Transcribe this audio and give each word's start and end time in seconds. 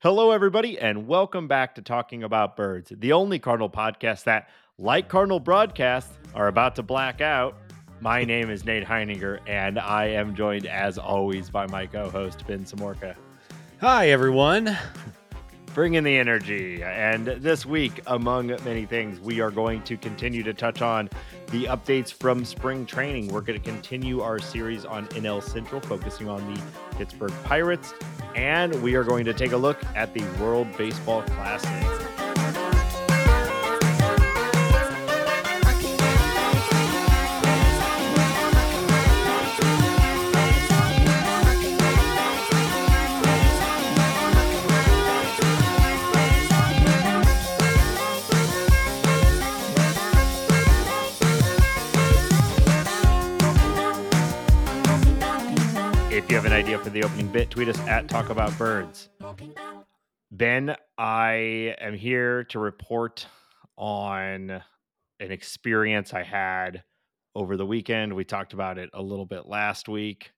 Hello, 0.00 0.30
everybody, 0.30 0.78
and 0.78 1.08
welcome 1.08 1.48
back 1.48 1.74
to 1.76 1.80
Talking 1.80 2.22
About 2.22 2.54
Birds, 2.54 2.92
the 2.94 3.14
only 3.14 3.38
Cardinal 3.38 3.70
podcast 3.70 4.24
that, 4.24 4.50
like 4.76 5.08
Cardinal 5.08 5.40
broadcasts, 5.40 6.12
are 6.34 6.48
about 6.48 6.76
to 6.76 6.82
black 6.82 7.22
out. 7.22 7.56
My 8.02 8.22
name 8.26 8.50
is 8.50 8.66
Nate 8.66 8.84
Heininger, 8.84 9.40
and 9.46 9.78
I 9.78 10.08
am 10.08 10.34
joined, 10.34 10.66
as 10.66 10.98
always, 10.98 11.48
by 11.48 11.66
my 11.68 11.86
co 11.86 12.10
host, 12.10 12.46
Ben 12.46 12.66
Samorka. 12.66 13.16
Hi, 13.80 14.10
everyone. 14.10 14.76
Bring 15.76 15.92
in 15.92 16.04
the 16.04 16.16
energy. 16.16 16.82
And 16.82 17.26
this 17.26 17.66
week, 17.66 18.00
among 18.06 18.46
many 18.46 18.86
things, 18.86 19.20
we 19.20 19.40
are 19.42 19.50
going 19.50 19.82
to 19.82 19.98
continue 19.98 20.42
to 20.42 20.54
touch 20.54 20.80
on 20.80 21.10
the 21.48 21.64
updates 21.64 22.10
from 22.10 22.46
spring 22.46 22.86
training. 22.86 23.28
We're 23.28 23.42
going 23.42 23.60
to 23.60 23.70
continue 23.70 24.22
our 24.22 24.38
series 24.38 24.86
on 24.86 25.06
NL 25.08 25.42
Central, 25.42 25.82
focusing 25.82 26.30
on 26.30 26.54
the 26.54 26.58
Pittsburgh 26.96 27.34
Pirates. 27.44 27.92
And 28.34 28.82
we 28.82 28.94
are 28.94 29.04
going 29.04 29.26
to 29.26 29.34
take 29.34 29.52
a 29.52 29.58
look 29.58 29.76
at 29.94 30.14
the 30.14 30.24
World 30.40 30.66
Baseball 30.78 31.20
Classic. 31.24 31.95
An 56.46 56.52
idea 56.52 56.78
for 56.78 56.90
the 56.90 57.02
opening 57.02 57.26
bit, 57.26 57.50
tweet 57.50 57.68
us 57.68 57.78
at 57.88 58.08
Talk 58.08 58.30
About 58.30 58.56
Birds. 58.56 59.08
Ben, 60.30 60.76
I 60.96 61.74
am 61.80 61.94
here 61.94 62.44
to 62.44 62.60
report 62.60 63.26
on 63.76 64.50
an 65.18 65.32
experience 65.32 66.14
I 66.14 66.22
had 66.22 66.84
over 67.34 67.56
the 67.56 67.66
weekend. 67.66 68.14
We 68.14 68.24
talked 68.24 68.52
about 68.52 68.78
it 68.78 68.90
a 68.92 69.02
little 69.02 69.26
bit 69.26 69.46
last 69.46 69.88
week. 69.88 70.30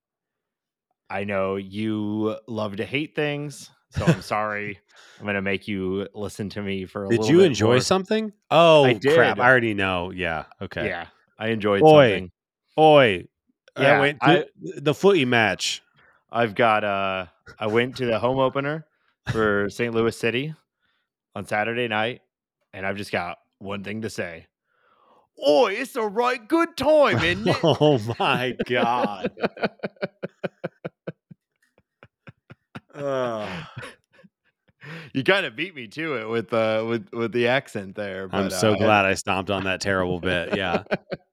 I 1.10 1.24
know 1.24 1.56
you 1.56 2.36
love 2.46 2.76
to 2.76 2.86
hate 2.86 3.14
things, 3.14 3.68
so 3.90 4.06
I'm 4.06 4.22
sorry. 4.22 4.78
I'm 5.18 5.24
going 5.24 5.34
to 5.34 5.42
make 5.42 5.68
you 5.68 6.08
listen 6.14 6.48
to 6.50 6.62
me 6.62 6.86
for 6.86 7.04
a 7.04 7.08
Did 7.10 7.20
little 7.20 7.34
you 7.36 7.40
enjoy 7.42 7.66
more. 7.74 7.80
something? 7.80 8.32
Oh, 8.50 8.84
I 8.84 8.94
crap. 8.94 9.38
I 9.38 9.46
already 9.46 9.74
know. 9.74 10.10
Yeah. 10.10 10.44
Okay. 10.62 10.88
Yeah, 10.88 11.06
I 11.38 11.48
enjoyed 11.48 11.82
Oi. 11.82 11.88
something. 12.12 12.30
Oi. 12.78 13.24
Yeah, 13.78 13.96
I 13.96 14.00
went 14.00 14.20
to 14.20 14.26
I- 14.26 14.44
the 14.80 14.94
footy 14.94 15.26
match. 15.26 15.82
I've 16.30 16.54
got 16.54 16.84
uh 16.84 17.26
I 17.58 17.66
went 17.66 17.96
to 17.96 18.06
the 18.06 18.18
home 18.18 18.38
opener 18.38 18.86
for 19.30 19.68
St. 19.70 19.94
Louis 19.94 20.16
City 20.16 20.54
on 21.34 21.46
Saturday 21.46 21.88
night, 21.88 22.20
and 22.72 22.86
I've 22.86 22.96
just 22.96 23.12
got 23.12 23.38
one 23.58 23.84
thing 23.84 24.02
to 24.02 24.10
say. 24.10 24.46
Oh, 25.40 25.66
it's 25.66 25.94
a 25.94 26.02
right 26.02 26.46
good 26.48 26.76
time, 26.76 27.22
isn't 27.22 27.46
it? 27.46 27.56
Oh, 27.62 28.00
my 28.18 28.56
God. 28.66 29.30
Ugh. 32.94 33.66
you 35.12 35.24
kind 35.24 35.46
of 35.46 35.56
beat 35.56 35.74
me 35.74 35.86
to 35.88 36.16
it 36.16 36.28
with 36.28 36.52
uh 36.52 36.84
with 36.86 37.08
with 37.12 37.32
the 37.32 37.48
accent 37.48 37.94
there. 37.94 38.28
I'm 38.32 38.50
so 38.50 38.74
uh, 38.74 38.76
glad 38.76 39.04
I 39.04 39.14
stomped 39.14 39.50
on 39.50 39.64
that 39.64 39.80
terrible 39.80 40.20
bit. 40.20 40.56
Yeah. 40.56 40.82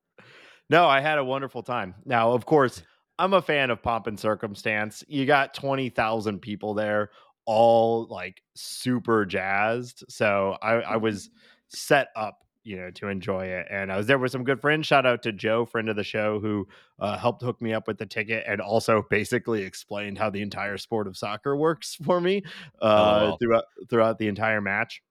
no, 0.70 0.88
I 0.88 1.02
had 1.02 1.18
a 1.18 1.24
wonderful 1.24 1.64
time. 1.64 1.96
Now, 2.06 2.34
of 2.34 2.46
course, 2.46 2.84
I'm 3.18 3.34
a 3.34 3.42
fan 3.42 3.70
of 3.70 3.82
pomp 3.82 4.08
and 4.08 4.20
circumstance. 4.20 5.04
You 5.08 5.26
got 5.26 5.54
20,000 5.54 6.40
people 6.42 6.74
there, 6.74 7.12
all 7.46 8.08
like 8.08 8.42
super 8.56 9.26
jazzed. 9.26 10.04
So 10.10 10.58
I, 10.62 10.74
I 10.82 10.98
was 10.98 11.30
set 11.70 12.10
up, 12.16 12.40
you 12.64 12.76
know, 12.78 12.92
to 12.92 13.08
enjoy 13.08 13.46
it. 13.46 13.68
And 13.70 13.92
I 13.92 13.98
was 13.98 14.08
there 14.08 14.18
with 14.18 14.32
some 14.32 14.44
good 14.44 14.60
friends. 14.60 14.88
Shout 14.88 15.06
out 15.06 15.24
to 15.24 15.32
Joe, 15.32 15.66
friend 15.66 15.88
of 15.90 15.96
the 15.96 16.04
show, 16.04 16.40
who 16.40 16.68
uh, 17.00 17.18
helped 17.18 17.42
hook 17.42 17.62
me 17.62 17.74
up 17.74 17.88
with 17.88 17.98
the 17.98 18.06
ticket 18.06 18.44
and 18.48 18.60
also 18.60 19.06
basically 19.10 19.62
explained 19.64 20.18
how 20.18 20.30
the 20.30 20.42
entire 20.42 20.78
sport 20.78 21.08
of 21.08 21.16
soccer 21.16 21.56
works 21.58 21.96
for 22.04 22.20
me 22.20 22.44
uh, 22.82 23.32
Oh. 23.34 23.38
throughout 23.40 23.66
throughout 23.90 24.18
the 24.18 24.28
entire 24.28 24.62
match. 24.62 25.02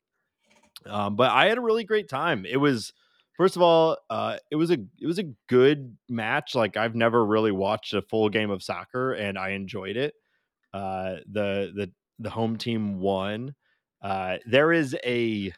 Um, 0.86 1.16
but 1.16 1.30
I 1.30 1.46
had 1.48 1.56
a 1.56 1.62
really 1.62 1.84
great 1.84 2.08
time. 2.10 2.44
It 2.44 2.58
was 2.58 2.92
first 3.36 3.56
of 3.56 3.62
all, 3.62 3.98
uh, 4.10 4.38
it 4.50 4.56
was 4.56 4.70
a 4.70 4.78
it 5.00 5.06
was 5.06 5.18
a 5.18 5.32
good 5.48 5.96
match. 6.08 6.54
Like 6.54 6.76
I've 6.76 6.94
never 6.94 7.24
really 7.24 7.52
watched 7.52 7.94
a 7.94 8.02
full 8.02 8.28
game 8.28 8.50
of 8.50 8.62
soccer, 8.62 9.12
and 9.12 9.38
I 9.38 9.50
enjoyed 9.50 9.96
it. 9.96 10.14
Uh, 10.72 11.16
the 11.26 11.72
the 11.74 11.92
the 12.18 12.30
home 12.30 12.56
team 12.58 13.00
won. 13.00 13.54
Uh, 14.02 14.38
there 14.46 14.72
is 14.72 14.96
a 15.04 15.52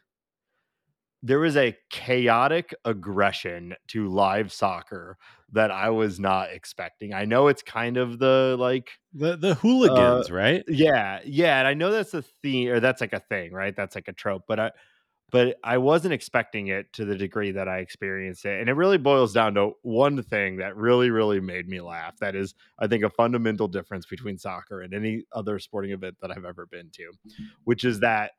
there 1.23 1.45
is 1.45 1.57
a 1.57 1.77
chaotic 1.91 2.75
aggression 2.85 3.75
to 3.89 4.09
live 4.09 4.53
soccer 4.53 5.17
that 5.51 5.71
I 5.71 5.91
was 5.91 6.21
not 6.21 6.51
expecting. 6.51 7.15
I 7.15 7.25
know 7.25 7.49
it's 7.49 7.63
kind 7.63 7.97
of 7.97 8.19
the 8.19 8.57
like 8.59 8.91
The 9.13 9.37
the 9.37 9.55
hooligans, 9.57 10.31
right? 10.31 10.65
yeah, 10.69 11.21
yeah, 11.25 11.59
and 11.59 11.69
I 11.69 11.75
know 11.75 11.91
that's 11.91 12.15
a 12.15 12.23
theme 12.23 12.71
or 12.71 12.81
that's 12.81 13.01
like 13.01 13.13
a 13.13 13.21
thing, 13.21 13.53
right? 13.53 13.75
That's 13.75 13.95
like 13.95 14.09
a 14.09 14.13
trope, 14.13 14.45
but 14.49 14.59
I 14.61 14.73
but 15.31 15.57
I 15.65 15.79
wasn't 15.79 16.15
expecting 16.15 16.69
it 16.69 16.93
to 16.95 17.05
the 17.05 17.17
degree 17.17 17.51
that 17.53 17.69
I 17.69 17.79
experienced 17.79 18.45
it. 18.45 18.61
And 18.61 18.69
it 18.71 18.75
really 18.75 18.99
boils 18.99 19.33
down 19.33 19.55
to 19.55 19.73
one 19.83 20.23
thing 20.23 20.57
that 20.59 20.77
really 20.77 21.11
really 21.11 21.41
made 21.41 21.69
me 21.69 21.81
laugh. 21.81 22.17
That 22.19 22.37
is 22.37 22.55
I 22.79 22.87
think 22.87 23.05
a 23.05 23.11
fundamental 23.11 23.69
difference 23.69 24.07
between 24.07 24.39
soccer 24.39 24.81
and 24.83 24.95
any 24.95 25.25
other 25.33 25.59
sporting 25.59 25.93
event 25.93 26.17
that 26.21 26.31
I've 26.31 26.45
ever 26.45 26.67
been 26.67 26.91
to, 26.93 27.13
which 27.65 27.85
is 27.85 28.01
that 28.01 28.33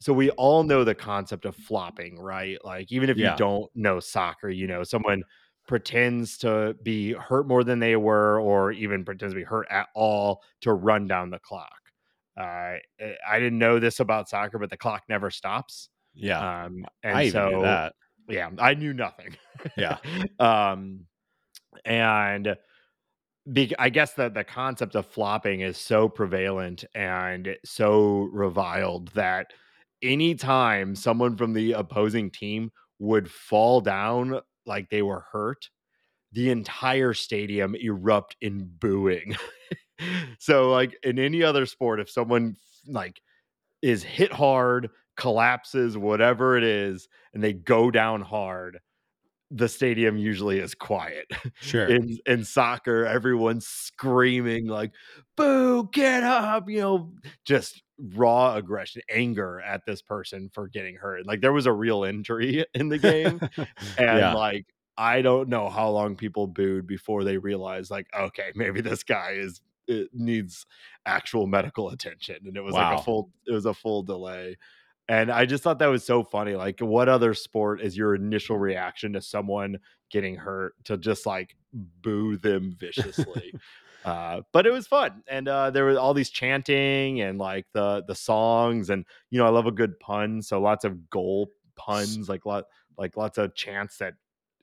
so 0.00 0.12
we 0.14 0.30
all 0.32 0.62
know 0.62 0.82
the 0.84 0.94
concept 0.94 1.44
of 1.44 1.54
flopping, 1.56 2.18
right? 2.18 2.58
Like 2.64 2.90
even 2.90 3.10
if 3.10 3.18
Yeah. 3.18 3.26
you 3.32 3.36
don't 3.36 3.70
know 3.76 4.00
soccer, 4.00 4.48
you 4.48 4.66
know, 4.66 4.82
someone 4.82 5.24
pretends 5.68 6.38
to 6.38 6.74
be 6.82 7.12
hurt 7.12 7.46
more 7.46 7.62
than 7.64 7.78
they 7.80 7.96
were 7.96 8.40
or 8.40 8.72
even 8.72 9.04
pretends 9.04 9.34
to 9.34 9.38
be 9.38 9.44
hurt 9.44 9.66
at 9.70 9.88
all 9.94 10.42
to 10.62 10.72
run 10.72 11.06
down 11.06 11.30
the 11.30 11.38
clock. 11.38 11.92
Uh, 12.36 12.76
eh, 12.98 13.14
I 13.28 13.38
didn't 13.38 13.58
know 13.58 13.78
this 13.78 14.00
about 14.00 14.28
soccer, 14.28 14.58
but 14.58 14.70
the 14.70 14.76
clock 14.78 15.04
never 15.08 15.30
stops. 15.30 15.89
Yeah. 16.14 16.64
Um, 16.64 16.84
and 17.02 17.16
I 17.16 17.30
so 17.30 17.50
knew 17.50 17.62
that. 17.62 17.94
yeah, 18.28 18.50
I 18.58 18.74
knew 18.74 18.92
nothing. 18.92 19.36
Yeah. 19.76 19.98
um, 20.38 21.06
and 21.84 22.56
be, 23.52 23.74
I 23.78 23.88
guess 23.88 24.14
that 24.14 24.34
the 24.34 24.44
concept 24.44 24.94
of 24.94 25.06
flopping 25.06 25.60
is 25.60 25.78
so 25.78 26.08
prevalent 26.08 26.84
and 26.94 27.56
so 27.64 28.28
reviled 28.32 29.08
that 29.08 29.48
anytime 30.02 30.94
someone 30.94 31.36
from 31.36 31.52
the 31.52 31.72
opposing 31.72 32.30
team 32.30 32.70
would 32.98 33.30
fall 33.30 33.80
down 33.80 34.40
like 34.66 34.90
they 34.90 35.02
were 35.02 35.24
hurt, 35.32 35.68
the 36.32 36.50
entire 36.50 37.14
stadium 37.14 37.74
erupt 37.74 38.36
in 38.40 38.70
booing. 38.78 39.36
so 40.38 40.70
like 40.70 40.96
in 41.02 41.18
any 41.18 41.42
other 41.42 41.66
sport, 41.66 42.00
if 42.00 42.10
someone 42.10 42.56
like 42.86 43.20
is 43.82 44.02
hit 44.02 44.32
hard, 44.32 44.90
collapses, 45.20 45.98
whatever 45.98 46.56
it 46.56 46.64
is, 46.64 47.06
and 47.34 47.44
they 47.44 47.52
go 47.52 47.90
down 47.90 48.22
hard, 48.22 48.80
the 49.50 49.68
stadium 49.68 50.16
usually 50.16 50.58
is 50.58 50.74
quiet. 50.74 51.26
Sure. 51.60 51.86
In 51.86 52.18
in 52.26 52.44
soccer, 52.44 53.04
everyone's 53.04 53.66
screaming 53.66 54.66
like 54.66 54.92
"Boo! 55.36 55.88
Get 55.92 56.22
up!" 56.22 56.70
You 56.70 56.80
know, 56.80 57.12
just 57.44 57.82
raw 58.14 58.54
aggression, 58.54 59.02
anger 59.10 59.60
at 59.60 59.84
this 59.84 60.00
person 60.00 60.48
for 60.52 60.68
getting 60.68 60.96
hurt. 60.96 61.26
Like 61.26 61.42
there 61.42 61.52
was 61.52 61.66
a 61.66 61.72
real 61.72 62.02
injury 62.04 62.64
in 62.74 62.88
the 62.88 62.98
game, 62.98 63.40
and 63.56 64.18
yeah. 64.18 64.32
like 64.32 64.66
I 64.96 65.20
don't 65.20 65.50
know 65.50 65.68
how 65.68 65.90
long 65.90 66.16
people 66.16 66.46
booed 66.46 66.86
before 66.86 67.24
they 67.24 67.36
realized 67.36 67.90
like, 67.90 68.06
okay, 68.18 68.52
maybe 68.54 68.80
this 68.80 69.02
guy 69.02 69.32
is 69.32 69.60
it 69.86 70.08
needs 70.14 70.66
actual 71.04 71.46
medical 71.46 71.90
attention, 71.90 72.36
and 72.46 72.56
it 72.56 72.62
was 72.62 72.74
like 72.74 72.98
a 72.98 73.02
full 73.02 73.30
it 73.46 73.52
was 73.52 73.66
a 73.66 73.74
full 73.74 74.02
delay. 74.02 74.56
And 75.10 75.28
I 75.28 75.44
just 75.44 75.64
thought 75.64 75.80
that 75.80 75.88
was 75.88 76.04
so 76.04 76.22
funny. 76.22 76.54
Like, 76.54 76.78
what 76.78 77.08
other 77.08 77.34
sport 77.34 77.80
is 77.80 77.96
your 77.96 78.14
initial 78.14 78.56
reaction 78.56 79.14
to 79.14 79.20
someone 79.20 79.80
getting 80.08 80.36
hurt 80.36 80.74
to 80.84 80.96
just 80.96 81.26
like 81.26 81.56
boo 81.72 82.36
them 82.36 82.76
viciously? 82.78 83.52
uh, 84.04 84.42
but 84.52 84.68
it 84.68 84.70
was 84.70 84.86
fun, 84.86 85.24
and 85.26 85.48
uh, 85.48 85.70
there 85.70 85.84
was 85.86 85.96
all 85.96 86.14
these 86.14 86.30
chanting 86.30 87.22
and 87.22 87.40
like 87.40 87.66
the 87.74 88.04
the 88.06 88.14
songs, 88.14 88.88
and 88.88 89.04
you 89.30 89.40
know 89.40 89.46
I 89.46 89.50
love 89.50 89.66
a 89.66 89.72
good 89.72 89.98
pun, 89.98 90.42
so 90.42 90.60
lots 90.60 90.84
of 90.84 91.10
goal 91.10 91.50
puns, 91.74 92.28
like 92.28 92.46
lot 92.46 92.66
like 92.96 93.16
lots 93.16 93.36
of 93.36 93.52
chants 93.56 93.96
that 93.98 94.14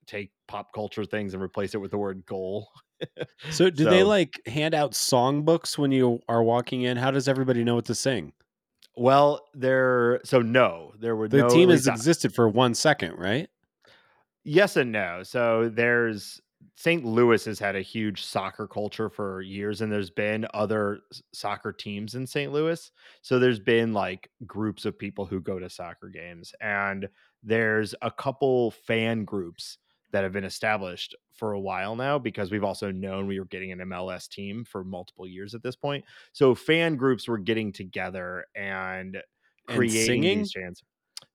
take 0.06 0.32
pop 0.48 0.72
culture 0.74 1.04
things 1.04 1.34
and 1.34 1.44
replace 1.44 1.76
it 1.76 1.80
with 1.80 1.92
the 1.92 1.98
word 1.98 2.26
goal. 2.26 2.70
So, 3.52 3.70
do 3.70 3.86
they 3.88 4.02
like 4.02 4.42
hand 4.48 4.74
out 4.74 4.94
songbooks 4.94 5.78
when 5.78 5.92
you 5.92 6.20
are 6.28 6.42
walking 6.42 6.82
in? 6.82 6.98
How 6.98 7.12
does 7.12 7.28
everybody 7.28 7.64
know 7.64 7.76
what 7.76 7.86
to 7.86 7.94
sing? 7.94 8.34
Well, 8.98 9.48
there 9.54 10.20
so 10.24 10.42
no, 10.42 10.94
there 11.00 11.16
were 11.16 11.28
The 11.28 11.38
no 11.38 11.50
team 11.50 11.70
has 11.70 11.88
existed 11.88 12.34
for 12.34 12.50
one 12.50 12.74
second, 12.74 13.18
right? 13.18 13.50
yes 14.44 14.78
and 14.78 14.92
no. 14.92 15.24
So 15.24 15.70
there's 15.70 16.42
St. 16.76 17.04
Louis 17.04 17.44
has 17.46 17.60
had 17.60 17.76
a 17.76 17.82
huge 17.82 18.24
soccer 18.24 18.68
culture 18.68 19.10
for 19.10 19.42
years, 19.42 19.82
and 19.82 19.92
there's 19.92 20.10
been 20.12 20.48
other 20.54 21.00
soccer 21.34 21.74
teams 21.74 22.16
in 22.16 22.26
St. 22.28 22.52
Louis. 22.52 22.92
So 23.22 23.40
there's 23.40 23.60
been 23.60 23.94
like 23.94 24.30
groups 24.46 24.86
of 24.86 24.98
people 24.98 25.26
who 25.26 25.42
go 25.42 25.60
to 25.60 25.70
soccer 25.70 26.10
games, 26.10 26.54
and 26.62 27.10
there's 27.44 27.94
a 28.02 28.12
couple 28.12 28.72
fan 28.72 29.26
groups 29.26 29.78
that 30.18 30.24
have 30.24 30.34
been 30.34 30.44
established 30.44 31.14
for 31.32 31.54
a 31.54 31.60
while 31.60 31.96
now 31.96 32.18
because 32.18 32.50
we've 32.50 32.64
also 32.64 32.90
known 32.90 33.28
we 33.28 33.40
were 33.40 33.46
getting 33.46 33.72
an 33.72 33.78
MLS 33.78 34.28
team 34.28 34.66
for 34.66 34.84
multiple 34.84 35.28
years 35.28 35.54
at 35.54 35.62
this 35.62 35.76
point. 35.76 36.04
So 36.34 36.56
fan 36.56 36.96
groups 36.96 37.28
were 37.28 37.38
getting 37.38 37.72
together 37.72 38.46
and 38.56 39.16
And 39.68 39.78
creating 39.78 40.06
singing? 40.08 40.38
these 40.40 40.52
chants. 40.52 40.82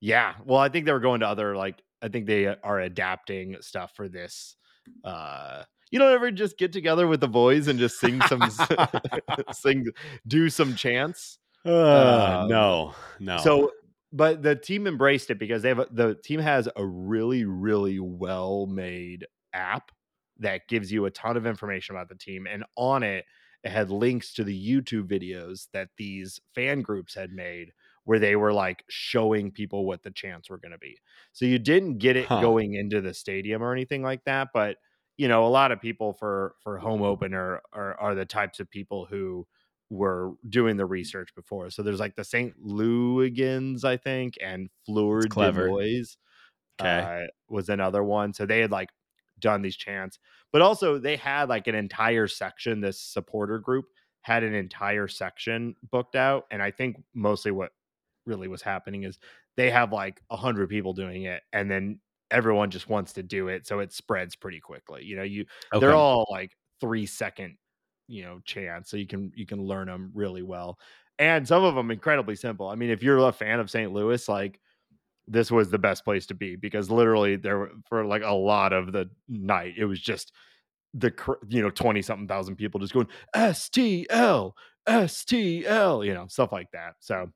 Yeah, 0.01 0.35
well, 0.45 0.59
I 0.59 0.69
think 0.69 0.85
they 0.85 0.91
were 0.93 0.99
going 0.99 1.21
to 1.21 1.29
other 1.29 1.57
like 1.57 1.81
I 2.03 2.09
think 2.09 2.27
they 2.27 2.47
are 2.49 2.81
adapting 2.81 3.57
stuff 3.61 3.93
for 3.95 4.09
this 4.09 4.57
uh 5.05 5.63
you 5.93 6.01
don't 6.01 6.13
ever 6.13 6.33
just 6.33 6.59
get 6.59 6.73
together 6.73 7.07
with 7.07 7.21
the 7.21 7.29
boys 7.29 7.69
and 7.69 7.79
just 7.79 8.01
sing 8.01 8.21
some 8.23 8.43
sing 9.53 9.87
do 10.27 10.51
some 10.51 10.75
chants 10.75 11.39
Uh, 11.65 12.41
Um, 12.43 12.49
no, 12.49 12.95
no. 13.21 13.37
so 13.39 13.71
but 14.13 14.43
the 14.43 14.55
team 14.57 14.87
embraced 14.87 15.31
it 15.31 15.39
because 15.39 15.63
they 15.63 15.69
have 15.69 15.79
a, 15.81 15.87
the 15.91 16.15
team 16.15 16.41
has 16.41 16.69
a 16.77 16.87
really 16.87 17.45
really 17.45 17.99
well 17.99 18.67
made 18.67 19.27
app 19.53 19.93
that 20.39 20.69
gives 20.69 20.91
you 20.91 21.05
a 21.05 21.11
ton 21.11 21.37
of 21.37 21.47
information 21.47 21.95
about 21.95 22.09
the 22.09 22.15
team 22.17 22.47
and 22.47 22.65
on 22.77 23.03
it 23.03 23.25
it 23.65 23.71
had 23.71 23.91
links 23.91 24.33
to 24.35 24.43
the 24.43 24.69
YouTube 24.81 25.07
videos 25.09 25.69
that 25.73 25.91
these 25.97 26.41
fan 26.53 26.83
groups 26.83 27.15
had 27.15 27.31
made 27.31 27.73
where 28.05 28.19
they 28.19 28.35
were 28.35 28.53
like 28.53 28.85
showing 28.89 29.53
people 29.53 29.87
what 29.87 30.03
the 30.03 30.11
chants 30.11 30.51
were 30.51 30.59
going 30.59 30.73
to 30.73 30.79
be. 30.79 30.99
So 31.33 31.45
you 31.45 31.61
didn't 31.61 31.99
get 31.99 32.17
it 32.17 32.37
Huh. 32.37 32.39
going 32.39 32.75
into 32.75 33.01
the 33.01 33.15
stadium 33.15 33.63
or 33.63 33.73
anything 33.73 34.03
like 34.03 34.25
that, 34.25 34.49
but 34.53 34.79
you 35.17 35.29
know, 35.29 35.47
a 35.47 35.49
lot 35.49 35.71
of 35.73 35.81
people 35.81 36.13
for 36.13 36.57
for 36.61 36.79
home 36.79 37.03
opener 37.03 37.61
are 37.73 37.95
are 38.01 38.15
the 38.15 38.25
types 38.27 38.59
of 38.61 38.69
people 38.69 39.07
who 39.07 39.47
were 39.93 40.33
doing 40.49 40.79
the 40.79 40.87
research 40.87 41.35
before. 41.35 41.69
So 41.71 41.83
there's 41.83 42.01
like 42.01 42.17
the 42.17 42.25
St. 42.25 42.55
Louligans, 42.67 43.85
I 43.85 43.99
think, 43.99 44.39
and 44.43 44.71
Fleur 44.87 45.21
de 45.21 45.29
clever. 45.29 45.69
Boys 45.69 46.17
Okay. 46.81 47.25
uh, 47.25 47.27
was 47.49 47.69
another 47.69 48.03
one. 48.03 48.33
So 48.33 48.47
they 48.47 48.61
had 48.61 48.71
like 48.71 48.89
done 49.39 49.61
these 49.61 49.77
chants, 49.77 50.19
but 50.51 50.63
also 50.63 50.99
they 50.99 51.17
had 51.17 51.51
like 51.51 51.67
an 51.67 51.75
entire 51.75 52.27
section. 52.27 52.81
This 52.81 52.99
supporter 53.01 53.59
group 53.59 53.85
had 54.23 54.43
an 54.43 54.55
entire 54.55 55.09
section 55.09 55.75
booked 55.91 56.17
out, 56.17 56.47
and 56.51 56.63
I 56.63 56.71
think 56.71 56.97
mostly 57.15 57.51
what 57.53 57.73
really 58.25 58.49
was 58.49 58.63
happening 58.63 59.03
is 59.03 59.19
they 59.57 59.71
have 59.71 59.93
like 59.93 60.23
a 60.31 60.37
hundred 60.37 60.71
people 60.71 60.95
doing 60.95 61.25
it, 61.25 61.43
and 61.53 61.71
then 61.71 62.01
everyone 62.31 62.71
just 62.71 62.89
wants 62.89 63.13
to 63.15 63.23
do 63.23 63.49
it, 63.49 63.67
so 63.67 63.81
it 63.81 63.93
spreads 63.93 64.35
pretty 64.35 64.61
quickly. 64.61 65.05
You 65.05 65.17
know, 65.17 65.23
you 65.23 65.45
okay. 65.75 65.81
they're 65.85 65.95
all 65.95 66.27
like 66.31 66.53
three 66.81 67.05
second 67.05 67.57
you 68.09 68.23
know 68.23 68.41
chants 68.45 68.91
so 68.91 68.97
you 68.97 69.07
can 69.07 69.33
you 69.35 69.47
can 69.47 69.63
learn 69.63 69.87
them 69.87 70.11
really 70.15 70.43
well 70.43 70.79
and 71.19 71.47
some 71.47 71.65
of 71.65 71.75
them 71.75 71.91
incredibly 71.91 72.37
simple 72.37 72.69
i 72.69 72.75
mean 72.75 72.91
if 72.91 73.03
you're 73.03 73.19
a 73.29 73.33
fan 73.33 73.61
of 73.61 73.71
st 73.71 73.93
louis 73.93 74.29
like 74.29 74.61
this 75.29 75.51
was 75.51 75.71
the 75.71 75.79
best 75.79 76.05
place 76.05 76.27
to 76.27 76.35
be 76.35 76.57
because 76.57 76.91
literally 76.91 77.37
there 77.37 77.59
were 77.59 77.71
for 77.89 78.05
like 78.05 78.23
a 78.23 78.33
lot 78.33 78.73
of 78.73 78.93
the 78.93 79.09
night 79.29 79.75
it 79.79 79.85
was 79.85 80.01
just 80.01 80.33
the 80.95 81.13
you 81.49 81.63
know 81.63 81.71
20 81.71 82.03
something 82.03 82.29
thousand 82.29 82.57
people 82.57 82.81
just 82.81 82.93
going 82.93 83.07
stl 83.37 84.53
stl 84.89 86.07
you 86.07 86.15
know 86.15 86.27
stuff 86.27 86.53
like 86.53 86.71
that 86.73 86.95
so 87.01 87.31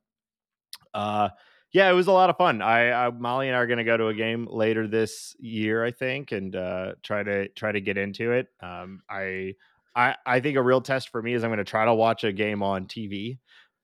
uh 0.95 1.29
yeah 1.73 1.89
it 1.91 1.95
was 1.95 2.07
a 2.07 2.13
lot 2.13 2.31
of 2.31 2.37
fun 2.37 2.61
i, 2.63 3.07
I 3.07 3.11
molly 3.11 3.49
and 3.49 3.57
i 3.57 3.61
are 3.61 3.67
going 3.67 3.79
to 3.79 3.85
go 3.85 3.97
to 3.97 4.09
a 4.09 4.15
game 4.15 4.47
later 4.51 4.87
this 4.89 5.35
year 5.39 5.85
i 5.85 5.91
think 5.91 6.33
and 6.33 6.55
uh 6.55 6.93
try 7.03 7.23
to 7.23 7.49
try 7.51 7.73
to 7.73 7.81
get 7.81 7.97
into 7.99 8.33
it 8.33 8.49
um 8.61 9.01
i 9.09 9.55
i 9.96 10.16
i 10.26 10.40
think 10.40 10.58
a 10.58 10.62
real 10.62 10.82
test 10.82 11.10
for 11.10 11.22
me 11.22 11.34
is 11.34 11.44
i'm 11.44 11.50
going 11.50 11.58
to 11.58 11.64
try 11.64 11.87
to 11.87 11.94
watch 11.94 12.25
a 12.25 12.32
game 12.32 12.62
on 12.62 12.87
tv 12.87 13.38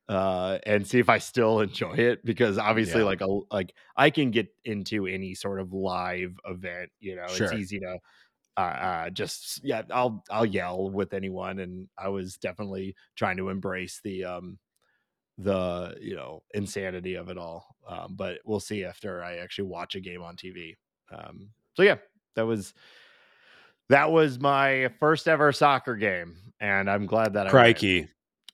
uh 0.08 0.58
and 0.66 0.86
see 0.86 1.00
if 1.00 1.08
i 1.08 1.18
still 1.18 1.60
enjoy 1.62 1.94
it 1.94 2.24
because 2.24 2.58
obviously 2.58 3.02
Yeah. 3.02 3.04
like 3.04 3.22
a 3.22 3.40
like 3.52 3.74
i 3.96 4.10
can 4.10 4.30
get 4.32 4.48
into 4.64 5.06
any 5.06 5.34
sort 5.34 5.60
of 5.60 5.72
live 5.72 6.36
event 6.46 6.90
you 7.00 7.16
know 7.16 7.34
it's 7.34 7.52
easy 7.52 7.80
to 7.80 7.98
uh, 8.58 8.60
uh 8.60 9.10
just 9.10 9.64
yeah 9.64 9.82
i'll 9.92 10.24
i'll 10.30 10.46
yell 10.46 10.90
with 10.90 11.14
anyone 11.14 11.60
and 11.60 11.88
i 11.98 12.08
was 12.08 12.36
definitely 12.38 12.96
trying 13.16 13.38
to 13.38 13.50
embrace 13.50 14.00
the 14.04 14.24
um 14.24 14.58
the 15.38 15.96
you 16.00 16.14
know 16.14 16.42
insanity 16.54 17.14
of 17.14 17.28
it 17.28 17.38
all 17.38 17.76
um 17.88 18.14
but 18.16 18.40
we'll 18.44 18.60
see 18.60 18.84
after 18.84 19.22
i 19.22 19.36
actually 19.36 19.66
watch 19.66 19.94
a 19.94 20.00
game 20.00 20.22
on 20.22 20.36
tv 20.36 20.76
um 21.10 21.50
so 21.74 21.82
yeah 21.82 21.96
that 22.36 22.42
was 22.42 22.74
that 23.88 24.10
was 24.10 24.38
my 24.38 24.88
first 25.00 25.28
ever 25.28 25.52
soccer 25.52 25.96
game 25.96 26.34
and 26.60 26.88
i'm 26.90 27.06
glad 27.06 27.32
that 27.34 27.46
i. 27.46 27.50
Crikey. 27.50 28.08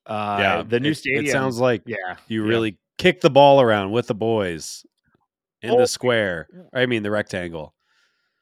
uh 0.07 0.37
yeah. 0.41 0.63
the 0.63 0.81
new 0.81 0.91
it, 0.91 0.95
stadium 0.97 1.25
It 1.27 1.31
sounds 1.31 1.59
like 1.59 1.83
yeah 1.87 2.17
you 2.29 2.43
yeah. 2.45 2.49
really 2.49 2.79
kicked 2.99 3.23
the 3.23 3.31
ball 3.31 3.61
around 3.61 3.93
with 3.93 4.07
the 4.09 4.15
boys 4.15 4.85
in 5.63 5.71
Oh, 5.71 5.79
the 5.79 5.87
square. 5.89 6.49
I 6.73 6.87
mean, 6.87 7.03
the 7.03 7.11
rectangle. 7.11 7.75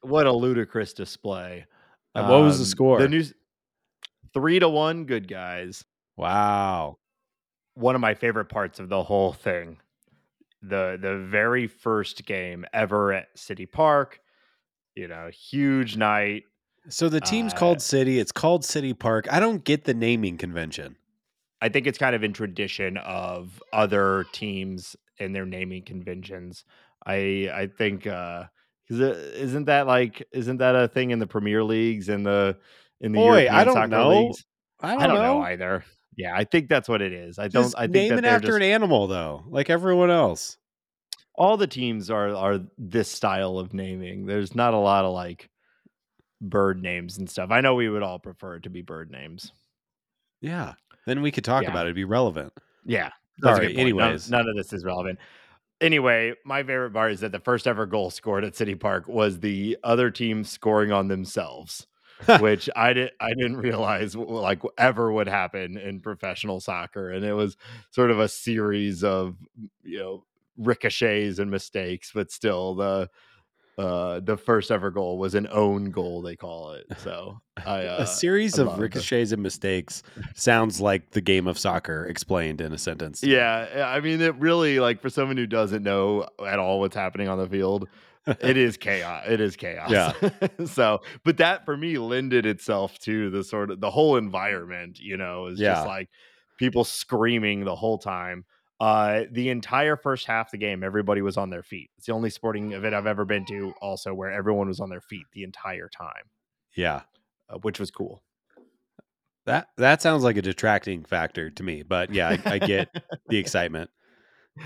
what 0.03 0.27
a 0.27 0.33
ludicrous 0.33 0.93
display 0.93 1.65
And 2.15 2.29
what 2.29 2.43
was 2.43 2.59
the 2.59 2.62
Um, 2.62 2.67
score? 2.69 2.99
the 3.00 3.09
news 3.09 3.33
three 4.35 4.59
to 4.61 4.69
one 4.69 5.05
good 5.05 5.29
guys 5.29 5.85
Wow. 6.17 6.97
one 7.75 7.94
of 7.94 8.00
my 8.00 8.15
favorite 8.15 8.47
parts 8.47 8.79
of 8.81 8.88
the 8.88 9.03
whole 9.03 9.33
thing 9.33 9.79
the 10.62 10.99
the 11.00 11.19
very 11.19 11.67
first 11.67 12.25
game 12.25 12.65
ever 12.73 13.12
at 13.12 13.29
city 13.38 13.67
park 13.67 14.21
you 14.94 15.06
know 15.09 15.29
huge 15.31 15.97
night 15.97 16.44
So 16.88 17.09
the 17.09 17.21
team's 17.21 17.53
Uh, 17.53 17.56
called 17.56 17.83
City. 17.83 18.19
It's 18.19 18.33
called 18.33 18.65
City 18.65 18.94
Park. 18.94 19.27
I 19.31 19.41
don't 19.41 19.65
get 19.65 19.85
the 19.85 19.94
naming 19.94 20.37
convention. 20.38 20.97
i 21.62 21.69
think 21.71 21.87
it's 21.87 21.97
kind 21.99 22.15
of 22.15 22.23
in 22.23 22.33
tradition 22.35 22.99
of 22.99 23.62
other 23.73 24.27
teams 24.33 24.94
and 25.19 25.35
their 25.35 25.47
naming 25.47 25.83
conventions 25.83 26.65
i 27.06 27.49
i 27.55 27.67
think 27.79 28.06
uh 28.06 28.44
uh, 28.93 28.97
isn't 29.35 29.65
that 29.65 29.87
like 29.87 30.23
isn't 30.33 30.59
that 30.59 30.77
a 30.77 30.87
thing 30.87 31.11
in 31.12 31.19
the 31.19 31.27
premier 31.27 31.65
leagues 31.65 32.09
and 32.11 32.27
the 32.27 32.56
in 33.00 33.12
the 33.12 33.17
Boy, 33.19 33.44
European 33.44 33.55
I 33.55 33.65
don't 33.65 33.91
know. 33.91 34.09
leagues 34.11 34.44
I 34.81 34.93
don't, 34.93 35.03
i 35.03 35.06
don't 35.06 35.17
know. 35.17 35.38
know. 35.38 35.43
either 35.43 35.85
yeah 36.17 36.33
i 36.37 36.44
think 36.44 36.69
that's 36.69 36.88
what 36.91 37.00
it 37.00 37.12
is 37.15 37.38
i 37.38 37.49
Just 37.49 37.73
don't 37.75 37.83
i 37.83 37.87
think 37.87 38.11
name 38.11 38.19
it 38.19 38.25
after 38.27 38.49
just 38.49 38.56
an 38.56 38.62
animal, 38.62 39.06
though, 39.06 39.43
like 39.49 39.71
everyone 39.71 40.11
else. 40.11 40.59
all 41.35 41.56
the 41.56 41.67
teams 41.67 42.11
are 42.11 42.35
are 42.37 42.61
this 42.79 43.11
style 43.11 43.59
of 43.59 43.73
naming. 43.75 44.27
There's 44.27 44.55
not 44.55 44.75
a 44.75 44.79
lot 44.79 45.05
of 45.06 45.12
like 45.15 45.49
bird 46.41 46.83
names 46.83 47.19
and 47.19 47.29
stuff. 47.29 47.50
I 47.50 47.61
know 47.61 47.75
we 47.75 47.88
would 47.88 48.03
all 48.03 48.19
prefer 48.19 48.56
it 48.56 48.62
to 48.65 48.71
be 48.71 48.83
bird 48.83 49.11
names. 49.11 49.53
Yeah. 50.41 50.75
Then 51.06 51.23
we 51.23 51.31
could 51.31 51.44
talk 51.44 51.62
Yeah. 51.65 51.71
about 51.71 51.87
it. 51.87 51.88
It'd 51.91 51.97
be 51.97 52.05
relevant. 52.05 52.53
Yeah. 52.85 53.11
Sorry, 53.43 53.67
point. 53.67 53.77
None- 53.77 53.81
anyways. 53.81 54.31
none, 54.31 54.49
of 54.49 54.56
this 54.56 54.73
is 54.73 54.85
relevant. 54.85 55.19
Anyway, 55.81 56.35
my 56.45 56.62
favorite 56.62 56.93
part 56.93 57.12
is 57.12 57.21
that 57.21 57.33
the 57.33 57.38
first 57.40 57.66
ever 57.66 57.85
goal 57.85 58.11
scored 58.11 58.45
at 58.45 58.57
City 58.57 58.75
Park 58.75 59.07
was 59.09 59.40
the 59.40 59.76
other 59.85 60.11
team 60.11 60.43
scoring 60.43 60.90
on 60.90 61.09
themselves, 61.09 61.87
which 62.40 62.71
I 62.75 62.95
didn't 62.95 63.12
I 63.21 63.35
didn't 63.35 63.59
realize 63.59 64.16
like 64.16 64.62
ever 64.78 65.12
would 65.12 65.28
happen 65.28 65.76
in 65.76 66.00
professional 66.00 66.61
soccer, 66.61 67.11
and 67.11 67.25
it 67.26 67.35
was 67.35 67.59
sort 67.90 68.11
of 68.11 68.19
a 68.19 68.28
series 68.28 69.05
of 69.05 69.37
you 69.83 69.99
know 69.99 70.25
ricochets 70.57 71.38
and 71.38 71.50
mistakes, 71.50 72.11
but 72.14 72.31
still 72.31 72.75
the 72.75 73.11
uh 73.78 74.21
the 74.21 74.37
first 74.37 74.71
ever 74.71 74.90
goal 74.90 75.18
was 75.18 75.35
an 75.35 75.47
own 75.50 75.90
goal 75.90 76.23
they 76.23 76.37
call 76.37 76.73
it. 76.73 76.87
So 76.99 77.38
I 77.64 77.87
uh, 77.87 77.97
a 78.02 78.06
series 78.06 78.59
of 78.59 78.78
ricochets 78.78 79.33
and 79.33 79.42
mistakes 79.42 80.02
sounds 80.35 80.80
like 80.80 81.11
the 81.11 81.21
game 81.21 81.47
of 81.47 81.59
soccer 81.59 82.06
explained 82.06 82.61
in 82.61 82.73
a 82.73 82.78
sentence. 82.78 83.23
Yeah, 83.23 83.66
yeah, 83.76 83.88
I 83.88 84.00
mean, 84.00 84.21
it 84.21 84.35
really 84.37 84.80
like 84.80 85.02
for 85.02 85.11
someone 85.11 85.37
who 85.37 85.47
doesn't 85.47 85.83
know 85.83 86.26
at 86.47 86.59
all 86.59 86.80
what's 86.80 86.97
happening 86.97 87.28
on 87.28 87.38
the 87.38 87.47
field, 87.49 87.88
it 88.26 88.56
is 88.56 88.76
chaos. 88.88 89.25
It 89.28 89.40
is 89.40 89.56
chaos. 89.56 89.90
Yeah. 89.90 90.12
so, 90.66 91.00
but 91.25 91.37
that 91.38 91.64
for 91.64 91.76
me 91.76 91.99
lended 91.99 92.47
itself 92.47 92.99
to 93.00 93.30
the 93.30 93.45
sort 93.45 93.71
of 93.71 93.80
the 93.80 93.90
whole 93.90 94.16
environment. 94.16 94.99
You 94.99 95.16
know, 95.16 95.47
is 95.47 95.61
Yeah. 95.61 95.75
just 95.75 95.87
like 95.87 96.09
people 96.59 96.85
screaming 96.85 97.64
the 97.64 97.76
whole 97.76 97.99
time. 97.99 98.45
Uh, 98.78 99.23
the 99.30 99.49
entire 99.49 99.97
first 99.97 100.26
half 100.26 100.49
of 100.49 100.50
the 100.52 100.59
game, 100.59 100.85
everybody 100.85 101.23
was 101.23 101.37
on 101.38 101.49
their 101.50 101.62
feet. 101.62 101.90
It's 101.97 102.06
the 102.06 102.12
only 102.12 102.28
sporting 102.30 102.73
event 102.73 102.95
I've 102.95 103.06
ever 103.06 103.25
been 103.25 103.47
to, 103.47 103.73
also 103.80 104.12
where 104.12 104.30
everyone 104.30 104.68
was 104.68 104.80
on 104.80 104.90
their 104.90 105.00
feet 105.00 105.25
the 105.33 105.45
entire 105.45 105.88
time, 105.88 106.25
Yeah. 106.76 107.02
uh, 107.49 107.56
which 107.62 107.80
was 107.80 107.90
cool. 107.90 108.23
That 109.47 109.68
that 109.76 110.02
sounds 110.02 110.25
like 110.25 110.37
a 110.37 110.42
detracting 110.42 111.04
factor 111.04 111.50
to 111.50 111.62
me, 111.62 111.83
but 111.85 112.12
yeah, 112.12 112.37
I, 112.45 112.54
I 112.54 112.59
get 112.59 112.88
the 113.28 113.38
excitement. 113.38 113.90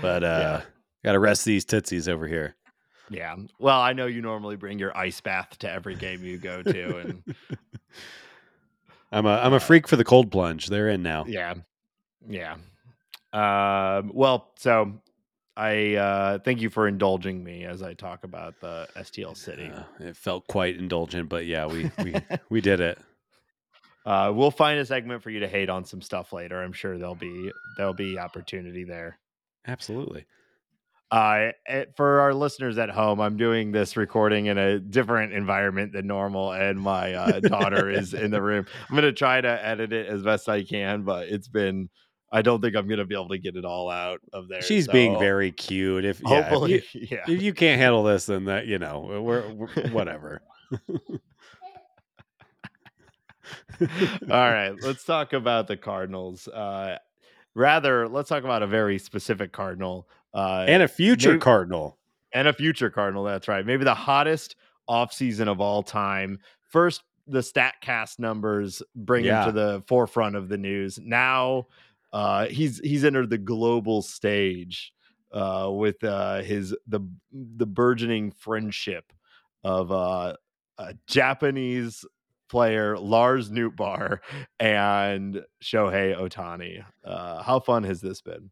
But 0.01 0.23
uh 0.23 0.61
gotta 1.05 1.19
rest 1.19 1.45
these 1.45 1.65
tootsies 1.65 2.09
over 2.09 2.25
here. 2.27 2.55
Yeah. 3.09 3.35
Well, 3.59 3.79
I 3.79 3.93
know 3.93 4.07
you 4.07 4.21
normally 4.23 4.55
bring 4.55 4.79
your 4.79 4.95
ice 4.97 5.21
bath 5.21 5.57
to 5.59 5.69
every 5.71 5.95
game 5.95 6.23
you 6.23 6.37
go 6.39 6.63
to, 6.63 6.97
and 6.97 7.23
I'm 9.11 9.25
a 9.25 9.37
I'm 9.37 9.53
a 9.53 9.59
freak 9.59 9.87
for 9.87 9.97
the 9.97 10.03
cold 10.03 10.31
plunge. 10.31 10.67
They're 10.67 10.89
in 10.89 11.03
now. 11.03 11.25
yeah, 11.27 11.53
yeah. 12.27 12.55
Um, 13.33 14.11
well, 14.13 14.51
so 14.57 14.93
I 15.55 15.95
uh, 15.95 16.39
thank 16.39 16.61
you 16.61 16.69
for 16.69 16.87
indulging 16.87 17.43
me 17.43 17.65
as 17.65 17.81
I 17.81 17.93
talk 17.93 18.23
about 18.23 18.59
the 18.61 18.87
STL 18.95 19.35
City. 19.35 19.71
Uh, 19.73 19.83
it 19.99 20.17
felt 20.17 20.47
quite 20.47 20.77
indulgent, 20.77 21.29
but 21.29 21.45
yeah, 21.45 21.65
we 21.65 21.91
we 22.03 22.15
we 22.49 22.61
did 22.61 22.79
it. 22.79 22.99
Uh, 24.05 24.31
we'll 24.33 24.51
find 24.51 24.79
a 24.79 24.85
segment 24.85 25.21
for 25.21 25.29
you 25.29 25.41
to 25.41 25.47
hate 25.47 25.69
on 25.69 25.85
some 25.85 26.01
stuff 26.01 26.33
later. 26.33 26.61
I'm 26.61 26.73
sure 26.73 26.97
there'll 26.97 27.15
be 27.15 27.51
there'll 27.77 27.93
be 27.93 28.17
opportunity 28.17 28.83
there. 28.83 29.19
Absolutely. 29.67 30.25
Uh, 31.11 31.51
eh, 31.67 31.85
for 31.97 32.21
our 32.21 32.33
listeners 32.33 32.77
at 32.77 32.89
home, 32.89 33.19
I'm 33.19 33.35
doing 33.35 33.73
this 33.73 33.97
recording 33.97 34.45
in 34.45 34.57
a 34.57 34.79
different 34.79 35.33
environment 35.33 35.91
than 35.91 36.07
normal, 36.07 36.53
and 36.53 36.79
my 36.79 37.13
uh, 37.13 37.39
daughter 37.41 37.89
is 37.89 38.13
in 38.13 38.31
the 38.31 38.41
room. 38.41 38.65
I'm 38.89 38.95
going 38.95 39.03
to 39.03 39.11
try 39.11 39.41
to 39.41 39.65
edit 39.65 39.91
it 39.91 40.07
as 40.07 40.23
best 40.23 40.47
I 40.47 40.63
can, 40.63 41.03
but 41.03 41.27
it's 41.27 41.49
been. 41.49 41.89
I 42.31 42.41
don't 42.41 42.61
think 42.61 42.75
I'm 42.75 42.87
going 42.87 42.99
to 42.99 43.05
be 43.05 43.15
able 43.15 43.27
to 43.29 43.37
get 43.37 43.55
it 43.57 43.65
all 43.65 43.89
out 43.89 44.21
of 44.31 44.47
there. 44.47 44.61
She's 44.61 44.85
so 44.85 44.91
being 44.93 45.19
very 45.19 45.51
cute. 45.51 46.05
If 46.05 46.21
yeah, 46.21 46.41
hopefully, 46.41 46.75
if 46.75 46.95
you, 46.95 47.07
yeah. 47.11 47.23
if 47.27 47.41
you 47.41 47.53
can't 47.53 47.79
handle 47.79 48.03
this, 48.03 48.27
then 48.27 48.45
that 48.45 48.67
you 48.67 48.79
know 48.79 49.21
we're, 49.21 49.49
we're 49.51 49.89
whatever. 49.89 50.41
all 53.81 53.87
right, 54.29 54.73
let's 54.81 55.03
talk 55.03 55.33
about 55.33 55.67
the 55.67 55.75
Cardinals. 55.77 56.47
Uh, 56.47 56.97
rather, 57.55 58.07
let's 58.07 58.29
talk 58.29 58.43
about 58.43 58.63
a 58.63 58.67
very 58.67 58.97
specific 58.97 59.51
Cardinal 59.51 60.07
uh, 60.33 60.65
and 60.67 60.83
a 60.83 60.87
future 60.87 61.29
maybe- 61.31 61.41
Cardinal. 61.41 61.97
and 62.33 62.47
a 62.47 62.53
future 62.53 62.89
Cardinal. 62.89 63.23
That's 63.23 63.47
right. 63.47 63.65
Maybe 63.65 63.83
the 63.83 63.93
hottest 63.93 64.55
offseason 64.89 65.47
of 65.47 65.59
all 65.59 65.83
time. 65.83 66.39
First, 66.69 67.03
the 67.27 67.39
Statcast 67.39 68.19
numbers 68.19 68.81
bring 68.95 69.25
Yeah. 69.25 69.41
him 69.43 69.47
to 69.47 69.51
the 69.59 69.83
forefront 69.87 70.35
of 70.35 70.47
the 70.49 70.57
news. 70.57 70.99
Now, 71.01 71.67
uh, 72.13 72.47
he's 72.47 72.79
he's 72.79 73.05
entered 73.05 73.29
the 73.29 73.37
global 73.37 74.01
stage 74.01 74.93
uh, 75.31 75.69
with 75.71 76.03
uh, 76.03 76.41
his 76.41 76.75
the 76.87 77.01
the 77.31 77.65
burgeoning 77.65 78.31
friendship 78.31 79.11
of 79.63 79.91
uh, 79.91 80.35
a 80.77 80.93
Japanese 81.07 82.05
player 82.49 82.97
Lars 82.97 83.49
Nootbaar 83.49 84.19
and 84.59 85.41
Shohei 85.63 86.17
Ohtani. 86.17 86.83
Uh, 87.03 87.41
how 87.41 87.59
fun 87.59 87.83
has 87.83 88.01
this 88.01 88.21
been? 88.21 88.51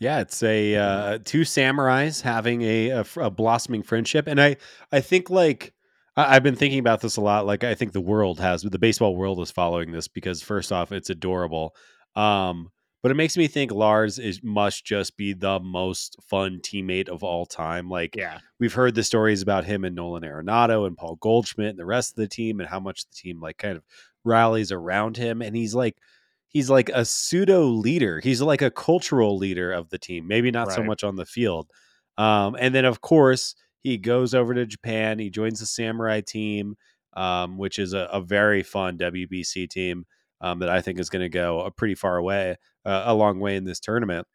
Yeah, 0.00 0.20
it's 0.20 0.42
a 0.42 0.76
uh, 0.76 1.18
two 1.24 1.42
samurais 1.42 2.22
having 2.22 2.62
a, 2.62 2.88
a, 2.88 3.04
a 3.16 3.30
blossoming 3.30 3.82
friendship, 3.82 4.26
and 4.26 4.40
I 4.40 4.56
I 4.90 5.00
think 5.00 5.30
like 5.30 5.74
I've 6.16 6.42
been 6.42 6.56
thinking 6.56 6.78
about 6.80 7.02
this 7.02 7.16
a 7.16 7.20
lot. 7.20 7.46
Like 7.46 7.64
I 7.64 7.74
think 7.74 7.92
the 7.92 8.00
world 8.00 8.40
has 8.40 8.62
the 8.62 8.78
baseball 8.78 9.14
world 9.14 9.40
is 9.40 9.50
following 9.50 9.92
this 9.92 10.08
because 10.08 10.42
first 10.42 10.72
off, 10.72 10.90
it's 10.90 11.10
adorable, 11.10 11.76
um, 12.16 12.70
but 13.02 13.10
it 13.10 13.16
makes 13.16 13.36
me 13.36 13.46
think 13.46 13.72
Lars 13.72 14.18
is 14.18 14.42
must 14.42 14.84
just 14.84 15.16
be 15.16 15.32
the 15.32 15.58
most 15.60 16.16
fun 16.22 16.60
teammate 16.62 17.08
of 17.08 17.22
all 17.22 17.46
time. 17.46 17.88
Like 17.88 18.16
Yeah, 18.16 18.40
we've 18.58 18.74
heard 18.74 18.94
the 18.94 19.02
stories 19.02 19.42
about 19.42 19.64
him 19.64 19.84
and 19.84 19.96
Nolan 19.96 20.22
Arenado 20.22 20.86
and 20.86 20.96
Paul 20.96 21.16
Goldschmidt 21.16 21.70
and 21.70 21.78
the 21.78 21.86
rest 21.86 22.12
of 22.12 22.16
the 22.16 22.28
team 22.28 22.60
and 22.60 22.68
how 22.68 22.80
much 22.80 23.06
the 23.06 23.14
team 23.14 23.40
like 23.40 23.58
kind 23.58 23.76
of 23.76 23.84
rallies 24.24 24.70
around 24.70 25.16
him 25.16 25.40
and 25.40 25.56
he's 25.56 25.74
like 25.74 25.96
he's 26.48 26.68
like 26.68 26.90
a 26.90 27.04
pseudo 27.04 27.64
leader. 27.64 28.20
He's 28.20 28.42
like 28.42 28.60
a 28.60 28.70
cultural 28.70 29.38
leader 29.38 29.72
of 29.72 29.88
the 29.88 29.98
team, 29.98 30.26
maybe 30.26 30.50
not 30.50 30.72
so 30.72 30.82
much 30.82 31.04
on 31.04 31.16
the 31.16 31.24
field. 31.24 31.68
Um, 32.18 32.56
and 32.58 32.74
then 32.74 32.84
of 32.84 33.00
course 33.00 33.54
he 33.82 33.96
goes 33.96 34.34
over 34.34 34.52
to 34.52 34.66
Japan. 34.66 35.18
He 35.18 35.30
joins 35.30 35.60
the 35.60 35.66
Samurai 35.66 36.20
team, 36.20 36.76
um, 37.16 37.56
which 37.56 37.78
is 37.78 37.94
a, 37.94 38.08
a 38.12 38.20
very 38.20 38.62
fun 38.62 38.98
WBC 38.98 39.70
team 39.70 40.04
um, 40.40 40.58
that 40.58 40.68
I 40.68 40.80
think 40.80 40.98
is 40.98 41.10
going 41.10 41.22
to 41.22 41.28
go 41.28 41.60
a 41.60 41.70
pretty 41.70 41.94
far 41.94 42.16
away, 42.16 42.56
uh, 42.84 43.04
a 43.06 43.14
long 43.14 43.40
way 43.40 43.56
in 43.56 43.64
this 43.64 43.80
tournament. 43.80 44.26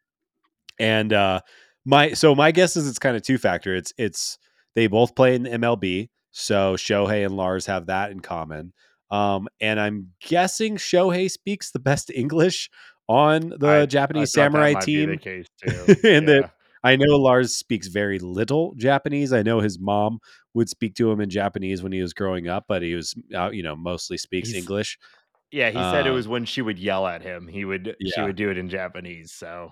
And 0.80 1.14
uh, 1.14 1.42
my 1.86 2.14
so 2.14 2.36
my 2.36 2.52
guess 2.52 2.76
is 2.76 2.88
it's 2.88 3.00
kind 3.00 3.16
of 3.16 3.22
two 3.22 3.38
factor. 3.38 3.76
It's 3.76 3.94
it's 3.98 4.38
they 4.76 4.88
both 4.88 5.16
play 5.16 5.36
in 5.36 5.44
the 5.44 5.52
MLB, 5.52 6.10
so 6.32 6.76
Shohei 6.76 7.26
and 7.26 7.36
Lars 7.38 7.66
have 7.68 7.86
that 7.88 8.12
in 8.12 8.20
common. 8.20 8.74
Um, 9.12 9.48
and 9.62 9.80
I'm 9.80 10.12
guessing 10.22 10.76
Shohei 10.78 11.30
speaks 11.32 11.72
the 11.72 11.80
best 11.80 12.10
English 12.16 12.70
on 13.08 13.54
the 13.58 13.68
I- 13.68 13.82
I 13.82 13.86
Japanese 13.86 14.32
that 14.32 14.42
Samurai 14.42 14.74
might 14.74 14.86
be 14.86 15.06
the 15.06 15.12
team. 15.18 15.20
case 15.20 15.48
too. 15.64 15.96
And 16.04 16.28
that- 16.28 16.42
Yeah. 16.42 16.50
I 16.84 16.98
know 16.98 17.16
Lars 17.18 17.56
speaks 17.56 17.88
very 17.88 18.20
little 18.20 18.76
Japanese. 18.78 19.34
I 19.34 19.42
know 19.42 19.60
his 19.60 19.80
mom 19.80 20.20
would 20.54 20.70
speak 20.70 20.94
to 20.98 21.10
him 21.12 21.20
in 21.20 21.32
Japanese 21.32 21.82
when 21.82 21.92
he 21.92 22.00
was 22.00 22.14
growing 22.14 22.48
up, 22.48 22.66
but 22.68 22.84
he 22.84 22.94
was, 22.94 23.16
uh, 23.36 23.50
you 23.50 23.64
know, 23.64 23.76
mostly 23.76 24.18
speaks 24.20 24.50
He's- 24.50 24.62
English. 24.62 25.00
Yeah, 25.56 25.70
he 25.70 25.78
said 25.78 26.06
it 26.06 26.10
Um, 26.10 26.16
was 26.16 26.28
when 26.28 26.44
she 26.44 26.62
would 26.62 26.78
yell 26.78 27.08
at 27.08 27.22
him. 27.22 27.48
He 27.48 27.64
would 27.64 27.96
she 28.04 28.22
would 28.22 28.36
do 28.36 28.50
it 28.50 28.58
in 28.58 28.68
Japanese, 28.70 29.32
so 29.32 29.72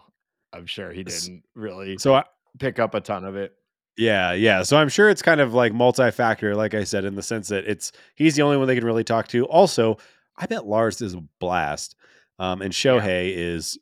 I'm 0.54 0.66
sure 0.66 0.92
he 0.92 1.04
didn't 1.04 1.44
really 1.56 1.98
So 1.98 2.14
I, 2.16 2.24
pick 2.58 2.80
up 2.80 2.94
a 2.96 3.02
ton 3.02 3.26
of 3.26 3.36
it. 3.36 3.54
Yeah, 3.98 4.32
yeah. 4.32 4.64
So 4.64 4.78
I'm 4.78 4.90
sure 4.90 5.10
it's 5.10 5.22
kind 5.22 5.42
of 5.42 5.54
like 5.54 5.74
multi-factor, 5.74 6.56
like 6.56 6.74
I 6.74 6.84
said, 6.86 7.04
in 7.06 7.16
the 7.16 7.22
sense 7.22 7.50
that 7.50 7.66
it's 7.66 7.92
he's 8.16 8.36
the 8.36 8.42
only 8.44 8.58
one 8.58 8.68
they 8.68 8.76
can 8.76 8.86
really 8.86 9.04
talk 9.04 9.28
to. 9.30 9.46
Also, 9.48 9.98
I 10.38 10.46
bet 10.46 10.66
Lars 10.66 11.02
is 11.02 11.16
a 11.16 11.24
blast, 11.40 11.96
um, 12.40 12.62
and 12.62 12.74
Shohei 12.74 13.34
is, 13.36 13.78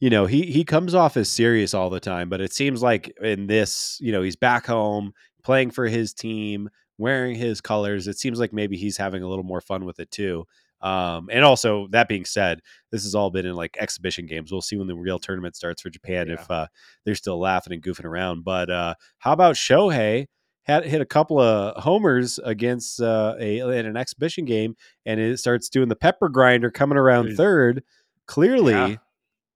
you 0.00 0.10
know, 0.10 0.26
he 0.26 0.42
he 0.46 0.64
comes 0.64 0.94
off 0.94 1.16
as 1.16 1.30
serious 1.30 1.74
all 1.74 1.90
the 1.90 2.00
time, 2.00 2.28
but 2.28 2.40
it 2.40 2.52
seems 2.52 2.82
like 2.82 3.16
in 3.22 3.46
this, 3.46 3.98
you 4.00 4.10
know, 4.12 4.22
he's 4.22 4.36
back 4.36 4.66
home 4.66 5.12
playing 5.44 5.70
for 5.70 5.86
his 5.86 6.12
team, 6.12 6.68
wearing 6.98 7.36
his 7.36 7.60
colors. 7.60 8.08
It 8.08 8.18
seems 8.18 8.40
like 8.40 8.52
maybe 8.52 8.76
he's 8.76 8.96
having 8.96 9.22
a 9.22 9.28
little 9.28 9.44
more 9.44 9.60
fun 9.60 9.84
with 9.84 10.00
it 10.00 10.10
too. 10.10 10.44
Um, 10.82 11.28
and 11.32 11.44
also 11.44 11.88
that 11.90 12.08
being 12.08 12.24
said, 12.24 12.60
this 12.92 13.04
has 13.04 13.14
all 13.14 13.30
been 13.30 13.46
in 13.46 13.54
like 13.54 13.76
exhibition 13.80 14.26
games. 14.26 14.52
We'll 14.52 14.60
see 14.62 14.76
when 14.76 14.86
the 14.86 14.96
real 14.96 15.18
tournament 15.18 15.56
starts 15.56 15.82
for 15.82 15.90
Japan 15.90 16.28
Yeah. 16.28 16.34
if 16.34 16.50
uh, 16.50 16.66
they're 17.04 17.14
still 17.14 17.38
laughing 17.40 17.72
and 17.72 17.82
goofing 17.82 18.04
around. 18.04 18.44
But 18.44 18.70
uh, 18.70 18.94
how 19.18 19.32
about 19.32 19.54
Shohei 19.56 20.26
had 20.64 20.84
hit 20.84 21.00
a 21.00 21.06
couple 21.06 21.38
of 21.40 21.82
homers 21.82 22.38
against 22.42 23.00
uh, 23.00 23.36
a 23.38 23.60
in 23.60 23.86
an 23.86 23.96
exhibition 23.96 24.44
game, 24.44 24.76
and 25.06 25.18
it 25.20 25.38
starts 25.38 25.68
doing 25.68 25.88
the 25.88 25.96
pepper 25.96 26.28
grinder 26.28 26.70
coming 26.70 26.98
around 26.98 27.36
third. 27.36 27.82
Clearly, 28.26 28.72
Yeah. 28.72 28.96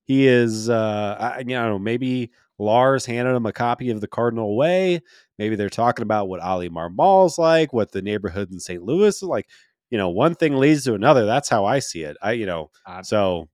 he 0.05 0.27
is. 0.29 0.69
Uh, 0.71 1.17
I, 1.19 1.39
you 1.41 1.45
know, 1.47 1.79
maybe 1.79 2.31
Lars 2.59 3.07
handed 3.07 3.35
him 3.35 3.47
a 3.47 3.53
copy 3.53 3.91
of 3.91 4.01
the 4.01 4.07
Cardinal 4.07 4.57
Way. 4.57 5.01
Maybe 5.39 5.57
they're 5.57 5.69
talking 5.71 6.03
about 6.03 6.29
what 6.29 6.45
Oli 6.45 6.69
Marmol's 6.69 7.39
like, 7.39 7.73
what 7.73 7.91
the 7.93 8.03
neighborhood 8.03 8.53
in 8.53 8.61
St. 8.61 8.83
Louis 8.83 9.17
is 9.17 9.23
like. 9.23 9.49
You 9.91 9.99
know, 9.99 10.09
one 10.09 10.35
thing 10.35 10.57
leads 10.57 10.85
to 10.85 10.95
another. 10.95 11.27
That's 11.27 11.49
how 11.49 11.65
I 11.65 11.81
see 11.81 12.03
it. 12.03 12.17
I, 12.23 12.33
you 12.33 12.47
know, 12.47 12.71
Uh, 12.87 13.03
so 13.03 13.49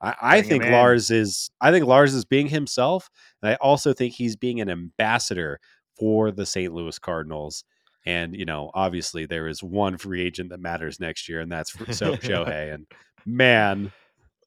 I, 0.00 0.14
I 0.22 0.42
think. 0.42 0.64
Lars 0.64 1.10
is 1.10 1.50
I 1.60 1.70
think 1.72 1.86
Lars 1.86 2.14
is 2.14 2.24
being 2.24 2.48
himself, 2.48 3.10
and 3.42 3.50
I 3.50 3.54
also 3.56 3.92
think 3.92 4.14
he's 4.14 4.36
being 4.36 4.60
an 4.60 4.68
ambassador 4.70 5.58
for 5.98 6.30
the 6.30 6.46
St. 6.46 6.72
Louis 6.72 6.98
Cardinals. 6.98 7.64
And 8.06 8.34
you 8.34 8.46
know, 8.46 8.70
obviously, 8.72 9.26
there 9.26 9.46
is 9.48 9.62
one 9.62 9.98
free 9.98 10.22
agent 10.22 10.50
that 10.50 10.60
matters 10.60 11.00
next 11.00 11.28
year, 11.28 11.40
and 11.40 11.52
that's 11.52 11.72
so 11.96 12.16
Shohei. 12.16 12.72
And 12.74 12.86
man, 13.26 13.92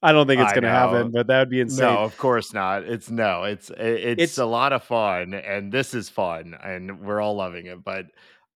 I 0.02 0.10
don't 0.12 0.26
think 0.26 0.40
it's 0.40 0.52
going 0.52 0.64
to 0.64 0.70
happen, 0.70 1.12
but 1.12 1.28
that 1.28 1.38
would 1.38 1.50
be 1.50 1.60
insane. 1.60 1.86
No, 1.86 1.98
of 1.98 2.18
course 2.18 2.52
not. 2.52 2.82
It's 2.82 3.10
no. 3.10 3.44
It's 3.44 3.70
it, 3.70 3.78
it's, 3.78 4.22
It's- 4.22 4.38
a 4.38 4.44
lot 4.44 4.72
of 4.72 4.82
fun, 4.82 5.34
and 5.34 5.70
this 5.70 5.94
is 5.94 6.08
fun, 6.08 6.56
and 6.62 7.00
we're 7.00 7.20
all 7.20 7.36
loving 7.36 7.66
it. 7.66 7.84
But 7.84 8.06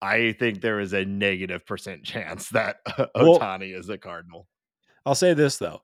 I 0.01 0.33
think 0.33 0.61
there 0.61 0.81
is 0.81 0.93
a 0.93 1.05
negative 1.05 1.67
percent 1.67 2.05
chance 2.05 2.49
that 2.51 2.77
Well- 3.15 3.39
Ohtani 3.39 3.77
is 3.79 3.89
a 3.89 3.99
Cardinal. 3.99 4.47
I'll 5.07 5.15
say 5.15 5.35
this 5.35 5.59
though: 5.59 5.83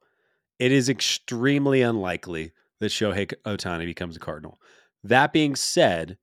it 0.59 0.73
is 0.73 0.89
extremely 0.89 1.83
unlikely 1.83 2.53
that 2.81 2.91
Shohei 2.91 3.33
Ohtani 3.47 3.87
becomes 3.87 4.17
a 4.17 4.21
Cardinal. 4.21 4.61
That 5.03 5.33
being 5.33 5.57
said, 5.57 6.19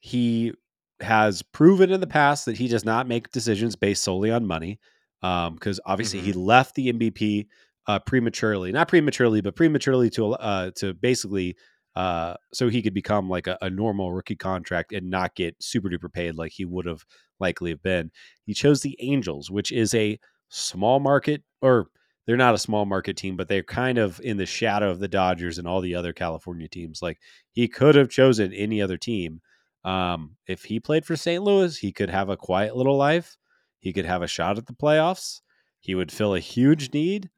he 0.00 0.52
has 1.00 1.42
proven 1.42 1.90
in 1.90 2.00
the 2.00 2.06
past 2.06 2.46
that 2.46 2.56
he 2.56 2.68
does 2.68 2.84
not 2.84 3.06
make 3.06 3.30
decisions 3.30 3.76
based 3.76 4.02
solely 4.02 4.30
on 4.30 4.46
money. 4.46 4.78
Because 5.20 5.80
obviously 5.84 6.20
he 6.20 6.32
left 6.32 6.74
the 6.76 6.92
NPB 6.92 7.46
uh, 7.88 7.98
prematurely, 8.00 8.70
not 8.70 8.86
prematurely, 8.88 9.40
but 9.40 9.56
prematurely 9.56 10.08
to 10.10 10.34
uh, 10.34 10.70
to 10.76 10.94
basically 10.94 11.56
uh, 11.96 12.34
so 12.52 12.68
he 12.68 12.82
could 12.82 12.94
become 12.94 13.28
like 13.28 13.46
a, 13.46 13.56
a 13.62 13.70
normal 13.70 14.12
rookie 14.12 14.36
contract 14.36 14.92
and 14.92 15.10
not 15.10 15.34
get 15.34 15.56
super 15.60 15.88
duper 15.88 16.12
paid 16.12 16.36
like 16.36 16.52
he 16.52 16.66
would 16.66 16.84
have 16.86 17.04
likely 17.40 17.70
have 17.70 17.82
been. 17.82 18.10
He 18.44 18.52
chose 18.54 18.82
the 18.82 18.96
Angels, 19.00 19.50
which 19.50 19.72
is 19.72 19.94
a 19.94 20.18
small 20.50 21.00
market 21.00 21.42
or 21.62 21.88
they're 22.26 22.36
not 22.36 22.54
a 22.54 22.58
small 22.58 22.84
market 22.84 23.16
team, 23.16 23.36
but 23.36 23.48
they're 23.48 23.62
kind 23.62 23.98
of 23.98 24.20
in 24.20 24.36
the 24.36 24.46
shadow 24.46 24.90
of 24.90 24.98
the 24.98 25.08
Dodgers 25.08 25.58
and 25.58 25.66
all 25.66 25.80
the 25.80 25.94
other 25.94 26.12
California 26.12 26.68
teams. 26.68 27.00
Like 27.00 27.18
he 27.52 27.66
could 27.66 27.94
have 27.94 28.10
chosen 28.10 28.52
any 28.52 28.82
other 28.82 28.98
team. 28.98 29.40
Um, 29.84 30.36
if 30.46 30.64
he 30.64 30.80
played 30.80 31.06
for 31.06 31.16
St. 31.16 31.42
Louis, 31.42 31.78
he 31.78 31.92
could 31.92 32.10
have 32.10 32.28
a 32.28 32.36
quiet 32.36 32.76
little 32.76 32.96
life. 32.96 33.36
He 33.78 33.92
could 33.92 34.04
have 34.04 34.22
a 34.22 34.26
shot 34.26 34.58
at 34.58 34.66
the 34.66 34.72
playoffs. 34.74 35.40
He 35.80 35.94
would 35.94 36.10
fill 36.10 36.34
a 36.34 36.40
huge 36.40 36.92
need. 36.92 37.30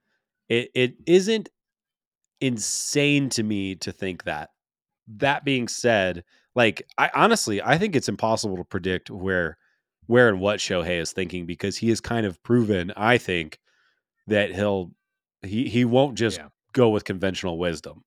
It 0.48 0.70
it 0.74 0.94
isn't 1.06 1.50
insane 2.40 3.28
to 3.30 3.42
me 3.42 3.74
to 3.76 3.92
think 3.92 4.24
that. 4.24 4.50
That 5.08 5.44
being 5.44 5.68
said, 5.68 6.24
like 6.54 6.82
I 6.98 7.10
honestly, 7.14 7.62
I 7.62 7.78
think 7.78 7.96
it's 7.96 8.08
impossible 8.08 8.56
to 8.58 8.64
predict 8.64 9.10
where 9.10 9.58
where 10.06 10.28
and 10.28 10.40
what 10.40 10.60
Shohei 10.60 11.00
is 11.00 11.12
thinking 11.12 11.46
because 11.46 11.76
he 11.78 11.90
has 11.90 12.00
kind 12.00 12.26
of 12.26 12.42
proven, 12.42 12.92
I 12.96 13.18
think, 13.18 13.58
that 14.28 14.54
he'll 14.54 14.92
he 15.42 15.68
he 15.68 15.84
won't 15.84 16.18
just 16.18 16.40
Yeah. 16.40 16.48
go 16.74 16.90
with 16.90 17.04
conventional 17.04 17.58
wisdom. 17.58 18.04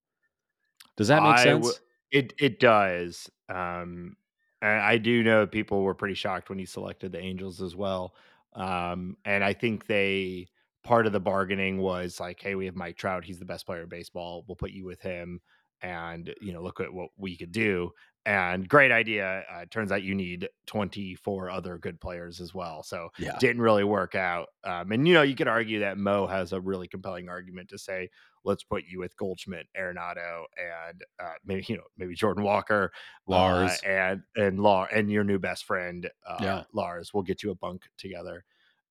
Does 0.95 1.07
that 1.09 1.23
make 1.23 1.37
I 1.37 1.39
sense? 1.39 1.59
w- 1.59 1.79
It 2.11 2.33
it 2.39 2.59
does. 2.59 3.29
Um, 3.49 4.17
I 4.61 4.97
do 4.99 5.23
know 5.23 5.47
people 5.47 5.81
were 5.81 5.95
pretty 5.95 6.13
shocked 6.13 6.49
when 6.49 6.59
he 6.59 6.65
selected 6.65 7.11
the 7.11 7.19
Angels 7.19 7.61
as 7.61 7.75
well. 7.75 8.15
Um, 8.53 9.17
and 9.25 9.43
I 9.43 9.53
think 9.53 9.87
they 9.87 10.49
part 10.83 11.05
of 11.05 11.13
the 11.13 11.19
bargaining 11.19 11.77
was 11.77 12.19
like, 12.19 12.41
hey, 12.41 12.55
we 12.55 12.65
have 12.65 12.75
Mike 12.75 12.97
Trout. 12.97 13.23
He's 13.23 13.39
the 13.39 13.45
best 13.45 13.65
player 13.65 13.83
in 13.83 13.89
baseball. 13.89 14.43
We'll 14.47 14.55
put 14.55 14.71
you 14.71 14.85
with 14.85 15.01
him. 15.01 15.41
And, 15.83 16.33
you 16.41 16.53
know, 16.53 16.61
look 16.61 16.79
at 16.79 16.93
what 16.93 17.09
we 17.17 17.35
could 17.35 17.51
do. 17.51 17.91
And 18.23 18.69
great 18.69 18.91
idea. 18.91 19.43
Uh, 19.51 19.65
turns 19.71 19.91
out 19.91 20.03
you 20.03 20.13
need 20.13 20.47
24 20.67 21.49
other 21.49 21.79
good 21.79 21.99
players 21.99 22.39
as 22.39 22.53
well. 22.53 22.83
So 22.83 23.09
yeah. 23.17 23.35
didn't 23.39 23.63
really 23.63 23.83
work 23.83 24.13
out. 24.13 24.49
Um, 24.63 24.91
and, 24.91 25.07
you 25.07 25.15
know, 25.15 25.23
you 25.23 25.35
could 25.35 25.47
argue 25.47 25.79
that 25.79 25.97
Mo 25.97 26.27
has 26.27 26.53
a 26.53 26.61
really 26.61 26.87
compelling 26.87 27.29
argument 27.29 27.69
to 27.69 27.79
say, 27.79 28.09
let's 28.43 28.63
put 28.63 28.83
you 28.85 28.99
with 28.99 29.17
Goldschmidt, 29.17 29.65
Arenado, 29.75 30.43
and 30.55 31.03
uh, 31.19 31.33
maybe, 31.43 31.65
you 31.67 31.77
know, 31.77 31.83
maybe 31.97 32.13
Jordan 32.13 32.43
Walker, 32.43 32.91
uh, 32.93 33.31
Lars, 33.31 33.71
uh, 33.83 33.89
and, 33.89 34.23
and 34.35 34.59
Law, 34.59 34.85
and 34.91 35.11
your 35.11 35.23
new 35.23 35.39
best 35.39 35.65
friend, 35.65 36.07
uh, 36.27 36.37
Yeah. 36.39 36.63
Lars. 36.73 37.15
We'll 37.15 37.23
get 37.23 37.41
you 37.41 37.49
a 37.49 37.55
bunk 37.55 37.83
together. 37.97 38.45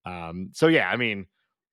Um, 0.05 0.51
so, 0.53 0.67
yeah, 0.67 0.91
I 0.91 0.97
mean, 0.97 1.27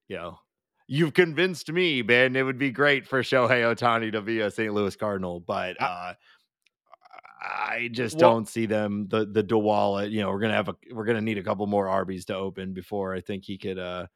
you 0.08 0.16
know, 0.18 0.40
you've 0.88 1.14
convinced 1.14 1.72
me, 1.72 2.02
Ben. 2.02 2.36
It 2.36 2.44
would 2.44 2.58
be 2.58 2.72
great 2.72 3.08
for 3.08 3.22
Shohei 3.22 3.64
Ohtani 3.76 4.12
to 4.14 4.22
be 4.22 4.40
a 4.42 4.50
St. 4.52 4.74
Louis 4.74 4.96
Cardinal, 4.96 5.40
but 5.40 5.82
uh, 5.82 6.14
I 7.42 7.90
just 7.92 8.16
Well- 8.20 8.32
don't 8.32 8.48
see 8.48 8.66
them. 8.66 9.08
The 9.10 9.26
the 9.26 9.44
DeWall, 9.44 10.10
you 10.10 10.22
know, 10.22 10.30
we're 10.32 10.40
gonna 10.40 10.54
have 10.54 10.70
a 10.70 10.76
we're 10.92 11.06
gonna 11.06 11.22
need 11.22 11.38
a 11.38 11.44
couple 11.44 11.66
more 11.68 11.88
Arby's 11.88 12.26
to 12.26 12.36
open 12.36 12.74
before 12.74 13.14
I 13.14 13.22
think 13.22 13.46
he 13.46 13.58
could 13.58 13.78
uh 13.80 14.08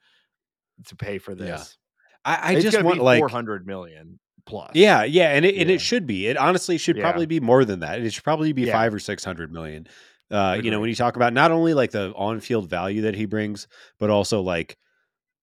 to 0.88 0.96
pay 0.96 1.18
for 1.20 1.32
Yeah. 1.32 1.38
this. 1.58 1.78
I, 2.26 2.36
I 2.36 2.52
it's 2.54 2.64
just 2.64 2.82
want 2.84 3.00
like 3.02 3.20
four 3.20 3.30
hundred 3.30 3.68
million 3.68 4.20
plus. 4.46 4.72
Yeah, 4.74 5.04
yeah, 5.04 5.30
and 5.36 5.46
it 5.46 5.56
and 5.56 5.70
it 5.70 5.82
should 5.82 6.08
be. 6.08 6.28
It 6.28 6.38
honestly 6.38 6.78
should 6.78 6.98
Yeah. 6.98 7.04
probably 7.04 7.26
be 7.28 7.40
more 7.40 7.64
than 7.66 7.82
that. 7.82 8.02
It 8.02 8.12
should 8.14 8.24
probably 8.24 8.54
be 8.54 8.64
Yeah. 8.64 8.74
five 8.74 8.94
or 8.94 9.00
six 9.00 9.24
hundred 9.24 9.52
million. 9.52 9.88
Uh, 10.32 10.60
you 10.64 10.72
know, 10.72 10.80
when 10.80 10.88
you 10.90 10.96
talk 10.96 11.16
about 11.18 11.34
not 11.34 11.52
only 11.52 11.74
like 11.74 11.92
the 11.92 12.14
on-field 12.16 12.70
value 12.70 13.02
that 13.02 13.16
he 13.16 13.26
brings, 13.26 13.68
but 14.00 14.10
also 14.10 14.42
like 14.42 14.78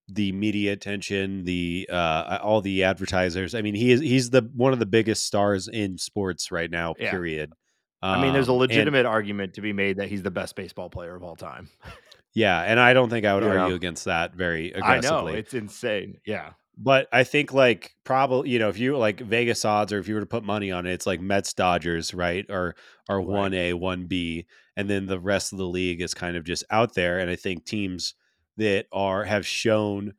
the 0.08 0.32
media 0.32 0.72
attention, 0.72 1.44
the 1.44 1.88
uh, 1.92 2.38
all 2.42 2.60
the 2.60 2.84
advertisers. 2.84 3.54
I 3.54 3.62
mean, 3.62 3.74
he 3.74 3.90
is 3.92 4.00
he's 4.00 4.30
the 4.30 4.42
one 4.54 4.72
of 4.72 4.78
the 4.78 4.86
biggest 4.86 5.24
stars 5.24 5.68
in 5.68 5.98
sports 5.98 6.50
right 6.50 6.70
now. 6.70 6.94
Yeah. 6.98 7.10
Period. 7.10 7.52
I 8.00 8.22
mean, 8.22 8.32
there's 8.32 8.48
a 8.48 8.52
Um, 8.52 8.60
and- 8.62 8.70
legitimate 8.70 9.06
argument 9.06 9.54
to 9.54 9.60
be 9.60 9.72
made 9.72 9.96
that 9.98 10.08
he's 10.08 10.22
the 10.22 10.30
best 10.30 10.54
baseball 10.54 10.88
player 10.88 11.16
of 11.16 11.22
all 11.24 11.34
time. 11.36 11.68
yeah, 12.34 12.60
and 12.62 12.78
I 12.78 12.92
don't 12.94 13.10
think 13.10 13.26
I 13.26 13.34
would 13.34 13.42
You 13.42 13.48
argue 13.50 13.70
know? 13.70 13.74
against 13.74 14.04
that 14.04 14.34
very 14.34 14.72
I 14.74 14.78
aggressively. 14.78 15.32
know 15.32 15.38
it's 15.38 15.52
insane. 15.54 16.18
Yeah, 16.24 16.50
But 16.76 17.08
I 17.12 17.24
think 17.24 17.52
like 17.52 17.96
probably 18.04 18.50
you 18.50 18.60
know 18.60 18.68
if 18.68 18.78
you 18.78 18.96
like 18.96 19.18
Vegas 19.20 19.64
odds 19.64 19.92
or 19.92 19.98
if 19.98 20.06
you 20.08 20.14
were 20.14 20.20
to 20.20 20.26
put 20.26 20.44
money 20.44 20.70
on 20.70 20.86
it, 20.86 20.92
it's 20.92 21.06
like 21.06 21.20
Mets 21.20 21.52
Dodgers 21.54 22.14
right 22.14 22.46
or 22.48 22.76
or 23.08 23.20
one 23.20 23.52
A 23.52 23.72
one 23.74 24.06
B, 24.06 24.46
and 24.76 24.88
then 24.88 25.06
the 25.06 25.18
rest 25.18 25.52
of 25.52 25.58
the 25.58 25.66
league 25.66 26.00
is 26.00 26.14
kind 26.14 26.36
of 26.36 26.44
just 26.44 26.62
out 26.70 26.94
there. 26.94 27.18
And 27.18 27.28
I 27.28 27.34
think 27.36 27.64
teams 27.66 28.14
that 28.58 28.86
are 28.92 29.24
have 29.24 29.46
shown 29.46 30.14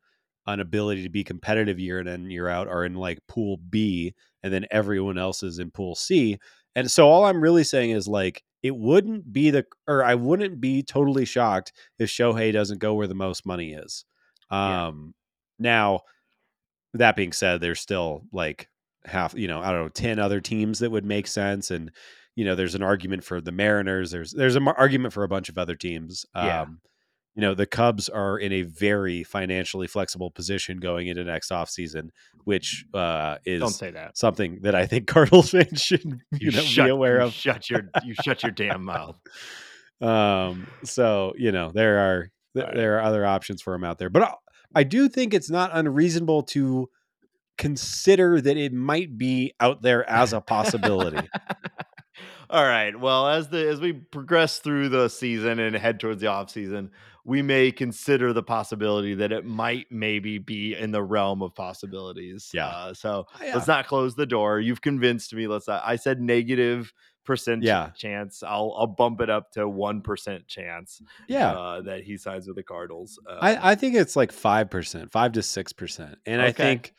an 0.46 0.60
ability 0.60 1.04
to 1.04 1.08
be 1.08 1.22
competitive 1.22 1.78
year 1.78 2.00
in 2.00 2.08
and 2.08 2.32
year 2.32 2.48
out 2.48 2.68
are 2.68 2.84
in 2.84 2.94
like 2.94 3.26
Pool 3.28 3.58
B, 3.70 4.14
and 4.42 4.52
then 4.52 4.66
everyone 4.70 5.18
else 5.18 5.42
is 5.42 5.58
in 5.58 5.70
Pool 5.70 5.94
C. 5.94 6.38
And 6.74 6.90
so 6.90 7.08
all 7.08 7.24
I'm 7.24 7.40
really 7.40 7.64
saying 7.64 7.90
is 7.90 8.08
like 8.08 8.42
it 8.62 8.76
wouldn't 8.76 9.32
be 9.32 9.50
the 9.50 9.64
or 9.86 10.04
I 10.04 10.14
wouldn't 10.16 10.60
be 10.60 10.82
totally 10.82 11.24
shocked 11.24 11.72
if 11.98 12.10
Shohei 12.10 12.52
doesn't 12.52 12.78
go 12.78 12.94
where 12.94 13.06
the 13.06 13.14
most 13.14 13.46
money 13.46 13.72
is. 13.72 14.04
Yeah. 14.50 14.86
Um 14.86 15.14
now 15.58 16.00
that 16.94 17.16
being 17.16 17.32
said, 17.32 17.60
there's 17.60 17.80
still 17.80 18.22
like 18.32 18.68
half, 19.04 19.34
you 19.34 19.48
know, 19.48 19.60
I 19.60 19.70
don't 19.72 19.82
know, 19.82 19.88
10 19.88 20.18
other 20.18 20.40
teams 20.40 20.80
that 20.80 20.90
would 20.90 21.04
make 21.04 21.26
sense. 21.26 21.70
And, 21.70 21.90
you 22.36 22.44
know, 22.44 22.54
there's 22.54 22.74
an 22.74 22.82
argument 22.82 23.24
for 23.24 23.40
the 23.40 23.52
Mariners. 23.52 24.10
There's, 24.10 24.32
there's 24.32 24.56
an 24.56 24.66
argument 24.68 25.12
for 25.12 25.22
a 25.22 25.28
bunch 25.28 25.48
of 25.48 25.58
other 25.58 25.74
teams. 25.74 26.26
Yeah. 26.34 26.66
You 27.36 27.42
know, 27.42 27.54
the 27.54 27.66
Cubs 27.66 28.08
are 28.08 28.38
in 28.38 28.52
a 28.52 28.62
very 28.62 29.22
financially 29.22 29.86
flexible 29.86 30.30
position 30.30 30.78
going 30.78 31.06
into 31.06 31.22
next 31.24 31.50
offseason, 31.50 32.08
which 32.44 32.84
uh, 32.92 33.36
don't 33.46 33.62
is 33.62 33.76
say 33.76 33.92
that. 33.92 34.18
something 34.18 34.58
that 34.62 34.74
I 34.74 34.86
think 34.86 35.06
Cardinals 35.06 35.50
fans 35.50 35.80
should 35.80 36.20
you 36.32 36.50
know, 36.50 36.60
shut, 36.60 36.86
be 36.86 36.90
aware 36.90 37.20
you 37.20 37.26
of. 37.26 37.32
Shut 37.32 37.70
your 37.70 37.82
you 38.04 38.14
shut 38.14 38.42
your 38.42 38.52
damn 38.52 38.84
mouth. 38.84 39.16
Um, 40.00 40.66
so 40.82 41.34
you 41.36 41.52
know 41.52 41.72
there 41.74 41.98
are 41.98 42.30
th- 42.54 42.64
Right. 42.66 42.74
there 42.74 42.96
are 42.98 43.02
other 43.02 43.26
options 43.26 43.60
for 43.60 43.74
him 43.74 43.84
out 43.84 43.98
there, 43.98 44.08
but 44.08 44.22
I, 44.22 44.34
I 44.76 44.82
do 44.82 45.10
think 45.10 45.34
it's 45.34 45.50
not 45.50 45.70
unreasonable 45.74 46.42
to 46.44 46.88
consider 47.58 48.40
that 48.40 48.56
it 48.56 48.72
might 48.72 49.18
be 49.18 49.52
out 49.60 49.82
there 49.82 50.08
as 50.08 50.32
a 50.32 50.40
possibility. 50.40 51.28
All 52.50 52.64
right. 52.64 52.98
Well, 52.98 53.28
as 53.28 53.48
the 53.48 53.68
as 53.68 53.80
we 53.80 53.92
progress 53.92 54.58
through 54.58 54.88
the 54.88 55.08
season 55.08 55.58
and 55.60 55.76
head 55.76 56.00
towards 56.00 56.20
the 56.20 56.26
off 56.26 56.50
season, 56.50 56.90
we 57.24 57.42
may 57.42 57.70
consider 57.70 58.32
the 58.32 58.42
possibility 58.42 59.14
that 59.14 59.30
it 59.30 59.44
might 59.44 59.86
maybe 59.90 60.38
be 60.38 60.74
in 60.74 60.90
the 60.90 61.02
realm 61.02 61.42
of 61.42 61.54
possibilities. 61.54 62.50
Yeah. 62.52 62.66
Uh, 62.66 62.94
so 62.94 63.26
Yeah. 63.40 63.54
let's 63.54 63.68
not 63.68 63.86
close 63.86 64.16
the 64.16 64.26
door. 64.26 64.58
You've 64.58 64.82
convinced 64.82 65.32
me. 65.32 65.46
Let's 65.46 65.68
not. 65.68 65.82
I 65.86 65.94
said 65.96 66.20
negative 66.20 66.92
percent 67.24 67.62
Yeah. 67.62 67.90
chance. 67.96 68.42
I'll 68.42 68.74
I'll 68.76 68.86
bump 68.88 69.20
it 69.20 69.30
up 69.30 69.52
to 69.52 69.68
one 69.68 70.00
percent 70.00 70.48
chance. 70.48 71.00
yeah, 71.28 71.52
Uh, 71.52 71.82
that 71.82 72.02
he 72.02 72.16
signs 72.16 72.48
with 72.48 72.56
the 72.56 72.64
Cardinals. 72.64 73.16
Uh, 73.28 73.38
I, 73.40 73.72
I 73.72 73.74
think 73.76 73.94
it's 73.94 74.16
like 74.16 74.32
five 74.32 74.70
percent, 74.70 75.12
five 75.12 75.30
to 75.32 75.42
six 75.42 75.72
percent, 75.72 76.18
and 76.26 76.42
I 76.42 76.50
think 76.50 76.94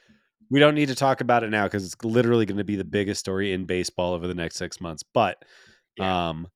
we 0.52 0.60
don't 0.60 0.76
need 0.76 0.90
to 0.90 0.96
talk 0.96 1.22
about 1.22 1.44
it 1.44 1.50
now 1.50 1.64
because 1.64 1.86
it's 1.86 1.96
literally 2.04 2.46
going 2.46 2.58
to 2.58 2.64
be 2.66 2.76
the 2.76 2.84
biggest 2.84 3.22
story 3.22 3.54
in 3.54 3.66
baseball 3.66 4.14
over 4.14 4.28
the 4.28 4.36
next 4.36 4.58
six 4.58 4.80
months. 4.80 5.02
But 5.02 5.44
Yeah. 5.98 6.30
um, 6.30 6.48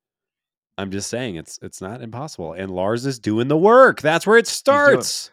I'm 0.78 0.92
just 0.92 1.10
saying 1.10 1.38
it's 1.38 1.58
it's 1.62 1.82
not 1.82 2.02
impossible, 2.02 2.54
and 2.54 2.70
Lars 2.70 3.06
is 3.06 3.18
doing 3.18 3.48
the 3.48 3.58
work. 3.58 4.02
That's 4.02 4.28
where 4.28 4.38
it 4.38 4.48
starts. 4.48 5.32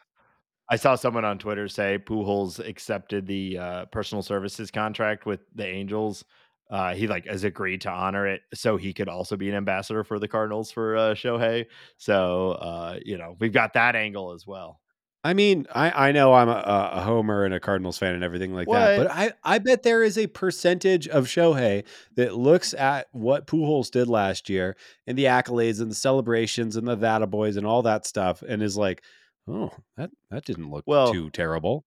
I 0.70 0.76
saw 0.76 0.94
someone 0.94 1.24
on 1.24 1.38
Twitter 1.38 1.68
say 1.68 1.98
Pujols 1.98 2.66
accepted 2.66 3.26
the 3.26 3.58
uh, 3.58 3.84
personal 3.86 4.22
services 4.22 4.70
contract 4.70 5.26
with 5.26 5.40
the 5.54 5.66
Angels. 5.66 6.24
Uh, 6.70 6.94
he 6.94 7.08
like 7.08 7.26
has 7.26 7.42
agreed 7.42 7.80
to 7.82 7.90
honor 7.90 8.28
it, 8.28 8.42
so 8.54 8.76
he 8.76 8.92
could 8.92 9.08
also 9.08 9.36
be 9.36 9.48
an 9.48 9.56
ambassador 9.56 10.04
for 10.04 10.20
the 10.20 10.28
Cardinals 10.28 10.70
for 10.70 10.96
uh, 10.96 11.14
Shohei. 11.14 11.66
So 11.96 12.52
uh, 12.52 12.98
you 13.04 13.18
know 13.18 13.36
we've 13.40 13.52
got 13.52 13.72
that 13.74 13.96
angle 13.96 14.30
as 14.32 14.46
well. 14.46 14.80
I 15.24 15.34
mean, 15.34 15.66
I, 15.72 16.08
I 16.08 16.12
know 16.12 16.34
I'm 16.34 16.48
a, 16.48 16.90
a 16.94 17.00
homer 17.02 17.44
and 17.44 17.54
a 17.54 17.60
Cardinals 17.60 17.96
fan 17.96 18.14
and 18.14 18.24
everything 18.24 18.52
like 18.54 18.66
that, 18.66 18.96
but 19.04 19.10
I, 19.10 19.32
I 19.44 19.58
bet 19.58 19.84
there 19.84 20.02
is 20.02 20.18
a 20.18 20.26
percentage 20.26 21.06
of 21.06 21.26
Shohei 21.26 21.84
that 22.16 22.34
looks 22.34 22.74
at 22.74 23.06
what 23.12 23.46
Pujols 23.46 23.90
did 23.90 24.08
last 24.08 24.48
year 24.48 24.76
and 25.06 25.16
the 25.16 25.24
accolades 25.26 25.80
and 25.80 25.90
the 25.90 25.94
celebrations 25.94 26.74
and 26.74 26.88
the 26.88 26.96
Vada 26.96 27.28
boys 27.28 27.56
and 27.56 27.64
all 27.66 27.82
that 27.82 28.04
stuff 28.04 28.42
and 28.42 28.62
is 28.62 28.76
like, 28.76 29.02
oh, 29.46 29.70
that, 29.96 30.10
that 30.30 30.44
didn't 30.44 30.70
look 30.70 30.84
Well, 30.86 31.12
too 31.12 31.30
terrible. 31.30 31.84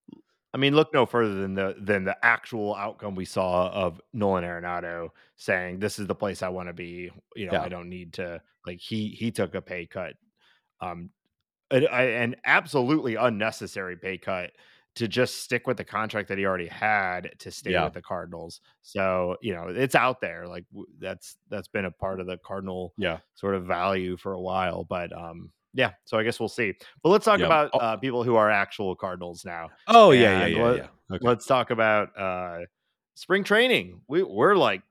I 0.54 0.58
mean, 0.58 0.74
look 0.74 0.94
no 0.94 1.06
further 1.06 1.36
than 1.36 1.54
the 1.54 1.76
than 1.78 2.06
the 2.06 2.16
actual 2.26 2.74
outcome 2.76 3.14
we 3.16 3.26
saw 3.26 3.68
of 3.72 4.00
Nolan 4.14 4.46
Arenado 4.46 5.10
saying, 5.36 5.80
"This 5.80 6.00
is 6.00 6.08
the 6.08 6.16
place 6.16 6.42
I 6.42 6.48
want 6.48 6.70
to 6.70 6.74
be." 6.74 7.12
You 7.36 7.48
know, 7.48 7.52
Yeah. 7.52 7.62
I 7.62 7.68
don't 7.68 7.90
need 7.90 8.14
to 8.14 8.42
like 8.66 8.80
he 8.80 9.10
he 9.10 9.32
took 9.32 9.54
a 9.54 9.62
pay 9.62 9.86
cut, 9.86 10.14
um, 10.80 11.10
an, 11.72 11.86
an 11.86 12.36
absolutely 12.46 13.16
unnecessary 13.16 13.98
pay 13.98 14.18
cut 14.18 14.52
to 14.96 15.08
just 15.10 15.44
stick 15.44 15.68
with 15.68 15.76
the 15.76 15.84
contract 15.84 16.30
that 16.30 16.38
he 16.38 16.46
already 16.46 16.68
had 16.68 17.32
to 17.40 17.52
stay 17.52 17.72
Yeah. 17.72 17.84
with 17.84 17.94
the 17.94 18.02
Cardinals. 18.02 18.62
So 18.82 19.36
you 19.42 19.54
know, 19.54 19.68
it's 19.68 19.96
out 19.96 20.22
there. 20.22 20.48
Like 20.48 20.64
that's 21.00 21.38
that's 21.50 21.68
been 21.68 21.86
a 21.86 21.92
part 21.92 22.20
of 22.22 22.28
the 22.28 22.38
Cardinal 22.38 22.94
Yeah. 22.98 23.18
sort 23.34 23.56
of 23.56 23.66
value 23.66 24.16
for 24.16 24.34
a 24.34 24.40
while. 24.42 24.86
But 24.86 25.12
um, 25.12 25.52
yeah. 25.74 25.92
So 26.06 26.18
I 26.18 26.24
guess 26.24 26.40
we'll 26.40 26.48
see. 26.48 26.74
But 27.04 27.10
let's 27.10 27.26
talk 27.26 27.40
Yeah. 27.40 27.48
about 27.48 27.72
Oh. 27.74 27.80
uh, 27.80 27.98
people 27.98 28.24
who 28.24 28.36
are 28.38 28.50
actual 28.50 28.96
Cardinals 28.96 29.44
now. 29.44 29.70
Oh, 29.88 30.12
yeah, 30.12 30.40
yeah, 30.42 30.46
yeah, 30.46 30.62
what- 30.62 30.78
yeah. 30.78 30.88
Okay. 31.12 31.28
Let's 31.28 31.46
talk 31.46 31.72
about 31.72 32.18
uh 32.18 32.60
spring 33.16 33.44
training. 33.44 34.00
We 34.08 34.24
we're 34.24 34.56
like 34.56 34.82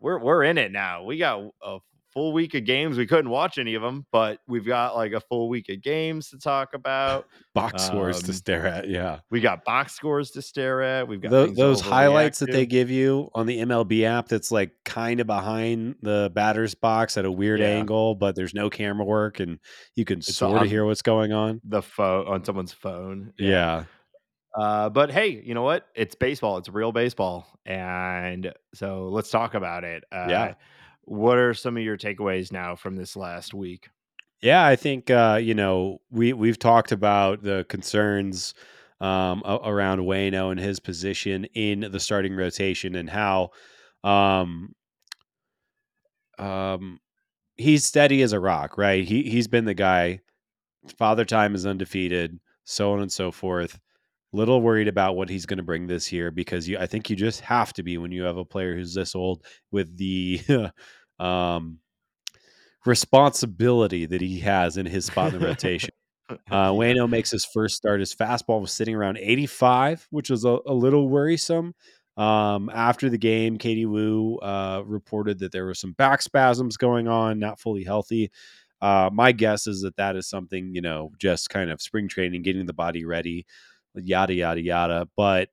we're 0.00 0.18
we're 0.18 0.42
in 0.42 0.58
it 0.58 0.72
now. 0.72 1.04
We 1.04 1.18
got 1.18 1.40
a 1.64 1.78
full 2.12 2.32
week 2.32 2.54
of 2.54 2.64
games. 2.64 2.98
We 2.98 3.06
couldn't 3.06 3.30
watch 3.30 3.58
any 3.58 3.74
of 3.74 3.82
them, 3.82 4.06
but 4.12 4.38
we've 4.46 4.64
got 4.66 4.94
like 4.96 5.12
a 5.12 5.20
full 5.20 5.48
week 5.48 5.68
of 5.68 5.80
games 5.82 6.28
to 6.30 6.38
talk 6.38 6.74
about. 6.74 7.26
Box 7.54 7.84
scores 7.84 8.20
to 8.22 8.28
um, 8.30 8.32
stare 8.34 8.66
at. 8.66 8.88
Yeah. 8.88 9.20
We 9.30 9.40
got 9.40 9.64
box 9.64 9.92
scores 9.94 10.30
to 10.32 10.42
stare 10.42 10.80
at. 10.82 11.06
We've 11.06 11.20
got 11.20 11.30
Tho- 11.30 11.46
those 11.48 11.80
highlights 11.82 12.38
that 12.38 12.50
they 12.50 12.64
give 12.64 12.90
you 12.90 13.28
on 13.34 13.46
the 13.46 13.58
MLB 13.58 14.04
app 14.04 14.28
that's 14.28 14.50
like 14.50 14.72
kind 14.86 15.20
of 15.20 15.26
behind 15.26 15.96
the 16.00 16.30
batter's 16.34 16.74
box 16.74 17.16
at 17.18 17.24
a 17.26 17.30
weird 17.30 17.60
Yeah. 17.60 17.66
angle, 17.66 18.14
but 18.14 18.36
there's 18.36 18.54
no 18.54 18.70
camera 18.70 19.04
work 19.04 19.38
and 19.40 19.58
you 19.96 20.04
can 20.06 20.18
It's 20.20 20.34
sort 20.34 20.62
of 20.62 20.68
hear 20.68 20.86
what's 20.86 21.02
going 21.02 21.32
on. 21.32 21.60
the 21.64 21.82
phone 21.82 22.26
on 22.26 22.42
someone's 22.44 22.72
phone. 22.72 23.34
Yeah. 23.38 23.84
Uh, 24.58 24.88
but 24.90 25.10
hey, 25.10 25.28
you 25.44 25.54
know 25.54 25.62
what? 25.62 25.86
It's 25.94 26.14
baseball. 26.14 26.58
It's 26.58 26.68
real 26.68 26.92
baseball, 26.92 27.46
and 27.64 28.52
so 28.74 29.08
let's 29.08 29.30
talk 29.30 29.54
about 29.54 29.82
it. 29.82 30.04
Uh, 30.12 30.26
Yeah. 30.28 30.54
What 31.04 31.38
are 31.38 31.54
some 31.54 31.76
of 31.76 31.82
your 31.82 31.98
takeaways 31.98 32.52
now 32.52 32.76
from 32.76 32.96
this 32.96 33.16
last 33.16 33.54
week? 33.54 33.88
Yeah, 34.40 34.64
I 34.66 34.76
think 34.76 35.10
uh, 35.10 35.38
you 35.40 35.54
know 35.54 36.00
we 36.10 36.32
we've 36.32 36.58
talked 36.58 36.92
about 36.92 37.42
the 37.42 37.64
concerns 37.68 38.54
um, 39.00 39.42
around 39.44 40.00
Wayno 40.00 40.50
and 40.50 40.60
his 40.60 40.80
position 40.80 41.44
in 41.54 41.88
the 41.90 42.00
starting 42.00 42.34
rotation 42.36 42.94
and 42.94 43.10
how 43.10 43.50
um, 44.04 44.74
um, 46.38 47.00
he's 47.56 47.84
steady 47.84 48.22
as 48.22 48.32
a 48.32 48.40
rock, 48.40 48.78
right? 48.78 49.04
He 49.04 49.24
he's 49.24 49.48
been 49.48 49.64
the 49.64 49.74
guy. 49.74 50.20
Father 50.98 51.24
Time 51.24 51.54
is 51.54 51.64
undefeated, 51.64 52.40
so 52.64 52.92
on 52.92 53.00
and 53.00 53.12
so 53.12 53.30
forth. 53.30 53.78
Little 54.32 54.62
worried 54.62 54.88
about 54.88 55.16
what 55.16 55.28
he's 55.28 55.46
going 55.46 55.58
to 55.58 55.62
bring 55.62 55.86
this 55.86 56.10
year 56.10 56.30
because 56.30 56.68
you, 56.68 56.78
I 56.78 56.86
think 56.86 57.10
you 57.10 57.16
just 57.16 57.40
have 57.40 57.72
to 57.74 57.82
be 57.82 57.98
when 57.98 58.12
you 58.12 58.22
have 58.22 58.38
a 58.38 58.44
player 58.44 58.74
who's 58.74 58.94
this 58.94 59.14
old 59.14 59.44
with 59.70 59.96
the 59.96 60.40
um, 61.18 61.78
responsibility 62.86 64.06
that 64.06 64.20
he 64.20 64.40
has 64.40 64.76
in 64.76 64.86
his 64.86 65.06
spot 65.06 65.32
in 65.32 65.40
the 65.40 65.46
rotation. 65.46 65.90
Uh, 66.28 66.36
Wayno 66.70 67.08
makes 67.08 67.30
his 67.30 67.44
first 67.44 67.76
start. 67.76 68.00
His 68.00 68.14
fastball 68.14 68.60
was 68.60 68.72
sitting 68.72 68.94
around 68.94 69.18
85, 69.18 70.08
which 70.10 70.30
was 70.30 70.44
a, 70.44 70.58
a 70.66 70.72
little 70.74 71.08
worrisome. 71.08 71.74
Um, 72.16 72.70
after 72.72 73.08
the 73.08 73.18
game, 73.18 73.56
Katie 73.56 73.86
Woo 73.86 74.36
uh, 74.38 74.82
reported 74.84 75.38
that 75.38 75.52
there 75.52 75.64
were 75.64 75.74
some 75.74 75.92
back 75.92 76.22
spasms 76.22 76.76
going 76.76 77.08
on, 77.08 77.38
not 77.38 77.60
fully 77.60 77.84
healthy. 77.84 78.30
Uh, 78.82 79.08
my 79.12 79.32
guess 79.32 79.66
is 79.66 79.82
that 79.82 79.96
that 79.96 80.16
is 80.16 80.28
something, 80.28 80.74
you 80.74 80.80
know, 80.80 81.12
just 81.18 81.48
kind 81.48 81.70
of 81.70 81.80
spring 81.80 82.08
training, 82.08 82.42
getting 82.42 82.66
the 82.66 82.72
body 82.72 83.04
ready, 83.04 83.46
yada, 83.94 84.34
yada, 84.34 84.60
yada. 84.60 85.08
But, 85.16 85.50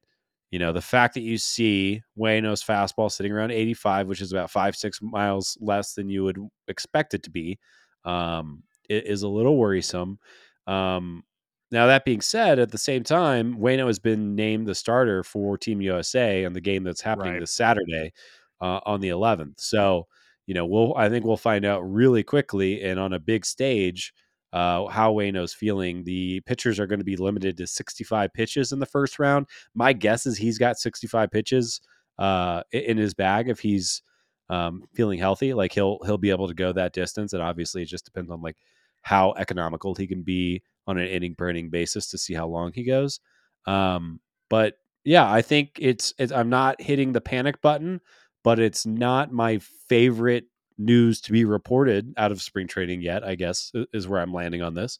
you 0.51 0.59
know, 0.59 0.73
the 0.73 0.81
fact 0.81 1.13
that 1.15 1.21
you 1.21 1.37
see 1.37 2.01
Wayno's 2.17 2.63
fastball 2.63 3.11
sitting 3.11 3.31
around 3.31 3.51
85, 3.51 4.07
which 4.07 4.21
is 4.21 4.31
about 4.31 4.51
five, 4.51 4.75
six 4.75 4.99
miles 5.01 5.57
less 5.61 5.93
than 5.93 6.09
you 6.09 6.23
would 6.23 6.37
expect 6.67 7.13
it 7.13 7.23
to 7.23 7.29
be, 7.29 7.59
um, 8.05 8.63
is 8.89 9.21
a 9.23 9.27
little 9.29 9.57
worrisome. 9.57 10.19
Um, 10.67 11.23
now 11.71 11.85
that 11.87 12.05
being 12.05 12.21
said, 12.21 12.57
at 12.59 12.71
the 12.71 12.77
same 12.79 13.03
time, 13.03 13.55
Wayno 13.57 13.85
has 13.87 13.99
been 13.99 14.35
named 14.35 14.67
the 14.67 14.73
starter 14.75 15.23
for 15.23 15.57
Team 15.57 15.81
USA 15.81 16.45
on 16.45 16.53
the 16.53 16.61
game 16.61 16.83
that's 16.83 17.01
happening 17.01 17.35
Right. 17.35 17.37
this 17.37 17.51
Saturday 17.51 18.11
uh, 18.61 18.79
on 18.85 19.01
the 19.01 19.09
11th. 19.09 19.59
So, 19.59 20.07
you 20.47 20.53
know, 20.55 20.65
we'll 20.65 20.95
I 20.97 21.09
think 21.09 21.25
we'll 21.25 21.37
find 21.37 21.65
out 21.65 21.81
really 21.81 22.23
quickly 22.23 22.81
and 22.83 22.99
on 22.99 23.13
a 23.13 23.19
big 23.19 23.45
stage 23.45 24.13
uh, 24.53 24.87
how 24.87 25.13
Wayno's 25.13 25.53
feeling. 25.53 26.03
The 26.03 26.41
pitchers 26.41 26.79
are 26.79 26.87
going 26.87 26.99
to 26.99 27.05
be 27.05 27.17
limited 27.17 27.57
to 27.57 27.67
65 27.67 28.33
pitches 28.33 28.71
in 28.71 28.79
the 28.79 28.85
first 28.85 29.19
round. 29.19 29.47
My 29.73 29.93
guess 29.93 30.25
is 30.25 30.37
he's 30.37 30.57
got 30.57 30.77
65 30.77 31.29
pitches 31.31 31.81
uh, 32.17 32.63
in 32.71 32.97
his 32.97 33.13
bag 33.13 33.49
if 33.49 33.59
he's 33.59 34.01
um, 34.49 34.83
feeling 34.93 35.19
healthy. 35.19 35.53
Like 35.53 35.73
he'll 35.73 35.99
he'll 36.05 36.17
be 36.17 36.31
able 36.31 36.47
to 36.47 36.53
go 36.53 36.71
that 36.73 36.93
distance, 36.93 37.33
and 37.33 37.41
obviously 37.41 37.83
it 37.83 37.87
just 37.87 38.05
depends 38.05 38.31
on 38.31 38.41
like 38.41 38.57
how 39.01 39.33
economical 39.37 39.95
he 39.95 40.07
can 40.07 40.23
be 40.23 40.61
on 40.87 40.97
an 40.97 41.07
inning 41.07 41.35
per 41.35 41.49
inning 41.49 41.69
basis 41.69 42.07
to 42.09 42.17
see 42.17 42.33
how 42.33 42.47
long 42.47 42.71
he 42.73 42.83
goes. 42.83 43.19
Um, 43.65 44.19
but 44.49 44.75
yeah, 45.05 45.31
I 45.31 45.41
think 45.41 45.77
it's, 45.79 46.13
it's 46.17 46.31
I'm 46.31 46.49
not 46.49 46.81
hitting 46.81 47.13
the 47.13 47.21
panic 47.21 47.61
button, 47.61 48.01
but 48.43 48.59
it's 48.59 48.85
not 48.85 49.31
my 49.31 49.59
favorite 49.87 50.45
news 50.79 51.21
to 51.21 51.31
be 51.31 51.45
reported 51.45 52.13
out 52.17 52.31
of 52.31 52.41
spring 52.41 52.67
training 52.67 53.01
yet. 53.01 53.23
I 53.23 53.35
guess 53.35 53.71
is 53.93 54.07
where 54.07 54.21
I'm 54.21 54.33
landing 54.33 54.61
on 54.61 54.73
this. 54.73 54.99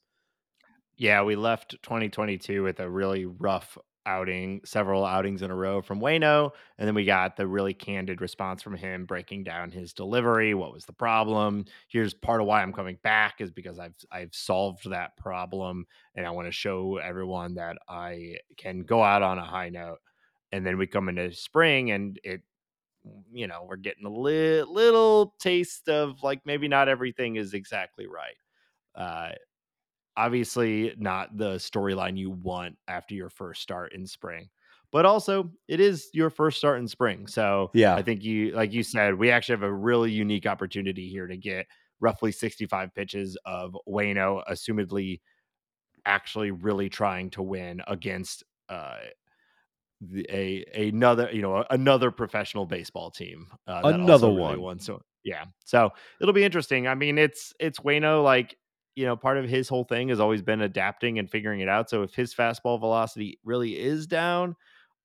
Yeah, 0.98 1.24
we 1.24 1.36
left 1.36 1.82
2022 1.82 2.62
with 2.62 2.80
a 2.80 2.90
really 2.90 3.26
rough 3.26 3.78
outing, 4.06 4.60
several 4.66 5.06
outings 5.06 5.42
in 5.42 5.52
a 5.52 5.56
row 5.56 5.82
from 5.82 6.02
Wayno, 6.02 6.52
and 6.78 6.88
then 6.88 6.96
we 6.96 7.06
got 7.06 7.38
the 7.38 7.48
really 7.48 7.74
candid 7.74 8.22
response 8.22 8.62
from 8.62 8.76
him 8.76 9.06
breaking 9.06 9.44
down 9.44 9.72
his 9.72 9.94
delivery, 9.94 10.54
what 10.54 10.74
was 10.74 10.86
the 10.86 10.94
problem. 10.94 11.66
Here's 11.88 12.14
part 12.14 12.42
of 12.42 12.48
why 12.48 12.62
I'm 12.62 12.74
coming 12.74 12.98
back 13.04 13.40
is 13.40 13.52
because 13.52 13.80
I've 13.80 13.96
I've 14.12 14.34
solved 14.34 14.90
that 14.90 15.16
problem 15.16 15.86
and 16.16 16.26
I 16.26 16.32
want 16.32 16.48
to 16.48 16.52
show 16.52 16.98
everyone 16.98 17.54
that 17.56 17.78
I 17.88 18.38
can 18.58 18.82
go 18.82 19.04
out 19.04 19.22
on 19.22 19.38
a 19.38 19.46
high 19.46 19.70
note. 19.70 20.00
And 20.52 20.66
then 20.66 20.78
we 20.78 20.88
come 20.88 21.10
into 21.10 21.32
spring 21.32 21.92
and 21.92 22.20
it 22.24 22.42
you 23.32 23.48
know, 23.48 23.66
we're 23.68 23.78
getting 23.78 24.06
a 24.06 24.10
li- 24.10 24.64
little 24.64 25.36
taste 25.40 25.90
of 25.90 26.24
like 26.24 26.42
maybe 26.46 26.68
not 26.68 26.88
everything 26.90 27.36
is 27.36 27.54
exactly 27.54 28.08
right. 28.08 28.36
Uh, 28.96 29.32
obviously 30.18 30.94
not 30.98 31.38
the 31.38 31.56
storyline 31.56 32.18
you 32.18 32.30
want 32.32 32.78
after 32.88 33.16
your 33.16 33.30
first 33.30 33.62
start 33.62 33.94
in 33.94 34.06
spring 34.06 34.50
but 34.92 35.06
also 35.06 35.50
it 35.68 35.80
is 35.80 36.10
your 36.14 36.30
first 36.30 36.58
start 36.58 36.80
in 36.80 36.88
spring 36.88 37.26
so 37.28 37.72
Yeah. 37.74 37.96
i 37.96 38.02
think 38.02 38.24
you 38.24 38.52
like 38.52 38.74
you 38.74 38.84
said 38.84 39.16
we 39.16 39.32
actually 39.32 39.54
have 39.54 39.64
a 39.64 39.74
really 39.74 40.12
unique 40.12 40.46
opportunity 40.46 41.08
here 41.08 41.28
to 41.28 41.38
get 41.38 41.68
roughly 42.02 42.32
65 42.32 42.94
pitches 42.94 43.38
of 43.46 43.78
wayno 43.88 44.44
assumedly 44.50 45.22
actually 46.06 46.52
really 46.52 46.90
trying 46.90 47.30
to 47.32 47.42
win 47.44 47.82
against 47.88 48.44
uh 48.70 49.00
the, 50.02 50.26
a 50.30 50.88
another 50.90 51.30
you 51.32 51.42
know 51.42 51.64
another 51.70 52.12
professional 52.12 52.66
baseball 52.66 53.12
team 53.12 53.48
uh, 53.68 53.82
Another 53.84 54.28
really 54.28 54.40
one. 54.40 54.62
won. 54.62 54.80
So 54.80 55.02
yeah, 55.24 55.46
so 55.66 55.90
it'll 56.22 56.34
be 56.34 56.44
interesting. 56.44 56.88
I 56.88 56.96
mean, 56.96 57.18
it's 57.18 57.54
it's 57.60 57.80
Wayno 57.80 58.24
like 58.24 58.58
you 58.96 59.06
know 59.06 59.16
part 59.16 59.38
of 59.38 59.46
his 59.46 59.68
whole 59.68 59.84
thing 59.84 60.10
has 60.10 60.20
always 60.20 60.42
been 60.42 60.62
adapting 60.62 61.20
and 61.20 61.30
figuring 61.30 61.60
it 61.60 61.70
out. 61.70 61.90
So 61.90 62.04
if 62.04 62.14
his 62.14 62.34
fastball 62.34 62.80
velocity 62.80 63.40
really 63.44 63.78
is 63.78 64.08
down, 64.08 64.56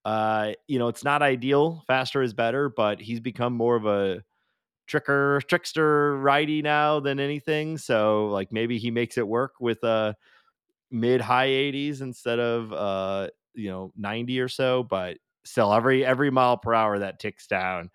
uh, 0.05 0.53
you 0.69 0.79
know 0.79 0.89
it's 0.89 1.05
not 1.05 1.23
ideal. 1.23 1.83
Faster 1.87 2.23
is 2.23 2.35
better, 2.35 2.69
but 2.69 3.01
he's 3.01 3.21
become 3.21 3.53
more 3.55 3.77
of 3.77 3.87
a 3.87 4.23
tricker 4.89 5.41
trickster 5.49 6.17
righty 6.19 6.63
now 6.63 7.01
than 7.01 7.19
anything. 7.19 7.79
So 7.79 8.27
like 8.27 8.53
maybe 8.53 8.79
he 8.79 8.91
makes 8.91 9.19
it 9.19 9.27
work 9.27 9.55
with 9.61 9.83
a 9.83 10.15
mid 10.91 11.21
high 11.21 11.49
80s 11.49 12.01
instead 12.01 12.39
of 12.39 12.73
uh 12.73 13.29
you 13.55 13.71
know 13.71 13.93
90 13.97 14.41
or 14.41 14.49
so 14.49 14.83
but 14.83 15.19
still 15.45 15.73
every 15.73 16.05
every 16.05 16.31
mile 16.31 16.57
per 16.57 16.75
hour 16.75 16.99
that 16.99 17.19
ticks 17.19 17.47
down 17.47 17.91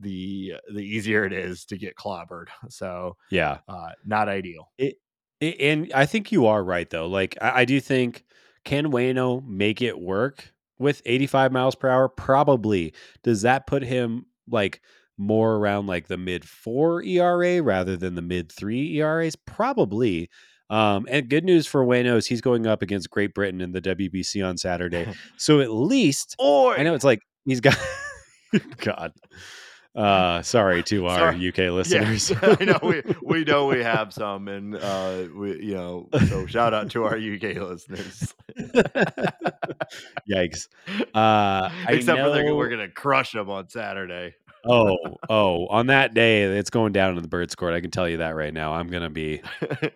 the 0.00 0.54
the 0.72 0.80
easier 0.82 1.24
it 1.24 1.32
is 1.32 1.64
to 1.64 1.76
get 1.76 1.96
clobbered 1.96 2.48
so 2.68 3.16
Yeah. 3.30 3.58
uh 3.68 3.90
not 4.04 4.28
ideal 4.28 4.70
It, 4.78 4.96
it, 5.40 5.60
and 5.60 5.92
I 5.92 6.06
think 6.06 6.32
you 6.32 6.46
are 6.46 6.62
right 6.64 6.88
though. 6.88 7.06
Like 7.06 7.36
I, 7.40 7.60
I 7.60 7.64
do 7.64 7.80
think 7.80 8.24
can 8.64 8.90
Wayno 8.92 9.44
make 9.46 9.80
it 9.82 9.98
work 10.00 10.52
with 10.78 11.02
85 11.06 11.52
miles 11.52 11.74
per 11.74 11.88
hour? 11.88 12.08
Probably. 12.08 12.92
Does 13.22 13.42
that 13.42 13.66
put 13.66 13.82
him 13.82 14.26
like 14.48 14.80
more 15.16 15.56
around 15.56 15.86
like 15.86 16.06
the 16.08 16.16
mid 16.18 16.44
four 16.44 17.02
ERA 17.02 17.62
rather 17.62 17.96
than 17.96 18.14
the 18.14 18.22
mid 18.22 18.50
three 18.52 18.96
ERAs? 19.00 19.36
Probably. 19.36 20.28
Um, 20.70 21.06
and 21.10 21.28
good 21.28 21.44
news 21.44 21.66
for 21.66 21.84
Wayno 21.84 22.16
is 22.16 22.26
he's 22.26 22.40
going 22.40 22.66
up 22.66 22.82
against 22.82 23.10
Great 23.10 23.32
Britain 23.34 23.60
in 23.60 23.72
the 23.72 23.80
WBC 23.80 24.46
on 24.46 24.56
Saturday. 24.58 25.12
So 25.36 25.60
at 25.60 25.70
least 25.70 26.34
or 26.38 26.78
I 26.78 26.82
know 26.82 26.94
it's 26.94 27.04
like 27.04 27.20
he's 27.44 27.60
got 27.60 27.78
God. 28.78 29.12
Uh, 29.94 30.42
sorry 30.42 30.82
to 30.84 31.06
our 31.06 31.32
Sorry. 31.32 31.48
UK 31.48 31.58
listeners. 31.72 32.30
yeah, 32.30 32.56
i 32.60 32.64
know 32.64 32.78
we 32.82 33.02
we 33.22 33.42
know 33.44 33.66
we 33.66 33.82
have 33.82 34.12
some 34.12 34.46
and 34.46 34.76
uh 34.76 35.24
we 35.34 35.60
you 35.64 35.74
know 35.74 36.08
so 36.28 36.46
shout 36.46 36.72
out 36.74 36.90
to 36.90 37.02
our 37.04 37.16
uk 37.16 37.42
listeners 37.42 38.32
Yikes. 40.30 40.68
Uh, 41.14 41.70
I 41.72 41.86
except 41.88 42.20
for 42.20 42.30
they're, 42.30 42.54
we're 42.54 42.68
gonna 42.68 42.90
crush 42.90 43.32
them 43.32 43.50
on 43.50 43.68
saturday 43.70 44.34
Oh, 44.64 44.96
oh, 45.28 45.66
on 45.68 45.86
that 45.86 46.14
day, 46.14 46.42
it's 46.42 46.70
going 46.70 46.92
down 46.92 47.16
in 47.16 47.22
the 47.22 47.28
Birds 47.28 47.54
Court. 47.54 47.74
I 47.74 47.80
can 47.80 47.90
tell 47.90 48.08
you 48.08 48.18
that 48.18 48.34
right 48.34 48.52
now. 48.52 48.72
I'm 48.72 48.88
gonna 48.88 49.10
be 49.10 49.40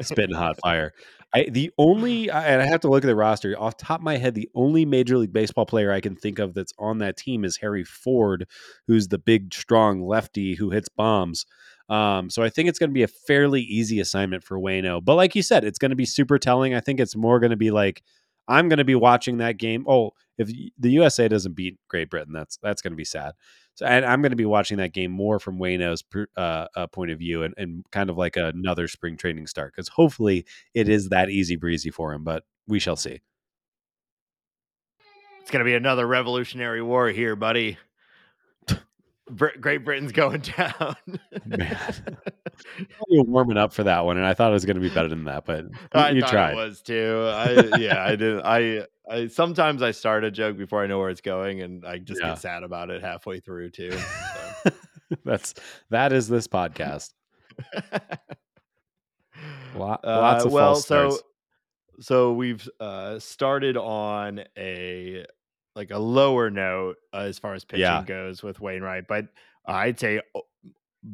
spitting 0.01 0.35
hot 0.35 0.57
fire. 0.63 0.93
I 1.35 1.47
the 1.51 1.71
only 1.79 2.31
and 2.31 2.63
I 2.63 2.67
have 2.67 2.81
to 2.81 2.89
look 2.89 3.05
at 3.05 3.07
the 3.07 3.17
roster 3.17 3.59
off 3.59 3.77
top 3.77 4.01
of 4.01 4.05
my 4.05 4.19
head. 4.19 4.35
The 4.35 4.51
only 4.55 4.85
Major 4.85 5.19
League 5.19 5.33
Baseball 5.33 5.67
player 5.67 5.91
I 5.93 6.01
can 6.01 6.15
think 6.15 6.39
of 6.39 6.55
that's 6.55 6.73
on 6.79 6.99
that 6.99 7.17
team 7.17 7.45
is 7.45 7.57
Harry 7.57 7.85
Ford, 7.85 8.47
who's 8.87 9.09
the 9.09 9.19
big, 9.19 9.53
strong 9.53 10.03
lefty 10.03 10.55
who 10.55 10.71
hits 10.71 10.89
bombs. 10.89 11.47
Um, 11.89 12.31
so 12.31 12.43
I 12.43 12.49
think 12.49 12.69
it's 12.69 12.79
going 12.79 12.91
to 12.91 12.95
be 12.95 13.03
a 13.03 13.09
fairly 13.09 13.61
easy 13.61 14.01
assignment 14.01 14.45
for 14.45 14.59
Wayno. 14.59 15.05
But 15.05 15.17
like 15.17 15.35
you 15.35 15.43
said, 15.43 15.65
it's 15.65 15.79
going 15.79 15.91
to 15.91 15.97
be 15.97 16.07
super 16.07 16.39
telling. 16.39 16.75
I 16.75 16.81
think 16.81 17.01
it's 17.01 17.17
more 17.17 17.41
going 17.41 17.51
to 17.51 17.57
be 17.57 17.71
like 17.71 18.03
I'm 18.49 18.69
going 18.69 18.79
to 18.79 18.85
be 18.85 18.95
watching 18.95 19.39
that 19.39 19.57
game. 19.57 19.85
Oh, 19.89 20.11
if 20.39 20.49
the 20.79 20.91
USA 20.91 21.29
doesn't 21.29 21.55
beat 21.55 21.79
Great 21.89 22.11
Britain, 22.11 22.33
that's 22.33 22.59
that's 22.63 22.83
going 22.83 22.93
to 22.93 22.97
be 22.97 23.05
sad. 23.05 23.33
So 23.75 23.87
and 23.87 24.05
I'm 24.05 24.21
going 24.21 24.31
to 24.31 24.37
be 24.37 24.45
watching 24.45 24.79
that 24.79 24.93
game 24.93 25.11
more 25.11 25.39
from 25.39 25.59
Wayno's 25.59 26.05
uh, 26.37 26.67
uh, 26.77 26.87
point 26.89 27.11
of 27.11 27.19
view 27.19 27.43
and, 27.43 27.55
and 27.57 27.85
kind 27.91 28.11
of 28.11 28.19
like 28.19 28.37
another 28.37 28.87
spring 28.89 29.17
training 29.17 29.47
start 29.47 29.73
because 29.75 29.89
hopefully 29.89 30.45
it 30.75 30.89
is 30.89 31.09
that 31.09 31.31
easy 31.31 31.57
breezy 31.57 31.91
for 31.91 32.13
him, 32.13 32.25
but 32.25 32.45
we 32.67 32.79
shall 32.79 32.97
see. 32.97 33.21
It's 35.41 35.51
gonna 35.51 35.65
be 35.65 35.75
another 35.75 36.07
revolutionary 36.07 36.83
war 36.83 37.09
here, 37.09 37.35
buddy. 37.35 37.79
Great 39.35 39.85
Britain's 39.85 40.13
going 40.13 40.41
down. 40.57 40.97
Man. 41.47 42.19
You're 43.09 43.25
warming 43.25 43.57
up 43.57 43.73
for 43.73 43.85
that 43.85 44.05
one, 44.05 44.17
and 44.17 44.27
I 44.27 44.35
thought 44.35 44.51
it 44.51 44.55
was 44.55 44.65
going 44.67 44.77
to 44.77 44.81
be 44.83 44.91
better 44.93 45.09
than 45.09 45.25
that, 45.25 45.45
but 45.45 45.67
I 45.93 46.11
you 46.11 46.23
tried. 46.23 46.53
it 46.53 46.57
was 46.57 46.83
too. 46.83 47.25
I 47.33 47.77
yeah, 47.79 48.05
I 48.05 48.17
did. 48.17 48.41
I 48.43 48.87
I 49.09 49.27
sometimes 49.29 49.81
I 49.83 49.93
start 49.93 50.25
a 50.25 50.31
joke 50.31 50.57
before 50.59 50.83
I 50.83 50.87
know 50.87 50.99
where 50.99 51.09
it's 51.11 51.21
going, 51.21 51.63
and 51.63 51.85
I 51.87 51.99
just 51.99 52.21
Yeah. 52.21 52.31
get 52.31 52.39
sad 52.41 52.63
about 52.63 52.91
it 52.91 53.01
halfway 53.03 53.41
through 53.41 53.71
too. 53.71 53.93
So. 53.93 54.71
That's 55.25 55.55
that 55.91 56.13
is 56.13 56.29
this 56.29 56.47
podcast. 56.49 57.11
Lo- 59.75 59.99
Uh, 60.05 60.21
lots 60.21 60.45
of 60.45 60.53
well, 60.53 60.75
false 60.75 60.87
so 60.87 61.11
starts. 61.11 61.23
so 62.01 62.33
we've 62.33 62.69
uh, 62.81 63.19
started 63.19 63.77
on 63.77 64.43
a 64.59 65.25
like 65.75 65.91
a 65.91 65.99
lower 65.99 66.51
note 66.51 66.97
uh, 67.15 67.19
as 67.19 67.39
far 67.39 67.55
as 67.55 67.65
pitching 67.65 67.83
Yeah. 67.83 68.05
goes 68.05 68.43
with 68.43 68.61
Wainwright, 68.61 69.07
but 69.09 69.27
I'd 69.67 69.99
say 69.99 70.21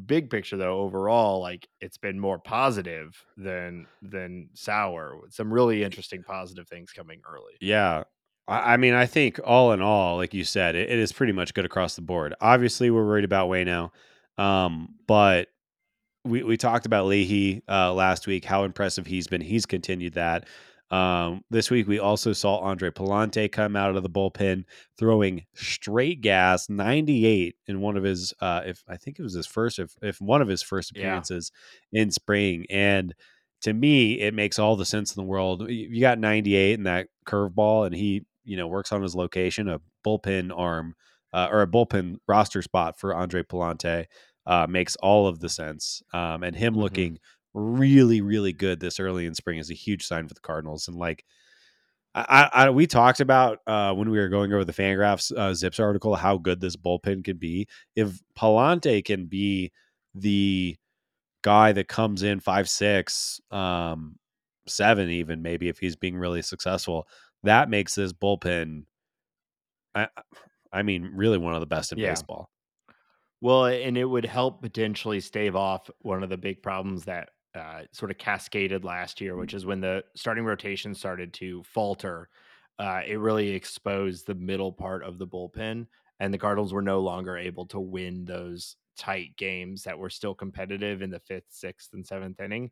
big 0.07 0.31
picture 0.31 0.57
though, 0.57 0.81
overall, 0.81 1.40
like 1.40 1.68
it's 1.81 1.97
been 1.99 2.18
more 2.21 2.38
positive 2.38 3.25
than 3.37 3.87
than 4.03 4.51
sour. 4.55 5.18
Some 5.31 5.53
really 5.53 5.83
interesting 5.83 6.23
positive 6.23 6.68
things 6.68 6.92
coming 6.92 7.21
early. 7.31 7.55
Yeah. 7.61 8.05
I, 8.47 8.75
I 8.75 8.77
mean, 8.77 8.94
I 8.94 9.07
think 9.07 9.40
all 9.44 9.73
in 9.73 9.81
all, 9.81 10.16
like 10.16 10.35
you 10.35 10.44
said, 10.44 10.75
it, 10.75 10.90
it 10.90 10.99
is 10.99 11.12
pretty 11.12 11.33
much 11.33 11.55
good 11.55 11.64
across 11.64 11.94
the 11.97 12.03
board. 12.03 12.35
Obviously, 12.40 12.90
we're 12.90 13.07
worried 13.07 13.25
about 13.25 13.49
Wayno, 13.49 13.90
um, 14.37 14.94
but 15.07 15.49
we, 16.25 16.42
we 16.42 16.57
talked 16.57 16.85
about 16.85 17.07
Leahy 17.07 17.62
uh, 17.68 17.92
last 17.94 18.27
week, 18.27 18.44
how 18.44 18.64
impressive 18.64 19.07
he's 19.07 19.27
been. 19.27 19.40
He's 19.40 19.64
continued 19.66 20.14
that. 20.14 20.47
Um, 20.90 21.42
this 21.51 21.70
week, 21.70 21.87
we 21.87 21.98
also 21.98 22.33
saw 22.33 22.59
Andre 22.59 22.90
Pallante 22.90 23.51
come 23.53 23.77
out 23.77 23.94
of 23.94 24.03
the 24.03 24.09
bullpen 24.09 24.64
throwing 24.98 25.44
straight 25.55 26.22
gas 26.22 26.68
98 26.70 27.57
in 27.66 27.81
one 27.81 27.96
of 27.96 28.05
his, 28.05 28.33
uh, 28.40 28.62
if 28.64 28.83
I 28.88 28.96
think 28.96 29.18
it 29.18 29.22
was 29.22 29.35
his 29.35 29.46
first, 29.46 29.79
if, 29.79 29.96
if 30.03 30.20
one 30.20 30.40
of 30.40 30.48
his 30.48 30.62
first 30.62 30.90
Yeah. 30.92 31.24
appearances 31.24 31.53
in 31.92 32.11
spring. 32.11 32.64
And 32.70 33.14
to 33.62 33.72
me, 33.74 34.20
it 34.20 34.35
makes 34.35 34.59
all 34.59 34.77
the 34.77 34.87
sense 34.87 35.14
in 35.14 35.20
the 35.22 35.29
world. 35.29 35.68
You 35.68 36.01
got 36.01 36.18
98 36.18 36.74
in 36.74 36.85
that 36.85 37.09
curveball, 37.27 37.87
and 37.87 37.94
he, 37.94 38.24
you 38.44 38.57
know, 38.57 38.66
works 38.66 38.92
on 38.92 39.03
his 39.03 39.14
location, 39.16 39.68
a 39.68 39.81
bullpen 40.07 40.57
arm 40.57 40.94
uh, 41.33 41.48
or 41.51 41.62
a 41.62 41.66
bullpen 41.66 42.16
roster 42.27 42.62
spot 42.62 42.98
for 42.98 43.14
Andre 43.14 43.42
Pallante 43.42 44.07
uh, 44.46 44.66
makes 44.68 44.96
all 44.96 45.27
of 45.27 45.40
the 45.40 45.48
sense. 45.48 46.03
Um, 46.14 46.42
and 46.42 46.57
him 46.57 46.74
Mhm. 46.74 46.79
looking 46.79 47.18
really, 47.55 48.21
really 48.21 48.53
good 48.53 48.81
this 48.81 49.01
early 49.01 49.27
in 49.27 49.35
spring 49.35 49.59
is 49.59 49.71
a 49.71 49.75
huge 49.75 50.05
sign 50.07 50.29
for 50.29 50.35
the 50.35 50.41
Cardinals. 50.41 50.89
And 50.89 50.97
like, 50.97 51.25
I, 52.15 52.49
I 52.53 52.71
we 52.71 52.87
talked 52.87 53.21
about 53.21 53.59
uh, 53.67 53.95
when 53.95 54.11
we 54.11 54.19
were 54.19 54.29
going 54.29 54.53
over 54.53 54.65
the 54.65 54.73
Fangraphs 54.73 55.31
uh, 55.37 55.55
Zips 55.55 55.79
article 55.79 56.15
how 56.17 56.39
good 56.39 56.61
this 56.61 56.77
bullpen 56.77 57.25
could 57.25 57.39
be. 57.39 57.69
If 57.95 58.19
Pallante 58.37 59.05
can 59.05 59.27
be 59.27 59.73
the 60.15 60.77
guy 61.43 61.73
that 61.73 61.87
comes 61.87 62.23
in 62.23 62.41
five 62.41 62.69
six, 62.69 63.41
um, 63.51 64.17
seven 64.67 65.11
even 65.11 65.43
maybe 65.43 65.69
if 65.69 65.79
he's 65.79 65.97
being 65.97 66.17
really 66.17 66.43
successful, 66.43 67.07
that 67.45 67.71
makes 67.71 67.95
this 67.95 68.13
bullpen. 68.13 68.85
I, 69.95 70.09
I 70.73 70.83
mean, 70.83 71.13
really 71.15 71.39
one 71.39 71.55
of 71.55 71.61
the 71.61 71.67
best 71.67 71.93
in 71.93 71.99
Yeah. 71.99 72.11
baseball. 72.11 72.51
Well, 73.41 73.67
and 73.67 73.97
it 73.97 74.05
would 74.05 74.27
help 74.27 74.63
potentially 74.63 75.21
stave 75.21 75.55
off 75.55 75.89
one 76.01 76.23
of 76.23 76.31
the 76.31 76.37
big 76.37 76.63
problems 76.63 77.05
that 77.05 77.31
uh, 77.59 77.83
sort 77.92 78.11
of 78.11 78.18
cascaded 78.18 78.85
last 78.85 79.21
year, 79.21 79.37
which 79.37 79.53
is 79.55 79.66
when 79.66 79.81
the 79.81 80.03
starting 80.14 80.44
rotation 80.44 80.94
started 80.94 81.33
to 81.35 81.62
falter. 81.64 82.29
Uh, 82.79 83.01
it 83.07 83.18
really 83.18 83.49
exposed 83.51 84.27
the 84.27 84.35
middle 84.35 84.73
part 84.73 85.03
of 85.03 85.18
the 85.18 85.27
bullpen, 85.27 85.87
and 86.21 86.33
the 86.33 86.38
Cardinals 86.38 86.73
were 86.73 86.81
no 86.83 87.01
longer 87.01 87.37
able 87.37 87.66
to 87.66 87.81
win 87.81 88.25
those 88.25 88.77
tight 88.97 89.37
games 89.37 89.83
that 89.83 89.99
were 89.99 90.11
still 90.11 90.35
competitive 90.35 91.03
in 91.03 91.11
the 91.11 91.18
fifth, 91.21 91.47
sixth, 91.51 91.92
and 91.94 92.07
seventh 92.07 92.40
inning 92.40 92.71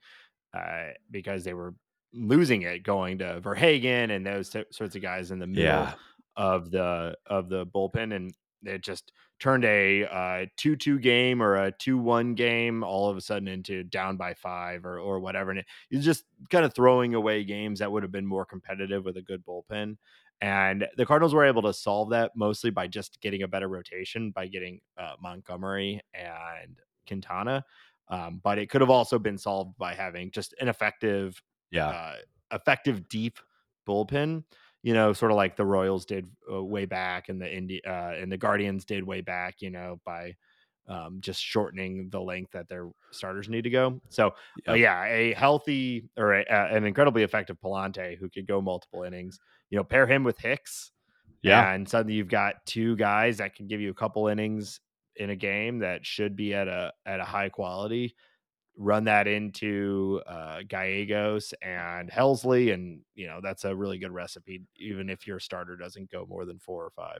uh, 0.54 0.90
because 1.10 1.42
they 1.44 1.54
were 1.54 1.74
losing 2.12 2.62
it 2.62 2.82
going 2.84 3.18
to 3.18 3.40
Verhagen 3.40 4.10
and 4.12 4.24
those 4.24 4.48
so- 4.50 4.64
sorts 4.70 4.94
of 4.96 5.02
guys 5.02 5.32
in 5.32 5.38
the 5.40 5.46
middle 5.46 5.64
Yeah. 5.64 5.94
of 6.36 6.70
the 6.70 7.16
of 7.26 7.48
the 7.48 7.66
bullpen, 7.66 8.14
and 8.14 8.32
it 8.62 8.82
just 8.82 9.10
turned 9.38 9.64
a 9.64 10.04
uh, 10.04 10.46
two-two 10.56 10.98
game 10.98 11.42
or 11.42 11.56
a 11.56 11.72
two-one 11.72 12.34
game 12.34 12.82
all 12.82 13.08
of 13.08 13.16
a 13.16 13.20
sudden 13.20 13.48
into 13.48 13.82
down 13.84 14.16
by 14.16 14.34
five 14.34 14.84
or 14.84 14.98
or 14.98 15.20
whatever, 15.20 15.50
and 15.50 15.60
it, 15.60 15.66
it's 15.90 16.04
just 16.04 16.24
kind 16.50 16.64
of 16.64 16.74
throwing 16.74 17.14
away 17.14 17.44
games 17.44 17.78
that 17.78 17.90
would 17.90 18.02
have 18.02 18.12
been 18.12 18.26
more 18.26 18.44
competitive 18.46 19.04
with 19.04 19.16
a 19.16 19.22
good 19.22 19.44
bullpen. 19.44 19.96
And 20.42 20.86
the 20.98 21.06
Cardinals 21.06 21.32
were 21.32 21.46
able 21.46 21.62
to 21.62 21.72
solve 21.72 22.10
that 22.10 22.32
mostly 22.36 22.70
by 22.70 22.86
just 22.88 23.20
getting 23.22 23.42
a 23.42 23.48
better 23.48 23.68
rotation 23.68 24.30
by 24.32 24.46
getting 24.48 24.80
uh, 24.98 25.14
Montgomery 25.20 26.02
and 26.12 26.78
Quintana. 27.06 27.64
Um, 28.08 28.40
but 28.44 28.58
it 28.58 28.68
could 28.68 28.82
have 28.82 28.90
also 28.90 29.18
been 29.18 29.38
solved 29.38 29.78
by 29.78 29.94
having 29.94 30.30
just 30.30 30.54
an 30.60 30.68
effective 30.68 31.42
Yeah. 31.70 31.88
uh, 31.88 32.14
effective 32.52 33.08
deep 33.08 33.38
bullpen. 33.88 34.44
You 34.86 34.94
know, 34.94 35.12
sort 35.12 35.32
of 35.32 35.36
like 35.36 35.56
the 35.56 35.64
Royals 35.66 36.04
did 36.04 36.28
uh, 36.48 36.62
way 36.62 36.84
back, 36.84 37.28
and 37.28 37.42
the 37.42 37.52
Indi- 37.52 37.84
uh, 37.84 38.12
and 38.12 38.30
the 38.30 38.36
Guardians 38.36 38.84
did 38.84 39.02
way 39.02 39.20
back. 39.20 39.56
You 39.58 39.70
know, 39.70 40.00
by 40.04 40.36
um, 40.86 41.16
just 41.18 41.42
shortening 41.42 42.08
the 42.10 42.20
length 42.20 42.52
that 42.52 42.68
their 42.68 42.90
starters 43.10 43.48
need 43.48 43.62
to 43.64 43.70
go. 43.70 44.00
So, 44.10 44.34
uh, 44.68 44.74
yeah, 44.74 45.04
a 45.06 45.34
healthy 45.34 46.08
or 46.16 46.34
a, 46.34 46.42
uh, 46.42 46.68
an 46.70 46.84
incredibly 46.84 47.24
effective 47.24 47.56
Pallante 47.60 48.16
who 48.16 48.30
could 48.30 48.46
go 48.46 48.60
multiple 48.60 49.02
innings. 49.02 49.40
You 49.70 49.78
know, 49.78 49.82
pair 49.82 50.06
him 50.06 50.22
with 50.22 50.38
Hicks, 50.38 50.92
Yeah. 51.42 51.72
and 51.72 51.88
suddenly 51.88 52.14
you've 52.14 52.28
got 52.28 52.64
two 52.64 52.94
guys 52.94 53.38
that 53.38 53.56
can 53.56 53.66
give 53.66 53.80
you 53.80 53.90
a 53.90 53.94
couple 53.94 54.28
innings 54.28 54.78
in 55.16 55.30
a 55.30 55.36
game 55.36 55.80
that 55.80 56.06
should 56.06 56.36
be 56.36 56.54
at 56.54 56.68
a 56.68 56.92
at 57.04 57.18
a 57.18 57.24
high 57.24 57.48
quality 57.48 58.14
run 58.76 59.04
that 59.04 59.26
into 59.26 60.20
uh, 60.26 60.60
Gallegos 60.68 61.54
and 61.62 62.10
Helsley, 62.10 62.72
and 62.72 63.00
you 63.14 63.26
know 63.26 63.40
that's 63.42 63.64
a 63.64 63.74
really 63.74 63.98
good 63.98 64.12
recipe, 64.12 64.62
even 64.76 65.08
if 65.10 65.26
your 65.26 65.40
starter 65.40 65.76
doesn't 65.76 66.10
go 66.10 66.26
more 66.28 66.44
than 66.44 66.58
four 66.58 66.84
or 66.84 66.90
five. 66.90 67.18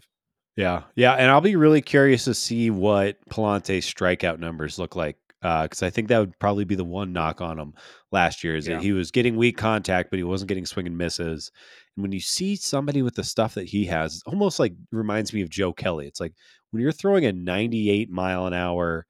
Yeah, 0.56 0.84
yeah, 0.94 1.12
and 1.14 1.30
I'll 1.30 1.40
be 1.40 1.56
really 1.56 1.82
curious 1.82 2.24
to 2.24 2.34
see 2.34 2.70
what 2.70 3.18
Pallante's 3.28 3.84
strikeout 3.92 4.38
numbers 4.38 4.78
look 4.78 4.96
like 4.96 5.16
because 5.42 5.82
I 5.82 5.90
think 5.90 6.08
that 6.08 6.18
would 6.18 6.36
probably 6.40 6.64
be 6.64 6.74
the 6.74 6.84
one 6.84 7.12
knock 7.12 7.40
on 7.40 7.58
him 7.58 7.74
last 8.10 8.42
year 8.42 8.56
is 8.56 8.66
Yeah. 8.66 8.76
that 8.76 8.82
he 8.82 8.92
was 8.92 9.10
getting 9.10 9.36
weak 9.36 9.56
contact, 9.56 10.10
but 10.10 10.18
he 10.18 10.24
wasn't 10.24 10.48
getting 10.48 10.66
swing 10.66 10.86
and 10.86 10.96
misses. 10.98 11.52
And 11.94 12.02
when 12.02 12.10
you 12.10 12.20
see 12.20 12.56
somebody 12.56 13.02
with 13.02 13.14
the 13.14 13.22
stuff 13.22 13.54
that 13.54 13.68
he 13.68 13.84
has, 13.86 14.22
almost 14.26 14.58
like 14.58 14.72
reminds 14.90 15.32
me 15.32 15.42
of 15.42 15.50
Joe 15.50 15.72
Kelly. 15.72 16.06
It's 16.06 16.20
like 16.20 16.32
when 16.70 16.82
you're 16.82 16.90
throwing 16.90 17.26
a 17.26 17.32
98 17.32 18.10
mile 18.10 18.46
an 18.46 18.54
hour 18.54 19.06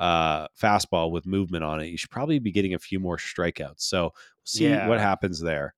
uh, 0.00 0.48
fastball 0.60 1.10
with 1.12 1.26
movement 1.26 1.62
on 1.62 1.78
it, 1.80 1.86
you 1.86 1.96
should 1.96 2.10
probably 2.10 2.38
be 2.40 2.50
getting 2.50 2.74
a 2.74 2.78
few 2.78 2.98
more 2.98 3.18
strikeouts. 3.18 3.82
So 3.82 4.12
see 4.44 4.68
Yeah. 4.68 4.88
what 4.88 4.98
happens 4.98 5.40
there. 5.40 5.74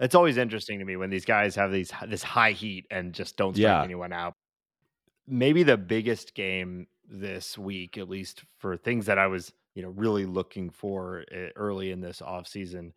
It's 0.00 0.16
always 0.16 0.36
interesting 0.36 0.80
to 0.80 0.84
me 0.84 0.96
when 0.96 1.08
these 1.10 1.24
guys 1.24 1.54
have 1.54 1.70
these 1.70 1.92
this 2.08 2.24
high 2.24 2.50
heat 2.52 2.86
and 2.90 3.14
just 3.14 3.36
don't 3.36 3.54
strike 3.54 3.62
Yeah. 3.62 3.82
anyone 3.84 4.12
out. 4.12 4.34
Maybe 5.26 5.62
the 5.62 5.76
biggest 5.78 6.34
game 6.34 6.88
this 7.08 7.56
week, 7.56 7.96
at 7.96 8.08
least 8.08 8.42
for 8.58 8.76
things 8.76 9.06
that 9.06 9.18
I 9.18 9.28
was, 9.28 9.52
you 9.74 9.82
know, 9.82 9.90
really 9.90 10.26
looking 10.26 10.68
for 10.70 11.24
uh, 11.32 11.50
early 11.54 11.92
in 11.92 12.00
this 12.00 12.20
offseason, 12.20 12.92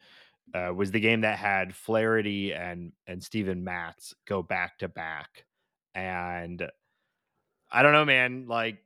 uh, 0.56 0.73
was 0.75 0.89
the 0.91 0.99
game 0.99 1.21
that 1.21 1.38
had 1.38 1.75
Flaherty 1.75 2.53
and 2.53 2.91
and 3.06 3.23
Steven 3.23 3.63
Matz 3.63 4.15
go 4.25 4.41
back 4.41 4.80
to 4.80 4.88
back. 4.88 5.45
And 5.93 6.67
I 7.71 7.84
don't 7.84 7.93
know, 7.93 8.06
man. 8.06 8.47
Like, 8.47 8.80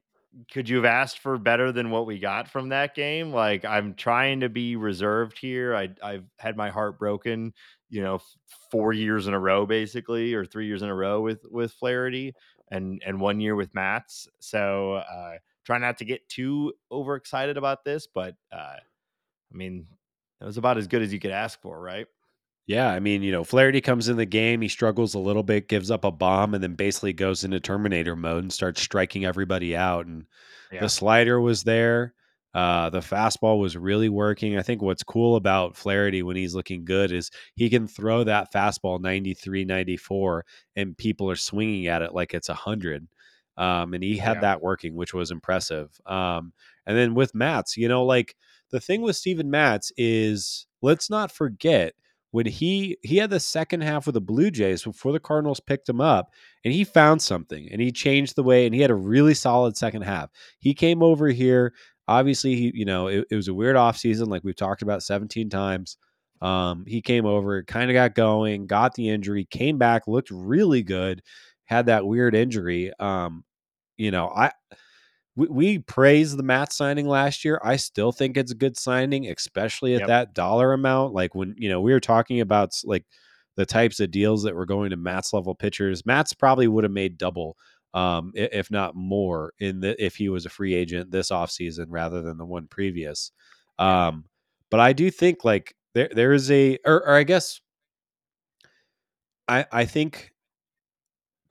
could 0.51 0.69
you 0.69 0.77
have 0.77 0.85
asked 0.85 1.19
for 1.19 1.37
better 1.37 1.71
than 1.71 1.89
what 1.89 2.05
we 2.05 2.19
got 2.19 2.47
from 2.47 2.69
that 2.69 2.95
game? 2.95 3.31
Like, 3.31 3.65
I'm 3.65 3.93
trying 3.95 4.39
to 4.41 4.49
be 4.49 4.75
reserved 4.75 5.37
here. 5.37 5.75
I, 5.75 5.89
I've 6.01 6.25
had 6.39 6.55
my 6.55 6.69
heart 6.69 6.97
broken, 6.97 7.53
you 7.89 8.01
know, 8.01 8.19
four 8.71 8.93
years 8.93 9.27
in 9.27 9.33
a 9.33 9.39
row, 9.39 9.65
basically, 9.65 10.33
or 10.33 10.45
three 10.45 10.67
years 10.67 10.81
in 10.81 10.89
a 10.89 10.95
row 10.95 11.21
with 11.21 11.45
with 11.49 11.73
Flaherty, 11.73 12.33
and 12.69 13.01
and 13.05 13.19
one 13.19 13.39
year 13.41 13.55
with 13.55 13.73
Matz. 13.75 14.27
So, 14.39 14.93
uh, 14.93 15.33
try 15.65 15.77
not 15.77 15.97
to 15.97 16.05
get 16.05 16.27
too 16.29 16.73
overexcited 16.91 17.57
about 17.57 17.83
this, 17.83 18.07
but 18.07 18.35
uh, 18.51 18.77
I 18.77 19.55
mean, 19.55 19.85
it 20.39 20.45
was 20.45 20.57
about 20.57 20.77
as 20.77 20.87
good 20.87 21.01
as 21.01 21.11
you 21.11 21.19
could 21.19 21.31
ask 21.31 21.61
for, 21.61 21.79
right? 21.79 22.07
Yeah, 22.67 22.89
I 22.91 22.99
mean, 22.99 23.23
you 23.23 23.31
know, 23.31 23.43
Flaherty 23.43 23.81
comes 23.81 24.07
in 24.07 24.17
the 24.17 24.25
game, 24.25 24.61
he 24.61 24.67
struggles 24.67 25.13
a 25.13 25.19
little 25.19 25.43
bit, 25.43 25.67
gives 25.67 25.89
up 25.91 26.05
a 26.05 26.11
bomb, 26.11 26.53
and 26.53 26.63
then 26.63 26.75
basically 26.75 27.11
goes 27.13 27.43
into 27.43 27.59
Terminator 27.59 28.15
mode 28.15 28.43
and 28.43 28.53
starts 28.53 28.81
striking 28.81 29.25
everybody 29.25 29.75
out. 29.75 30.05
And 30.05 30.25
Yeah. 30.71 30.81
the 30.81 30.89
slider 30.89 31.41
was 31.41 31.63
there. 31.63 32.13
Uh, 32.53 32.89
the 32.89 32.99
fastball 32.99 33.59
was 33.59 33.75
really 33.77 34.09
working. 34.09 34.57
I 34.57 34.61
think 34.61 34.81
what's 34.81 35.03
cool 35.03 35.35
about 35.37 35.75
Flaherty 35.75 36.21
when 36.21 36.35
he's 36.35 36.53
looking 36.55 36.85
good 36.85 37.11
is 37.11 37.31
he 37.55 37.69
can 37.69 37.87
throw 37.87 38.23
that 38.25 38.53
fastball 38.53 38.99
93, 39.01 39.65
94, 39.65 40.45
and 40.75 40.97
people 40.97 41.29
are 41.31 41.35
swinging 41.35 41.87
at 41.87 42.01
it 42.01 42.13
like 42.13 42.33
it's 42.33 42.49
100. 42.49 43.07
Um, 43.57 43.93
and 43.93 44.03
he 44.03 44.17
had 44.17 44.37
Yeah. 44.37 44.41
that 44.41 44.61
working, 44.61 44.95
which 44.95 45.13
was 45.13 45.31
impressive. 45.31 45.99
Um, 46.05 46.53
and 46.85 46.97
then 46.97 47.15
with 47.15 47.33
Matz, 47.35 47.75
you 47.77 47.87
know, 47.87 48.05
like 48.05 48.35
the 48.69 48.79
thing 48.79 49.01
with 49.01 49.15
Steven 49.17 49.49
Matz 49.49 49.91
is 49.97 50.67
let's 50.81 51.09
not 51.09 51.31
forget 51.31 51.93
when 52.31 52.45
he 52.45 52.97
he 53.03 53.17
had 53.17 53.29
the 53.29 53.39
second 53.39 53.81
half 53.81 54.05
with 54.05 54.13
the 54.15 54.21
Blue 54.21 54.51
Jays 54.51 54.83
before 54.83 55.11
the 55.11 55.19
Cardinals 55.19 55.59
picked 55.59 55.87
him 55.87 56.01
up, 56.01 56.31
and 56.65 56.73
he 56.73 56.83
found 56.83 57.21
something 57.21 57.69
and 57.71 57.81
he 57.81 57.91
changed 57.91 58.35
the 58.35 58.43
way 58.43 58.65
and 58.65 58.73
he 58.75 58.81
had 58.81 58.91
a 58.91 58.95
really 58.95 59.33
solid 59.33 59.77
second 59.77 60.03
half. 60.03 60.29
He 60.59 60.73
came 60.73 61.03
over 61.03 61.27
here. 61.27 61.73
Obviously, 62.07 62.55
he 62.55 62.71
you 62.73 62.85
know 62.85 63.07
it, 63.07 63.25
it 63.31 63.35
was 63.35 63.47
a 63.47 63.53
weird 63.53 63.75
offseason, 63.75 64.27
like 64.27 64.43
we've 64.43 64.55
talked 64.55 64.81
about 64.81 65.03
17 65.03 65.49
times. 65.49 65.97
Um, 66.41 66.85
he 66.87 67.01
came 67.01 67.25
over, 67.25 67.63
kind 67.63 67.91
of 67.91 67.93
got 67.93 68.15
going, 68.15 68.65
got 68.65 68.95
the 68.95 69.09
injury, 69.09 69.45
came 69.45 69.77
back, 69.77 70.07
looked 70.07 70.31
really 70.31 70.81
good, 70.81 71.21
had 71.65 71.85
that 71.85 72.05
weird 72.05 72.33
injury. 72.35 72.91
Um, 72.99 73.43
you 73.97 74.09
know, 74.11 74.29
I 74.29 74.51
we, 75.35 75.47
we 75.47 75.79
praised 75.79 76.37
the 76.37 76.43
Matz 76.43 76.75
signing 76.75 77.07
last 77.07 77.45
year. 77.45 77.59
I 77.63 77.77
still 77.77 78.11
think 78.11 78.37
it's 78.37 78.51
a 78.51 78.55
good 78.55 78.77
signing, 78.77 79.27
especially 79.27 79.93
at 79.95 80.01
Yep. 80.01 80.07
that 80.07 80.33
dollar 80.33 80.73
amount. 80.73 81.13
Like 81.13 81.35
when 81.35 81.55
you 81.57 81.69
know 81.69 81.81
we 81.81 81.93
were 81.93 81.99
talking 81.99 82.41
about 82.41 82.71
like 82.83 83.05
the 83.55 83.65
types 83.65 83.99
of 83.99 84.11
deals 84.11 84.43
that 84.43 84.55
were 84.55 84.65
going 84.65 84.91
to 84.91 84.97
Matz 84.97 85.33
level 85.33 85.55
pitchers. 85.55 86.05
Matz 86.05 86.33
probably 86.33 86.67
would 86.67 86.83
have 86.83 86.93
made 86.93 87.17
double 87.17 87.57
um, 87.93 88.31
if 88.35 88.71
not 88.71 88.95
more, 88.95 89.53
in 89.59 89.81
the 89.81 90.03
if 90.03 90.15
he 90.15 90.29
was 90.29 90.45
a 90.45 90.49
free 90.49 90.73
agent 90.73 91.11
this 91.11 91.29
offseason 91.29 91.87
rather 91.89 92.21
than 92.21 92.37
the 92.37 92.45
one 92.45 92.67
previous. 92.67 93.31
Um, 93.79 94.25
but 94.69 94.79
I 94.79 94.93
do 94.93 95.11
think 95.11 95.43
like 95.43 95.75
there 95.93 96.09
there 96.13 96.33
is 96.33 96.49
a 96.51 96.77
or, 96.85 97.05
or 97.05 97.15
I 97.15 97.23
guess 97.23 97.59
I 99.47 99.65
I 99.71 99.85
think 99.85 100.31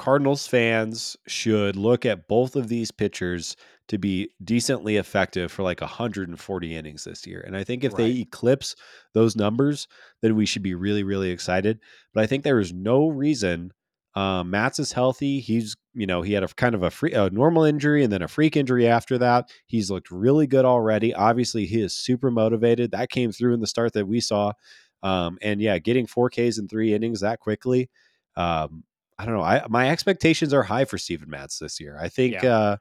Cardinals 0.01 0.47
fans 0.47 1.15
should 1.27 1.77
look 1.77 2.07
at 2.07 2.27
both 2.27 2.57
of 2.57 2.69
these 2.69 2.91
pitchers 2.91 3.55
to 3.89 3.99
be 3.99 4.31
decently 4.43 4.97
effective 4.97 5.53
for 5.53 5.63
like 5.63 5.83
140 5.83 6.75
innings 6.75 7.05
this 7.05 7.27
year. 7.27 7.45
And 7.47 7.55
I 7.55 7.65
think 7.65 7.85
if 7.85 7.95
they 7.97 8.09
eclipse 8.13 8.77
those 9.13 9.37
numbers, 9.37 9.89
then 10.23 10.37
we 10.37 10.47
should 10.47 10.63
be 10.63 10.75
really, 10.75 11.03
really 11.03 11.29
excited. 11.29 11.81
But 12.15 12.25
I 12.25 12.27
think 12.27 12.45
there 12.45 12.61
is 12.61 12.73
no 12.73 13.09
reason. 13.09 13.73
Um, 14.15 14.49
Matz 14.49 14.79
is 14.79 14.93
healthy. 14.93 15.39
He's, 15.39 15.77
you 15.93 16.07
know, 16.07 16.23
he 16.23 16.33
had 16.33 16.45
a 16.45 16.49
kind 16.49 16.75
of 16.75 16.83
a 16.83 16.91
free, 16.91 17.13
a 17.13 17.29
normal 17.29 17.65
injury 17.65 18.03
and 18.03 18.11
then 18.11 18.23
a 18.23 18.29
freak 18.29 18.57
injury 18.57 18.89
after 18.89 19.19
that. 19.19 19.51
He's 19.67 19.91
looked 19.91 20.11
really 20.11 20.47
good 20.47 20.65
already. 20.65 21.13
Obviously, 21.13 21.67
he 21.67 21.83
is 21.83 21.95
super 21.95 22.31
motivated. 22.31 22.93
That 22.93 23.11
came 23.11 23.33
through 23.33 23.53
in 23.53 23.61
the 23.61 23.67
start 23.67 23.93
that 23.93 24.09
we 24.09 24.21
saw. 24.21 24.53
Um, 25.03 25.37
and 25.43 25.61
yeah, 25.61 25.79
getting 25.79 26.07
four 26.07 26.31
Ks 26.31 26.57
in 26.57 26.69
three 26.69 26.95
innings 26.95 27.21
that 27.21 27.39
quickly. 27.39 27.91
Um, 28.35 28.85
I 29.21 29.27
don't 29.27 29.35
know. 29.35 29.43
I 29.43 29.63
my 29.69 29.91
expectations 29.91 30.55
are 30.55 30.63
high 30.63 30.85
for 30.87 30.97
Steven 30.99 31.29
Matz 31.29 31.59
this 31.59 31.79
year. 31.81 31.99
I 32.01 32.09
think 32.09 32.43
Yeah. 32.43 32.57
uh, 32.57 32.77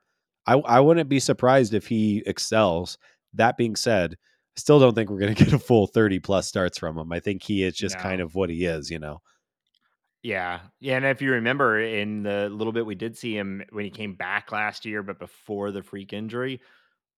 I 0.47 0.53
I 0.53 0.79
wouldn't 0.79 1.09
be 1.09 1.19
surprised 1.19 1.73
if 1.73 1.87
he 1.87 2.23
excels. 2.25 2.97
That 3.33 3.57
being 3.57 3.75
said, 3.75 4.13
I 4.13 4.59
still 4.59 4.79
don't 4.79 4.95
think 4.95 5.09
we're 5.09 5.19
going 5.19 5.35
to 5.35 5.43
get 5.43 5.53
a 5.53 5.59
full 5.59 5.87
thirty 5.87 6.19
plus 6.19 6.47
starts 6.47 6.77
from 6.77 6.97
him. 6.97 7.11
I 7.11 7.19
think 7.19 7.43
he 7.43 7.63
is 7.63 7.75
just 7.75 7.97
No. 7.97 8.01
kind 8.03 8.21
of 8.21 8.35
what 8.35 8.49
he 8.49 8.65
is. 8.65 8.89
You 8.89 8.99
know. 8.99 9.21
Yeah. 10.23 10.59
Yeah, 10.79 10.97
and 10.97 11.05
if 11.05 11.21
you 11.21 11.31
remember 11.31 11.79
in 11.79 12.23
the 12.23 12.49
little 12.49 12.73
bit 12.73 12.85
we 12.85 12.95
did 12.95 13.17
see 13.17 13.35
him 13.37 13.63
when 13.71 13.85
he 13.85 13.91
came 13.91 14.15
back 14.15 14.51
last 14.51 14.85
year, 14.85 15.01
but 15.03 15.17
before 15.19 15.71
the 15.71 15.81
freak 15.81 16.11
injury, 16.13 16.59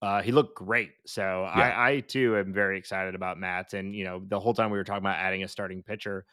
uh, 0.03 0.21
he 0.21 0.31
looked 0.31 0.55
great. 0.55 0.91
So 1.07 1.21
Yeah. 1.43 1.49
I, 1.77 1.89
I 1.91 1.99
too 2.01 2.37
am 2.37 2.53
very 2.53 2.77
excited 2.77 3.15
about 3.15 3.39
Matz. 3.39 3.73
And 3.73 3.95
you 3.95 4.03
know, 4.03 4.21
the 4.27 4.39
whole 4.39 4.53
time 4.53 4.69
we 4.71 4.77
were 4.77 4.83
talking 4.83 5.01
about 5.03 5.17
adding 5.17 5.43
a 5.43 5.47
starting 5.47 5.81
pitcher, 5.83 6.25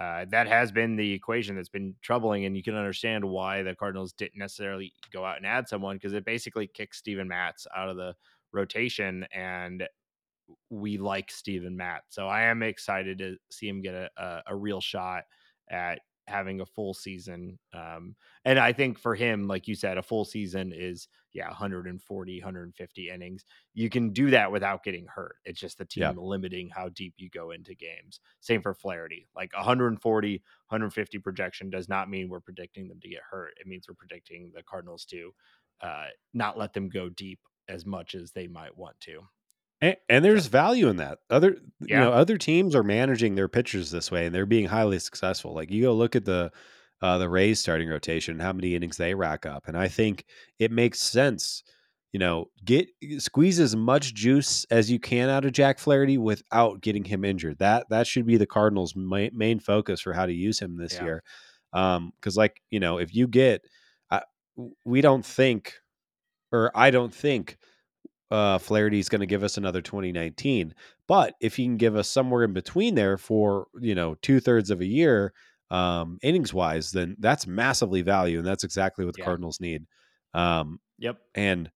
uh, 0.00 0.24
that 0.30 0.48
has 0.48 0.72
been 0.72 0.96
the 0.96 1.12
equation 1.12 1.54
that's 1.54 1.68
been 1.68 1.94
troubling, 2.00 2.46
and 2.46 2.56
you 2.56 2.62
can 2.62 2.74
understand 2.74 3.22
why 3.22 3.62
the 3.62 3.74
Cardinals 3.74 4.14
didn't 4.14 4.38
necessarily 4.38 4.94
go 5.12 5.26
out 5.26 5.36
and 5.36 5.44
add 5.44 5.68
someone 5.68 5.96
because 5.96 6.14
it 6.14 6.24
basically 6.24 6.66
kicks 6.66 6.96
Steven 6.96 7.28
Matz 7.28 7.66
out 7.76 7.90
of 7.90 7.96
the 7.96 8.14
rotation, 8.52 9.26
and 9.34 9.86
we 10.70 10.96
like 10.96 11.30
Steven 11.30 11.76
Matz. 11.76 12.06
So 12.14 12.26
I 12.26 12.42
am 12.42 12.62
excited 12.62 13.18
to 13.18 13.36
see 13.50 13.68
him 13.68 13.82
get 13.82 13.94
a, 13.94 14.10
a, 14.16 14.42
a 14.48 14.56
real 14.56 14.80
shot 14.80 15.24
at 15.70 16.00
having 16.30 16.60
a 16.60 16.66
full 16.66 16.94
season. 16.94 17.58
Um, 17.74 18.16
and 18.44 18.58
I 18.58 18.72
think 18.72 18.98
for 18.98 19.14
him, 19.14 19.46
like 19.46 19.68
you 19.68 19.74
said, 19.74 19.98
a 19.98 20.02
full 20.02 20.24
season 20.24 20.72
is, 20.72 21.08
yeah, 21.32 21.48
140, 21.48 22.38
150 22.40 23.10
innings. 23.10 23.44
You 23.74 23.90
can 23.90 24.12
do 24.12 24.30
that 24.30 24.50
without 24.50 24.82
getting 24.82 25.06
hurt. 25.06 25.36
It's 25.44 25.60
just 25.60 25.78
the 25.78 25.84
team 25.84 26.16
Yeah. 26.16 26.22
limiting 26.22 26.70
how 26.70 26.88
deep 26.90 27.14
you 27.18 27.28
go 27.30 27.50
into 27.50 27.74
games. 27.74 28.20
Same 28.40 28.62
for 28.62 28.74
Flaherty. 28.74 29.28
Like 29.36 29.52
140, 29.54 30.42
150 30.68 31.18
projection 31.18 31.70
does 31.70 31.88
not 31.88 32.08
mean 32.08 32.28
we're 32.28 32.40
predicting 32.40 32.88
them 32.88 33.00
to 33.00 33.08
get 33.08 33.22
hurt. 33.28 33.52
It 33.60 33.66
means 33.66 33.86
we're 33.88 33.94
predicting 33.94 34.52
the 34.54 34.62
Cardinals 34.62 35.04
to 35.06 35.32
uh, 35.80 36.06
not 36.34 36.58
let 36.58 36.72
them 36.72 36.88
go 36.88 37.08
deep 37.08 37.40
as 37.68 37.86
much 37.86 38.14
as 38.14 38.32
they 38.32 38.46
might 38.48 38.76
want 38.76 38.98
to. 39.00 39.22
And, 39.80 39.96
and 40.08 40.24
there's 40.24 40.46
value 40.46 40.88
in 40.88 40.96
that. 40.96 41.18
Other 41.30 41.56
you 41.80 41.96
know, 41.96 42.12
other 42.12 42.36
teams 42.38 42.74
are 42.74 42.82
managing 42.82 43.34
their 43.34 43.48
pitchers 43.48 43.90
this 43.90 44.10
way 44.10 44.26
and 44.26 44.34
they're 44.34 44.46
being 44.46 44.66
highly 44.66 44.98
successful. 44.98 45.54
Like 45.54 45.70
you 45.70 45.82
go 45.82 45.94
look 45.94 46.14
at 46.16 46.24
the 46.24 46.52
uh, 47.02 47.16
the 47.18 47.28
Rays 47.30 47.58
starting 47.60 47.88
rotation, 47.88 48.38
how 48.40 48.52
many 48.52 48.74
innings 48.74 48.98
they 48.98 49.14
rack 49.14 49.46
up. 49.46 49.66
And 49.68 49.76
I 49.76 49.88
think 49.88 50.26
it 50.58 50.70
makes 50.70 51.00
sense, 51.00 51.62
you 52.12 52.18
know, 52.18 52.50
get 52.62 52.88
squeeze 53.18 53.58
as 53.58 53.74
much 53.74 54.12
juice 54.14 54.66
as 54.70 54.90
you 54.90 54.98
can 55.00 55.30
out 55.30 55.46
of 55.46 55.52
Jack 55.52 55.78
Flaherty 55.78 56.18
without 56.18 56.82
getting 56.82 57.04
him 57.04 57.24
injured. 57.24 57.58
That 57.58 57.88
that 57.88 58.06
should 58.06 58.26
be 58.26 58.36
the 58.36 58.46
Cardinals' 58.46 58.94
main, 58.94 59.30
main 59.34 59.60
focus 59.60 60.00
for 60.02 60.12
how 60.12 60.26
to 60.26 60.32
use 60.32 60.58
him 60.60 60.76
this 60.76 60.94
Yeah. 60.94 61.04
year. 61.04 61.22
Um, 61.72 62.12
because 62.16 62.36
like 62.36 62.60
you 62.70 62.80
know, 62.80 62.98
if 62.98 63.14
you 63.14 63.26
get, 63.28 63.62
uh, 64.10 64.20
we 64.84 65.00
don't 65.00 65.24
think, 65.24 65.74
or 66.52 66.70
I 66.74 66.90
don't 66.90 67.14
think 67.14 67.58
uh, 68.30 68.58
Flaherty's 68.58 69.08
going 69.08 69.20
to 69.20 69.26
give 69.26 69.42
us 69.42 69.56
another 69.56 69.82
2019. 69.82 70.74
But 71.06 71.34
if 71.40 71.56
he 71.56 71.64
can 71.64 71.76
give 71.76 71.96
us 71.96 72.08
somewhere 72.08 72.44
in 72.44 72.52
between 72.52 72.94
there 72.94 73.18
for 73.18 73.66
you 73.80 73.94
know 73.94 74.14
two 74.16 74.40
thirds 74.40 74.70
of 74.70 74.80
a 74.80 74.86
year, 74.86 75.32
um, 75.70 76.18
innings 76.22 76.54
wise, 76.54 76.92
then 76.92 77.16
that's 77.18 77.46
massively 77.46 78.02
value, 78.02 78.38
and 78.38 78.46
that's 78.46 78.64
exactly 78.64 79.04
what 79.04 79.14
the 79.14 79.18
Yeah. 79.18 79.24
Cardinals 79.24 79.60
need. 79.60 79.86
Um, 80.34 80.80
Yep. 80.98 81.20
and 81.34 81.70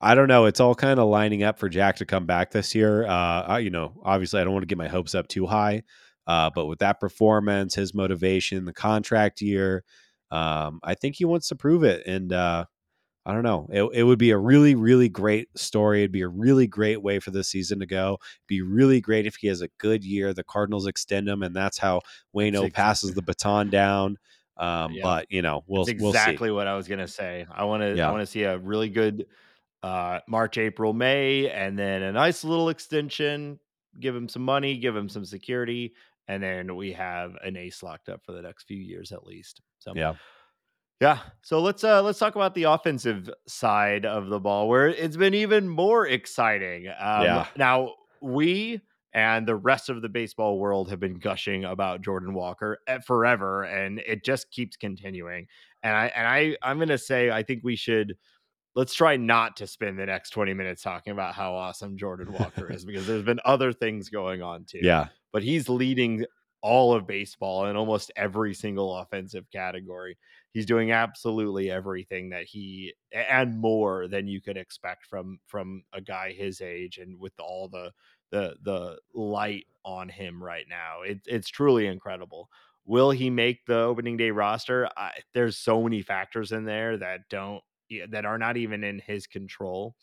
I 0.00 0.14
don't 0.14 0.28
know, 0.28 0.46
it's 0.46 0.60
all 0.60 0.74
kind 0.74 1.00
of 1.00 1.08
lining 1.08 1.42
up 1.42 1.58
for 1.58 1.68
Jack 1.68 1.96
to 1.96 2.06
come 2.06 2.24
back 2.26 2.52
this 2.52 2.74
year. 2.74 3.04
Uh, 3.06 3.42
I, 3.42 3.58
you 3.60 3.70
know, 3.70 4.00
obviously, 4.04 4.40
I 4.40 4.44
don't 4.44 4.52
want 4.52 4.62
to 4.62 4.66
get 4.68 4.78
my 4.78 4.88
hopes 4.88 5.14
up 5.14 5.26
too 5.28 5.46
high, 5.46 5.82
uh, 6.26 6.50
but 6.54 6.66
with 6.66 6.78
that 6.80 7.00
performance, 7.00 7.74
his 7.74 7.94
motivation, 7.94 8.64
the 8.64 8.72
contract 8.72 9.40
year, 9.40 9.84
um, 10.30 10.78
I 10.84 10.94
think 10.94 11.16
he 11.16 11.24
wants 11.24 11.48
to 11.48 11.56
prove 11.56 11.82
it, 11.84 12.06
and 12.06 12.32
uh, 12.32 12.66
I 13.28 13.34
don't 13.34 13.42
know. 13.42 13.68
It, 13.70 13.82
it 13.92 14.02
would 14.04 14.18
be 14.18 14.30
a 14.30 14.38
really, 14.38 14.74
really 14.74 15.10
great 15.10 15.48
story. 15.56 16.00
It'd 16.00 16.10
be 16.12 16.22
a 16.22 16.28
really 16.28 16.66
great 16.66 17.02
way 17.02 17.18
for 17.20 17.30
this 17.30 17.48
season 17.48 17.78
to 17.80 17.86
go. 17.86 18.18
Be 18.46 18.62
really 18.62 19.02
great 19.02 19.26
if 19.26 19.36
he 19.36 19.48
has 19.48 19.60
a 19.60 19.68
good 19.78 20.02
year. 20.02 20.32
The 20.32 20.44
Cardinals 20.44 20.86
extend 20.86 21.28
him, 21.28 21.42
and 21.42 21.54
that's 21.54 21.76
how 21.76 22.00
Wayno 22.34 22.64
ex- 22.64 22.74
passes 22.74 23.12
the 23.12 23.20
baton 23.22 23.68
down. 23.68 24.16
Um, 24.56 24.92
Yeah. 24.92 25.02
But 25.02 25.26
you 25.30 25.42
know, 25.42 25.62
we'll 25.66 25.84
That's 25.84 26.00
we'll 26.00 26.12
see. 26.12 26.18
exactly 26.18 26.50
what 26.50 26.66
I 26.66 26.74
was 26.74 26.88
gonna 26.88 27.06
say. 27.06 27.46
I 27.52 27.64
want 27.64 27.82
to 27.82 27.94
Yeah. 27.94 28.08
I 28.08 28.10
want 28.12 28.22
to 28.22 28.26
see 28.26 28.44
a 28.44 28.56
really 28.58 28.88
good 28.88 29.26
uh 29.82 30.20
March, 30.26 30.56
April, 30.58 30.92
May, 30.94 31.50
and 31.50 31.78
then 31.78 32.02
a 32.02 32.12
nice 32.12 32.42
little 32.44 32.70
extension. 32.70 33.60
Give 34.00 34.16
him 34.16 34.28
some 34.28 34.42
money, 34.42 34.78
give 34.78 34.96
him 34.96 35.08
some 35.08 35.24
security, 35.24 35.92
and 36.28 36.42
then 36.42 36.76
we 36.76 36.92
have 36.94 37.36
an 37.44 37.56
ace 37.56 37.82
locked 37.82 38.08
up 38.08 38.24
for 38.24 38.32
the 38.32 38.42
next 38.42 38.64
few 38.64 38.78
years 38.78 39.12
at 39.12 39.24
least. 39.26 39.60
So 39.80 39.92
Yeah, 39.94 40.14
yeah. 41.00 41.20
So 41.42 41.60
let's 41.60 41.84
uh 41.84 42.02
let's 42.02 42.18
talk 42.18 42.34
about 42.34 42.54
the 42.54 42.64
offensive 42.64 43.30
side 43.46 44.04
of 44.04 44.28
the 44.28 44.40
ball 44.40 44.68
where 44.68 44.88
it's 44.88 45.16
been 45.16 45.34
even 45.34 45.68
more 45.68 46.06
exciting. 46.06 46.88
Um 46.88 47.24
Yeah. 47.24 47.46
now 47.56 47.94
we 48.20 48.80
and 49.14 49.46
the 49.46 49.56
rest 49.56 49.88
of 49.88 50.02
the 50.02 50.08
baseball 50.08 50.58
world 50.58 50.90
have 50.90 51.00
been 51.00 51.18
gushing 51.18 51.64
about 51.64 52.02
Jordan 52.02 52.34
Walker 52.34 52.78
eh, 52.86 52.98
forever 52.98 53.62
and 53.64 54.00
it 54.00 54.24
just 54.24 54.50
keeps 54.50 54.76
continuing. 54.76 55.46
And 55.82 55.94
I 55.94 56.06
and 56.08 56.26
I 56.26 56.56
I'm 56.62 56.78
going 56.78 56.88
to 56.88 56.98
say 56.98 57.30
I 57.30 57.42
think 57.42 57.62
we 57.62 57.76
should 57.76 58.16
let's 58.74 58.94
try 58.94 59.16
not 59.16 59.56
to 59.56 59.66
spend 59.66 59.98
the 59.98 60.06
next 60.06 60.30
20 60.30 60.52
minutes 60.54 60.82
talking 60.82 61.12
about 61.12 61.34
how 61.34 61.54
awesome 61.54 61.96
Jordan 61.96 62.32
Walker 62.32 62.70
is 62.72 62.84
because 62.84 63.06
there's 63.06 63.24
been 63.24 63.40
other 63.44 63.72
things 63.72 64.08
going 64.08 64.42
on 64.42 64.64
too 64.64 64.80
yeah, 64.82 65.06
but 65.32 65.42
he's 65.42 65.68
leading 65.68 66.24
all 66.60 66.92
of 66.92 67.06
baseball 67.06 67.66
in 67.66 67.76
almost 67.76 68.10
every 68.16 68.54
single 68.54 68.96
offensive 68.96 69.44
category. 69.52 70.18
He's 70.54 70.66
doing 70.66 70.90
absolutely 70.92 71.70
everything 71.70 72.30
that 72.30 72.44
he 72.44 72.94
and 73.12 73.58
more 73.58 74.08
than 74.08 74.26
you 74.26 74.40
could 74.40 74.56
expect 74.56 75.06
from 75.06 75.38
from 75.46 75.84
a 75.92 76.00
guy 76.00 76.32
his 76.32 76.60
age 76.60 76.98
and 76.98 77.18
with 77.18 77.38
all 77.38 77.68
the 77.68 77.92
the 78.30 78.56
the 78.62 78.98
light 79.14 79.66
on 79.84 80.08
him 80.08 80.42
right 80.42 80.66
now. 80.68 81.02
It, 81.02 81.20
it's 81.26 81.48
truly 81.48 81.86
incredible. 81.86 82.48
Will 82.84 83.10
he 83.10 83.28
make 83.30 83.66
the 83.66 83.78
opening 83.78 84.16
day 84.16 84.30
roster? 84.30 84.88
I, 84.96 85.12
there's 85.34 85.58
so 85.58 85.82
many 85.82 86.00
factors 86.02 86.52
in 86.52 86.64
there 86.64 86.96
that 86.96 87.28
don't 87.28 87.62
that 88.10 88.24
are 88.24 88.38
not 88.38 88.56
even 88.56 88.84
in 88.84 88.98
his 88.98 89.26
control. 89.26 89.94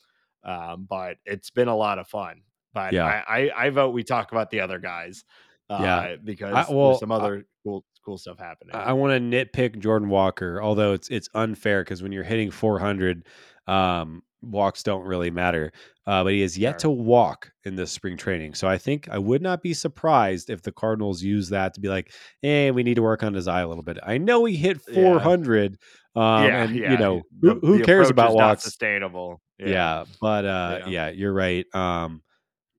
Um, 0.44 0.86
but 0.88 1.18
it's 1.26 1.50
been 1.50 1.68
a 1.68 1.76
lot 1.76 1.98
of 1.98 2.08
fun. 2.08 2.44
But 2.74 2.94
Yeah. 2.94 3.24
I, 3.28 3.48
I 3.48 3.66
I 3.66 3.70
vote 3.72 3.90
we 3.96 4.04
talk 4.04 4.32
about 4.32 4.52
the 4.52 4.60
other 4.60 4.78
guys. 4.78 5.26
Uh, 5.70 5.80
Yeah. 5.82 6.16
because 6.24 6.70
well, 6.70 6.90
there's 6.90 7.00
some 7.00 7.12
I- 7.12 7.16
other 7.16 7.46
cool 7.64 7.84
cool 8.06 8.18
stuff 8.18 8.38
happening. 8.40 8.76
I 8.76 8.94
want 8.94 9.14
to 9.14 9.20
nitpick 9.20 9.80
Jordan 9.80 10.10
Walker, 10.10 10.62
although 10.62 10.94
it's 10.94 11.10
it's 11.10 11.30
unfair 11.34 11.84
because 11.84 12.04
when 12.04 12.12
you're 12.12 12.24
hitting 12.24 12.52
400, 12.52 13.26
um, 13.68 14.22
walks 14.42 14.84
don't 14.84 15.04
really 15.06 15.32
matter. 15.32 15.72
Uh, 16.08 16.24
but 16.24 16.34
he 16.34 16.42
has 16.42 16.56
yet 16.58 16.74
Sure. 16.80 16.80
to 16.82 16.90
walk 16.92 17.52
in 17.64 17.76
this 17.76 17.92
spring 17.92 18.16
training, 18.16 18.54
so 18.54 18.68
I 18.68 18.78
think 18.78 19.10
I 19.10 19.18
would 19.18 19.42
not 19.42 19.64
be 19.64 19.74
surprised 19.74 20.52
if 20.52 20.62
the 20.62 20.72
Cardinals 20.72 21.24
use 21.24 21.50
that 21.50 21.74
to 21.74 21.82
be 21.82 21.88
like, 21.90 22.12
"Hey, 22.44 22.70
we 22.70 22.84
need 22.84 22.94
to 22.96 23.02
work 23.02 23.24
on 23.24 23.34
his 23.34 23.48
eye 23.48 23.62
a 23.62 23.68
little 23.68 23.82
bit." 23.84 23.98
I 24.04 24.20
know 24.20 24.46
he 24.46 24.56
hit 24.56 24.80
Yeah. 24.88 24.94
400, 24.94 25.78
um, 26.16 26.44
yeah, 26.46 26.64
and 26.64 26.76
yeah. 26.76 26.92
you 26.92 26.98
know 27.00 27.24
who, 27.42 27.60
who 27.60 27.84
cares 27.84 28.10
about 28.12 28.36
walks? 28.36 28.64
sustainable. 28.64 29.42
Yeah. 29.58 30.04
but 30.22 30.46
uh, 30.46 30.80
Yeah. 30.82 30.90
yeah, 30.90 31.10
you're 31.10 31.34
right. 31.34 31.66
Um, 31.74 32.22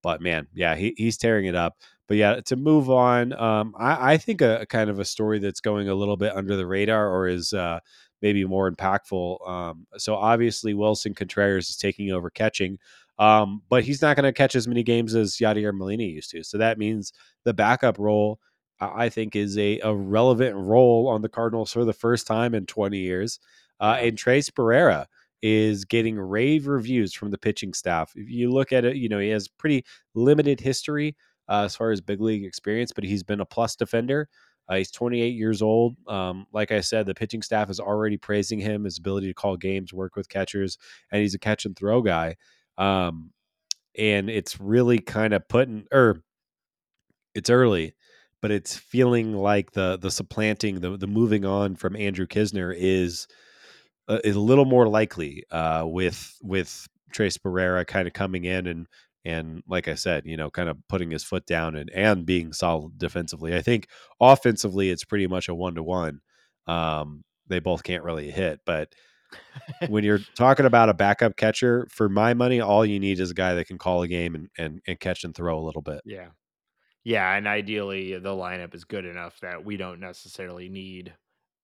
but 0.05 0.21
man, 0.21 0.47
yeah, 0.55 0.77
he, 0.77 0.95
he's 0.97 1.17
tearing 1.17 1.47
it 1.47 1.57
up. 1.57 1.75
But 2.09 2.17
yeah, 2.19 2.41
to 2.41 2.57
move 2.57 2.91
on, 2.91 3.33
um, 3.33 3.75
I, 3.79 4.13
I 4.13 4.17
think 4.17 4.41
a, 4.41 4.61
a 4.61 4.67
kind 4.67 4.91
of 4.91 4.99
a 4.99 5.05
story 5.05 5.39
that's 5.39 5.61
going 5.61 5.89
a 5.89 5.95
little 5.95 6.17
bit 6.17 6.37
under 6.37 6.57
the 6.57 6.67
radar 6.67 7.11
or 7.13 7.27
is 7.29 7.53
uh, 7.53 7.81
maybe 8.23 8.45
more 8.45 8.71
impactful. 8.71 9.49
Um, 9.49 9.87
so 9.97 10.15
obviously, 10.15 10.75
Willson 10.75 11.15
Contreras 11.17 11.69
is 11.69 11.77
taking 11.77 12.13
over 12.13 12.31
catching, 12.31 12.79
um, 13.19 13.63
but 13.69 13.85
he's 13.85 14.03
not 14.03 14.17
going 14.17 14.25
to 14.25 14.33
catch 14.33 14.55
as 14.55 14.69
many 14.69 14.83
games 14.83 15.15
as 15.15 15.37
Yadier 15.37 15.75
Molina 15.77 16.05
used 16.05 16.31
to. 16.31 16.45
So 16.45 16.59
that 16.59 16.79
means 16.79 17.13
the 17.45 17.55
backup 17.55 17.99
role, 17.99 18.39
I 18.81 19.09
think, 19.09 19.35
is 19.35 19.57
a, 19.59 19.81
a 19.81 19.95
relevant 19.95 20.55
role 20.55 21.09
on 21.09 21.23
the 21.23 21.29
Cardinals 21.29 21.73
for 21.73 21.85
the 21.85 21.93
first 21.93 22.27
time 22.27 22.55
in 22.55 22.67
20 22.67 22.99
years. 22.99 23.41
Uh, 23.81 23.99
And 24.01 24.17
Tres 24.17 24.49
Barrera 24.51 25.07
is 25.43 25.85
getting 25.85 26.19
rave 26.19 26.67
reviews 26.67 27.13
from 27.13 27.31
the 27.31 27.39
pitching 27.39 27.73
staff. 27.75 28.13
If 28.17 28.31
you 28.31 28.51
look 28.51 28.73
at 28.73 28.85
it, 28.85 28.97
you 28.97 29.09
know, 29.09 29.19
he 29.19 29.29
has 29.31 29.49
pretty 29.49 29.85
limited 30.15 30.61
history 30.61 31.17
uh, 31.49 31.63
as 31.65 31.77
far 31.77 31.91
as 31.91 32.01
big 32.01 32.21
league 32.21 32.45
experience, 32.45 32.93
but 32.93 33.05
he's 33.05 33.23
been 33.23 33.41
a 33.41 33.47
plus 33.47 33.77
defender. 33.77 34.29
Uh, 34.69 34.77
he's 34.77 34.91
28 34.91 35.35
years 35.35 35.63
old. 35.63 35.97
Um, 36.09 36.47
like 36.53 36.73
I 36.73 36.81
said, 36.81 37.07
the 37.07 37.15
pitching 37.15 37.43
staff 37.43 37.71
is 37.71 37.79
already 37.79 38.17
praising 38.17 38.59
him, 38.59 38.85
his 38.85 38.99
ability 38.99 39.29
to 39.29 39.35
call 39.35 39.57
games, 39.57 39.93
work 39.93 40.17
with 40.17 40.29
catchers, 40.29 40.77
and 41.13 41.23
he's 41.23 41.35
a 41.35 41.39
catch 41.39 41.65
and 41.65 41.77
throw 41.77 42.03
guy. 42.03 42.37
Um, 42.77 43.31
and 43.97 44.29
it's 44.29 44.61
really 44.61 44.99
kind 44.99 45.33
of 45.33 45.47
putting, 45.49 45.87
or 45.93 46.23
it's 47.35 47.49
early, 47.49 47.95
but 48.43 48.51
it's 48.51 48.77
feeling 48.77 49.33
like 49.35 49.73
the 49.73 49.99
the 49.99 50.11
supplanting, 50.11 50.81
the 50.81 50.97
the 50.97 51.07
moving 51.07 51.45
on 51.45 51.77
from 51.77 51.97
Andrew 51.97 52.27
Knizner 52.27 52.75
is 52.77 53.27
uh, 54.09 54.19
is 54.25 54.37
a 54.37 54.41
little 54.41 54.65
more 54.65 54.89
likely 54.89 55.45
uh, 55.51 55.85
with 55.87 56.37
with 56.43 56.87
Tres 57.13 57.39
Barrera 57.39 57.87
kind 57.87 58.07
of 58.07 58.15
coming 58.15 58.45
in 58.45 58.67
and 58.67 58.87
and 59.27 59.63
like 59.69 59.89
I 59.89 59.95
said, 59.95 60.25
you 60.27 60.37
know, 60.37 60.51
kind 60.51 60.69
of 60.69 60.79
putting 60.89 61.11
his 61.11 61.25
foot 61.25 61.47
down 61.47 61.77
and 61.77 61.91
and 61.91 62.25
being 62.25 62.53
solid 62.53 62.99
defensively. 62.99 63.55
I 63.55 63.63
think 63.63 63.89
offensively, 64.21 64.91
it's 64.91 65.05
pretty 65.05 65.27
much 65.27 65.49
a 65.49 65.55
one 65.55 65.75
to 65.75 65.83
one. 65.83 66.21
They 67.49 67.61
both 67.61 67.83
can't 67.83 68.05
really 68.05 68.31
hit, 68.31 68.61
but 68.67 68.93
when 69.89 70.05
you're 70.05 70.21
talking 70.37 70.67
about 70.67 70.89
a 70.89 70.95
backup 70.95 71.37
catcher, 71.37 71.87
for 71.91 72.09
my 72.09 72.35
money, 72.35 72.61
all 72.61 72.85
you 72.85 72.99
need 72.99 73.21
is 73.21 73.31
a 73.31 73.35
guy 73.35 73.55
that 73.55 73.67
can 73.67 73.79
call 73.79 74.03
a 74.03 74.09
game 74.09 74.35
and 74.35 74.49
and, 74.59 74.81
and 74.87 75.01
catch 75.01 75.25
and 75.25 75.35
throw 75.35 75.59
a 75.59 75.65
little 75.65 75.83
bit. 75.83 76.01
Yeah. 76.05 76.29
Yeah, 77.05 77.35
and 77.35 77.47
ideally 77.47 78.19
the 78.19 78.31
lineup 78.31 78.75
is 78.75 78.85
good 78.85 79.05
enough 79.05 79.39
that 79.41 79.65
we 79.65 79.77
don't 79.77 80.01
necessarily 80.01 80.69
need 80.69 81.15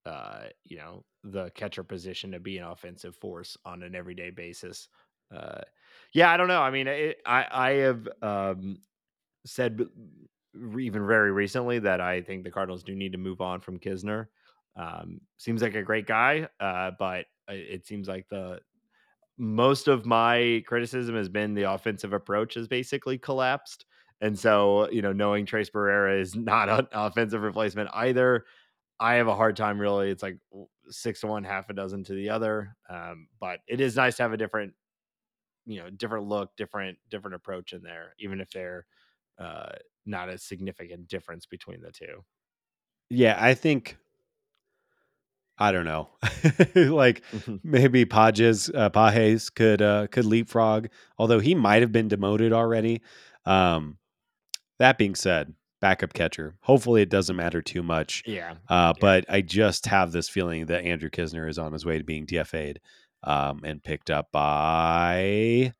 uh, 0.05 0.47
you 0.65 0.75
know, 0.75 1.05
the 1.23 1.49
catcher 1.51 1.83
position 1.83 2.31
to 2.31 2.39
be 2.39 2.57
an 2.57 2.65
offensive 2.65 3.15
force 3.15 3.55
on 3.63 3.83
an 3.83 3.95
everyday 3.95 4.31
basis. 4.31 4.89
Uh 5.33 5.61
yeah, 6.13 6.31
I 6.31 6.37
don't 6.37 6.47
know. 6.47 6.61
I 6.61 6.69
mean, 6.71 6.87
it, 6.87 7.17
I 7.25 7.45
I 7.51 7.69
have 7.85 8.07
um 8.21 8.77
said 9.45 9.81
even 10.55 11.07
very 11.07 11.31
recently 11.31 11.79
that 11.79 12.01
I 12.01 12.21
think 12.21 12.43
the 12.43 12.51
Cardinals 12.51 12.83
do 12.83 12.95
need 12.95 13.13
to 13.13 13.17
move 13.17 13.41
on 13.41 13.61
from 13.61 13.79
Knizner. 13.79 14.27
Um 14.75 15.21
seems 15.37 15.61
like 15.61 15.75
a 15.75 15.83
great 15.83 16.07
guy, 16.07 16.47
uh 16.59 16.91
but 16.99 17.25
it 17.49 17.55
it 17.81 17.87
seems 17.87 18.07
like 18.07 18.27
the 18.29 18.59
most 19.37 19.87
of 19.87 20.05
my 20.05 20.63
criticism 20.67 21.15
has 21.15 21.29
been 21.29 21.53
the 21.55 21.71
offensive 21.71 22.13
approach 22.13 22.55
has 22.55 22.67
basically 22.67 23.17
collapsed. 23.17 23.85
And 24.21 24.37
so, 24.37 24.89
you 24.91 25.01
know, 25.01 25.13
knowing 25.13 25.45
Tres 25.45 25.69
Barrera 25.69 26.19
is 26.21 26.35
not 26.37 26.69
an 26.69 26.87
offensive 26.93 27.41
replacement 27.41 27.89
either, 27.93 28.45
I 28.99 29.15
have 29.15 29.27
a 29.27 29.35
hard 29.35 29.55
time 29.57 29.79
really. 29.79 30.09
It's 30.09 30.23
like 30.23 30.37
six 30.89 31.21
to 31.21 31.27
one, 31.27 31.43
half 31.43 31.69
a 31.69 31.73
dozen 31.73 32.03
to 32.05 32.13
the 32.13 32.29
other. 32.29 32.75
Um, 32.89 33.27
but 33.39 33.59
it 33.67 33.81
is 33.81 33.95
nice 33.95 34.17
to 34.17 34.23
have 34.23 34.33
a 34.33 34.37
different, 34.37 34.73
you 35.65 35.81
know, 35.81 35.89
different 35.89 36.27
look, 36.27 36.55
different, 36.57 36.97
different 37.09 37.35
approach 37.35 37.73
in 37.73 37.81
there, 37.81 38.13
even 38.19 38.39
if 38.41 38.49
they're 38.51 38.85
uh, 39.39 39.71
not 40.05 40.29
a 40.29 40.37
significant 40.37 41.07
difference 41.07 41.45
between 41.45 41.81
the 41.81 41.91
two. 41.91 42.23
Yeah, 43.09 43.37
I 43.39 43.53
think 43.53 43.97
I 45.57 45.71
don't 45.71 45.85
know. 45.85 46.09
like 46.75 47.23
maybe 47.63 48.05
Pages 48.05 48.69
uh, 48.73 48.89
Pages 48.89 49.49
could 49.49 49.81
uh, 49.81 50.07
could 50.07 50.25
leapfrog, 50.25 50.87
although 51.17 51.39
he 51.39 51.55
might 51.55 51.81
have 51.81 51.91
been 51.91 52.07
demoted 52.07 52.53
already. 52.53 53.01
Um, 53.45 53.97
that 54.79 54.97
being 54.97 55.15
said, 55.15 55.53
backup 55.79 56.13
catcher. 56.13 56.55
Hopefully, 56.61 57.01
it 57.01 57.09
doesn't 57.09 57.35
matter 57.35 57.61
too 57.61 57.83
much. 57.83 58.23
yeah. 58.25 58.55
Uh, 58.67 58.93
Yeah. 58.95 58.99
But 58.99 59.25
I 59.29 59.41
just 59.41 59.85
have 59.85 60.11
this 60.11 60.27
feeling 60.27 60.65
that 60.67 60.83
Andrew 60.83 61.09
Knizner 61.09 61.47
is 61.49 61.59
on 61.59 61.73
his 61.73 61.85
way 61.85 61.97
to 61.97 62.03
being 62.03 62.25
DFA'd 62.25 62.79
um, 63.23 63.61
and 63.63 63.83
picked 63.83 64.09
up 64.09 64.29
by. 64.31 65.73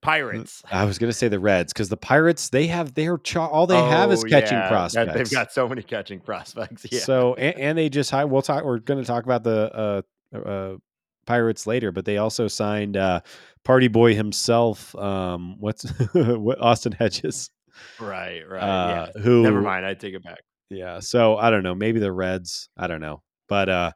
Pirates. 0.00 0.62
I 0.70 0.84
was 0.84 0.96
going 0.96 1.10
to 1.10 1.16
say 1.16 1.26
the 1.26 1.40
Reds 1.40 1.72
because 1.72 1.88
the 1.88 1.96
Pirates 1.96 2.50
they 2.50 2.68
have 2.68 2.94
their 2.94 3.18
cha- 3.18 3.48
all 3.48 3.66
they 3.66 3.76
have 3.76 4.12
is 4.12 4.24
Oh, 4.24 4.28
catching 4.28 4.56
yeah, 4.56 4.68
prospects. 4.68 5.12
They've 5.12 5.30
got 5.30 5.52
so 5.52 5.68
many 5.68 5.82
catching 5.82 6.20
prospects. 6.20 6.86
Yeah. 6.92 7.00
So 7.00 7.34
and, 7.34 7.58
and 7.58 7.78
they 7.78 7.88
just 7.88 8.12
we'll 8.12 8.42
talk. 8.42 8.64
We're 8.64 8.78
going 8.78 9.00
to 9.00 9.06
talk 9.06 9.24
about 9.24 9.42
the 9.42 10.02
uh, 10.32 10.38
uh, 10.38 10.76
Pirates 11.26 11.66
later, 11.66 11.90
but 11.90 12.04
they 12.04 12.16
also 12.18 12.46
signed 12.46 12.96
uh, 12.96 13.20
Party 13.64 13.88
Boy 13.88 14.14
himself. 14.14 14.94
Um, 14.94 15.56
what's 15.58 15.82
what 16.12 16.60
Austin 16.60 16.92
Hedges? 16.92 17.50
right, 18.00 18.48
right. 18.48 18.62
Uh, 18.62 19.10
yeah. 19.14 19.20
who? 19.22 19.42
Never 19.42 19.60
mind. 19.60 19.84
I 19.84 19.94
take 19.94 20.14
it 20.14 20.22
back. 20.22 20.40
Yeah. 20.70 21.00
So 21.00 21.36
I 21.36 21.50
don't 21.50 21.64
know. 21.64 21.74
Maybe 21.74 21.98
the 21.98 22.12
Reds. 22.12 22.68
I 22.76 22.86
don't 22.86 23.00
know. 23.00 23.22
But 23.48 23.68
uh, 23.68 23.92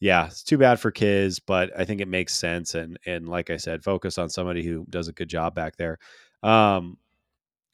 yeah, 0.00 0.26
it's 0.26 0.42
too 0.42 0.58
bad 0.58 0.78
for 0.80 0.90
kids, 0.90 1.38
but 1.38 1.70
I 1.78 1.84
think 1.84 2.00
it 2.00 2.08
makes 2.08 2.34
sense. 2.34 2.74
And 2.74 2.98
and 3.06 3.28
like 3.28 3.50
I 3.50 3.56
said, 3.56 3.82
focus 3.84 4.18
on 4.18 4.28
somebody 4.28 4.62
who 4.64 4.86
does 4.90 5.08
a 5.08 5.12
good 5.12 5.28
job 5.28 5.54
back 5.54 5.76
there. 5.76 5.98
Um, 6.42 6.98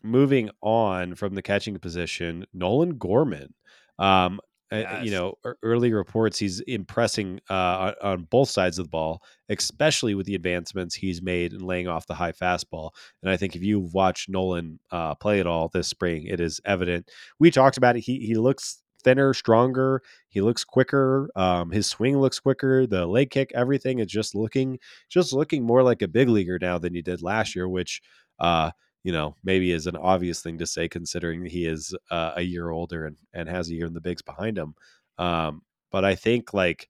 moving 0.02 0.50
on 0.62 1.14
from 1.14 1.34
the 1.34 1.42
catching 1.42 1.78
position, 1.78 2.46
Nolan 2.54 2.98
Gorman. 2.98 3.54
Um, 3.98 4.40
uh, 4.72 5.00
you 5.02 5.10
know, 5.10 5.34
early 5.62 5.92
reports 5.92 6.38
he's 6.38 6.60
impressing 6.60 7.38
uh, 7.50 7.92
on, 7.92 7.94
on 8.02 8.22
both 8.30 8.48
sides 8.48 8.78
of 8.78 8.86
the 8.86 8.90
ball, 8.90 9.22
especially 9.50 10.14
with 10.14 10.24
the 10.24 10.34
advancements 10.34 10.94
he's 10.94 11.20
made 11.20 11.52
in 11.52 11.60
laying 11.60 11.88
off 11.88 12.06
the 12.06 12.14
high 12.14 12.32
fastball. 12.32 12.90
And 13.22 13.30
I 13.30 13.36
think 13.36 13.54
if 13.54 13.62
you've 13.62 13.92
watched 13.92 14.30
Nolan 14.30 14.80
uh, 14.90 15.14
play 15.16 15.40
it 15.40 15.46
all 15.46 15.68
this 15.68 15.88
spring, 15.88 16.24
it 16.24 16.40
is 16.40 16.58
evident. 16.64 17.10
We 17.38 17.50
talked 17.50 17.76
about 17.76 17.96
it. 17.96 18.00
He 18.00 18.20
he 18.20 18.34
looks 18.34 18.82
thinner, 19.05 19.34
stronger. 19.34 20.03
He 20.28 20.40
looks 20.40 20.64
quicker. 20.64 21.30
Um, 21.36 21.70
his 21.70 21.86
swing 21.86 22.18
looks 22.18 22.40
quicker. 22.40 22.86
The 22.86 23.07
leg 23.07 23.30
kick, 23.30 23.53
everything 23.55 23.98
is 23.98 24.07
just 24.07 24.34
looking 24.34 24.78
just 25.09 25.32
looking 25.32 25.62
more 25.64 25.82
like 25.82 26.03
a 26.03 26.09
big 26.09 26.28
leaguer 26.28 26.59
now 26.61 26.78
than 26.78 26.94
he 26.94 27.03
did 27.03 27.22
last 27.22 27.55
year, 27.55 27.68
which 27.68 28.00
uh, 28.38 28.70
you 29.05 29.12
know, 29.12 29.36
maybe 29.42 29.72
is 29.72 29.86
an 29.86 29.96
obvious 29.96 30.40
thing 30.42 30.59
to 30.59 30.66
say 30.66 30.88
considering 30.88 31.44
he 31.44 31.66
is 31.66 31.94
uh, 32.11 32.32
a 32.36 32.42
year 32.42 32.70
older 32.70 33.07
and, 33.07 33.16
and 33.34 33.48
has 33.48 33.68
a 33.68 33.74
year 33.74 33.86
in 33.86 33.94
the 33.94 34.00
bigs 34.00 34.22
behind 34.22 34.57
him. 34.57 34.74
Um, 35.18 35.62
but 35.90 36.05
I 36.05 36.14
think 36.14 36.55
like 36.55 36.88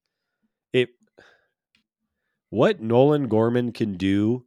it, 0.72 0.90
what 2.50 2.80
Nolan 2.80 3.28
Gorman 3.28 3.72
can 3.72 3.96
do 3.96 4.44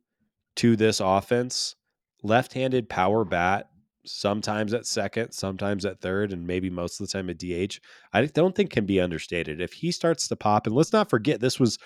to 0.58 0.76
this 0.76 1.00
offense, 1.00 1.76
left-handed 2.24 2.88
power 2.88 3.26
bat, 3.26 3.70
sometimes 4.06 4.74
at 4.74 4.86
second, 4.86 5.32
sometimes 5.32 5.86
at 5.86 6.00
third, 6.02 6.32
and 6.34 6.46
maybe 6.46 6.70
most 6.70 7.00
of 7.00 7.08
the 7.08 7.12
time 7.12 7.30
at 7.30 7.38
DH. 7.38 7.80
I 8.14 8.26
don't 8.26 8.56
think 8.56 8.70
can 8.70 8.86
be 8.86 9.00
understated. 9.02 9.62
If 9.62 9.74
he 9.74 9.92
starts 9.92 10.28
to 10.28 10.36
pop, 10.36 10.68
and 10.68 10.76
let's 10.76 10.94
not 10.94 11.10
forget 11.10 11.40
this 11.40 11.60
was 11.60 11.78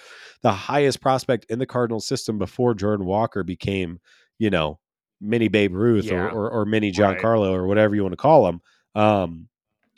the 0.42 0.52
highest 0.52 1.02
prospect 1.02 1.46
in 1.50 1.60
the 1.60 1.66
Cardinal 1.66 2.00
system 2.00 2.38
before 2.38 2.74
Jordan 2.74 3.06
Walker 3.06 3.44
became, 3.44 4.00
you 4.38 4.50
know, 4.50 4.80
mini 5.22 5.48
Babe 5.48 5.74
Ruth 5.74 6.06
Yeah. 6.06 6.16
or, 6.16 6.30
or 6.30 6.52
or 6.52 6.66
mini 6.66 6.94
Right. 6.98 7.18
Giancarlo 7.18 7.52
or 7.52 7.68
whatever 7.68 7.96
you 7.96 8.04
want 8.04 8.14
to 8.14 8.18
call 8.18 8.48
him. 8.48 8.62
Um, 8.96 9.48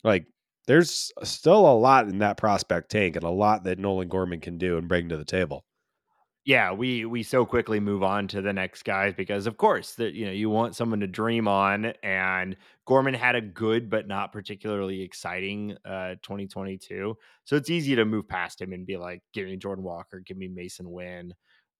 like 0.03 0.25
there's 0.67 1.11
still 1.23 1.67
a 1.67 1.77
lot 1.77 2.07
in 2.07 2.19
that 2.19 2.37
prospect 2.37 2.89
tank 2.91 3.15
and 3.15 3.25
a 3.25 3.29
lot 3.29 3.63
that 3.65 3.79
Nolan 3.79 4.07
Gorman 4.07 4.39
can 4.39 4.57
do 4.57 4.77
and 4.77 4.87
bring 4.87 5.09
to 5.09 5.17
the 5.17 5.25
table. 5.25 5.65
Yeah, 6.51 6.73
we 6.73 7.05
we 7.05 7.23
so 7.23 7.45
quickly 7.45 7.79
move 7.79 8.03
on 8.03 8.27
to 8.27 8.41
the 8.41 8.51
next 8.51 8.83
guys 8.83 9.13
because 9.13 9.47
of 9.47 9.55
course 9.55 9.93
that 9.95 10.15
you 10.15 10.25
know 10.25 10.33
you 10.33 10.49
want 10.49 10.75
someone 10.75 10.99
to 10.99 11.07
dream 11.07 11.47
on 11.47 11.93
and 12.03 12.57
Gorman 12.85 13.13
had 13.13 13.35
a 13.35 13.41
good 13.41 13.89
but 13.89 14.05
not 14.05 14.33
particularly 14.33 15.01
exciting 15.01 15.77
uh 15.85 16.15
2022. 16.21 17.17
So 17.45 17.55
it's 17.55 17.69
easy 17.69 17.95
to 17.95 18.03
move 18.03 18.27
past 18.27 18.61
him 18.61 18.73
and 18.73 18.85
be 18.85 18.97
like 18.97 19.21
give 19.31 19.47
me 19.47 19.55
Jordan 19.55 19.85
Walker, 19.85 20.19
give 20.19 20.35
me 20.35 20.49
Masyn 20.49 20.87
Winn. 20.87 21.33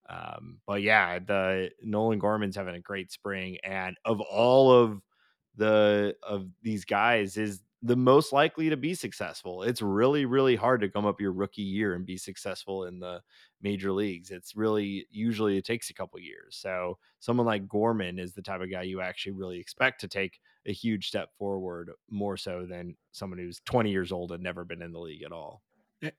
Um 0.08 0.56
but 0.66 0.80
yeah, 0.80 1.18
the 1.18 1.68
Nolan 1.82 2.18
Gorman's 2.18 2.56
having 2.56 2.74
a 2.74 2.80
great 2.80 3.12
spring 3.12 3.58
and 3.64 3.94
of 4.06 4.22
all 4.22 4.72
of 4.72 5.02
the 5.54 6.16
of 6.22 6.46
these 6.62 6.86
guys 6.86 7.36
is 7.36 7.60
the 7.82 7.96
most 7.96 8.32
likely 8.32 8.70
to 8.70 8.76
be 8.76 8.94
successful. 8.94 9.62
It's 9.62 9.82
really 9.82 10.24
really 10.24 10.54
hard 10.56 10.80
to 10.82 10.88
come 10.88 11.04
up 11.04 11.20
your 11.20 11.32
rookie 11.32 11.62
year 11.62 11.94
and 11.94 12.06
be 12.06 12.16
successful 12.16 12.84
in 12.84 13.00
the 13.00 13.20
major 13.60 13.92
leagues. 13.92 14.30
It's 14.30 14.56
really 14.56 15.06
usually 15.10 15.56
it 15.56 15.64
takes 15.64 15.90
a 15.90 15.94
couple 15.94 16.20
years. 16.20 16.56
So 16.56 16.98
someone 17.18 17.46
like 17.46 17.68
Gorman 17.68 18.18
is 18.18 18.34
the 18.34 18.42
type 18.42 18.60
of 18.60 18.70
guy 18.70 18.82
you 18.82 19.00
actually 19.00 19.32
really 19.32 19.58
expect 19.58 20.00
to 20.02 20.08
take 20.08 20.40
a 20.66 20.72
huge 20.72 21.08
step 21.08 21.30
forward 21.38 21.90
more 22.08 22.36
so 22.36 22.66
than 22.68 22.96
someone 23.10 23.38
who's 23.38 23.60
20 23.64 23.90
years 23.90 24.12
old 24.12 24.32
and 24.32 24.42
never 24.42 24.64
been 24.64 24.82
in 24.82 24.92
the 24.92 25.00
league 25.00 25.22
at 25.24 25.32
all. 25.32 25.62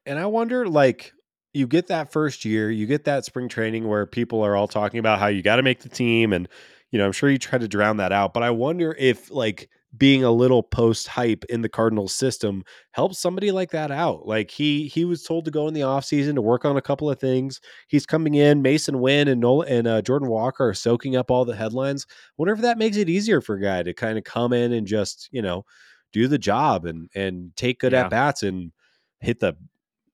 And 0.05 0.17
I 0.19 0.25
wonder, 0.25 0.67
like, 0.67 1.13
you 1.53 1.67
get 1.67 1.87
that 1.87 2.11
first 2.11 2.45
year, 2.45 2.71
you 2.71 2.85
get 2.85 3.03
that 3.05 3.25
spring 3.25 3.49
training 3.49 3.87
where 3.87 4.05
people 4.05 4.41
are 4.41 4.55
all 4.55 4.67
talking 4.67 4.99
about 4.99 5.19
how 5.19 5.27
you 5.27 5.41
got 5.41 5.57
to 5.57 5.61
make 5.61 5.81
the 5.81 5.89
team. 5.89 6.33
And, 6.33 6.47
you 6.91 6.99
know, 6.99 7.05
I'm 7.05 7.11
sure 7.11 7.29
you 7.29 7.37
try 7.37 7.59
to 7.59 7.67
drown 7.67 7.97
that 7.97 8.11
out. 8.11 8.33
But 8.33 8.43
I 8.43 8.49
wonder 8.51 8.95
if, 8.97 9.29
like, 9.29 9.69
being 9.95 10.23
a 10.23 10.31
little 10.31 10.63
post 10.63 11.07
hype 11.07 11.45
in 11.49 11.61
the 11.61 11.69
Cardinals 11.69 12.15
system 12.15 12.63
helps 12.93 13.19
somebody 13.19 13.51
like 13.51 13.69
that 13.71 13.91
out. 13.91 14.25
Like 14.27 14.49
he 14.49 14.87
he 14.87 15.05
was 15.05 15.23
told 15.23 15.45
to 15.45 15.51
go 15.51 15.67
in 15.67 15.73
the 15.75 15.81
offseason 15.81 16.33
to 16.35 16.41
work 16.41 16.65
on 16.65 16.77
a 16.77 16.81
couple 16.81 17.09
of 17.09 17.19
things. 17.19 17.61
He's 17.87 18.05
coming 18.05 18.33
in, 18.35 18.63
Masyn 18.63 18.99
Winn 18.99 19.27
and 19.27 19.39
Nolan 19.39 19.69
and 19.71 19.87
uh, 19.87 20.01
Jordan 20.01 20.29
Walker 20.29 20.67
are 20.69 20.73
soaking 20.73 21.15
up 21.15 21.29
all 21.29 21.45
the 21.45 21.55
headlines. 21.55 22.07
Wonder 22.37 22.53
if 22.53 22.61
that 22.61 22.77
makes 22.79 22.97
it 22.97 23.07
easier 23.09 23.39
for 23.39 23.55
a 23.55 23.61
guy 23.61 23.83
to 23.83 23.93
kind 23.93 24.17
of 24.17 24.23
come 24.23 24.51
in 24.51 24.73
and 24.73 24.87
just, 24.87 25.29
you 25.31 25.41
know, 25.43 25.63
do 26.11 26.27
the 26.27 26.39
job 26.39 26.85
and 26.85 27.09
and 27.13 27.55
take 27.55 27.79
good 27.79 27.91
Yeah. 27.93 28.05
at 28.05 28.09
bats 28.09 28.41
and 28.43 28.71
hit 29.19 29.39
the 29.39 29.55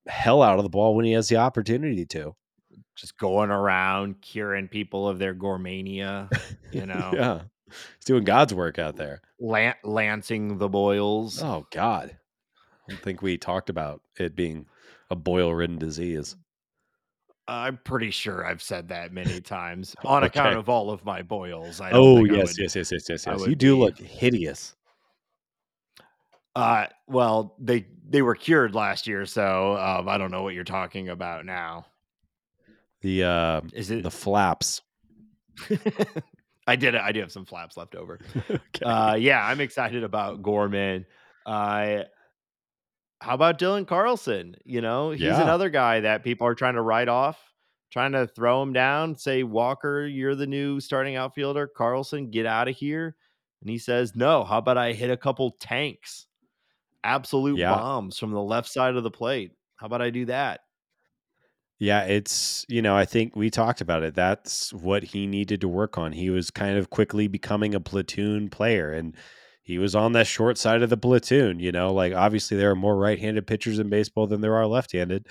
hell 0.07 0.41
out 0.43 0.57
of 0.57 0.63
the 0.63 0.69
ball 0.69 0.95
when 0.95 1.05
he 1.05 1.13
has 1.13 1.29
the 1.29 1.37
opportunity 1.37 2.05
to. 2.07 2.35
Just 2.95 3.17
going 3.17 3.49
around 3.49 4.19
curing 4.21 4.67
people 4.67 5.07
of 5.07 5.19
their 5.19 5.33
gourmania, 5.33 6.29
you 6.73 6.85
know. 6.85 7.11
yeah. 7.15 7.41
He's 7.69 8.05
doing 8.05 8.23
God's 8.23 8.53
work 8.53 8.79
out 8.79 8.95
there. 8.95 9.21
Lan- 9.39 9.75
lancing 9.83 10.57
the 10.57 10.69
boils. 10.69 11.41
Oh 11.41 11.65
God. 11.71 12.17
I 12.87 12.91
don't 12.91 13.01
think 13.03 13.21
we 13.21 13.37
talked 13.37 13.69
about 13.69 14.01
it 14.17 14.35
being 14.35 14.65
a 15.11 15.15
boil 15.15 15.53
ridden 15.53 15.77
disease. 15.77 16.35
I'm 17.47 17.77
pretty 17.83 18.11
sure 18.11 18.45
I've 18.45 18.61
said 18.61 18.89
that 18.89 19.11
many 19.11 19.41
times 19.41 19.95
on 20.05 20.23
Okay. 20.23 20.39
account 20.39 20.57
of 20.57 20.69
all 20.69 20.91
of 20.91 21.03
my 21.05 21.21
boils. 21.23 21.81
I 21.81 21.89
don't 21.91 21.99
Oh 21.99 22.23
yes, 22.25 22.49
would- 22.49 22.57
yes, 22.59 22.75
yes, 22.75 22.91
yes, 22.91 23.05
yes, 23.09 23.25
yes. 23.25 23.47
You 23.47 23.55
do 23.55 23.75
be- 23.75 23.79
look 23.79 23.97
hideous. 23.97 24.75
Uh, 26.55 26.87
well, 27.07 27.55
they 27.59 27.85
they 28.07 28.21
were 28.23 28.35
cured 28.35 28.73
last 28.75 29.05
year, 29.07 29.25
so 29.25 29.77
um, 29.77 30.09
I 30.09 30.17
don't 30.17 30.31
know 30.31 30.41
what 30.41 30.55
you're 30.55 30.63
talking 30.63 31.09
about 31.09 31.45
now. 31.45 31.85
The 33.01 33.23
uh 33.23 33.61
Is 33.73 33.91
it? 33.91 34.03
the 34.03 34.11
flaps. 34.11 34.81
I 36.69 36.75
did. 36.75 36.95
I 36.95 37.11
do 37.11 37.19
have 37.21 37.31
some 37.31 37.45
flaps 37.45 37.77
left 37.77 37.95
over. 37.95 38.19
okay. 38.49 38.59
Uh, 38.85 39.15
yeah, 39.15 39.45
I'm 39.45 39.59
excited 39.59 40.03
about 40.03 40.41
Gorman. 40.43 41.05
Uh, 41.45 42.03
how 43.21 43.33
about 43.33 43.59
Dylan 43.59 43.87
Carlson? 43.87 44.55
You 44.63 44.81
know, 44.81 45.11
he's 45.11 45.21
Yeah. 45.21 45.41
another 45.41 45.69
guy 45.69 46.01
that 46.01 46.23
people 46.23 46.47
are 46.47 46.55
trying 46.55 46.75
to 46.75 46.81
write 46.81 47.09
off, 47.09 47.37
trying 47.91 48.13
to 48.13 48.27
throw 48.27 48.61
him 48.61 48.71
down. 48.71 49.15
Say, 49.17 49.43
Walker, 49.43 50.05
you're 50.05 50.35
the 50.35 50.47
new 50.47 50.79
starting 50.79 51.15
outfielder. 51.15 51.67
Carlson, 51.67 52.29
get 52.29 52.45
out 52.45 52.67
of 52.67 52.75
here. 52.75 53.15
And 53.61 53.69
he 53.69 53.77
says, 53.77 54.15
No. 54.15 54.43
How 54.45 54.59
about 54.59 54.77
I 54.77 54.93
hit 54.93 55.09
a 55.09 55.17
couple 55.17 55.51
tanks, 55.59 56.27
absolute 57.03 57.57
Yeah. 57.57 57.75
bombs 57.75 58.17
from 58.17 58.31
the 58.31 58.41
left 58.41 58.69
side 58.69 58.95
of 58.95 59.03
the 59.03 59.11
plate? 59.11 59.51
How 59.75 59.87
about 59.87 60.01
I 60.01 60.11
do 60.11 60.25
that? 60.25 60.61
Yeah, 61.79 62.01
it's 62.03 62.65
you 62.67 62.81
know, 62.81 62.95
I 62.95 63.05
think 63.05 63.35
we 63.35 63.49
talked 63.49 63.79
about 63.81 64.03
it. 64.03 64.13
That's 64.13 64.73
what 64.73 65.03
he 65.03 65.25
needed 65.27 65.61
to 65.61 65.69
work 65.69 65.97
on. 65.97 66.11
He 66.11 66.29
was 66.29 66.51
kind 66.51 66.77
of 66.77 66.89
quickly 66.89 67.27
becoming 67.27 67.73
a 67.73 67.79
platoon 67.79 68.49
player 68.49 68.91
and 68.91 69.15
he 69.63 69.77
was 69.77 69.95
on 69.95 70.13
that 70.13 70.27
short 70.27 70.57
side 70.57 70.81
of 70.81 70.89
the 70.89 70.97
platoon, 70.97 71.59
you 71.59 71.71
know, 71.71 71.93
like 71.93 72.13
obviously 72.13 72.57
there 72.57 72.71
are 72.71 72.75
more 72.75 72.97
right-handed 72.97 73.45
pitchers 73.47 73.77
in 73.79 73.87
baseball 73.89 74.25
than 74.27 74.41
there 74.41 74.55
are 74.55 74.65
left-handed. 74.65 75.27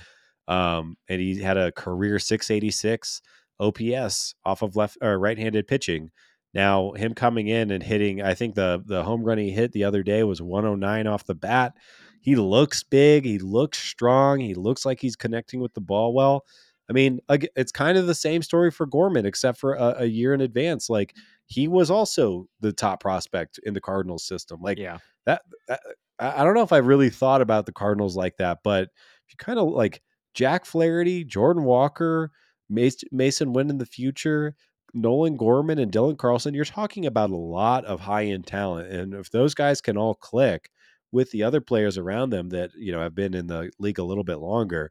Um, 0.47 0.97
and 1.09 1.21
he 1.21 1.43
had 1.43 1.57
a 1.57 1.73
career 1.73 2.19
686 2.21 3.21
OPS 3.61 4.35
off 4.45 4.63
of 4.63 4.77
left 4.77 4.97
or 5.03 5.19
right-handed 5.19 5.67
pitching. 5.67 6.11
Now, 6.55 6.93
him 6.93 7.15
coming 7.15 7.49
in 7.49 7.71
and 7.71 7.83
hitting, 7.83 8.23
I 8.23 8.35
think 8.35 8.55
the 8.55 8.83
the 8.87 9.03
home 9.05 9.23
run 9.23 9.39
he 9.39 9.51
hit 9.51 9.73
the 9.73 9.85
other 9.85 10.03
day 10.03 10.23
was 10.25 10.41
109 10.41 11.07
off 11.07 11.27
the 11.27 11.35
bat. 11.35 11.75
He 12.21 12.37
looks 12.37 12.83
big. 12.83 13.25
He 13.25 13.39
looks 13.39 13.79
strong. 13.79 14.41
He 14.41 14.55
looks 14.55 14.85
like 14.85 15.01
he's 15.01 15.17
connecting 15.17 15.61
with 15.61 15.75
the 15.75 15.81
ball 15.81 16.13
well. 16.13 16.45
I 16.91 16.93
mean, 16.95 17.21
it's 17.29 17.73
kind 17.73 17.99
of 17.99 18.07
the 18.07 18.15
same 18.15 18.43
story 18.43 18.71
for 18.71 18.87
Gorman, 18.87 19.27
except 19.27 19.59
for 19.59 19.75
a, 19.75 19.97
a 19.99 20.07
year 20.07 20.33
in 20.33 20.41
advance. 20.41 20.89
Like 20.89 21.15
he 21.47 21.69
was 21.69 21.91
also 21.91 22.49
the 22.61 22.73
top 22.73 23.01
prospect 23.01 23.61
in 23.63 23.75
the 23.75 23.81
Cardinals 23.81 24.25
system. 24.25 24.61
Like 24.63 24.79
yeah. 24.79 24.99
that, 25.27 25.43
that 25.69 25.81
I 26.19 26.41
I 26.41 26.45
don't 26.45 26.55
know 26.55 26.63
if 26.63 26.73
I 26.73 26.79
really 26.79 27.11
thought 27.11 27.43
about 27.43 27.67
the 27.67 27.73
Cardinals 27.73 28.17
like 28.17 28.39
that, 28.39 28.59
but 28.65 28.85
if 28.85 29.33
you 29.33 29.37
kind 29.37 29.59
of 29.59 29.69
like 29.69 30.03
Jack 30.35 30.65
Flaherty, 30.65 31.25
Jordan 31.25 31.65
Walker, 31.65 32.33
Masyn, 32.71 33.05
Masyn 33.13 33.53
Winn 33.53 33.71
in 33.71 33.79
the 33.79 33.87
future, 33.87 34.55
Nolan 34.95 35.37
Gorman, 35.37 35.79
and 35.79 35.93
Dylan 35.93 36.17
Carlson, 36.17 36.55
you're 36.55 36.65
talking 36.65 37.07
about 37.07 37.31
a 37.31 37.37
lot 37.37 37.85
of 37.85 38.01
high 38.01 38.25
end 38.25 38.47
talent. 38.47 38.91
And 38.91 39.15
if 39.15 39.31
those 39.31 39.55
guys 39.55 39.81
can 39.81 39.97
all 39.97 40.15
click 40.15 40.71
with 41.13 41.31
the 41.31 41.43
other 41.43 41.61
players 41.61 41.97
around 41.99 42.31
them 42.31 42.49
that, 42.51 42.71
you 42.77 42.93
know, 42.93 43.01
have 43.01 43.15
been 43.15 43.35
in 43.35 43.47
the 43.47 43.71
league 43.79 43.99
a 43.99 44.05
little 44.05 44.25
bit 44.25 44.37
longer, 44.39 44.91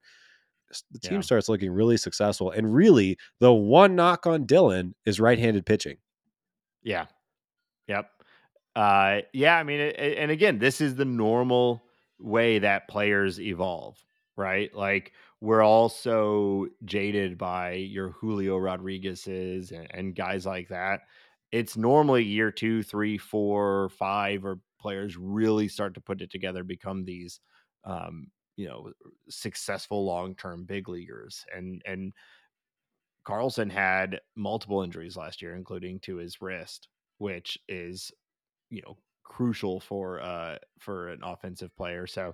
the 0.91 0.99
team 0.99 1.15
Yeah. 1.17 1.21
starts 1.21 1.47
looking 1.47 1.71
really 1.71 1.97
successful. 1.97 2.51
And 2.51 2.73
really, 2.73 3.17
the 3.39 3.53
one 3.53 3.95
knock 3.95 4.25
on 4.27 4.45
Dylan 4.45 4.93
is 5.05 5.19
right 5.19 5.39
handed 5.39 5.65
pitching. 5.65 5.97
Yeah. 6.83 7.05
Yep. 7.87 8.09
Uh, 8.75 9.21
yeah. 9.33 9.57
I 9.57 9.63
mean, 9.63 9.79
it- 9.79 10.17
and 10.17 10.29
again, 10.31 10.59
this 10.59 10.81
is 10.81 10.95
the 10.95 11.05
normal 11.05 11.83
way 12.19 12.59
that 12.59 12.87
players 12.87 13.39
evolve, 13.39 13.97
right? 14.35 14.73
Like 14.75 15.13
we're 15.39 15.61
all 15.61 15.87
so 15.89 16.67
jaded 16.83 17.37
by 17.37 17.73
your 17.73 18.09
Julio 18.09 18.57
Rodriguez's 18.57 19.71
and, 19.71 19.87
and 19.91 20.15
guys 20.15 20.45
like 20.45 20.69
that. 20.69 21.01
It's 21.51 21.77
normally 21.77 22.23
year 22.23 22.51
two, 22.51 22.83
three, 22.83 23.17
four, 23.17 23.89
five, 23.89 24.43
or 24.45 24.59
players 24.87 25.17
really 25.17 25.67
start 25.67 25.93
to 25.93 25.99
put 25.99 26.21
it 26.21 26.31
together, 26.31 26.63
become 26.63 27.03
these, 27.03 27.41
um, 27.83 28.27
you 28.55 28.69
know, 28.69 28.89
successful 29.27 30.05
long 30.05 30.33
term 30.33 30.63
big 30.63 30.87
leaguers, 30.87 31.45
and 31.53 31.81
and 31.85 32.13
Carlson 33.25 33.69
had 33.69 34.21
multiple 34.37 34.83
injuries 34.83 35.17
last 35.17 35.41
year, 35.41 35.55
including 35.55 35.99
to 35.99 36.15
his 36.15 36.41
wrist, 36.41 36.87
which 37.17 37.57
is, 37.67 38.13
you 38.69 38.81
know, 38.85 38.95
crucial 39.25 39.81
for 39.81 40.21
uh 40.21 40.55
for 40.79 41.09
an 41.09 41.19
offensive 41.21 41.75
player. 41.75 42.07
So 42.07 42.33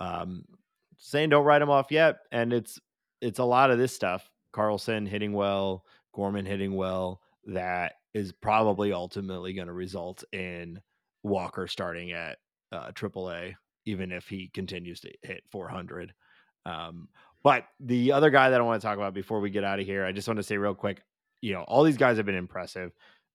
um 0.00 0.42
saying 0.98 1.28
don't 1.28 1.44
write 1.44 1.62
him 1.62 1.70
off 1.70 1.92
yet. 1.92 2.16
And 2.32 2.52
it's 2.52 2.80
it's 3.20 3.38
a 3.38 3.44
lot 3.44 3.70
of 3.70 3.78
this 3.78 3.94
stuff. 3.94 4.28
Carlson 4.52 5.06
hitting 5.06 5.32
well, 5.32 5.84
Gorman 6.12 6.44
hitting 6.44 6.74
well, 6.74 7.20
that 7.46 7.92
is 8.14 8.32
probably 8.32 8.92
ultimately 8.92 9.52
going 9.52 9.68
to 9.68 9.72
result 9.72 10.24
in 10.32 10.80
Walker 11.24 11.66
starting 11.66 12.12
at 12.12 12.38
uh 12.70 12.92
AAA, 12.92 13.54
even 13.86 14.12
if 14.12 14.28
he 14.28 14.48
continues 14.48 15.00
to 15.00 15.10
hit 15.22 15.42
400. 15.50 16.14
Um, 16.66 17.08
but 17.42 17.66
the 17.78 18.12
other 18.12 18.30
guy 18.30 18.50
that 18.50 18.60
I 18.60 18.64
want 18.64 18.80
to 18.80 18.86
talk 18.86 18.96
about 18.96 19.12
before 19.12 19.40
we 19.40 19.50
get 19.50 19.64
out 19.64 19.78
of 19.78 19.86
here, 19.86 20.04
I 20.04 20.12
just 20.12 20.26
want 20.26 20.38
to 20.38 20.42
say 20.42 20.56
real 20.56 20.74
quick, 20.74 21.02
you 21.42 21.52
know, 21.52 21.62
all 21.62 21.82
these 21.82 21.98
guys 21.98 22.16
have 22.16 22.26
been 22.26 22.34
impressive. 22.34 22.92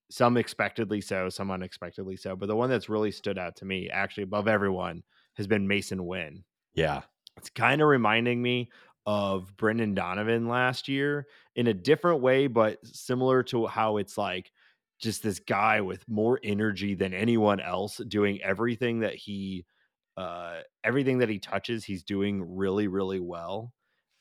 Some 0.10 0.38
expectedly 0.38 1.00
so, 1.00 1.30
some 1.30 1.52
unexpectedly 1.52 2.18
so. 2.18 2.36
But 2.36 2.48
the 2.48 2.56
one 2.56 2.72
that's 2.72 2.90
really 2.90 3.12
stood 3.12 3.38
out 3.38 3.56
to 3.58 3.66
me, 3.66 3.88
actually 3.90 4.24
above 4.24 4.48
everyone, 4.48 5.04
has 5.36 5.46
been 5.46 5.68
Masyn 5.68 6.02
Winn. 6.02 6.44
Yeah. 6.74 7.02
It's 7.38 7.52
kind 7.52 7.82
of 7.82 7.88
reminding 7.88 8.42
me 8.42 8.72
of 9.06 9.56
Brendan 9.58 9.94
Donovan 9.94 10.48
last 10.48 10.88
year 10.88 11.28
in 11.56 11.68
a 11.68 11.74
different 11.74 12.22
way, 12.22 12.48
but 12.48 12.80
similar 12.84 13.44
to 13.44 13.68
how 13.68 13.98
it's 13.98 14.18
like 14.18 14.52
just 15.00 15.24
this 15.24 15.40
guy 15.40 15.82
with 15.82 16.08
more 16.08 16.40
energy 16.44 16.94
than 16.94 17.14
anyone 17.14 17.60
else 17.60 17.98
doing 18.08 18.42
everything 18.42 19.00
that 19.00 19.16
he 19.16 19.66
uh 20.18 20.60
everything 20.84 21.18
that 21.20 21.30
he 21.30 21.40
touches 21.40 21.84
he's 21.84 22.04
doing 22.04 22.44
really 22.56 22.88
really 22.88 23.20
well. 23.20 23.74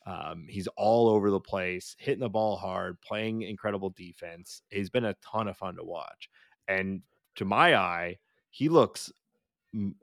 Um 0.05 0.45
he's 0.49 0.67
all 0.77 1.09
over 1.09 1.29
the 1.29 1.39
place 1.39 1.95
hitting 1.99 2.21
the 2.21 2.29
ball 2.29 2.55
hard 2.55 2.99
playing 3.01 3.41
incredible 3.41 3.89
defense. 3.91 4.61
He's 4.69 4.89
been 4.89 5.05
a 5.05 5.15
ton 5.23 5.47
of 5.47 5.57
fun 5.57 5.75
to 5.75 5.83
watch. 5.83 6.29
And 6.67 7.01
to 7.35 7.45
my 7.45 7.75
eye 7.75 8.17
he 8.51 8.69
looks 8.69 9.11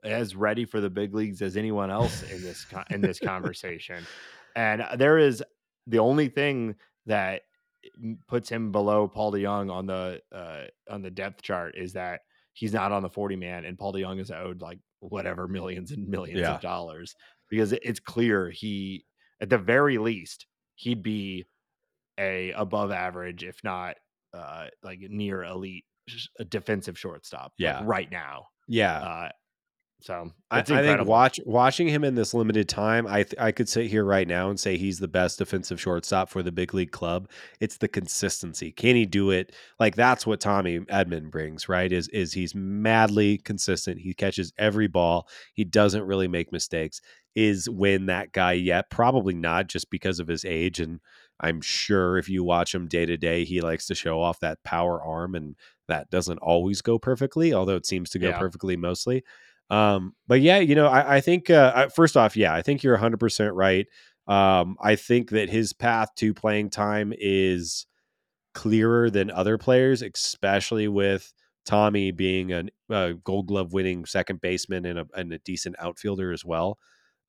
as 0.05 0.37
ready 0.37 0.65
for 0.65 0.81
the 0.81 0.91
big 0.91 1.15
leagues 1.15 1.43
as 1.43 1.57
anyone 1.57 1.91
else 1.91 2.23
in 2.25 2.43
this 2.43 2.67
in 2.91 3.01
this 3.01 3.19
conversation. 3.33 4.05
And 4.55 4.83
uh, 4.83 4.97
there 4.97 5.19
is 5.19 5.43
the 5.87 5.99
only 5.99 6.29
thing 6.29 6.75
that 7.07 7.43
puts 8.29 8.49
him 8.49 8.73
below 8.73 9.09
Paul 9.09 9.33
DeJong 9.33 9.71
on 9.71 9.87
the 9.87 10.21
uh, 10.35 10.65
on 10.91 11.03
the 11.03 11.11
depth 11.11 11.43
chart 11.43 11.75
is 11.77 11.93
that 11.95 12.21
he's 12.53 12.73
not 12.73 12.93
on 12.93 13.03
the 13.03 13.11
40 13.11 13.37
man 13.37 13.65
and 13.65 13.79
Paul 13.79 13.93
DeJong 13.93 14.21
is 14.21 14.31
owed 14.31 14.61
like 14.63 14.79
whatever 15.01 15.47
millions 15.59 15.91
and 15.93 16.09
millions 16.09 16.41
Yeah. 16.41 16.55
of 16.57 16.61
dollars 16.61 17.15
because 17.51 17.73
it's 17.73 18.01
clear 18.01 18.51
he 18.51 19.05
at 19.41 19.51
the 19.51 19.59
very 19.59 19.99
least 19.99 20.47
he'd 20.75 21.03
be 21.03 21.45
a 22.19 22.51
above 22.53 22.91
average 22.91 23.45
if 23.45 23.63
not 23.63 23.97
uh 24.35 24.67
like 24.83 24.99
near 25.01 25.45
elite 25.45 25.85
defensive 26.49 26.99
shortstop 26.99 27.45
like, 27.45 27.53
Yeah. 27.59 27.83
right 27.85 28.11
now 28.11 28.47
Yeah. 28.69 28.99
uh 28.99 29.29
so 30.07 30.31
I, 30.53 30.61
I 30.61 30.63
think 30.63 31.05
watch 31.05 31.41
watching 31.45 31.89
him 31.89 32.05
in 32.05 32.15
this 32.15 32.33
limited 32.33 32.69
time, 32.69 33.09
I 33.09 33.25
th- 33.25 33.35
I 33.39 33.51
could 33.51 33.69
sit 33.69 33.89
here 33.89 34.05
right 34.05 34.29
now 34.29 34.49
and 34.51 34.61
say 34.61 34.77
he's 34.77 35.01
the 35.01 35.09
best 35.09 35.39
defensive 35.39 35.81
shortstop 35.81 36.29
for 36.31 36.45
the 36.45 36.53
big 36.53 36.73
league 36.75 36.93
club. 36.93 37.29
It's 37.59 37.79
the 37.79 37.89
consistency. 37.89 38.71
Can 38.71 38.95
he 38.95 39.05
do 39.05 39.33
it? 39.33 39.53
Like 39.81 39.97
that's 39.97 40.25
what 40.25 40.39
Tommy 40.39 40.79
Edman 40.79 41.29
brings, 41.31 41.69
right? 41.69 41.91
Is 41.91 42.07
is 42.09 42.33
he's 42.33 42.55
madly 42.55 43.39
consistent. 43.39 43.99
He 43.99 44.15
catches 44.15 44.53
every 44.59 44.87
ball. 44.87 45.29
He 45.55 45.65
doesn't 45.65 46.05
really 46.05 46.29
make 46.29 46.53
mistakes. 46.53 47.01
Is 47.35 47.69
when 47.69 48.07
that 48.07 48.33
guy 48.33 48.53
yet? 48.53 48.89
Probably 48.91 49.35
not, 49.35 49.67
just 49.67 49.91
because 49.91 50.21
of 50.21 50.29
his 50.29 50.45
age. 50.45 50.79
And 50.79 51.01
I'm 51.41 51.61
sure 51.61 52.17
if 52.17 52.29
you 52.29 52.45
watch 52.45 52.73
him 52.73 52.87
day 52.87 53.07
to 53.07 53.17
day, 53.17 53.45
he 53.45 53.61
likes 53.61 53.87
to 53.89 53.95
show 53.97 54.23
off 54.23 54.39
that 54.41 54.63
power 54.63 55.03
arm, 55.03 55.35
and 55.35 55.57
that 55.89 56.11
doesn't 56.11 56.39
always 56.39 56.81
go 56.81 56.99
perfectly, 56.99 57.53
although 57.53 57.77
it 57.77 57.87
seems 57.87 58.09
to 58.11 58.19
go 58.21 58.29
Yeah. 58.29 58.39
perfectly 58.39 58.77
mostly. 58.77 59.25
Um, 59.71 60.15
but 60.29 60.41
yeah, 60.41 60.59
you 60.59 60.75
know, 60.75 60.87
I, 60.87 61.17
I 61.17 61.21
think 61.21 61.51
uh, 61.51 61.89
first 61.89 62.17
off, 62.17 62.37
yeah, 62.37 62.55
I 62.55 62.63
think 62.63 62.83
you're 62.83 62.95
100 62.95 63.19
percent 63.19 63.55
right. 63.55 63.87
Um, 64.29 64.77
I 64.81 64.97
think 64.97 65.31
that 65.31 65.49
his 65.51 65.73
path 65.73 66.09
to 66.17 66.35
playing 66.35 66.71
time 66.71 67.13
is 67.17 67.87
clearer 68.55 69.11
than 69.11 69.31
other 69.31 69.59
players, 69.59 70.03
especially 70.03 70.89
with 70.89 71.33
Tommy 71.65 72.11
being 72.11 72.53
an- 72.53 72.71
a 72.91 73.15
Gold 73.15 73.49
Glove 73.49 73.73
winning 73.73 74.05
second 74.07 74.41
baseman 74.41 74.87
and 74.87 74.99
a, 75.01 75.07
and 75.15 75.33
a 75.33 75.39
decent 75.41 75.77
outfielder 75.79 76.33
as 76.33 76.45
well. 76.45 76.79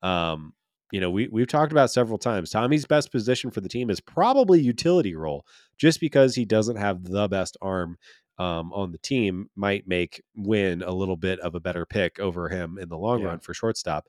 Um, 0.02 0.54
you 0.92 1.00
know, 1.00 1.10
we 1.10 1.28
we've 1.28 1.46
talked 1.46 1.72
about 1.72 1.90
several 1.90 2.18
times. 2.18 2.50
Tommy's 2.50 2.86
best 2.86 3.12
position 3.12 3.50
for 3.50 3.60
the 3.60 3.68
team 3.68 3.90
is 3.90 4.00
probably 4.00 4.60
utility 4.60 5.14
role, 5.14 5.44
just 5.76 6.00
because 6.00 6.34
he 6.34 6.44
doesn't 6.44 6.76
have 6.76 7.04
the 7.04 7.28
best 7.28 7.56
arm 7.60 7.98
um, 8.38 8.72
on 8.72 8.92
the 8.92 8.98
team 8.98 9.50
might 9.56 9.86
make 9.88 10.22
Winn 10.36 10.82
a 10.82 10.92
little 10.92 11.16
bit 11.16 11.40
of 11.40 11.54
a 11.54 11.60
better 11.60 11.84
pick 11.84 12.18
over 12.20 12.48
him 12.48 12.78
in 12.78 12.88
the 12.88 12.96
long 12.96 13.20
Yeah. 13.20 13.26
run 13.26 13.40
for 13.40 13.52
shortstop. 13.52 14.06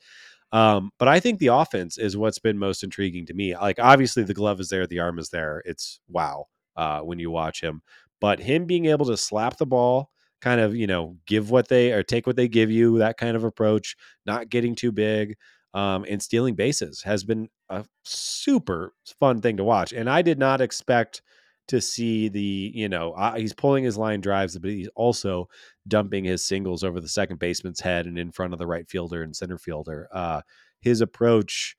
Um, 0.51 0.91
but 0.99 1.07
I 1.07 1.19
think 1.19 1.39
the 1.39 1.47
offense 1.47 1.97
is 1.97 2.17
what's 2.17 2.39
been 2.39 2.57
most 2.57 2.83
intriguing 2.83 3.25
to 3.27 3.33
me. 3.33 3.55
Like 3.55 3.79
obviously 3.79 4.23
the 4.23 4.33
glove 4.33 4.59
is 4.59 4.69
there, 4.69 4.87
the 4.87 4.99
arm 4.99 5.19
is 5.19 5.29
there. 5.29 5.61
It's 5.65 5.99
wow 6.09 6.45
uh, 6.75 7.01
when 7.01 7.19
you 7.19 7.29
watch 7.31 7.61
him. 7.61 7.81
But 8.21 8.39
him 8.39 8.65
being 8.65 8.85
able 8.85 9.05
to 9.07 9.17
slap 9.17 9.57
the 9.57 9.65
ball, 9.65 10.09
kind 10.41 10.61
of 10.61 10.75
you 10.75 10.87
know 10.87 11.17
give 11.25 11.51
what 11.51 11.67
they 11.67 11.91
or 11.91 12.03
take 12.03 12.25
what 12.27 12.35
they 12.35 12.47
give 12.47 12.71
you, 12.71 12.97
that 12.99 13.17
kind 13.17 13.35
of 13.35 13.43
approach, 13.43 13.95
not 14.25 14.49
getting 14.49 14.75
too 14.75 14.91
big, 14.91 15.35
um, 15.73 16.05
and 16.09 16.21
stealing 16.21 16.55
bases 16.55 17.01
has 17.03 17.23
been 17.23 17.49
a 17.69 17.85
super 18.03 18.93
fun 19.19 19.41
thing 19.41 19.57
to 19.57 19.63
watch. 19.63 19.93
And 19.93 20.09
I 20.09 20.21
did 20.21 20.39
not 20.39 20.61
expect 20.61 21.21
to 21.69 21.79
see 21.79 22.29
the 22.29 22.71
you 22.73 22.89
know 22.89 23.11
uh, 23.11 23.35
he's 23.35 23.53
pulling 23.53 23.83
his 23.83 23.97
line 23.97 24.21
drives, 24.21 24.57
but 24.57 24.71
he's 24.71 24.89
also 24.95 25.47
dumping 25.87 26.25
his 26.25 26.43
singles 26.43 26.83
over 26.83 26.99
the 26.99 27.07
second 27.07 27.39
baseman's 27.39 27.79
head 27.79 28.07
and 28.07 28.17
in 28.17 28.31
front 28.31 28.53
of 28.53 28.59
the 28.59 28.67
right 28.67 28.89
fielder 28.89 29.21
and 29.21 29.35
center 29.35 29.57
fielder. 29.57 30.07
Uh, 30.11 30.41
his 30.81 31.01
approach 31.01 31.75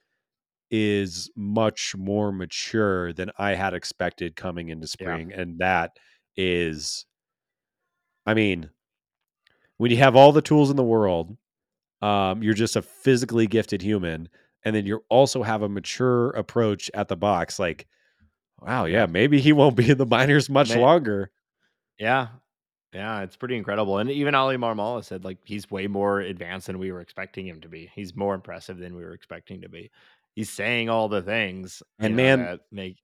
is 0.71 1.29
much 1.37 1.97
more 1.99 2.31
mature 2.31 3.13
than 3.13 3.33
I 3.37 3.55
had 3.55 3.75
expected 3.75 4.37
coming 4.37 4.69
into 4.69 4.87
spring, 4.87 5.31
yeah. 5.31 5.41
and 5.41 5.59
that 5.59 5.97
is, 6.37 7.05
I 8.25 8.35
mean, 8.35 8.71
when 9.79 9.91
you 9.91 9.97
have 9.97 10.15
all 10.15 10.31
the 10.31 10.41
tools 10.41 10.71
in 10.71 10.77
the 10.77 10.85
world, 10.85 11.37
um, 12.03 12.43
you're 12.43 12.55
just 12.55 12.77
a 12.77 12.83
physically 12.83 13.47
gifted 13.47 13.83
human, 13.83 14.29
and 14.65 14.75
then 14.75 14.87
you 14.87 15.05
also 15.09 15.43
have 15.43 15.63
a 15.63 15.69
mature 15.69 16.31
approach 16.31 16.91
at 16.95 17.09
the 17.09 17.17
box. 17.17 17.59
Like, 17.59 17.87
wow, 18.61 18.85
yeah, 18.85 19.07
maybe 19.07 19.41
he 19.41 19.53
won't 19.53 19.77
be 19.77 19.91
in 19.91 19.99
the 19.99 20.07
minors 20.07 20.49
much 20.49 20.75
longer. 20.75 21.31
Yeah, 21.99 22.29
yeah, 22.93 23.21
it's 23.23 23.37
pretty 23.37 23.57
incredible. 23.57 23.99
And 23.99 24.11
even 24.11 24.35
Oli 24.35 24.57
Marmol 24.57 25.05
said 25.05 25.25
like 25.25 25.39
he's 25.45 25.71
way 25.71 25.87
more 25.87 26.21
advanced 26.21 26.67
than 26.67 26.79
we 26.79 26.91
were 26.91 27.01
expecting 27.01 27.47
him 27.47 27.61
to 27.61 27.69
be. 27.69 27.91
He's 27.95 28.17
more 28.17 28.35
impressive 28.35 28.79
than 28.79 28.97
we 28.97 29.05
were 29.05 29.15
expecting 29.15 29.61
to 29.63 29.69
be. 29.69 29.91
He's 30.35 30.51
saying 30.51 30.89
all 30.89 31.09
the 31.09 31.23
things 31.23 31.83
and 31.99 32.17
man 32.17 32.41
know, 32.41 32.45
that 32.47 32.61
make 32.73 32.99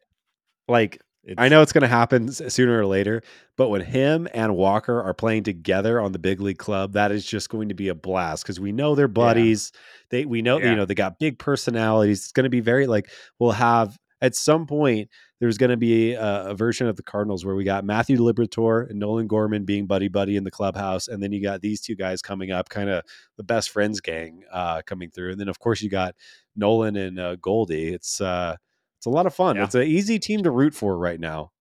like 0.66 1.00
it's, 1.26 1.34
I 1.40 1.48
know 1.48 1.60
it's 1.60 1.72
going 1.72 1.82
to 1.82 1.88
happen 1.88 2.30
sooner 2.30 2.78
or 2.78 2.86
later, 2.86 3.20
but 3.56 3.68
when 3.68 3.80
him 3.80 4.28
and 4.32 4.56
Walker 4.56 5.02
are 5.02 5.12
playing 5.12 5.42
together 5.42 6.00
on 6.00 6.12
the 6.12 6.20
big 6.20 6.40
league 6.40 6.58
club, 6.58 6.92
that 6.92 7.10
is 7.10 7.26
just 7.26 7.50
going 7.50 7.68
to 7.68 7.74
be 7.74 7.88
a 7.88 7.96
blast 7.96 8.44
because 8.44 8.60
we 8.60 8.70
know 8.70 8.94
they're 8.94 9.08
buddies. 9.08 9.72
Yeah. 9.74 9.80
They 10.10 10.24
we 10.24 10.40
know 10.40 10.58
yeah. 10.58 10.70
you 10.70 10.76
know 10.76 10.84
they 10.84 10.94
got 10.94 11.18
big 11.18 11.40
personalities. 11.40 12.20
It's 12.20 12.32
going 12.32 12.44
to 12.44 12.50
be 12.50 12.60
very 12.60 12.86
like 12.86 13.10
we'll 13.40 13.50
have 13.50 13.98
at 14.20 14.36
some 14.36 14.66
point 14.66 15.10
there's 15.40 15.58
going 15.58 15.70
to 15.70 15.76
be 15.76 16.12
a, 16.12 16.50
a, 16.50 16.54
version 16.54 16.86
of 16.86 16.96
the 16.96 17.02
Cardinals 17.02 17.44
where 17.44 17.54
we 17.54 17.64
got 17.64 17.84
Matthew 17.84 18.16
Liberatore 18.18 18.88
and 18.88 18.98
Nolan 18.98 19.26
Gorman 19.26 19.64
being 19.64 19.86
buddy 19.86 20.08
buddy 20.08 20.36
in 20.36 20.44
the 20.44 20.50
clubhouse, 20.50 21.08
and 21.08 21.22
then 21.22 21.32
you 21.32 21.42
got 21.42 21.60
these 21.60 21.80
two 21.80 21.96
guys 21.96 22.22
coming 22.22 22.52
up, 22.52 22.68
kind 22.68 22.88
of 22.88 23.04
the 23.36 23.42
best 23.42 23.70
friends 23.70 24.00
gang 24.00 24.44
uh, 24.52 24.80
coming 24.86 25.10
through, 25.10 25.32
and 25.32 25.40
then 25.40 25.48
of 25.48 25.58
course 25.58 25.82
you 25.82 25.90
got 25.90 26.14
Nolan 26.54 26.96
and 26.96 27.18
uh, 27.18 27.36
Goldie. 27.36 27.88
It's 27.88 28.20
uh, 28.20 28.56
it's 28.98 29.06
a 29.06 29.10
lot 29.10 29.26
of 29.26 29.34
fun. 29.34 29.56
Yeah. 29.56 29.64
It's 29.64 29.74
an 29.74 29.82
easy 29.82 30.18
team 30.18 30.42
to 30.44 30.50
root 30.50 30.74
for 30.74 30.96
right 30.96 31.20
now. 31.20 31.52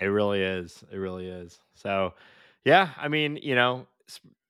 It 0.00 0.06
really 0.06 0.42
is. 0.42 0.84
It 0.92 0.96
really 0.96 1.26
is. 1.26 1.58
So, 1.74 2.14
yeah, 2.64 2.90
I 2.96 3.08
mean, 3.08 3.38
you 3.42 3.54
know, 3.54 3.86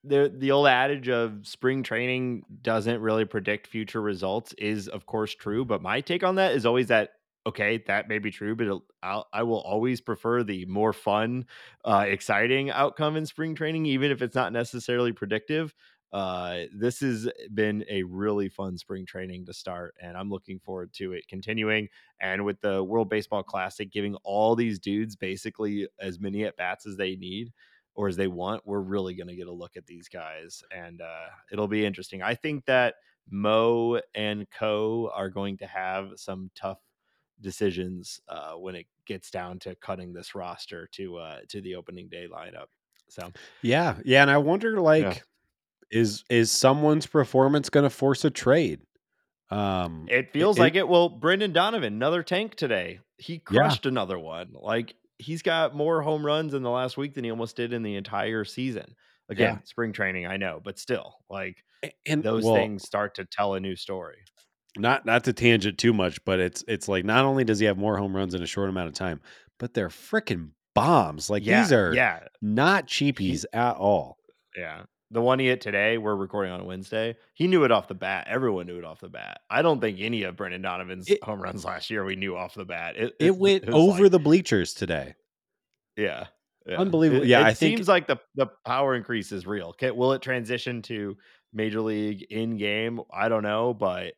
the 0.03 0.33
the 0.35 0.51
old 0.51 0.67
adage 0.67 1.09
of 1.09 1.45
spring 1.47 1.83
training 1.83 2.43
doesn't 2.61 3.01
really 3.01 3.25
predict 3.25 3.67
future 3.67 4.01
results 4.01 4.53
is 4.57 4.87
of 4.87 5.05
course 5.05 5.33
true, 5.33 5.65
but 5.65 5.81
my 5.81 6.01
take 6.01 6.23
on 6.23 6.35
that 6.35 6.53
is 6.53 6.65
always 6.65 6.87
that 6.87 7.11
okay, 7.47 7.81
that 7.87 8.09
may 8.09 8.19
be 8.19 8.29
true, 8.29 8.57
but 8.57 8.81
I 9.33 9.43
will 9.43 9.61
always 9.61 10.01
prefer 10.01 10.43
the 10.43 10.65
more 10.65 10.91
fun, 10.91 11.45
uh, 11.85 12.03
exciting 12.05 12.69
outcome 12.69 13.15
in 13.15 13.25
spring 13.25 13.55
training, 13.55 13.85
even 13.85 14.11
if 14.11 14.21
it's 14.21 14.35
not 14.35 14.51
necessarily 14.51 15.13
predictive. 15.13 15.73
Uh, 16.13 16.63
this 16.73 17.01
has 17.01 17.27
been 17.53 17.83
a 17.89 18.03
really 18.03 18.47
fun 18.47 18.77
spring 18.77 19.05
training 19.05 19.45
to 19.45 19.53
start, 19.53 19.95
and 20.01 20.15
I'm 20.15 20.29
looking 20.29 20.59
forward 20.59 20.93
to 20.93 21.13
it 21.13 21.27
continuing. 21.27 21.89
And 22.21 22.45
with 22.45 22.61
the 22.61 22.83
World 22.83 23.09
Baseball 23.09 23.43
Classic 23.43 23.91
giving 23.91 24.15
all 24.23 24.55
these 24.55 24.79
dudes 24.79 25.15
basically 25.15 25.87
as 25.99 26.19
many 26.19 26.45
at 26.45 26.57
bats 26.57 26.85
as 26.85 26.95
they 26.95 27.15
need 27.15 27.51
or 27.93 28.07
as 28.07 28.15
they 28.15 28.27
want, 28.27 28.65
we're 28.65 28.79
really 28.79 29.15
going 29.15 29.27
to 29.27 29.35
get 29.35 29.47
a 29.47 29.51
look 29.51 29.75
at 29.75 29.85
these 29.85 30.07
guys, 30.07 30.63
and 30.71 31.01
uh, 31.01 31.27
it'll 31.51 31.67
be 31.67 31.85
interesting. 31.85 32.21
I 32.21 32.35
think 32.35 32.65
that 32.65 32.95
Mo 33.29 33.99
and 34.15 34.49
Co 34.49 35.11
are 35.13 35.29
going 35.29 35.57
to 35.57 35.67
have 35.67 36.11
some 36.15 36.49
tough 36.55 36.79
decisions 37.41 38.19
uh, 38.29 38.53
when 38.53 38.75
it 38.75 38.87
gets 39.05 39.29
down 39.29 39.59
to 39.59 39.75
cutting 39.75 40.13
this 40.13 40.35
roster 40.35 40.87
to 40.93 41.17
uh, 41.17 41.39
to 41.49 41.61
the 41.61 41.75
opening 41.75 42.07
day 42.07 42.27
lineup. 42.31 42.67
So 43.09 43.31
yeah, 43.61 43.95
yeah, 44.05 44.21
and 44.21 44.31
I 44.31 44.37
wonder 44.37 44.79
like 44.79 45.03
yeah. 45.03 45.17
Is 45.91 46.23
is 46.29 46.51
someone's 46.51 47.05
performance 47.05 47.69
going 47.69 47.83
to 47.83 47.89
force 47.89 48.25
a 48.25 48.29
trade? 48.29 48.81
Um, 49.49 50.07
it 50.09 50.31
feels 50.33 50.57
it, 50.57 50.61
like 50.61 50.75
it. 50.75 50.87
Well, 50.87 51.09
Brendan 51.09 51.53
Donovan, 51.53 51.93
another 51.93 52.23
tank 52.23 52.55
today. 52.55 52.99
He 53.17 53.39
crushed 53.39 53.85
yeah. 53.85 53.89
another 53.89 54.19
one. 54.19 54.53
Like 54.53 54.95
he's 55.17 55.41
got 55.41 55.75
more 55.75 56.01
home 56.01 56.25
runs 56.25 56.53
in 56.53 56.63
the 56.63 56.69
last 56.69 56.97
week 56.97 57.13
than 57.13 57.23
he 57.23 57.31
almost 57.31 57.55
did 57.55 57.73
in 57.73 57.83
the 57.83 57.95
entire 57.95 58.43
season. 58.43 58.95
Again, 59.29 59.55
yeah. 59.55 59.63
spring 59.65 59.91
training, 59.91 60.25
I 60.25 60.37
know, 60.37 60.61
but 60.63 60.79
still, 60.79 61.15
like 61.29 61.57
and 62.05 62.23
those 62.23 62.45
well, 62.45 62.55
things 62.55 62.83
start 62.83 63.15
to 63.15 63.25
tell 63.25 63.55
a 63.55 63.59
new 63.59 63.75
story 63.75 64.17
not 64.77 65.05
not 65.05 65.23
to 65.25 65.33
tangent 65.33 65.77
too 65.77 65.93
much, 65.93 66.23
but 66.25 66.39
it's 66.39 66.63
it's 66.67 66.87
like 66.87 67.05
not 67.05 67.25
only 67.25 67.43
does 67.43 67.59
he 67.59 67.65
have 67.65 67.77
more 67.77 67.97
home 67.97 68.15
runs 68.15 68.33
in 68.33 68.41
a 68.41 68.47
short 68.47 68.69
amount 68.69 68.87
of 68.87 68.93
time, 68.93 69.21
but 69.59 69.73
they're 69.73 69.89
freaking 69.89 70.51
bombs. 70.75 71.29
Like 71.29 71.45
yeah, 71.45 71.61
these 71.61 71.73
are 71.73 71.93
yeah. 71.93 72.19
not 72.41 72.87
cheapies 72.87 73.45
at 73.53 73.75
all. 73.75 74.17
Yeah. 74.55 74.83
The 75.09 75.21
one 75.21 75.39
he 75.39 75.47
hit 75.47 75.61
today, 75.61 75.97
we're 75.97 76.15
recording 76.15 76.51
on 76.51 76.65
Wednesday. 76.65 77.15
He 77.33 77.47
knew 77.47 77.63
it 77.63 77.71
off 77.71 77.87
the 77.87 77.95
bat. 77.95 78.27
Everyone 78.29 78.65
knew 78.65 78.77
it 78.77 78.83
off 78.83 78.99
the 78.99 79.07
bat. 79.07 79.39
I 79.49 79.61
don't 79.61 79.79
think 79.79 79.99
any 80.01 80.23
of 80.23 80.35
Brendan 80.35 80.61
Donovan's 80.61 81.07
it, 81.07 81.23
home 81.23 81.41
runs 81.41 81.63
last 81.63 81.89
year 81.89 82.03
we 82.03 82.17
knew 82.17 82.35
off 82.35 82.55
the 82.55 82.65
bat. 82.65 82.97
It, 82.97 83.15
it, 83.19 83.27
it 83.27 83.37
went 83.37 83.69
over 83.69 84.03
like, 84.03 84.11
the 84.11 84.19
bleachers 84.19 84.73
today. 84.73 85.15
Yeah. 85.95 86.25
yeah. 86.65 86.77
Unbelievable. 86.77 87.25
yeah, 87.25 87.39
it 87.39 87.45
I 87.45 87.53
think 87.53 87.77
seems 87.77 87.87
like 87.87 88.07
the 88.07 88.17
the 88.35 88.47
power 88.65 88.95
increase 88.95 89.31
is 89.31 89.47
real. 89.47 89.69
Okay, 89.69 89.91
will 89.91 90.11
it 90.11 90.21
transition 90.21 90.81
to 90.83 91.15
major 91.53 91.79
league 91.79 92.23
in 92.29 92.57
game? 92.57 92.99
I 93.11 93.29
don't 93.29 93.43
know, 93.43 93.73
but 93.73 94.13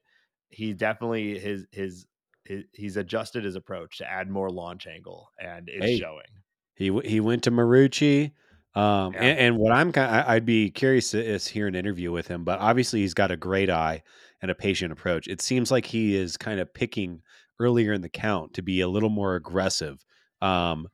he 0.50 0.74
definitely 0.74 1.38
his, 1.38 1.68
his 1.72 2.08
his 2.46 2.64
he's 2.74 2.98
adjusted 2.98 3.44
his 3.44 3.56
approach 3.56 4.00
to 4.00 4.10
add 4.10 4.28
more 4.28 4.50
launch 4.50 4.88
angle, 4.88 5.30
and 5.40 5.70
it's 5.70 5.86
hey, 5.86 6.00
showing. 6.00 6.26
He 6.74 7.00
he 7.06 7.20
went 7.20 7.44
to 7.44 7.52
Marucci. 7.52 8.32
Um, 8.76 9.13
yeah. 9.13 9.22
and, 9.22 9.39
and, 9.39 9.57
what 9.57 9.72
I'm 9.72 9.91
kind, 9.91 10.15
of, 10.15 10.30
I'd 10.30 10.45
be 10.45 10.70
curious 10.70 11.11
to 11.11 11.24
is 11.24 11.47
hear 11.47 11.67
an 11.67 11.76
interview 11.76 12.11
with 12.11 12.28
him, 12.28 12.43
but 12.43 12.59
obviously 12.59 13.01
he's 13.01 13.15
got 13.15 13.32
a 13.32 13.38
great 13.38 13.70
eye 13.70 14.03
and 14.41 14.51
a 14.51 14.55
patient 14.55 14.91
approach. 14.91 15.28
It 15.28 15.41
seems 15.41 15.72
like 15.72 15.86
he 15.86 16.15
is 16.15 16.38
kind 16.38 16.59
of 16.59 16.74
picking 16.74 17.22
earlier 17.59 17.93
in 17.93 18.01
the 18.01 18.09
count 18.09 18.53
to 18.53 18.61
be 18.61 18.82
a 18.82 18.88
little 18.88 19.09
more 19.09 19.36
aggressive. 19.36 20.05
Um, 20.41 20.88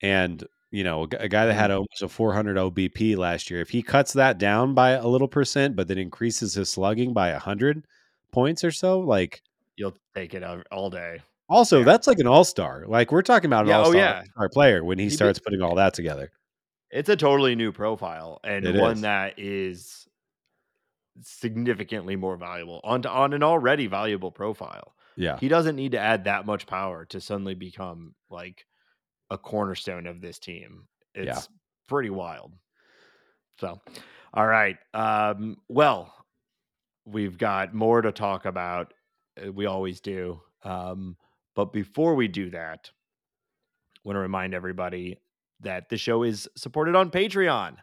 and 0.00 0.44
you 0.70 0.82
know, 0.82 1.04
a, 1.04 1.28
guy 1.28 1.46
that 1.46 1.54
had 1.54 1.70
mm-hmm. 1.70 1.74
almost 1.74 2.02
a 2.02 2.08
400 2.08 2.56
OBP 2.56 3.16
last 3.16 3.50
year, 3.50 3.60
if 3.60 3.70
he 3.70 3.82
cuts 3.82 4.12
that 4.14 4.38
down 4.38 4.74
by 4.74 4.90
a 4.90 5.06
little 5.06 5.28
percent, 5.28 5.76
but 5.76 5.86
then 5.88 5.98
increases 5.98 6.54
his 6.54 6.68
slugging 6.68 7.12
by 7.12 7.28
a 7.28 7.38
hundred, 7.38 7.84
points 8.34 8.64
or 8.64 8.72
so, 8.72 8.98
like 8.98 9.42
you'll 9.76 9.96
take 10.14 10.34
it 10.34 10.42
all 10.70 10.90
day. 10.90 11.20
Also, 11.48 11.78
yeah. 11.78 11.84
that's 11.84 12.06
like 12.06 12.18
an 12.18 12.26
all 12.26 12.44
star. 12.44 12.84
Like 12.86 13.12
we're 13.12 13.22
talking 13.22 13.46
about 13.46 13.64
an 13.64 13.68
yeah, 13.68 13.78
all 13.78 13.92
star 13.92 14.22
oh, 14.36 14.42
yeah. 14.42 14.48
player 14.52 14.84
when 14.84 14.98
he, 14.98 15.04
he 15.04 15.10
starts 15.10 15.38
did, 15.38 15.44
putting 15.44 15.62
all 15.62 15.76
that 15.76 15.94
together. 15.94 16.30
It's 16.94 17.08
a 17.08 17.16
totally 17.16 17.56
new 17.56 17.72
profile 17.72 18.38
and 18.44 18.64
it 18.64 18.76
one 18.80 18.92
is. 18.92 19.00
that 19.00 19.34
is 19.36 20.06
significantly 21.22 22.14
more 22.14 22.36
valuable 22.36 22.80
on 22.84 23.04
on 23.04 23.32
an 23.32 23.42
already 23.42 23.88
valuable 23.88 24.30
profile. 24.30 24.94
Yeah, 25.16 25.36
he 25.38 25.48
doesn't 25.48 25.74
need 25.74 25.92
to 25.92 25.98
add 25.98 26.24
that 26.24 26.46
much 26.46 26.68
power 26.68 27.04
to 27.06 27.20
suddenly 27.20 27.54
become 27.54 28.14
like 28.30 28.64
a 29.28 29.36
cornerstone 29.36 30.06
of 30.06 30.20
this 30.20 30.38
team. 30.38 30.86
It's 31.16 31.26
yeah. 31.26 31.40
pretty 31.88 32.10
wild. 32.10 32.52
So, 33.58 33.80
all 34.32 34.46
right. 34.46 34.76
Um, 34.92 35.56
well, 35.68 36.14
we've 37.04 37.36
got 37.36 37.74
more 37.74 38.02
to 38.02 38.12
talk 38.12 38.46
about. 38.46 38.94
Uh, 39.44 39.50
we 39.50 39.66
always 39.66 40.00
do. 40.00 40.40
Um, 40.62 41.16
but 41.56 41.72
before 41.72 42.14
we 42.14 42.28
do 42.28 42.50
that, 42.50 42.90
I 43.96 44.00
want 44.04 44.16
to 44.16 44.20
remind 44.20 44.54
everybody 44.54 45.18
that 45.64 45.88
the 45.88 45.96
show 45.96 46.22
is 46.22 46.48
supported 46.56 46.94
on 46.94 47.10
Patreon. 47.10 47.76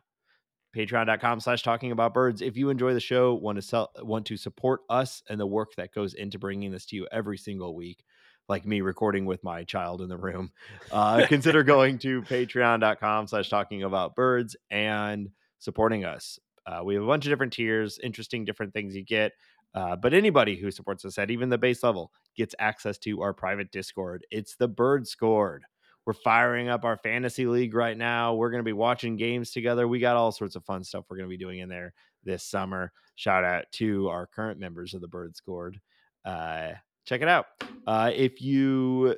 Patreon.com 0.75 1.41
slash 1.41 1.63
talking 1.63 1.91
about 1.91 2.13
birds. 2.13 2.41
If 2.41 2.55
you 2.55 2.69
enjoy 2.69 2.93
the 2.93 3.01
show, 3.01 3.33
want 3.33 3.57
to 3.57 3.61
sell, 3.61 3.91
want 3.99 4.25
to 4.27 4.37
support 4.37 4.81
us 4.89 5.21
and 5.29 5.39
the 5.39 5.45
work 5.45 5.75
that 5.75 5.93
goes 5.93 6.13
into 6.13 6.39
bringing 6.39 6.71
this 6.71 6.85
to 6.87 6.95
you 6.95 7.07
every 7.11 7.37
single 7.37 7.75
week, 7.75 8.05
like 8.47 8.65
me 8.65 8.79
recording 8.79 9.25
with 9.25 9.43
my 9.43 9.63
child 9.65 10.01
in 10.01 10.07
the 10.07 10.17
room, 10.17 10.51
uh, 10.91 11.25
consider 11.27 11.63
going 11.63 11.97
to 11.99 12.21
patreon.com 12.21 13.27
slash 13.27 13.49
talking 13.49 13.83
about 13.83 14.15
birds 14.15 14.55
and 14.69 15.29
supporting 15.59 16.05
us. 16.05 16.39
Uh, 16.65 16.81
we 16.85 16.93
have 16.93 17.03
a 17.03 17.07
bunch 17.07 17.25
of 17.25 17.31
different 17.31 17.51
tiers, 17.51 17.99
interesting 18.01 18.45
different 18.45 18.73
things 18.73 18.95
you 18.95 19.03
get. 19.03 19.33
Uh, 19.73 19.95
but 19.95 20.13
anybody 20.13 20.55
who 20.57 20.69
supports 20.69 21.05
us 21.05 21.17
at 21.17 21.31
even 21.31 21.49
the 21.49 21.57
base 21.57 21.83
level 21.83 22.11
gets 22.35 22.55
access 22.59 22.97
to 22.97 23.21
our 23.21 23.33
private 23.33 23.71
Discord. 23.71 24.25
It's 24.31 24.55
the 24.55 24.67
Bird 24.67 25.07
Scored. 25.07 25.63
We're 26.05 26.13
firing 26.13 26.69
up 26.69 26.83
our 26.83 26.97
fantasy 26.97 27.45
league 27.45 27.75
right 27.75 27.97
now. 27.97 28.33
We're 28.33 28.49
going 28.49 28.63
to 28.63 28.67
be 28.67 28.73
watching 28.73 29.17
games 29.17 29.51
together. 29.51 29.87
We 29.87 29.99
got 29.99 30.15
all 30.15 30.31
sorts 30.31 30.55
of 30.55 30.65
fun 30.65 30.83
stuff 30.83 31.05
we're 31.09 31.17
going 31.17 31.29
to 31.29 31.37
be 31.37 31.43
doing 31.43 31.59
in 31.59 31.69
there 31.69 31.93
this 32.23 32.43
summer. 32.43 32.91
Shout 33.15 33.43
out 33.43 33.65
to 33.73 34.09
our 34.09 34.25
current 34.25 34.59
members 34.59 34.93
of 34.93 35.01
the 35.01 35.07
Bird 35.07 35.35
Scored. 35.35 35.79
Uh, 36.25 36.71
check 37.05 37.21
it 37.21 37.27
out. 37.27 37.45
Uh, 37.85 38.11
if 38.13 38.41
you 38.41 39.15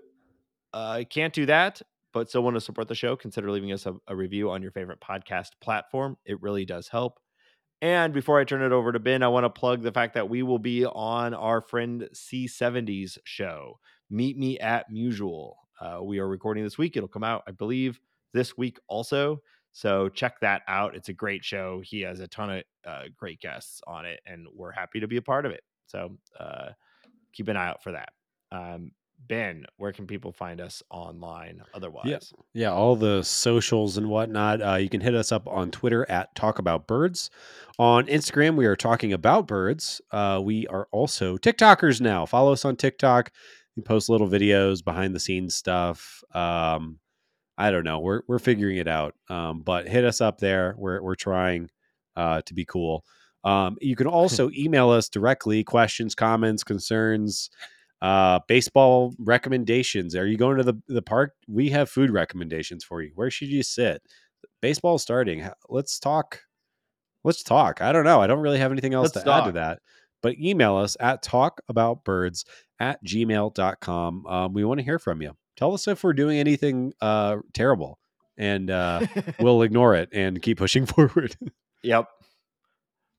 uh, 0.74 1.04
can't 1.10 1.34
do 1.34 1.46
that, 1.46 1.82
but 2.14 2.30
still 2.30 2.44
want 2.44 2.56
to 2.56 2.62
support 2.62 2.88
the 2.88 2.96
show, 2.96 3.16
consider 3.16 3.50
leaving 3.50 3.72
us 3.72 3.86
a, 3.86 3.96
a 4.08 4.16
review 4.16 4.50
on 4.52 4.62
your 4.62 4.72
favorite 4.72 5.00
podcast 5.00 5.50
platform. 5.62 6.18
It 6.26 6.42
really 6.42 6.66
does 6.66 6.88
help. 6.88 7.20
And 7.82 8.14
before 8.14 8.40
I 8.40 8.46
turn 8.46 8.62
it 8.62 8.72
over 8.72 8.92
to 8.92 9.00
Ben, 9.00 9.24
I 9.24 9.28
want 9.28 9.44
to 9.44 9.50
plug 9.50 9.82
the 9.82 9.92
fact 9.92 10.14
that 10.14 10.30
we 10.30 10.42
will 10.42 10.60
be 10.60 10.86
on 10.86 11.34
our 11.34 11.60
friend 11.60 12.08
C70's 12.14 13.18
show. 13.26 13.80
Meet 14.10 14.38
me 14.38 14.58
at 14.60 14.90
Musial. 14.90 15.56
Uh, 15.84 16.02
we 16.02 16.20
are 16.20 16.28
recording 16.28 16.64
this 16.64 16.78
week. 16.78 16.96
It'll 16.96 17.10
come 17.10 17.26
out, 17.26 17.44
I 17.46 17.52
believe, 17.52 18.00
this 18.34 18.58
week 18.58 18.80
also. 18.88 19.42
So 19.74 20.08
check 20.08 20.40
that 20.40 20.62
out. 20.68 20.96
It's 20.96 21.10
a 21.10 21.14
great 21.14 21.44
show. 21.44 21.82
He 21.84 22.02
has 22.02 22.22
a 22.22 22.28
ton 22.28 22.50
of 22.50 22.64
uh, 22.86 23.02
great 23.18 23.42
guests 23.42 23.82
on 23.86 24.06
it, 24.06 24.22
and 24.26 24.48
we're 24.56 24.72
happy 24.72 25.02
to 25.02 25.08
be 25.08 25.18
a 25.18 25.22
part 25.22 25.46
of 25.46 25.52
it. 25.52 25.64
So 25.88 26.18
uh, 26.40 26.70
keep 27.34 27.50
an 27.50 27.58
eye 27.58 27.68
out 27.68 27.84
for 27.84 27.92
that. 27.92 28.10
Um, 28.52 28.92
Ben, 29.28 29.66
where 29.78 29.92
can 29.92 30.06
people 30.06 30.32
find 30.32 30.62
us 30.62 30.84
online 30.90 31.62
otherwise? 31.74 32.06
Yeah, 32.06 32.20
yeah, 32.54 32.72
all 32.72 32.96
the 32.96 33.24
socials 33.24 33.98
and 33.98 34.10
whatnot. 34.10 34.62
Uh, 34.62 34.76
you 34.76 34.90
can 34.90 35.02
hit 35.02 35.16
us 35.16 35.32
up 35.32 35.48
on 35.48 35.72
Twitter 35.72 36.10
at 36.10 36.34
Talk 36.36 36.60
About 36.60 36.88
Birds. 36.88 37.30
On 37.80 38.06
Instagram, 38.08 38.56
we 38.56 38.66
are 38.66 38.76
talking 38.76 39.12
about 39.12 39.48
birds. 39.48 40.02
Uh, 40.12 40.42
we 40.44 40.68
are 40.68 40.88
also 40.92 41.38
TikTokers 41.38 42.00
now. 42.00 42.26
Follow 42.26 42.54
us 42.54 42.66
on 42.66 42.76
TikTok. 42.76 43.32
Post 43.86 44.10
little 44.10 44.28
videos, 44.28 44.84
behind 44.84 45.16
the 45.16 45.20
scenes 45.20 45.56
stuff. 45.56 46.24
Um, 46.34 47.00
I 47.58 47.72
don't 47.72 47.84
know. 47.84 48.00
We're 48.00 48.22
we're 48.28 48.40
figuring 48.40 48.78
it 48.78 48.88
out. 48.88 49.16
Um, 49.30 49.62
but 49.62 49.88
hit 49.88 50.06
us 50.06 50.22
up 50.22 50.40
there. 50.40 50.76
We're 50.78 51.02
we're 51.02 51.16
trying 51.16 51.70
uh, 52.16 52.42
to 52.46 52.54
be 52.54 52.66
cool. 52.66 53.04
Um, 53.44 53.78
you 53.82 53.96
can 53.96 54.08
also 54.20 54.50
email 54.52 54.90
us 54.90 55.10
directly 55.10 55.64
questions, 55.64 56.16
comments, 56.16 56.64
concerns, 56.64 57.50
uh, 58.02 58.40
baseball 58.48 59.14
recommendations. 59.18 60.16
Are 60.16 60.28
you 60.28 60.38
going 60.38 60.58
to 60.58 60.64
the, 60.64 60.76
the 60.88 61.02
park? 61.02 61.34
We 61.48 61.70
have 61.70 61.90
food 61.90 62.12
recommendations 62.12 62.84
for 62.84 63.02
you. 63.02 63.12
Where 63.16 63.32
should 63.32 63.48
you 63.48 63.64
sit? 63.64 64.02
Baseball 64.62 64.98
starting. 64.98 65.48
Let's 65.70 66.00
talk. 66.00 66.42
Let's 67.24 67.44
talk. 67.44 67.82
I 67.82 67.94
don't 67.94 68.04
know. 68.04 68.22
I 68.22 68.28
don't 68.28 68.42
really 68.42 68.60
have 68.60 68.72
anything 68.72 68.94
else 68.94 69.16
Let's 69.16 69.26
to 69.26 69.34
add 69.34 69.46
to 69.46 69.52
that. 69.54 69.80
But 70.24 70.40
email 70.40 70.76
us 70.78 70.98
at 71.00 71.24
talkaboutbirds 71.24 72.46
at 72.80 73.04
gmail.com. 73.06 74.26
Um, 74.26 74.54
we 74.54 74.64
want 74.66 74.80
to 74.80 74.84
hear 74.84 74.98
from 74.98 75.22
you. 75.22 75.34
Tell 75.58 75.74
us 75.76 75.88
if 75.88 76.04
we're 76.04 76.14
doing 76.14 76.40
anything 76.40 76.94
uh, 77.02 77.38
terrible 77.54 78.00
and 78.38 78.72
uh, 78.72 79.06
we'll 79.40 79.62
ignore 79.62 79.94
it 79.94 80.10
and 80.12 80.42
keep 80.42 80.58
pushing 80.58 80.86
forward. 80.88 81.36
Yep. 81.84 82.08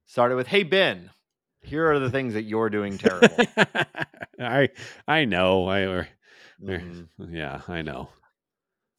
Started 0.07 0.35
with, 0.37 0.47
"Hey 0.49 0.65
Ben, 0.65 1.11
here 1.61 1.91
are 1.93 1.99
the 2.01 2.11
things 2.11 2.35
that 2.35 2.43
you're 2.43 2.71
doing 2.71 2.99
terrible." 2.99 3.37
I 4.41 4.71
I 5.07 5.25
know. 5.25 5.69
I 5.69 6.09
Mhm. 6.63 7.09
yeah, 7.31 7.61
I 7.69 7.83
know. 7.83 8.09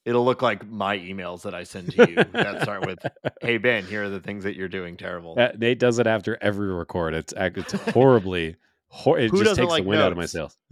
It'll 0.05 0.23
look 0.23 0.41
like 0.43 0.67
my 0.69 0.97
emails 0.99 1.41
that 1.41 1.55
I 1.55 1.63
send 1.63 1.91
to 1.93 2.07
you 2.09 2.15
that 2.23 2.61
start 2.61 2.85
with, 2.85 2.99
"Hey 3.41 3.57
Ben, 3.57 3.85
here 3.85 4.03
are 4.03 4.09
the 4.09 4.19
things 4.19 4.43
that 4.43 4.55
you're 4.55 4.67
doing 4.69 4.97
terrible." 4.97 5.35
Uh, 5.37 5.49
Nate 5.57 5.79
does 5.79 5.97
it 5.97 6.05
after 6.05 6.37
every 6.41 6.71
record. 6.71 7.15
It's 7.15 7.33
it's 7.37 7.73
horribly. 7.91 8.55
Hor- 8.89 9.17
it 9.19 9.31
Who 9.31 9.43
just 9.43 9.55
takes 9.57 9.69
like 9.69 9.83
the 9.83 9.89
wind 9.89 10.01
out 10.01 10.11
of 10.11 10.17
my 10.17 10.27
sails. 10.27 10.55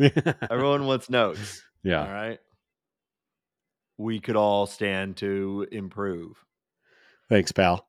Everyone 0.52 0.86
wants 0.86 1.10
notes. 1.10 1.64
yeah. 1.84 2.06
All 2.06 2.14
right. 2.14 2.40
We 3.98 4.20
could 4.20 4.36
all 4.36 4.66
stand 4.66 5.18
to 5.18 5.68
improve. 5.72 6.38
Thanks, 7.30 7.52
pal. 7.52 7.88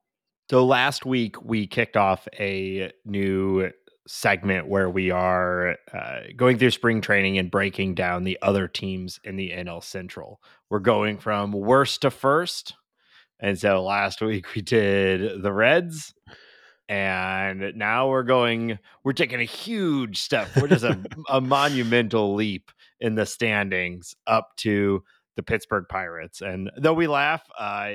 So 0.51 0.64
last 0.64 1.07
week 1.07 1.42
we 1.42 1.66
kicked 1.66 1.97
off 1.97 2.26
a 2.38 2.92
new 3.05 3.70
segment 4.07 4.68
where 4.68 4.90
we 4.90 5.11
are 5.11 5.76
uh, 5.92 6.20
going 6.36 6.59
through 6.59 6.70
spring 6.70 7.00
training 7.00 7.38
and 7.38 7.50
breaking 7.50 7.94
down 7.94 8.24
the 8.24 8.38
other 8.42 8.68
teams 8.68 9.18
in 9.24 9.36
the 9.36 9.50
NL 9.50 9.82
Central. 9.82 10.40
We're 10.68 10.80
going 10.80 11.18
from 11.18 11.52
worst 11.52 12.02
to 12.02 12.11
first. 12.11 12.74
And 13.40 13.59
so 13.59 13.82
last 13.82 14.20
week 14.20 14.55
we 14.55 14.62
did 14.62 15.42
the 15.42 15.52
Reds. 15.52 16.14
And 16.86 17.72
now 17.76 18.11
we're 18.11 18.24
going, 18.24 18.78
we're 19.05 19.14
taking 19.14 19.40
a 19.40 19.44
huge 19.44 20.20
step. 20.20 20.48
We're 20.61 20.68
just 20.68 20.84
a, 20.84 21.00
a 21.30 21.40
monumental 21.40 22.34
leap 22.34 22.70
in 23.00 23.14
the 23.14 23.24
standings 23.24 24.14
up 24.26 24.50
to 24.59 25.02
the 25.36 25.42
Pittsburgh 25.42 25.86
Pirates. 25.88 26.42
And 26.42 26.70
though 26.76 26.92
we 26.92 27.07
laugh, 27.07 27.42
uh, 27.59 27.94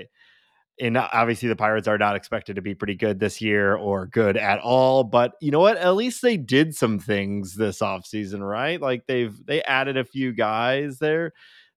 and 0.80 0.98
obviously 0.98 1.50
the 1.50 1.56
Pirates 1.56 1.88
are 1.88 1.98
not 1.98 2.16
expected 2.16 2.56
to 2.56 2.62
be 2.62 2.76
pretty 2.76 2.96
good 2.96 3.20
this 3.20 3.42
year 3.42 3.76
or 3.76 4.08
good 4.08 4.38
at 4.38 4.60
all. 4.60 5.04
But 5.04 5.34
you 5.42 5.52
know 5.52 5.60
what? 5.60 5.78
At 5.78 5.96
least 5.96 6.22
they 6.22 6.38
did 6.38 6.76
some 6.76 7.00
things 7.00 7.56
this 7.56 7.80
offseason, 7.80 8.48
right? 8.48 8.82
Like 8.82 9.06
they've 9.08 9.36
they 9.46 9.62
added 9.64 9.98
a 9.98 10.06
few 10.06 10.32
guys 10.32 11.00
there. 11.00 11.34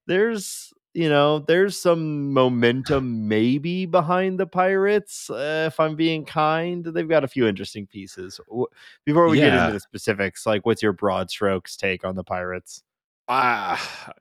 There's 0.07 0.73
you 0.95 1.09
know, 1.09 1.39
there's 1.39 1.79
some 1.79 2.33
momentum 2.33 3.27
maybe 3.27 3.87
behind 3.87 4.39
the 4.39 4.47
Pirates. 4.47 5.31
Uh, 5.31 5.65
if 5.69 5.81
I'm 5.81 5.97
being 5.97 6.25
kind, 6.27 6.85
they've 6.85 7.09
got 7.09 7.25
a 7.25 7.29
few 7.29 7.47
interesting 7.47 7.87
pieces. 7.87 8.39
Before 9.07 9.29
we 9.29 9.39
get 9.39 9.55
into 9.55 9.73
the 9.73 9.81
specifics, 9.81 10.45
like 10.45 10.67
what's 10.67 10.83
your 10.83 10.93
broad 10.93 11.31
strokes 11.31 11.77
take 11.77 12.05
on 12.05 12.15
the 12.15 12.25
Pirates? 12.25 12.83
Ah, 13.27 14.13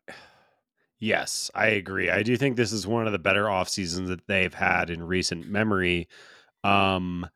yes, 1.02 1.52
I 1.54 1.68
agree. 1.68 2.10
I 2.10 2.24
do 2.24 2.38
think 2.38 2.56
this 2.56 2.72
is 2.72 2.88
one 2.88 3.08
of 3.08 3.12
the 3.12 3.20
better 3.20 3.50
off 3.50 3.68
seasons 3.68 4.08
that 4.08 4.26
they've 4.28 4.54
had 4.54 4.90
in 4.90 5.04
recent 5.04 5.50
memory. 5.50 6.08
Um, 6.64 7.28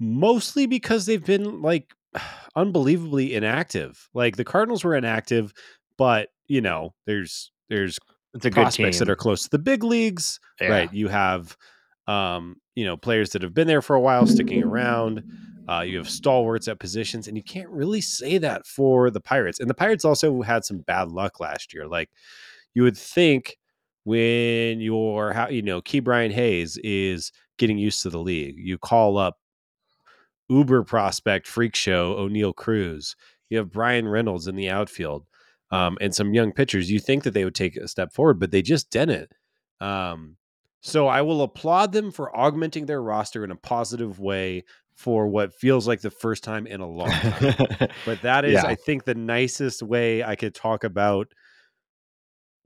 mostly 0.00 0.66
because 0.66 1.06
they've 1.06 1.24
been 1.24 1.62
like 1.62 1.94
unbelievably 2.56 3.34
inactive. 3.34 4.08
Like 4.14 4.36
the 4.36 4.44
Cardinals 4.44 4.84
were 4.84 4.94
inactive, 4.94 5.52
but 5.96 6.28
you 6.48 6.60
know, 6.60 6.94
there's 7.06 7.50
there's 7.68 7.98
It's 8.34 8.44
a 8.46 8.50
good 8.50 8.70
team. 8.70 8.92
prospects 8.92 8.98
that 9.00 9.10
are 9.10 9.16
close 9.16 9.44
to 9.44 9.50
the 9.50 9.58
big 9.58 9.84
leagues. 9.84 10.40
Yeah. 10.60 10.68
Right. 10.68 10.92
You 10.92 11.08
have 11.08 11.56
um, 12.06 12.56
you 12.74 12.86
know, 12.86 12.96
players 12.96 13.30
that 13.30 13.42
have 13.42 13.54
been 13.54 13.66
there 13.66 13.82
for 13.82 13.96
a 13.96 14.00
while 14.00 14.26
sticking 14.26 14.62
around. 14.62 15.22
Uh, 15.68 15.82
you 15.82 15.98
have 15.98 16.08
stalwarts 16.08 16.68
at 16.68 16.78
positions, 16.78 17.28
and 17.28 17.36
you 17.36 17.42
can't 17.42 17.68
really 17.68 18.00
say 18.00 18.38
that 18.38 18.66
for 18.66 19.10
the 19.10 19.20
Pirates. 19.20 19.60
And 19.60 19.68
the 19.68 19.74
Pirates 19.74 20.06
also 20.06 20.40
had 20.40 20.64
some 20.64 20.78
bad 20.78 21.10
luck 21.10 21.40
last 21.40 21.74
year. 21.74 21.86
Like 21.86 22.08
you 22.74 22.82
would 22.82 22.96
think 22.96 23.56
when 24.04 24.80
your 24.80 25.32
how 25.32 25.48
you 25.48 25.62
know 25.62 25.80
Ke'Bryan 25.80 26.32
Hayes 26.32 26.78
is 26.78 27.32
getting 27.58 27.78
used 27.78 28.02
to 28.02 28.10
the 28.10 28.18
league, 28.18 28.56
you 28.58 28.78
call 28.78 29.18
up 29.18 29.38
Uber 30.48 30.84
prospect 30.84 31.46
freak 31.46 31.74
show 31.74 32.16
Oneil 32.16 32.54
Cruz. 32.54 33.16
You 33.50 33.58
have 33.58 33.70
Bryan 33.70 34.08
Reynolds 34.08 34.46
in 34.46 34.56
the 34.56 34.70
outfield, 34.70 35.26
um, 35.70 35.98
and 36.00 36.14
some 36.14 36.34
young 36.34 36.52
pitchers. 36.52 36.90
You 36.90 37.00
think 37.00 37.24
that 37.24 37.32
they 37.32 37.44
would 37.44 37.54
take 37.54 37.76
a 37.76 37.88
step 37.88 38.12
forward, 38.12 38.38
but 38.38 38.50
they 38.50 38.62
just 38.62 38.90
didn't. 38.90 39.30
Um, 39.80 40.36
so 40.80 41.06
I 41.06 41.22
will 41.22 41.42
applaud 41.42 41.92
them 41.92 42.10
for 42.10 42.34
augmenting 42.36 42.86
their 42.86 43.02
roster 43.02 43.44
in 43.44 43.50
a 43.50 43.56
positive 43.56 44.20
way 44.20 44.64
for 44.94 45.26
what 45.28 45.54
feels 45.54 45.86
like 45.86 46.00
the 46.00 46.10
first 46.10 46.42
time 46.42 46.66
in 46.66 46.80
a 46.80 46.88
long 46.88 47.10
time. 47.10 47.88
But 48.04 48.22
that 48.22 48.44
is, 48.44 48.54
Yeah. 48.54 48.66
I 48.66 48.74
think, 48.74 49.04
the 49.04 49.14
nicest 49.14 49.82
way 49.82 50.22
I 50.24 50.34
could 50.34 50.54
talk 50.54 50.82
about 50.84 51.28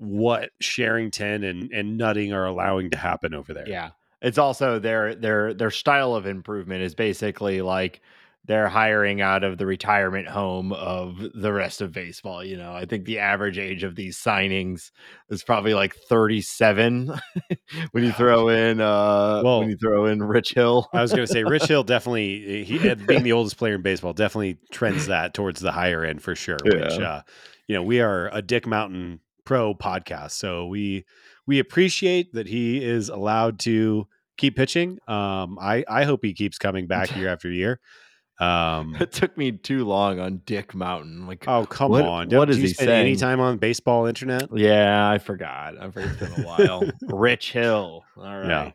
what 0.03 0.50
Cherington 0.61 1.44
and 1.44 1.70
and 1.72 1.96
Nutting 1.96 2.32
are 2.32 2.44
allowing 2.44 2.90
to 2.90 2.98
happen 2.98 3.34
over 3.34 3.55
there. 3.55 3.68
Yeah. 3.68 3.90
It's 4.20 4.38
also 4.38 4.78
their 4.78 5.14
their 5.14 5.55
their 5.55 5.70
style 5.70 6.14
of 6.14 6.26
improvement 6.26 6.82
is 6.82 6.94
basically 6.94 7.62
like 7.62 8.00
they're 8.44 8.68
hiring 8.68 9.20
out 9.20 9.44
of 9.44 9.57
the 9.57 9.66
retirement 9.66 10.26
home 10.26 10.72
of 10.72 11.22
the 11.32 11.53
rest 11.53 11.80
of 11.80 11.92
baseball. 11.92 12.42
You 12.44 12.57
know, 12.57 12.72
I 12.72 12.86
think 12.86 13.05
the 13.05 13.20
average 13.20 13.57
age 13.59 13.84
of 13.84 13.94
these 13.94 14.18
signings 14.18 14.90
is 15.30 15.44
probably 15.44 15.74
like 15.74 15.94
37 15.94 17.12
when 17.92 18.03
you 18.03 18.11
throw 18.11 18.48
in 18.48 18.80
uh 18.80 19.42
Well- 19.44 19.61
when 19.61 19.70
you 19.70 19.76
throw 19.76 20.07
in 20.07 20.20
Rich 20.22 20.55
Hill. 20.55 20.88
I 20.92 21.03
was 21.03 21.12
going 21.12 21.24
to 21.26 21.32
say 21.32 21.44
Rich 21.44 21.66
Hill 21.66 21.84
definitely 21.84 22.64
he 22.64 22.88
uh, 22.90 22.94
being 23.07 23.22
the 23.22 23.32
oldest 23.32 23.57
player 23.57 23.76
in 23.76 23.82
baseball 23.82 24.12
definitely 24.12 24.59
trends 24.72 25.07
that 25.07 25.34
towards 25.34 25.61
the 25.61 25.70
higher 25.72 26.05
end 26.05 26.22
for 26.22 26.34
sure. 26.34 26.59
Which 26.64 26.98
Yeah. 26.98 27.09
uh, 27.12 27.22
you 27.68 27.76
know 27.76 27.82
we 27.84 28.00
are 28.00 28.28
a 28.32 28.42
Dick 28.42 28.66
Mountain 28.66 29.20
Pro 29.45 29.74
podcast, 29.74 30.32
so 30.32 30.66
we 30.66 31.05
we 31.47 31.59
appreciate 31.59 32.32
that 32.34 32.47
he 32.47 32.82
is 32.84 33.09
allowed 33.09 33.59
to 33.61 34.07
keep 34.36 34.57
pitching. 34.57 34.99
Um, 35.09 35.59
I 35.61 35.84
I 35.88 36.05
hope 36.05 36.20
he 36.24 36.32
keeps 36.32 36.59
coming 36.59 36.86
back 36.86 37.16
year 37.16 37.28
after 37.28 37.51
year. 37.51 37.80
Um, 38.40 38.97
it 38.99 39.12
took 39.12 39.36
me 39.36 39.53
too 39.53 39.84
long 39.84 40.18
on 40.18 40.43
Dick 40.47 40.74
Mountain. 40.74 41.26
Like 41.26 41.47
oh 41.49 41.66
come 41.66 41.90
What- 41.90 42.05
on! 42.05 42.28
what 42.30 42.51
is 42.51 42.57
he 42.57 42.68
spend 42.68 42.90
any 42.90 43.16
time 43.16 43.40
on 43.40 43.59
baseball 43.59 44.07
internet? 44.07 44.49
Yeah, 44.55 45.09
I 45.09 45.18
forgot. 45.18 45.74
I 45.80 45.90
forgot 45.90 46.11
it's 46.11 46.34
been 46.34 46.45
a 46.45 46.47
while. 46.47 46.82
Rich 47.03 47.53
Hill. 47.53 48.05
All 48.16 48.24
right. 48.38 48.49
Yeah. 48.49 48.70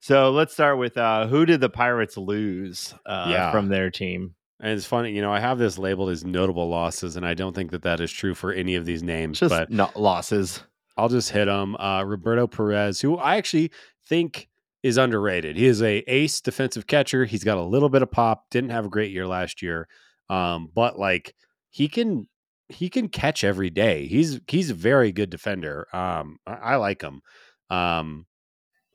So 0.00 0.30
let's 0.30 0.52
start 0.52 0.78
with 0.78 0.96
uh 0.96 1.26
who 1.26 1.44
did 1.46 1.60
the 1.60 1.68
Pirates 1.68 2.16
lose 2.16 2.94
uh 3.06 3.26
Yeah. 3.28 3.52
from 3.52 3.68
their 3.68 3.90
team? 3.90 4.34
And 4.60 4.72
it's 4.72 4.86
funny, 4.86 5.12
you 5.12 5.22
know, 5.22 5.32
I 5.32 5.40
have 5.40 5.58
this 5.58 5.78
labeled 5.78 6.10
as 6.10 6.24
notable 6.24 6.68
losses, 6.68 7.16
and 7.16 7.26
I 7.26 7.34
don't 7.34 7.54
think 7.54 7.70
that 7.70 7.82
that 7.82 8.00
is 8.00 8.12
true 8.12 8.34
for 8.34 8.52
any 8.52 8.74
of 8.74 8.84
these 8.84 9.02
names. 9.02 9.40
Just 9.40 9.50
but 9.50 9.70
not 9.70 9.98
losses. 9.98 10.62
I'll 10.96 11.08
just 11.08 11.30
hit 11.30 11.46
them. 11.46 11.76
Uh, 11.76 12.04
Roberto 12.04 12.46
Perez, 12.46 13.00
who 13.00 13.16
I 13.16 13.36
actually 13.36 13.70
think 14.06 14.48
is 14.82 14.98
underrated. 14.98 15.56
He 15.56 15.66
is 15.66 15.82
a 15.82 15.98
ace 16.06 16.40
defensive 16.40 16.86
catcher. 16.86 17.24
He's 17.24 17.44
got 17.44 17.58
a 17.58 17.62
little 17.62 17.88
bit 17.88 18.02
of 18.02 18.10
pop. 18.10 18.50
Didn't 18.50 18.70
have 18.70 18.86
a 18.86 18.90
great 18.90 19.12
year 19.12 19.26
last 19.26 19.62
year, 19.62 19.88
um, 20.28 20.68
but 20.74 20.98
like 20.98 21.34
he 21.70 21.88
can 21.88 22.28
he 22.68 22.88
can 22.88 23.08
catch 23.08 23.44
every 23.44 23.70
day. 23.70 24.06
He's 24.06 24.40
he's 24.46 24.70
a 24.70 24.74
very 24.74 25.12
good 25.12 25.30
defender. 25.30 25.86
Um, 25.92 26.38
I, 26.46 26.52
I 26.52 26.76
like 26.76 27.02
him. 27.02 27.22
Um, 27.70 28.26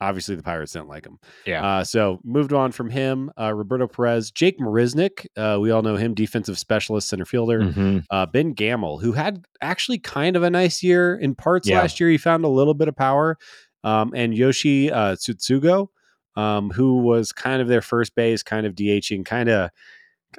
obviously 0.08 0.36
the 0.36 0.44
Pirates 0.44 0.72
didn't 0.74 0.88
like 0.88 1.06
him. 1.06 1.20
Yeah. 1.46 1.66
Uh, 1.66 1.84
so 1.84 2.20
moved 2.24 2.54
on 2.54 2.72
from 2.72 2.90
him. 2.90 3.32
Uh, 3.40 3.54
Roberto 3.54 3.88
Perez, 3.88 4.32
Jake 4.32 4.60
Marisnick. 4.60 5.26
Uh, 5.36 5.60
we 5.60 5.72
all 5.72 5.82
know 5.82 5.96
him, 5.96 6.14
defensive 6.14 6.58
specialist 6.60 7.08
center 7.10 7.26
fielder. 7.26 7.60
Mhm. 7.62 8.06
Uh, 8.10 8.26
ben 8.26 8.54
Gamel, 8.54 9.00
who 9.00 9.12
had 9.14 9.44
actually 9.62 10.00
kind 10.00 10.36
of 10.36 10.44
a 10.44 10.50
nice 10.50 10.82
year 10.84 11.16
in 11.16 11.36
parts 11.36 11.68
Yeah. 11.68 11.80
last 11.82 12.00
year. 12.00 12.10
He 12.10 12.18
found 12.18 12.46
a 12.46 12.50
little 12.50 12.74
bit 12.74 12.88
of 12.88 12.96
power. 12.96 13.38
Um, 13.84 14.14
and 14.16 14.36
Yoshi 14.36 14.92
uh, 14.92 15.16
Tsutsugo, 15.16 15.88
um, 16.36 16.72
who 16.72 16.98
was 16.98 17.32
kind 17.32 17.62
of 17.62 17.68
their 17.68 17.82
first 17.82 18.16
base, 18.16 18.42
kind 18.44 18.66
of 18.66 18.74
DHing, 18.76 19.24
kind 19.26 19.48
of 19.50 19.70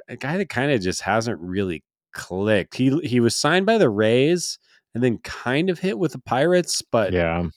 a 0.09 0.15
guy 0.15 0.37
that 0.37 0.49
kind 0.49 0.71
of 0.71 0.81
just 0.81 1.01
hasn't 1.01 1.39
really 1.39 1.83
clicked. 2.13 2.75
He 2.75 2.97
he 3.03 3.19
was 3.19 3.35
signed 3.35 3.65
by 3.65 3.77
the 3.77 3.89
Rays 3.89 4.59
and 4.93 5.03
then 5.03 5.17
kind 5.19 5.69
of 5.69 5.79
hit 5.79 5.97
with 5.97 6.11
the 6.11 6.19
Pirates, 6.19 6.81
but 6.81 7.13
Yeah. 7.13 7.47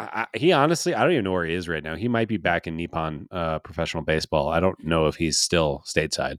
I, 0.00 0.26
I- 0.32 0.38
he 0.38 0.52
honestly, 0.52 0.94
I 0.94 1.02
don't 1.02 1.12
even 1.12 1.24
know 1.24 1.32
where 1.32 1.44
he 1.44 1.54
is 1.54 1.68
right 1.68 1.82
now. 1.82 1.94
He 1.96 2.08
might 2.08 2.28
be 2.28 2.36
back 2.36 2.66
in 2.66 2.76
Nippon 2.76 3.28
uh, 3.30 3.58
professional 3.60 4.02
baseball. 4.02 4.48
I 4.48 4.60
don't 4.60 4.82
know 4.84 5.06
if 5.06 5.16
he's 5.16 5.38
still 5.38 5.82
stateside. 5.86 6.38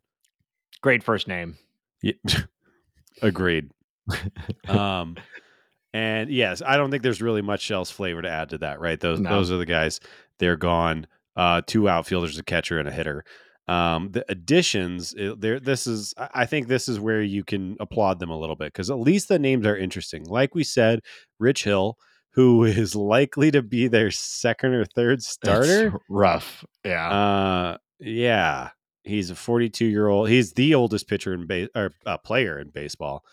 Great 0.81 1.03
first 1.03 1.27
name. 1.27 1.57
Yeah. 2.01 2.13
Agreed. 3.21 3.69
um, 4.67 5.15
and 5.93 6.29
yes, 6.29 6.61
I 6.65 6.75
don't 6.77 6.91
think 6.91 7.03
there's 7.03 7.21
really 7.21 7.41
much 7.41 7.69
else 7.71 7.91
flavor 7.91 8.21
to 8.21 8.29
add 8.29 8.49
to 8.49 8.57
that. 8.59 8.79
Right? 8.79 8.99
Those 8.99 9.19
No. 9.19 9.29
those 9.29 9.51
are 9.51 9.57
the 9.57 9.65
guys. 9.65 9.99
They're 10.39 10.57
gone. 10.57 11.07
Uh, 11.35 11.61
two 11.65 11.89
outfielders, 11.89 12.37
a 12.37 12.43
catcher, 12.43 12.77
and 12.79 12.87
a 12.87 12.91
hitter. 12.91 13.23
Um, 13.67 14.11
the 14.11 14.25
additions, 14.29 15.15
there. 15.37 15.59
This 15.59 15.87
is, 15.87 16.13
I 16.17 16.45
think, 16.45 16.67
this 16.67 16.87
is 16.89 16.99
where 16.99 17.21
you 17.23 17.43
can 17.43 17.77
applaud 17.79 18.19
them 18.19 18.29
a 18.29 18.37
little 18.37 18.55
bit 18.55 18.67
because 18.73 18.89
at 18.91 18.99
least 18.99 19.29
the 19.29 19.39
names 19.39 19.65
are 19.65 19.77
interesting. 19.77 20.25
Like 20.25 20.53
we 20.53 20.63
said, 20.63 20.99
Rich 21.39 21.63
Hill, 21.63 21.97
who 22.33 22.63
is 22.63 22.95
likely 22.95 23.51
to 23.51 23.61
be 23.61 23.87
their 23.87 24.11
second 24.11 24.73
or 24.73 24.85
third 24.85 25.21
starter. 25.23 25.87
It's 25.87 25.95
rough. 26.09 26.65
Yeah. 26.83 27.09
Uh, 27.09 27.77
yeah, 27.99 28.69
he's 29.03 29.29
a 29.29 29.35
42 29.35 29.85
year 29.85 30.07
old. 30.07 30.29
He's 30.29 30.53
the 30.53 30.73
oldest 30.75 31.07
pitcher 31.07 31.33
in 31.33 31.45
base 31.47 31.69
or 31.75 31.91
uh, 32.05 32.17
player 32.17 32.59
in 32.59 32.69
baseball, 32.69 33.23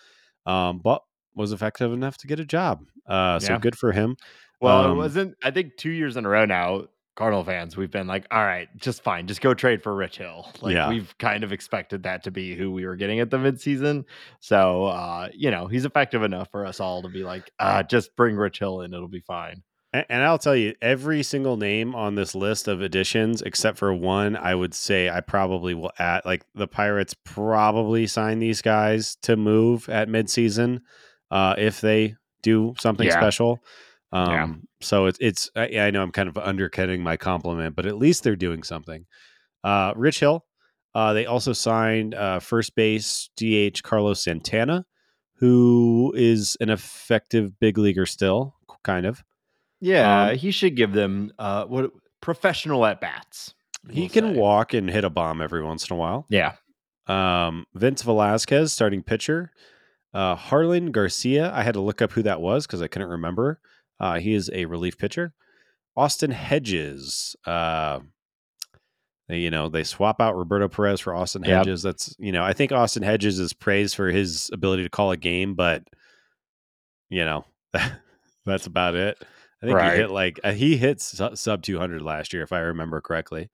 um, 0.46 0.78
but 0.78 1.02
was 1.34 1.52
effective 1.52 1.92
enough 1.92 2.18
to 2.18 2.26
get 2.26 2.40
a 2.40 2.44
job. 2.44 2.80
Uh, 3.06 3.38
so 3.38 3.52
Yeah. 3.54 3.58
good 3.58 3.76
for 3.78 3.92
him. 3.92 4.16
well, 4.60 4.84
um, 4.84 4.90
it 4.92 4.94
wasn't. 4.96 5.34
I 5.42 5.50
think 5.50 5.76
two 5.78 5.90
years 5.90 6.16
in 6.16 6.24
a 6.26 6.28
row 6.28 6.44
now. 6.44 6.84
Cardinal 7.20 7.44
fans, 7.44 7.76
we've 7.76 7.90
been 7.90 8.06
like, 8.06 8.26
all 8.30 8.42
right, 8.44 8.66
just 8.78 9.02
fine, 9.02 9.26
just 9.26 9.42
go 9.42 9.52
trade 9.54 9.82
for 9.82 9.94
Rich 9.94 10.16
Hill. 10.18 10.48
Like 10.62 10.74
Yeah. 10.74 10.88
we've 10.88 11.14
kind 11.18 11.44
of 11.44 11.52
expected 11.52 12.02
that 12.04 12.24
to 12.24 12.30
be 12.30 12.56
who 12.56 12.70
we 12.72 12.86
were 12.86 12.96
getting 12.96 13.20
at 13.20 13.28
the 13.30 13.36
midseason. 13.36 14.04
So 14.40 14.86
uh, 14.86 15.28
you 15.34 15.50
know, 15.50 15.66
he's 15.66 15.84
effective 15.84 16.22
enough 16.22 16.50
for 16.50 16.64
us 16.64 16.80
all 16.80 17.02
to 17.02 17.08
be 17.08 17.22
like, 17.22 17.50
uh, 17.58 17.82
just 17.82 18.16
bring 18.16 18.36
Rich 18.36 18.58
Hill 18.58 18.80
in, 18.80 18.94
it'll 18.94 19.06
be 19.06 19.20
fine. 19.20 19.62
And, 19.92 20.06
and 20.08 20.22
I'll 20.22 20.38
tell 20.38 20.56
you, 20.56 20.74
every 20.80 21.22
single 21.22 21.56
name 21.58 21.94
on 21.94 22.14
this 22.14 22.34
list 22.34 22.68
of 22.68 22.80
additions, 22.80 23.42
except 23.42 23.76
for 23.76 23.92
one, 23.92 24.36
I 24.36 24.54
would 24.54 24.72
say 24.72 25.10
I 25.10 25.20
probably 25.20 25.74
will 25.74 25.92
add. 25.98 26.22
Like 26.24 26.44
the 26.54 26.68
Pirates 26.68 27.14
probably 27.24 28.06
sign 28.06 28.38
these 28.38 28.62
guys 28.62 29.16
to 29.22 29.36
move 29.36 29.88
at 29.88 30.08
midseason 30.08 30.80
uh, 31.30 31.54
if 31.58 31.80
they 31.82 32.14
do 32.42 32.74
something 32.78 33.06
Yeah. 33.06 33.18
special. 33.20 33.58
Yeah. 34.12 34.46
So 34.80 35.06
it's 35.06 35.18
it's 35.20 35.50
I, 35.54 35.78
I 35.78 35.90
know 35.90 36.02
I'm 36.02 36.12
kind 36.12 36.28
of 36.28 36.38
undercutting 36.38 37.02
my 37.02 37.16
compliment, 37.16 37.76
but 37.76 37.86
at 37.86 37.98
least 37.98 38.22
they're 38.24 38.36
doing 38.36 38.62
something. 38.62 39.06
Uh, 39.62 39.92
Rich 39.94 40.20
Hill, 40.20 40.44
uh, 40.94 41.12
they 41.12 41.26
also 41.26 41.52
signed 41.52 42.14
uh, 42.14 42.40
first 42.40 42.74
base 42.74 43.30
DH 43.36 43.82
Carlos 43.82 44.22
Santana, 44.22 44.86
who 45.36 46.12
is 46.16 46.56
an 46.60 46.70
effective 46.70 47.58
big 47.60 47.78
leaguer 47.78 48.06
still, 48.06 48.54
kind 48.82 49.06
of. 49.06 49.22
Yeah, 49.80 50.28
Um, 50.28 50.36
he 50.36 50.50
should 50.50 50.76
give 50.76 50.92
them 50.92 51.32
uh, 51.38 51.64
what 51.64 51.90
professional 52.20 52.84
at 52.86 53.00
bats. 53.00 53.54
He 53.88 54.08
can 54.08 54.34
walk 54.34 54.74
and 54.74 54.90
hit 54.90 55.04
a 55.04 55.10
bomb 55.10 55.40
every 55.40 55.62
once 55.64 55.88
in 55.88 55.94
a 55.94 55.98
while. 55.98 56.26
Yeah. 56.28 56.52
Um, 57.06 57.66
Vince 57.74 58.02
Velasquez, 58.02 58.72
starting 58.72 59.02
pitcher. 59.02 59.52
Uh, 60.12 60.36
Jarlin 60.36 60.92
Garcia. 60.92 61.50
I 61.54 61.62
had 61.62 61.74
to 61.74 61.80
look 61.80 62.02
up 62.02 62.12
who 62.12 62.22
that 62.24 62.40
was 62.42 62.66
because 62.66 62.82
I 62.82 62.88
couldn't 62.88 63.08
remember. 63.08 63.58
Uh, 64.00 64.18
he 64.18 64.34
is 64.34 64.50
a 64.52 64.64
relief 64.64 64.96
pitcher. 64.98 65.32
Austin 65.96 66.30
Hedges. 66.30 67.36
Uh, 67.44 68.00
you 69.28 69.50
know, 69.50 69.68
they 69.68 69.84
swap 69.84 70.20
out 70.20 70.36
Roberto 70.36 70.66
Perez 70.68 71.00
for 71.00 71.14
Austin 71.14 71.42
Yep. 71.44 71.58
Hedges. 71.58 71.82
That's 71.82 72.16
you 72.18 72.32
know, 72.32 72.42
I 72.42 72.52
think 72.52 72.72
Austin 72.72 73.02
Hedges 73.02 73.38
is 73.38 73.52
praised 73.52 73.94
for 73.94 74.08
his 74.10 74.50
ability 74.52 74.82
to 74.82 74.88
call 74.88 75.12
a 75.12 75.16
game, 75.16 75.54
but 75.54 75.84
you 77.10 77.24
know, 77.24 77.44
that's 78.46 78.66
about 78.66 78.94
it. 78.94 79.18
I 79.62 79.66
think 79.66 79.76
Right. 79.76 79.92
he 79.92 79.98
hit 80.00 80.10
like 80.10 80.40
uh, 80.42 80.52
he 80.52 80.76
hit 80.76 81.00
sub 81.00 81.62
200 81.62 82.02
last 82.02 82.32
year, 82.32 82.42
if 82.42 82.52
I 82.52 82.60
remember 82.60 83.00
correctly. 83.00 83.50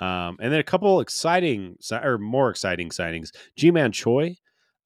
Um, 0.00 0.36
and 0.40 0.52
then 0.52 0.60
a 0.60 0.64
couple 0.64 1.00
exciting 1.00 1.76
or 1.90 2.18
more 2.18 2.50
exciting 2.50 2.90
signings. 2.90 3.30
Ji-Man 3.56 3.92
Choi 3.92 4.36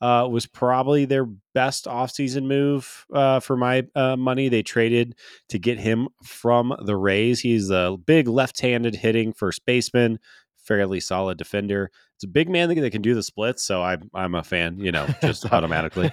uh, 0.01 0.29
was 0.31 0.47
probably 0.47 1.05
their 1.05 1.27
best 1.55 1.87
offseason 1.87 2.45
move 2.47 3.05
uh, 3.13 3.41
for 3.41 3.57
my 3.57 3.87
uh, 3.95 4.17
money. 4.17 4.49
They 4.49 4.63
traded 4.63 5.17
to 5.49 5.59
get 5.59 5.79
him 5.79 6.09
from 6.23 6.75
the 6.85 6.97
Rays. 6.97 7.41
He's 7.41 7.71
a 7.71 7.97
big 8.07 8.29
left 8.29 8.61
handed 8.61 8.95
hitting 8.95 9.33
first 9.33 9.65
baseman, 9.67 10.19
fairly 10.57 11.01
solid 11.01 11.37
defender. 11.39 11.91
It's 12.17 12.25
a 12.25 12.29
big 12.29 12.49
man 12.49 12.69
that 12.69 12.91
can 12.91 13.03
do 13.03 13.15
the 13.15 13.23
splits. 13.23 13.63
So 13.65 13.83
I'm, 13.83 14.11
I'm 14.15 14.35
a 14.35 14.43
fan, 14.45 14.79
you 14.79 14.93
know, 14.93 15.07
just 15.23 15.45
automatically. 15.53 16.11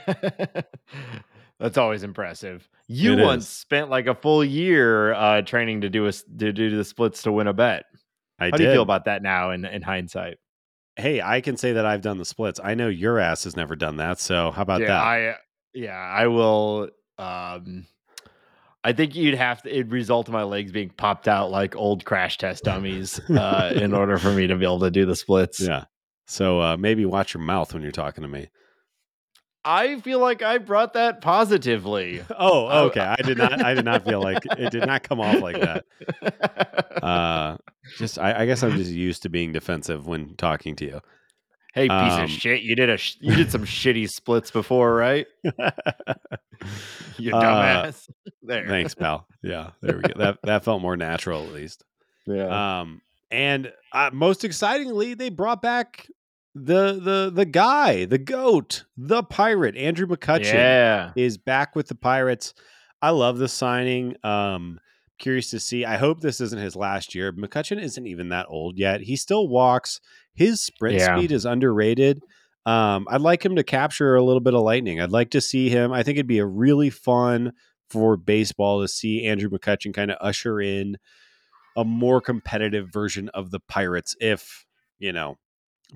That's 1.59 1.77
always 1.77 2.03
impressive. 2.03 2.67
You 2.87 3.13
It 3.13 3.23
once 3.23 3.43
is. 3.45 3.49
spent 3.49 3.89
like 3.89 4.07
a 4.07 4.15
full 4.15 4.43
year 4.43 5.13
uh, 5.13 5.41
training 5.41 5.81
to 5.81 5.89
do 5.89 6.05
a 6.05 6.11
to 6.11 6.51
do 6.51 6.75
the 6.75 6.83
splits 6.83 7.23
to 7.23 7.31
win 7.31 7.47
a 7.47 7.53
bet. 7.53 7.85
I 8.39 8.45
How 8.45 8.51
did. 8.51 8.57
do 8.57 8.63
you 8.65 8.71
feel 8.73 8.81
about 8.81 9.05
that 9.05 9.23
now 9.23 9.51
in, 9.51 9.63
in 9.63 9.81
hindsight? 9.81 10.37
Hey, 10.95 11.21
I 11.21 11.41
can 11.41 11.57
say 11.57 11.73
that 11.73 11.85
I've 11.85 12.01
done 12.01 12.17
the 12.17 12.25
splits. 12.25 12.59
I 12.63 12.75
know 12.75 12.87
your 12.87 13.19
ass 13.19 13.43
has 13.43 13.55
never 13.55 13.75
done 13.75 13.97
that. 13.97 14.19
So 14.19 14.51
how 14.51 14.61
about 14.61 14.81
yeah, 14.81 14.87
that? 14.87 15.01
I 15.01 15.35
yeah, 15.73 15.97
I 15.97 16.27
will. 16.27 16.89
Um, 17.17 17.85
I 18.83 18.93
think 18.93 19.15
you'd 19.15 19.35
have 19.35 19.61
to. 19.63 19.69
It'd 19.73 19.91
result 19.91 20.27
in 20.27 20.33
my 20.33 20.43
legs 20.43 20.71
being 20.71 20.89
popped 20.89 21.27
out 21.27 21.51
like 21.51 21.75
old 21.75 22.05
crash 22.05 22.37
test 22.37 22.63
dummies 22.63 23.19
uh, 23.29 23.73
in 23.75 23.93
order 23.95 24.17
for 24.17 24.31
me 24.31 24.47
to 24.47 24.55
be 24.55 24.65
able 24.65 24.79
to 24.79 24.91
do 24.91 25.05
the 25.05 25.15
splits. 25.15 25.59
yeah. 25.59 25.85
So 26.27 26.61
uh, 26.61 26.77
maybe 26.77 27.05
watch 27.05 27.33
your 27.33 27.43
mouth 27.43 27.73
when 27.73 27.83
you're 27.83 27.91
talking 27.91 28.23
to 28.23 28.27
me. 28.27 28.49
I 29.63 29.99
feel 30.01 30.19
like 30.19 30.43
I 30.43 30.59
brought 30.59 30.93
that 30.93 31.21
positively. 31.21 32.21
Oh, 32.37 32.87
okay. 32.87 33.01
I 33.01 33.15
did 33.15 33.37
not. 33.37 33.63
I 33.63 33.73
did 33.73 33.85
not 33.85 34.05
feel 34.05 34.21
like 34.21 34.45
it 34.45 34.71
did 34.71 34.85
not 34.85 35.03
come 35.03 35.19
off 35.19 35.41
like 35.41 35.59
that. 35.59 35.85
Uh, 37.05 37.57
just, 37.97 38.19
I, 38.19 38.41
I 38.41 38.45
guess 38.45 38.63
I'm 38.63 38.75
just 38.77 38.91
used 38.91 39.23
to 39.23 39.29
being 39.29 39.51
defensive 39.51 40.07
when 40.07 40.35
talking 40.35 40.75
to 40.77 40.85
you. 40.85 41.01
hey, 41.73 41.83
piece 41.89 41.91
um, 41.91 42.23
of 42.23 42.29
shit! 42.29 42.61
You 42.61 42.75
did 42.75 42.89
a 42.89 42.97
sh- 42.97 43.17
you 43.19 43.35
did 43.35 43.51
some 43.51 43.65
shitty 43.65 44.09
splits 44.09 44.51
before, 44.51 44.93
right? 44.95 45.27
You 47.17 47.33
Uh, 47.35 47.41
dumbass. 47.41 48.09
there. 48.43 48.67
Thanks, 48.67 48.95
pal. 48.95 49.27
Yeah, 49.43 49.71
there 49.81 49.97
we 49.97 50.01
go. 50.01 50.17
That 50.17 50.39
that 50.43 50.63
felt 50.63 50.81
more 50.81 50.97
natural, 50.97 51.43
at 51.45 51.53
least. 51.53 51.83
Yeah. 52.25 52.79
Um, 52.79 53.01
and 53.31 53.71
uh, 53.91 54.09
most 54.13 54.43
excitingly, 54.43 55.13
they 55.13 55.29
brought 55.29 55.61
back 55.61 56.07
the 56.53 56.93
the 56.93 57.31
the 57.33 57.45
guy, 57.45 58.05
the 58.05 58.17
goat, 58.17 58.85
the 58.97 59.23
pirate, 59.23 59.75
Andrew 59.77 60.07
McCutchen. 60.07 60.53
yeah. 60.53 61.11
is 61.15 61.37
back 61.37 61.75
with 61.75 61.87
the 61.87 61.95
Pirates. 61.95 62.53
I 63.01 63.11
love 63.11 63.37
the 63.37 63.47
signing. 63.49 64.15
Um, 64.23 64.79
curious 65.17 65.49
to 65.51 65.59
see. 65.59 65.85
I 65.85 65.97
hope 65.97 66.21
this 66.21 66.41
isn't 66.41 66.61
his 66.61 66.75
last 66.75 67.15
year. 67.15 67.31
McCutchen 67.33 67.81
isn't 67.81 68.05
even 68.07 68.29
that 68.29 68.47
old 68.49 68.77
yet. 68.77 69.01
He 69.01 69.15
still 69.15 69.47
walks. 69.47 69.99
His 70.33 70.61
sprint 70.61 70.97
Yeah. 70.97 71.17
speed 71.17 71.31
is 71.31 71.45
underrated. 71.45 72.21
Um, 72.65 73.07
I'd 73.09 73.21
like 73.21 73.45
him 73.45 73.55
to 73.57 73.63
capture 73.63 74.15
a 74.15 74.23
little 74.23 74.39
bit 74.39 74.53
of 74.53 74.61
lightning. 74.61 74.99
I'd 74.99 75.11
like 75.11 75.29
to 75.31 75.41
see 75.41 75.69
him. 75.69 75.91
I 75.93 76.03
think 76.03 76.17
it'd 76.17 76.27
be 76.27 76.39
a 76.39 76.45
really 76.45 76.89
fun 76.89 77.53
for 77.89 78.17
baseball 78.17 78.81
to 78.81 78.87
see 78.87 79.25
Andrew 79.25 79.49
McCutchen 79.49 79.93
kind 79.93 80.09
of 80.11 80.17
usher 80.19 80.59
in 80.59 80.97
a 81.77 81.85
more 81.85 82.21
competitive 82.21 82.89
version 82.91 83.29
of 83.29 83.51
the 83.51 83.59
Pirates 83.59 84.15
if, 84.19 84.65
you 84.97 85.13
know, 85.13 85.37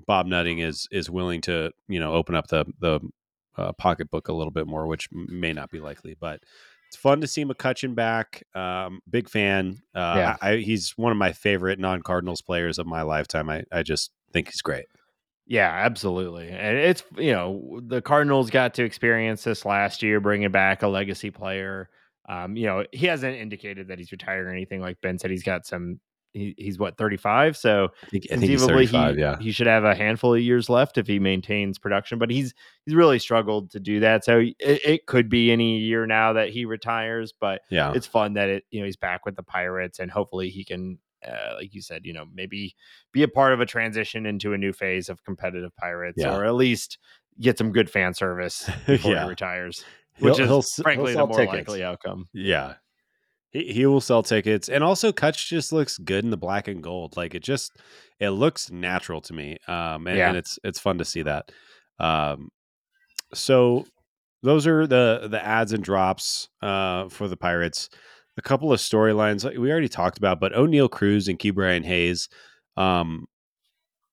Bob 0.06 0.26
Nutting 0.26 0.60
is 0.60 0.86
is 0.92 1.10
willing 1.10 1.40
to, 1.42 1.72
you 1.88 1.98
know, 1.98 2.14
open 2.14 2.36
up 2.36 2.46
the 2.46 2.64
the 2.78 3.00
uh, 3.56 3.72
pocketbook 3.72 4.28
a 4.28 4.32
little 4.32 4.52
bit 4.52 4.68
more, 4.68 4.86
which 4.86 5.08
may 5.10 5.52
not 5.52 5.70
be 5.70 5.80
likely, 5.80 6.14
but 6.18 6.40
it's 6.90 6.96
fun 6.96 7.20
to 7.20 7.26
see 7.28 7.44
McCutchen 7.44 7.94
back. 7.94 8.42
Um, 8.52 9.00
big 9.08 9.28
fan. 9.28 9.80
Uh, 9.94 10.14
Yeah. 10.16 10.36
I, 10.42 10.56
he's 10.56 10.90
one 10.96 11.12
of 11.12 11.18
my 11.18 11.30
favorite 11.32 11.78
non 11.78 12.02
Cardinals 12.02 12.42
players 12.42 12.80
of 12.80 12.86
my 12.86 13.02
lifetime. 13.02 13.48
I, 13.48 13.62
I 13.70 13.84
just 13.84 14.10
think 14.32 14.48
he's 14.48 14.60
great. 14.60 14.86
Yeah, 15.46 15.68
absolutely. 15.68 16.48
And 16.48 16.76
it's, 16.76 17.04
you 17.16 17.30
know, 17.30 17.80
the 17.80 18.02
Cardinals 18.02 18.50
got 18.50 18.74
to 18.74 18.82
experience 18.82 19.44
this 19.44 19.64
last 19.64 20.02
year, 20.02 20.18
bringing 20.18 20.50
back 20.50 20.82
a 20.82 20.88
legacy 20.88 21.30
player. 21.30 21.90
Um, 22.28 22.56
you 22.56 22.66
know, 22.66 22.84
he 22.90 23.06
hasn't 23.06 23.36
indicated 23.36 23.86
that 23.86 23.98
he's 23.98 24.10
retired 24.10 24.48
or 24.48 24.50
anything. 24.50 24.80
Like 24.80 25.00
Ben 25.00 25.16
said, 25.16 25.30
he's 25.30 25.44
got 25.44 25.66
some. 25.66 26.00
He, 26.32 26.54
he's 26.56 26.78
what 26.78 26.96
thirty 26.96 27.16
five, 27.16 27.56
so 27.56 27.88
I 28.04 28.06
think, 28.06 28.26
I 28.30 28.36
think 28.36 28.50
conceivably 28.50 28.86
he 28.86 29.20
yeah. 29.20 29.36
he 29.40 29.50
should 29.50 29.66
have 29.66 29.84
a 29.84 29.94
handful 29.94 30.34
of 30.34 30.40
years 30.40 30.68
left 30.68 30.96
if 30.96 31.06
he 31.06 31.18
maintains 31.18 31.78
production. 31.78 32.18
But 32.18 32.30
he's 32.30 32.54
he's 32.86 32.94
really 32.94 33.18
struggled 33.18 33.70
to 33.72 33.80
do 33.80 34.00
that. 34.00 34.24
So 34.24 34.38
it, 34.38 34.54
it 34.58 35.06
could 35.06 35.28
be 35.28 35.50
any 35.50 35.78
year 35.78 36.06
now 36.06 36.34
that 36.34 36.50
he 36.50 36.66
retires. 36.66 37.32
But 37.38 37.62
yeah, 37.70 37.92
it's 37.94 38.06
fun 38.06 38.34
that 38.34 38.48
it 38.48 38.64
you 38.70 38.80
know 38.80 38.86
he's 38.86 38.96
back 38.96 39.26
with 39.26 39.34
the 39.34 39.42
Pirates, 39.42 39.98
and 39.98 40.10
hopefully 40.10 40.50
he 40.50 40.64
can 40.64 40.98
uh, 41.26 41.54
like 41.56 41.74
you 41.74 41.82
said, 41.82 42.02
you 42.04 42.12
know, 42.12 42.24
maybe 42.32 42.74
be 43.12 43.22
a 43.22 43.28
part 43.28 43.52
of 43.52 43.60
a 43.60 43.66
transition 43.66 44.26
into 44.26 44.52
a 44.52 44.58
new 44.58 44.72
phase 44.72 45.08
of 45.08 45.22
competitive 45.24 45.74
pirates, 45.76 46.16
yeah. 46.18 46.34
or 46.34 46.44
at 46.44 46.54
least 46.54 46.98
get 47.40 47.58
some 47.58 47.72
good 47.72 47.90
fan 47.90 48.14
service 48.14 48.68
before 48.86 49.12
yeah. 49.12 49.24
he 49.24 49.28
retires, 49.28 49.84
which 50.18 50.36
he'll, 50.36 50.60
is 50.60 50.74
he'll, 50.74 50.82
frankly 50.82 51.12
he'll 51.12 51.26
the 51.26 51.32
more 51.32 51.38
tickets. 51.38 51.68
likely 51.68 51.84
outcome. 51.84 52.26
Yeah, 52.32 52.74
he 53.50 53.72
he 53.72 53.86
will 53.86 54.00
sell 54.00 54.22
tickets, 54.22 54.68
and 54.68 54.82
also 54.84 55.12
Kutch 55.12 55.46
just 55.46 55.72
looks 55.72 55.98
good 55.98 56.24
in 56.24 56.30
the 56.30 56.36
black 56.36 56.68
and 56.68 56.82
gold. 56.82 57.16
Like 57.16 57.34
it 57.34 57.42
just 57.42 57.76
it 58.18 58.30
looks 58.30 58.70
natural 58.70 59.20
to 59.22 59.32
me, 59.32 59.58
um, 59.68 60.06
and, 60.06 60.16
yeah. 60.16 60.28
and 60.28 60.36
it's 60.36 60.58
it's 60.64 60.80
fun 60.80 60.98
to 60.98 61.04
see 61.04 61.22
that. 61.22 61.50
Um, 61.98 62.50
so 63.34 63.86
those 64.42 64.66
are 64.66 64.86
the 64.86 65.28
the 65.30 65.44
ads 65.44 65.72
and 65.72 65.84
drops 65.84 66.48
uh, 66.62 67.08
for 67.08 67.28
the 67.28 67.36
Pirates 67.36 67.90
a 68.40 68.42
couple 68.42 68.72
of 68.72 68.80
storylines 68.80 69.44
we 69.58 69.70
already 69.70 69.88
talked 69.88 70.16
about, 70.16 70.40
but 70.40 70.52
Oneil 70.52 70.90
Cruz 70.90 71.28
and 71.28 71.38
Ke'Bryan 71.38 71.84
Hayes, 71.84 72.28
um, 72.76 73.26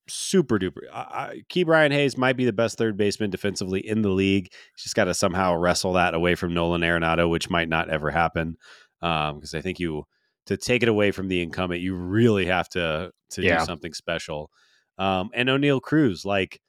super 0.09 0.59
duper. 0.59 0.81
I, 0.93 1.43
Brian 1.65 1.93
Hayes 1.93 2.17
might 2.17 2.35
be 2.35 2.43
the 2.43 2.53
best 2.53 2.77
third 2.77 2.97
baseman 2.97 3.29
defensively 3.29 3.79
in 3.79 4.01
the 4.01 4.09
league. 4.09 4.49
He's 4.75 4.83
just 4.83 4.95
got 4.95 5.05
to 5.05 5.13
somehow 5.13 5.55
wrestle 5.55 5.93
that 5.93 6.13
away 6.13 6.35
from 6.35 6.53
Nolan 6.53 6.81
Arenado, 6.81 7.29
which 7.29 7.49
might 7.49 7.69
not 7.69 7.89
ever 7.89 8.11
happen. 8.11 8.57
Because 8.99 9.53
um, 9.53 9.57
I 9.57 9.61
think 9.61 9.79
you 9.79 10.03
to 10.47 10.57
take 10.57 10.83
it 10.83 10.89
away 10.89 11.11
from 11.11 11.27
the 11.27 11.41
incumbent, 11.41 11.81
you 11.81 11.95
really 11.95 12.45
have 12.45 12.69
to 12.69 13.11
to 13.31 13.41
yeah. 13.41 13.59
do 13.59 13.65
something 13.65 13.93
special. 13.93 14.49
Um, 14.97 15.29
and 15.33 15.49
Oneil 15.49 15.81
Cruz, 15.81 16.25
like 16.25 16.59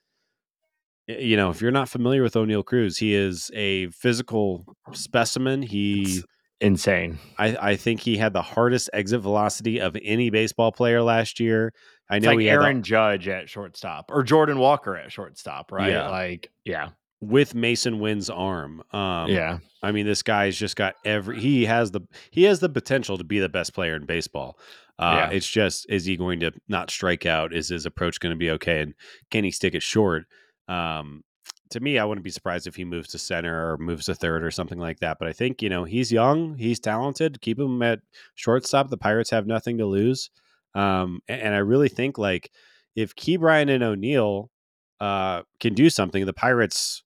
you 1.07 1.37
know, 1.37 1.51
if 1.51 1.63
you're 1.63 1.71
not 1.71 1.89
familiar 1.89 2.23
with 2.23 2.35
Oneil 2.35 2.65
Cruz, 2.65 2.99
he 2.99 3.15
is 3.15 3.51
a 3.55 3.89
physical 3.89 4.65
specimen. 4.93 5.63
He 5.63 6.23
insane. 6.61 7.19
I, 7.39 7.57
I 7.57 7.77
think 7.77 8.01
he 8.01 8.17
had 8.17 8.33
the 8.33 8.43
hardest 8.43 8.91
exit 8.93 9.21
velocity 9.21 9.81
of 9.81 9.97
any 10.03 10.29
baseball 10.29 10.73
player 10.73 11.03
last 11.03 11.41
year. 11.41 11.73
I 12.11 12.17
it's 12.17 12.27
know 12.27 12.35
like 12.35 12.47
Aaron 12.47 12.79
the, 12.79 12.83
Judge 12.83 13.29
at 13.29 13.49
shortstop 13.49 14.11
or 14.11 14.23
Jordan 14.23 14.59
Walker 14.59 14.97
at 14.97 15.11
shortstop, 15.11 15.73
right? 15.73 15.93
Yeah. 15.93 16.11
Like, 16.11 16.51
yeah. 16.65 16.91
With 17.21 17.55
Masyn 17.55 17.99
Winn's 17.99 18.31
arm. 18.31 18.83
Um, 18.93 19.29
yeah. 19.29 19.59
I 19.83 19.93
mean, 19.93 20.07
this 20.07 20.23
guy's 20.23 20.57
just 20.57 20.77
got 20.77 20.95
every 21.05 21.41
he 21.41 21.65
has 21.67 21.91
the 21.91 22.01
he 22.31 22.45
has 22.45 22.61
the 22.61 22.69
potential 22.69 23.19
to 23.19 23.25
be 23.25 23.39
the 23.41 23.49
best 23.49 23.75
player 23.75 23.97
in 23.97 24.07
baseball. 24.07 24.59
Uh, 24.99 25.29
yeah. 25.29 25.31
It's 25.31 25.49
just 25.49 25.87
is 25.89 26.05
he 26.05 26.17
going 26.17 26.41
to 26.41 26.53
not 26.69 26.91
strike 26.91 27.27
out? 27.27 27.53
Is 27.53 27.69
his 27.69 27.87
approach 27.87 28.21
going 28.21 28.35
to 28.35 28.39
be 28.39 28.51
okay? 28.53 28.83
And 28.83 28.95
can 29.31 29.45
he 29.45 29.51
stick 29.51 29.75
it 29.75 29.83
short? 29.83 30.27
Um, 30.69 31.25
to 31.71 31.81
me, 31.81 31.99
I 31.99 32.05
wouldn't 32.05 32.25
be 32.25 32.31
surprised 32.31 32.67
if 32.67 32.77
he 32.77 32.85
moves 32.85 33.09
to 33.11 33.19
center 33.19 33.73
or 33.73 33.79
moves 33.79 34.07
to 34.07 34.15
third 34.15 34.45
or 34.45 34.51
something 34.51 34.79
like 34.79 35.01
that. 35.01 35.19
But 35.19 35.29
I 35.29 35.33
think, 35.33 35.63
you 35.63 35.69
know, 35.69 35.85
he's 35.85 36.11
young, 36.11 36.57
he's 36.57 36.81
talented. 36.81 37.41
Keep 37.41 37.59
him 37.59 37.83
at 37.83 38.01
shortstop. 38.35 38.91
The 38.91 38.97
Pirates 38.97 39.31
have 39.31 39.47
nothing 39.47 39.79
to 39.79 39.87
lose. 39.87 40.31
Um, 40.75 41.21
and, 41.29 41.41
and, 41.41 41.55
I 41.55 41.59
really 41.59 41.89
think 41.89 42.19
like 42.19 42.51
if 42.95 43.17
Ke'Bryan 43.17 43.71
and 43.71 43.83
Oneil 43.83 44.49
uh, 45.01 45.43
can 45.61 45.75
do 45.75 45.89
something, 45.91 46.25
the 46.27 46.33
Pirates, 46.35 47.03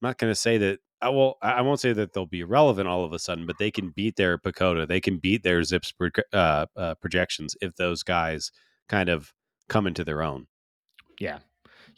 I'm 0.00 0.08
not 0.08 0.18
going 0.18 0.30
to 0.30 0.38
say 0.38 0.58
that. 0.58 0.78
I 1.00 1.10
will. 1.10 1.38
I 1.40 1.62
won't 1.62 1.78
say 1.78 1.92
that 1.92 2.12
they'll 2.12 2.26
be 2.26 2.42
relevant 2.42 2.88
all 2.88 3.04
of 3.04 3.12
a 3.12 3.20
sudden, 3.20 3.46
but 3.46 3.58
they 3.58 3.70
can 3.70 3.90
beat 3.90 4.16
their 4.16 4.36
PECOTA. 4.36 4.88
They 4.88 5.00
can 5.00 5.18
beat 5.18 5.44
their 5.44 5.60
ZiPS 5.60 5.92
pro- 5.96 6.38
uh, 6.38 6.66
uh, 6.76 6.94
projections 6.96 7.56
if 7.60 7.76
those 7.76 8.02
guys 8.02 8.50
kind 8.88 9.08
of 9.08 9.32
come 9.68 9.86
into 9.86 10.02
their 10.02 10.22
own. 10.22 10.48
Yeah, 11.20 11.38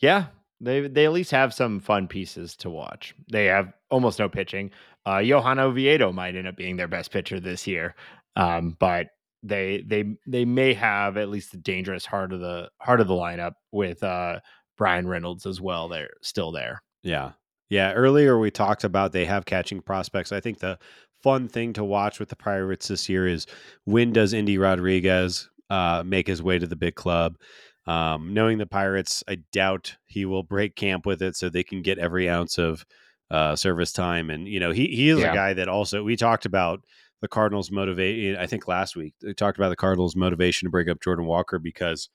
yeah, 0.01 0.26
they 0.61 0.86
they 0.86 1.07
at 1.07 1.12
least 1.12 1.30
have 1.30 1.55
some 1.55 1.80
fun 1.80 2.09
pieces 2.09 2.57
to 2.57 2.70
watch. 2.70 3.14
They 3.30 3.46
have 3.46 3.72
almost 3.90 4.18
no 4.18 4.28
pitching. 4.28 4.70
Uh, 5.07 5.18
Johan 5.18 5.59
Oviedo 5.59 6.12
might 6.12 6.36
end 6.36 6.46
up 6.46 6.57
being 6.57 6.76
their 6.76 6.88
best 6.88 7.11
pitcher 7.11 7.40
this 7.40 7.66
year, 7.66 7.94
um, 8.36 8.76
but 8.78 9.09
they 9.42 9.82
they 9.86 10.05
they 10.26 10.44
may 10.44 10.74
have 10.74 11.16
at 11.16 11.30
least 11.30 11.53
the 11.53 11.59
dangerous 11.59 12.05
heart 12.05 12.32
of 12.32 12.40
the 12.40 12.68
heart 12.78 13.01
of 13.01 13.09
the 13.09 13.14
lineup 13.14 13.53
with 13.72 14.03
uh, 14.03 14.40
Bryan 14.76 15.09
Reynolds 15.09 15.46
as 15.46 15.61
well. 15.61 15.88
They're 15.88 16.11
still 16.22 16.53
there. 16.53 16.82
Yeah, 17.03 17.32
yeah. 17.70 17.92
Earlier 17.94 18.38
we 18.38 18.50
talked 18.50 18.84
about 18.84 19.12
they 19.12 19.24
have 19.24 19.46
catching 19.46 19.80
prospects. 19.80 20.32
I 20.32 20.40
think 20.40 20.58
the 20.58 20.78
fun 21.22 21.48
thing 21.48 21.72
to 21.72 21.84
watch 21.84 22.20
with 22.20 22.28
the 22.28 22.36
Pirates 22.36 22.88
this 22.88 23.08
year 23.08 23.26
is 23.26 23.46
when 23.84 24.12
does 24.12 24.34
Endy 24.34 24.58
Rodriguez 24.58 25.48
uh, 25.70 26.02
make 26.04 26.26
his 26.26 26.42
way 26.42 26.58
to 26.58 26.66
the 26.66 26.76
big 26.76 26.96
club? 26.96 27.36
Um, 27.86 28.34
knowing 28.34 28.58
the 28.58 28.66
Pirates, 28.66 29.24
I 29.26 29.38
doubt 29.52 29.96
he 30.06 30.26
will 30.26 30.42
break 30.42 30.76
camp 30.76 31.06
with 31.06 31.22
it 31.22 31.34
so 31.34 31.48
they 31.48 31.64
can 31.64 31.82
get 31.82 31.98
every 31.98 32.28
ounce 32.28 32.58
of 32.58 32.84
uh, 33.30 33.56
service 33.56 33.92
time. 33.92 34.30
And, 34.30 34.46
you 34.46 34.60
know, 34.60 34.70
he, 34.70 34.86
he 34.88 35.08
is 35.08 35.20
yeah. 35.20 35.32
a 35.32 35.34
guy 35.34 35.54
that 35.54 35.68
also, 35.68 36.02
we 36.04 36.16
talked 36.16 36.44
about 36.44 36.82
the 37.20 37.28
Cardinals' 37.28 37.70
motivate. 37.70 38.36
I 38.36 38.46
think 38.46 38.68
last 38.68 38.96
week, 38.96 39.14
we 39.22 39.34
talked 39.34 39.58
about 39.58 39.70
the 39.70 39.76
Cardinals' 39.76 40.14
motivation 40.14 40.66
to 40.66 40.70
bring 40.70 40.88
up 40.88 41.00
Jordan 41.02 41.26
Walker 41.26 41.58
because 41.58 42.10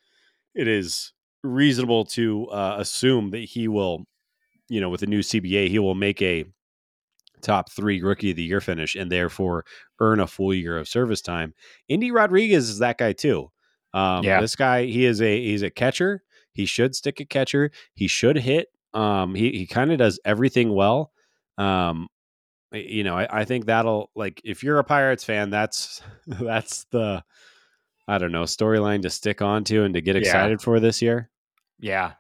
it 0.53 0.67
is 0.67 1.13
reasonable 1.43 2.05
to 2.05 2.47
uh, 2.47 2.75
assume 2.79 3.31
that 3.31 3.45
he 3.45 3.67
will, 3.67 4.05
you 4.70 4.82
know, 4.82 4.89
with 4.89 5.01
the 5.01 5.07
new 5.07 5.20
CBA, 5.20 5.70
he 5.70 5.80
will 5.80 5.95
make 5.95 6.22
a 6.22 6.45
top 7.41 7.72
three 7.72 8.01
rookie 8.01 8.32
of 8.32 8.38
the 8.38 8.43
year 8.43 8.61
finish 8.61 8.95
and 8.95 9.11
therefore 9.11 9.66
earn 9.99 10.20
a 10.20 10.28
full 10.28 10.53
year 10.53 10.78
of 10.78 10.88
service 10.88 11.22
time. 11.22 11.53
Endy 11.89 12.11
Rodriguez 12.11 12.70
is 12.70 12.80
that 12.80 12.97
guy 12.97 13.13
too. 13.13 13.51
Um, 13.93 14.24
yeah. 14.24 14.41
This 14.41 14.55
guy, 14.55 14.86
he 14.86 15.05
is 15.05 15.22
a 15.22 15.41
he's 15.41 15.61
a 15.61 15.70
catcher. 15.70 16.24
He 16.51 16.66
should 16.66 16.95
stick 16.95 17.20
a 17.20 17.26
catcher. 17.26 17.72
He 17.93 18.07
should 18.07 18.38
hit. 18.38 18.68
Um, 18.93 19.36
he 19.36 19.51
he 19.51 19.68
kind 19.68 19.91
of 19.91 19.97
does 19.97 20.20
everything 20.26 20.74
well. 20.74 21.11
Um, 21.57 22.07
you 22.72 23.03
know, 23.03 23.18
I, 23.18 23.41
I 23.41 23.45
think 23.45 23.66
that'll 23.66 24.11
like 24.16 24.41
if 24.43 24.63
you're 24.63 24.80
a 24.80 24.84
Pirates 24.84 25.24
fan, 25.24 25.49
that's 25.49 26.01
that's 26.28 26.86
the 26.91 27.24
I 28.07 28.18
don't 28.18 28.32
know 28.32 28.43
storyline 28.43 29.01
to 29.03 29.09
stick 29.09 29.41
onto 29.41 29.84
and 29.84 29.93
to 29.93 30.01
get 30.01 30.16
excited 30.16 30.59
yeah. 30.59 30.63
for 30.63 30.80
this 30.80 31.01
year. 31.01 31.30
Yeah, 31.80 32.13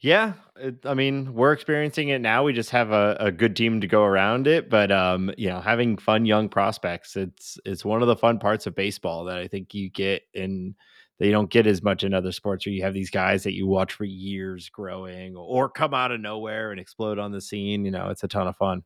yeah. 0.00 0.34
It, 0.56 0.84
I 0.84 0.94
mean, 0.94 1.34
we're 1.34 1.52
experiencing 1.52 2.08
it 2.08 2.20
now. 2.20 2.44
We 2.44 2.52
just 2.52 2.70
have 2.70 2.90
a, 2.90 3.16
a 3.18 3.32
good 3.32 3.56
team 3.56 3.80
to 3.80 3.86
go 3.86 4.04
around 4.04 4.46
it. 4.46 4.68
But 4.70 4.92
um, 4.92 5.32
you 5.36 5.48
know, 5.48 5.60
having 5.60 5.98
fun 5.98 6.26
young 6.26 6.48
prospects, 6.48 7.16
it's 7.16 7.58
it's 7.64 7.84
one 7.84 8.02
of 8.02 8.08
the 8.08 8.16
fun 8.16 8.38
parts 8.38 8.66
of 8.66 8.74
baseball 8.74 9.24
that 9.24 9.38
I 9.38 9.48
think 9.48 9.74
you 9.74 9.90
get 9.90 10.22
in 10.34 10.74
that 11.18 11.26
you 11.26 11.32
don't 11.32 11.50
get 11.50 11.66
as 11.66 11.82
much 11.82 12.04
in 12.04 12.12
other 12.12 12.32
sports 12.32 12.66
where 12.66 12.74
you 12.74 12.82
have 12.82 12.92
these 12.94 13.10
guys 13.10 13.44
that 13.44 13.54
you 13.54 13.66
watch 13.66 13.94
for 13.94 14.04
years 14.04 14.68
growing 14.68 15.34
or 15.34 15.68
come 15.68 15.94
out 15.94 16.12
of 16.12 16.20
nowhere 16.20 16.70
and 16.70 16.80
explode 16.80 17.18
on 17.18 17.32
the 17.32 17.40
scene. 17.40 17.84
You 17.86 17.90
know, 17.90 18.10
it's 18.10 18.22
a 18.22 18.28
ton 18.28 18.46
of 18.46 18.56
fun. 18.56 18.82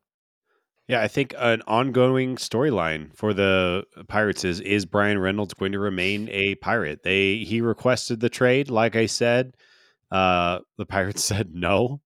Yeah, 0.87 1.01
I 1.01 1.07
think 1.07 1.33
an 1.37 1.61
ongoing 1.67 2.35
storyline 2.37 3.15
for 3.15 3.33
the 3.33 3.83
Pirates 4.07 4.43
is 4.43 4.59
is 4.61 4.85
Bryan 4.85 5.19
Reynolds 5.19 5.53
going 5.53 5.71
to 5.73 5.79
remain 5.79 6.27
a 6.31 6.55
pirate? 6.55 7.03
They 7.03 7.37
he 7.39 7.61
requested 7.61 8.19
the 8.19 8.29
trade, 8.29 8.69
like 8.69 8.95
I 8.95 9.05
said. 9.05 9.55
Uh, 10.11 10.59
the 10.77 10.85
Pirates 10.85 11.23
said 11.23 11.53
no. 11.53 12.01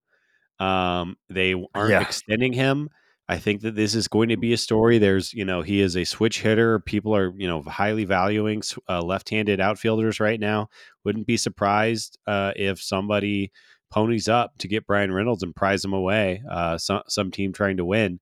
Um, 0.58 1.16
they 1.28 1.54
aren't 1.74 1.90
yeah. 1.90 2.00
extending 2.00 2.52
him. 2.52 2.88
I 3.28 3.38
think 3.38 3.62
that 3.62 3.74
this 3.74 3.94
is 3.96 4.06
going 4.06 4.28
to 4.28 4.36
be 4.36 4.52
a 4.52 4.56
story. 4.56 4.98
There's, 4.98 5.34
you 5.34 5.44
know, 5.44 5.60
he 5.60 5.80
is 5.80 5.96
a 5.96 6.04
switch 6.04 6.42
hitter. 6.42 6.78
People 6.78 7.14
are, 7.14 7.32
you 7.36 7.48
know, 7.48 7.60
highly 7.62 8.04
valuing 8.04 8.62
uh, 8.88 9.02
left-handed 9.02 9.60
outfielders 9.60 10.20
right 10.20 10.38
now. 10.38 10.68
Wouldn't 11.04 11.26
be 11.26 11.36
surprised 11.36 12.18
uh, 12.28 12.52
if 12.54 12.80
somebody 12.80 13.50
ponies 13.90 14.28
up 14.28 14.56
to 14.58 14.68
get 14.68 14.86
Bryan 14.86 15.12
Reynolds 15.12 15.42
and 15.42 15.56
prize 15.56 15.84
him 15.84 15.92
away. 15.92 16.42
Uh, 16.48 16.78
some 16.78 17.02
some 17.08 17.30
team 17.30 17.52
trying 17.52 17.78
to 17.78 17.84
win 17.84 18.20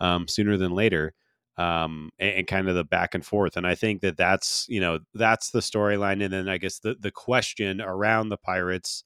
um, 0.00 0.28
sooner 0.28 0.56
than 0.56 0.72
later, 0.72 1.14
um, 1.56 2.10
and, 2.18 2.34
and, 2.34 2.46
kind 2.46 2.68
of 2.68 2.74
the 2.74 2.84
back 2.84 3.14
and 3.14 3.24
forth. 3.24 3.56
And 3.56 3.66
I 3.66 3.74
think 3.74 4.02
that 4.02 4.16
that's, 4.16 4.66
you 4.68 4.80
know, 4.80 5.00
that's 5.14 5.50
the 5.50 5.60
storyline. 5.60 6.22
And 6.22 6.32
then 6.32 6.48
I 6.48 6.58
guess 6.58 6.78
the 6.78 6.94
the 6.98 7.10
question 7.10 7.80
around 7.80 8.28
the 8.28 8.36
Pirates 8.36 9.02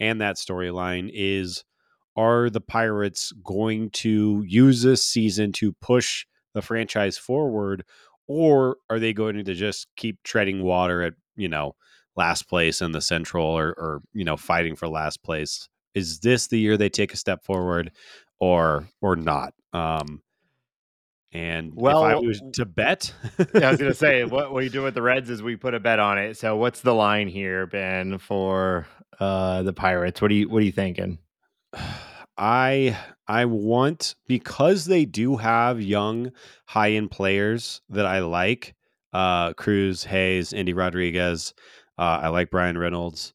and 0.00 0.20
that 0.20 0.36
storyline 0.36 1.10
is 1.12 1.64
are 2.16 2.50
the 2.50 2.60
Pirates 2.60 3.32
going 3.44 3.90
to 3.90 4.44
use 4.46 4.82
this 4.82 5.04
season 5.04 5.52
to 5.52 5.72
push 5.80 6.26
the 6.54 6.62
franchise 6.62 7.16
forward, 7.16 7.84
or 8.26 8.76
are 8.88 8.98
they 8.98 9.12
going 9.12 9.44
to 9.44 9.54
just 9.54 9.86
keep 9.96 10.22
treading 10.24 10.62
water 10.62 11.02
at 11.02 11.14
you 11.36 11.48
know 11.48 11.76
last 12.16 12.48
place 12.48 12.82
in 12.82 12.92
the 12.92 13.00
Central, 13.00 13.46
or, 13.46 13.68
or 13.68 14.02
you 14.12 14.24
know 14.24 14.36
fighting 14.36 14.74
for 14.74 14.88
last 14.88 15.22
place? 15.22 15.68
Is 15.94 16.20
this 16.20 16.48
the 16.48 16.58
year 16.58 16.76
they 16.76 16.88
take 16.88 17.12
a 17.12 17.16
step 17.16 17.44
forward, 17.44 17.92
or 18.40 18.88
or 19.00 19.14
not? 19.14 19.54
Um, 19.72 20.22
and 21.32 21.72
well, 21.76 22.04
if 22.04 22.12
I 22.12 22.16
was 22.16 22.42
to 22.54 22.64
bet, 22.64 23.14
yeah, 23.54 23.68
I 23.68 23.70
was 23.70 23.78
going 23.78 23.92
to 23.92 23.94
say 23.94 24.24
what 24.24 24.52
we 24.52 24.68
do 24.68 24.82
with 24.82 24.94
the 24.94 25.02
Reds 25.02 25.30
is 25.30 25.42
we 25.42 25.54
put 25.54 25.74
a 25.74 25.80
bet 25.80 26.00
on 26.00 26.18
it. 26.18 26.36
So 26.36 26.56
what's 26.56 26.80
the 26.80 26.94
line 26.94 27.28
here, 27.28 27.66
Ben, 27.68 28.18
for 28.18 28.88
uh, 29.20 29.62
the 29.62 29.72
Pirates. 29.72 30.20
What 30.20 30.30
are 30.30 30.34
you 30.34 30.48
What 30.48 30.62
are 30.62 30.66
you 30.66 30.72
thinking? 30.72 31.18
I 32.38 32.96
I 33.28 33.44
want 33.44 34.14
because 34.26 34.86
they 34.86 35.04
do 35.04 35.36
have 35.36 35.82
young 35.82 36.32
high 36.66 36.92
end 36.92 37.10
players 37.10 37.82
that 37.90 38.06
I 38.06 38.20
like. 38.20 38.74
Uh, 39.12 39.52
Cruz, 39.54 40.04
Hayes, 40.04 40.52
Endy 40.54 40.72
Rodriguez. 40.72 41.52
Uh, 41.98 42.20
I 42.22 42.28
like 42.28 42.50
Bryan 42.50 42.78
Reynolds. 42.78 43.34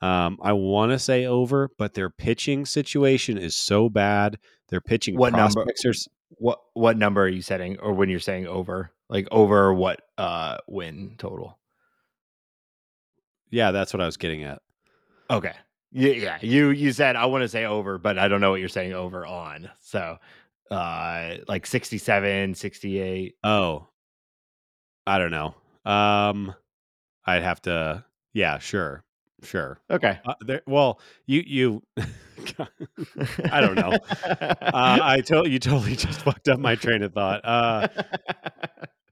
Um, 0.00 0.38
I 0.42 0.52
want 0.52 0.92
to 0.92 0.98
say 0.98 1.24
over, 1.26 1.70
but 1.78 1.94
their 1.94 2.10
pitching 2.10 2.66
situation 2.66 3.38
is 3.38 3.56
so 3.56 3.88
bad. 3.88 4.38
Their 4.68 4.80
pitching 4.80 5.16
What 5.16 5.32
number? 5.32 5.62
are 5.62 5.92
What 6.30 6.60
What 6.74 6.96
number 6.96 7.22
are 7.22 7.28
you 7.28 7.42
setting, 7.42 7.78
or 7.80 7.92
when 7.92 8.08
you're 8.08 8.20
saying 8.20 8.46
over, 8.46 8.92
like 9.08 9.26
over 9.32 9.74
what 9.74 10.00
uh 10.16 10.58
win 10.68 11.16
total? 11.18 11.58
yeah, 13.50 13.70
that's 13.70 13.92
what 13.92 14.00
I 14.00 14.06
was 14.06 14.16
getting 14.16 14.44
at. 14.44 14.60
Okay. 15.30 15.52
Yeah, 15.92 16.12
yeah. 16.12 16.38
You 16.40 16.70
you 16.70 16.92
said 16.92 17.16
I 17.16 17.26
want 17.26 17.42
to 17.42 17.48
say 17.48 17.64
over, 17.64 17.98
but 17.98 18.18
I 18.18 18.28
don't 18.28 18.40
know 18.40 18.50
what 18.50 18.60
you're 18.60 18.68
saying 18.68 18.92
over 18.94 19.24
on. 19.24 19.70
So, 19.80 20.18
uh, 20.70 21.36
like 21.46 21.66
67, 21.66 22.54
68. 22.54 23.36
Oh, 23.44 23.86
I 25.06 25.18
don't 25.18 25.30
know. 25.30 25.54
Um, 25.90 26.54
I'd 27.26 27.42
have 27.42 27.62
to. 27.62 28.04
Yeah, 28.32 28.58
sure, 28.58 29.04
sure. 29.42 29.80
Okay. 29.90 30.18
Uh, 30.24 30.34
there, 30.40 30.62
well, 30.66 31.00
you 31.26 31.42
you. 31.46 31.82
I 33.50 33.60
don't 33.60 33.74
know. 33.76 33.98
Uh, 34.74 34.98
I 35.02 35.20
told 35.20 35.48
you 35.50 35.58
totally 35.60 35.94
just 35.94 36.22
fucked 36.24 36.48
up 36.48 36.58
my 36.58 36.74
train 36.74 37.02
of 37.02 37.12
thought. 37.12 37.40
Uh, 37.44 37.86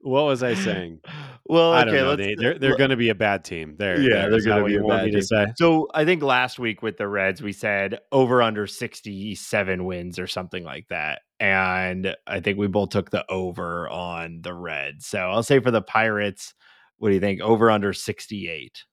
what 0.03 0.25
was 0.25 0.43
I 0.43 0.55
saying? 0.67 1.01
well, 1.47 1.73
I 1.73 1.85
don't 1.85 1.95
okay. 1.95 2.03
know. 2.03 2.17
They, 2.17 2.35
they're 2.35 2.59
they're 2.59 2.77
going 2.77 2.91
to 2.91 2.97
be 2.97 3.09
a 3.09 3.15
bad 3.15 3.45
team. 3.45 3.77
They're, 3.79 4.01
Yeah, 4.01 4.29
they're 4.29 4.41
gonna 4.43 4.65
be 4.65 4.73
you 4.73 4.85
a 4.85 4.89
bad 4.89 5.05
me 5.07 5.11
to 5.13 5.19
team. 5.19 5.23
say. 5.23 5.47
So 5.57 5.89
I 5.95 6.05
think 6.05 6.23
last 6.23 6.59
week 6.59 6.83
with 6.83 6.97
the 6.97 7.09
Reds, 7.09 7.43
we 7.43 7.53
said 7.53 7.99
over 8.11 8.43
under 8.43 8.67
67 8.67 9.85
wins 9.85 10.19
or 10.19 10.27
something 10.27 10.65
like 10.65 10.89
that. 10.89 11.23
And 11.41 12.15
I 12.27 12.41
think 12.41 12.59
we 12.59 12.69
both 12.69 12.91
took 12.91 13.11
the 13.11 13.25
over 13.31 13.89
on 13.89 14.43
the 14.43 14.55
Reds. 14.55 15.07
So 15.07 15.19
I'll 15.19 15.43
say 15.43 15.59
for 15.61 15.71
the 15.71 15.83
Pirates, 15.83 16.55
what 16.99 17.09
do 17.09 17.15
you 17.15 17.21
think? 17.21 17.41
Over 17.41 17.71
under 17.71 17.93
68. 17.93 18.85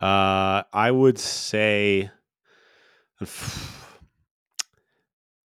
Uh, 0.00 0.62
I 0.72 0.90
would 0.90 1.18
say. 1.18 2.10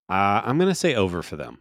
Uh, 0.09 0.41
I'm 0.45 0.57
going 0.57 0.69
to 0.69 0.73
say 0.75 0.95
over 0.95 1.21
for 1.21 1.35
them. 1.35 1.59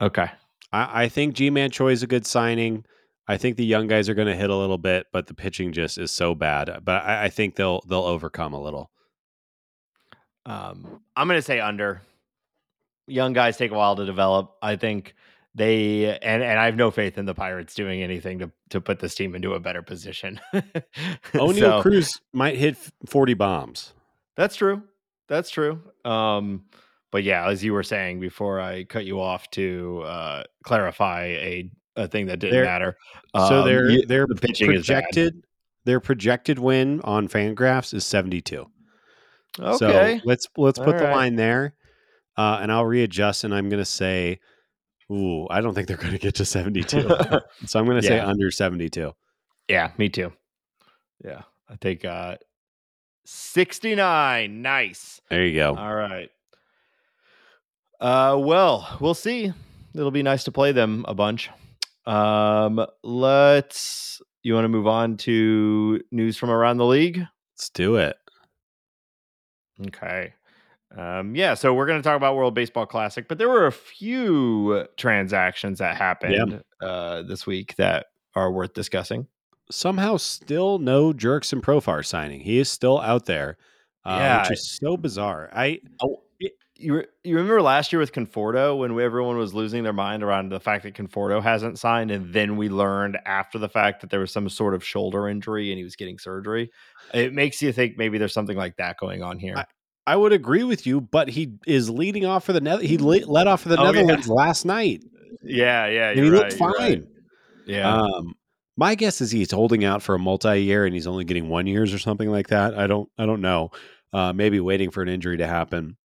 Okay. 0.00 0.30
I, 0.72 1.04
I 1.04 1.08
think 1.08 1.34
Ji-Man 1.34 1.70
Choi 1.70 1.92
is 1.92 2.02
a 2.02 2.06
good 2.06 2.26
signing. 2.26 2.84
I 3.26 3.36
think 3.36 3.56
the 3.56 3.64
young 3.64 3.86
guys 3.88 4.08
are 4.08 4.14
going 4.14 4.28
to 4.28 4.36
hit 4.36 4.48
a 4.50 4.56
little 4.56 4.78
bit, 4.78 5.06
but 5.12 5.26
the 5.26 5.34
pitching 5.34 5.72
just 5.72 5.98
is 5.98 6.10
so 6.10 6.34
bad. 6.34 6.80
But 6.84 7.04
I, 7.04 7.24
I 7.24 7.28
think 7.28 7.56
they'll 7.56 7.80
they'll 7.86 8.04
overcome 8.04 8.52
a 8.54 8.60
little. 8.60 8.90
Um, 10.46 11.00
I'm 11.16 11.28
going 11.28 11.38
to 11.38 11.42
say 11.42 11.60
under. 11.60 12.02
Young 13.06 13.32
guys 13.32 13.56
take 13.56 13.70
a 13.70 13.74
while 13.74 13.96
to 13.96 14.04
develop. 14.04 14.54
I 14.60 14.76
think 14.76 15.14
they 15.54 16.04
and 16.20 16.42
and 16.42 16.58
I 16.58 16.66
have 16.66 16.76
no 16.76 16.90
faith 16.90 17.16
in 17.16 17.24
the 17.24 17.34
Pirates 17.34 17.74
doing 17.74 18.02
anything 18.02 18.38
to 18.40 18.50
to 18.70 18.80
put 18.82 18.98
this 19.00 19.14
team 19.14 19.34
into 19.34 19.54
a 19.54 19.60
better 19.60 19.82
position. 19.82 20.40
Oneil 21.32 21.58
So- 21.58 21.82
Cruz 21.82 22.20
might 22.34 22.56
hit 22.56 22.76
40 23.06 23.34
bombs. 23.34 23.94
That's 24.36 24.56
true. 24.56 24.82
That's 25.26 25.50
true. 25.50 25.80
Um, 26.04 26.64
but 27.10 27.22
yeah, 27.24 27.48
as 27.48 27.62
you 27.64 27.72
were 27.72 27.82
saying 27.82 28.20
before, 28.20 28.60
I 28.60 28.84
cut 28.84 29.04
you 29.04 29.20
off 29.20 29.50
to 29.52 30.02
uh, 30.04 30.42
clarify 30.64 31.24
a, 31.24 31.70
a 31.96 32.08
thing 32.08 32.26
that 32.26 32.38
didn't 32.38 32.54
They're- 32.54 32.64
matter. 32.64 32.96
so 33.36 33.60
Um, 33.60 33.64
their 33.66 33.90
you- 33.90 34.06
their 34.06 34.26
the 34.26 34.34
pitching 34.34 34.72
is 34.72 34.86
bad. 34.86 35.02
projected 35.04 35.42
their 35.84 36.00
projected 36.00 36.58
win 36.58 37.00
on 37.02 37.28
Fangraphs 37.28 37.94
is 37.94 38.04
72. 38.04 38.66
Okay. 39.58 39.76
So 39.78 40.20
let's 40.24 40.46
let's 40.56 40.78
put 40.78 40.88
All 40.94 40.98
the 40.98 41.04
right. 41.06 41.14
line 41.16 41.36
there, 41.36 41.74
uh, 42.36 42.58
and 42.60 42.70
I'll 42.70 42.84
readjust. 42.84 43.44
And 43.44 43.54
I'm 43.54 43.70
going 43.70 43.80
to 43.80 43.86
say, 43.86 44.38
ooh, 45.10 45.46
I 45.48 45.62
don't 45.62 45.72
think 45.74 45.88
they're 45.88 45.96
going 45.96 46.12
to 46.12 46.18
get 46.18 46.34
to 46.36 46.44
72. 46.44 47.00
so 47.66 47.78
I'm 47.80 47.86
going 47.86 48.00
to 48.00 48.06
say 48.06 48.20
under 48.20 48.50
72. 48.50 49.12
yeah, 49.68 49.90
me 49.96 50.10
too. 50.10 50.30
Yeah, 51.24 51.42
I 51.70 51.76
think 51.76 52.04
uh, 52.04 52.36
sixty 53.24 53.94
nine. 53.94 54.60
Nice. 54.62 55.20
There 55.30 55.44
you 55.46 55.54
go. 55.58 55.74
All 55.74 55.94
right. 55.94 56.28
Uh, 58.00 58.36
well, 58.38 58.96
we'll 59.00 59.14
see. 59.14 59.52
It'll 59.94 60.10
be 60.10 60.22
nice 60.22 60.44
to 60.44 60.52
play 60.52 60.72
them 60.72 61.04
a 61.08 61.14
bunch. 61.14 61.50
Um, 62.06 62.84
let's. 63.02 64.20
You 64.42 64.54
want 64.54 64.64
to 64.64 64.68
move 64.68 64.86
on 64.86 65.16
to 65.18 66.00
news 66.12 66.36
from 66.36 66.50
around 66.50 66.76
the 66.78 66.86
league? 66.86 67.18
Let's 67.54 67.70
do 67.70 67.96
it. 67.96 68.16
Okay. 69.88 70.32
Um, 70.96 71.34
yeah, 71.34 71.54
so 71.54 71.74
we're 71.74 71.86
going 71.86 71.98
to 71.98 72.02
talk 72.02 72.16
about 72.16 72.34
World 72.34 72.54
Baseball 72.54 72.86
Classic, 72.86 73.28
but 73.28 73.36
there 73.36 73.48
were 73.48 73.66
a 73.66 73.72
few 73.72 74.86
transactions 74.96 75.80
that 75.80 75.96
happened 75.96 76.62
uh, 76.80 77.22
this 77.22 77.46
week 77.46 77.74
that 77.76 78.06
are 78.34 78.50
worth 78.50 78.72
discussing. 78.72 79.26
Somehow, 79.70 80.16
still 80.16 80.78
no 80.78 81.12
Jurickson 81.12 81.60
Profar 81.60 82.06
signing. 82.06 82.40
He 82.40 82.58
is 82.58 82.70
still 82.70 83.00
out 83.00 83.26
there, 83.26 83.58
uh, 84.06 84.16
Yeah. 84.18 84.42
which 84.42 84.52
is 84.52 84.78
so 84.80 84.96
bizarre. 84.96 85.50
I 85.52 85.80
You 86.80 86.94
re- 86.98 87.06
you 87.24 87.34
remember 87.36 87.60
last 87.60 87.92
year 87.92 87.98
with 87.98 88.12
Conforto 88.12 88.78
when 88.78 88.98
everyone 89.00 89.36
was 89.36 89.52
losing 89.52 89.82
their 89.82 89.92
mind 89.92 90.22
around 90.22 90.50
the 90.50 90.60
fact 90.60 90.84
that 90.84 90.94
Conforto 90.94 91.42
hasn't 91.42 91.78
signed, 91.78 92.12
and 92.12 92.32
then 92.32 92.56
we 92.56 92.68
learned 92.68 93.18
after 93.26 93.58
the 93.58 93.68
fact 93.68 94.00
that 94.00 94.10
there 94.10 94.20
was 94.20 94.30
some 94.32 94.48
sort 94.48 94.74
of 94.74 94.84
shoulder 94.84 95.28
injury 95.28 95.70
and 95.70 95.78
he 95.78 95.82
was 95.84 95.96
getting 95.96 96.18
surgery. 96.18 96.70
It 97.12 97.34
makes 97.34 97.60
you 97.60 97.72
think 97.72 97.98
maybe 97.98 98.16
there's 98.16 98.32
something 98.32 98.56
like 98.56 98.76
that 98.76 98.96
going 98.96 99.24
on 99.24 99.38
here. 99.40 99.64
I 100.06 100.16
would 100.16 100.32
agree 100.32 100.62
with 100.62 100.86
you, 100.86 101.00
but 101.00 101.28
he 101.28 101.54
is 101.66 101.90
leading 101.90 102.24
off 102.24 102.44
for 102.44 102.52
the 102.52 102.60
Nether. 102.60 102.82
He 102.82 102.96
le- 102.96 103.26
led 103.26 103.46
off 103.48 103.62
for 103.62 103.68
the 103.70 103.76
Oh, 103.78 103.86
yeah. 103.86 103.90
Netherlands 103.90 104.28
last 104.28 104.64
night, 104.64 105.02
yeah, 105.42 105.86
yeah, 105.88 106.10
and 106.10 106.18
he 106.18 106.24
you're 106.24 106.34
looked 106.34 106.52
right, 106.52 106.60
you're 106.60 106.68
right. 106.70 107.02
fine. 107.02 107.08
Yeah, 107.66 107.92
Um, 107.92 108.34
my 108.76 108.94
guess 108.94 109.20
is 109.20 109.30
he's 109.32 109.50
holding 109.50 109.84
out 109.84 110.00
for 110.02 110.14
a 110.14 110.18
multi-year, 110.18 110.86
and 110.86 110.94
he's 110.94 111.06
only 111.08 111.24
getting 111.24 111.48
one 111.48 111.66
years 111.66 111.92
or 111.92 111.98
something 111.98 112.30
like 112.30 112.48
that. 112.48 112.78
I 112.78 112.86
don't, 112.86 113.10
I 113.18 113.26
don't 113.26 113.40
know. 113.40 113.72
Uh, 114.12 114.32
maybe 114.32 114.60
waiting 114.60 114.90
for 114.90 115.02
an 115.02 115.08
injury 115.08 115.36
to 115.38 115.46
happen. 115.46 115.96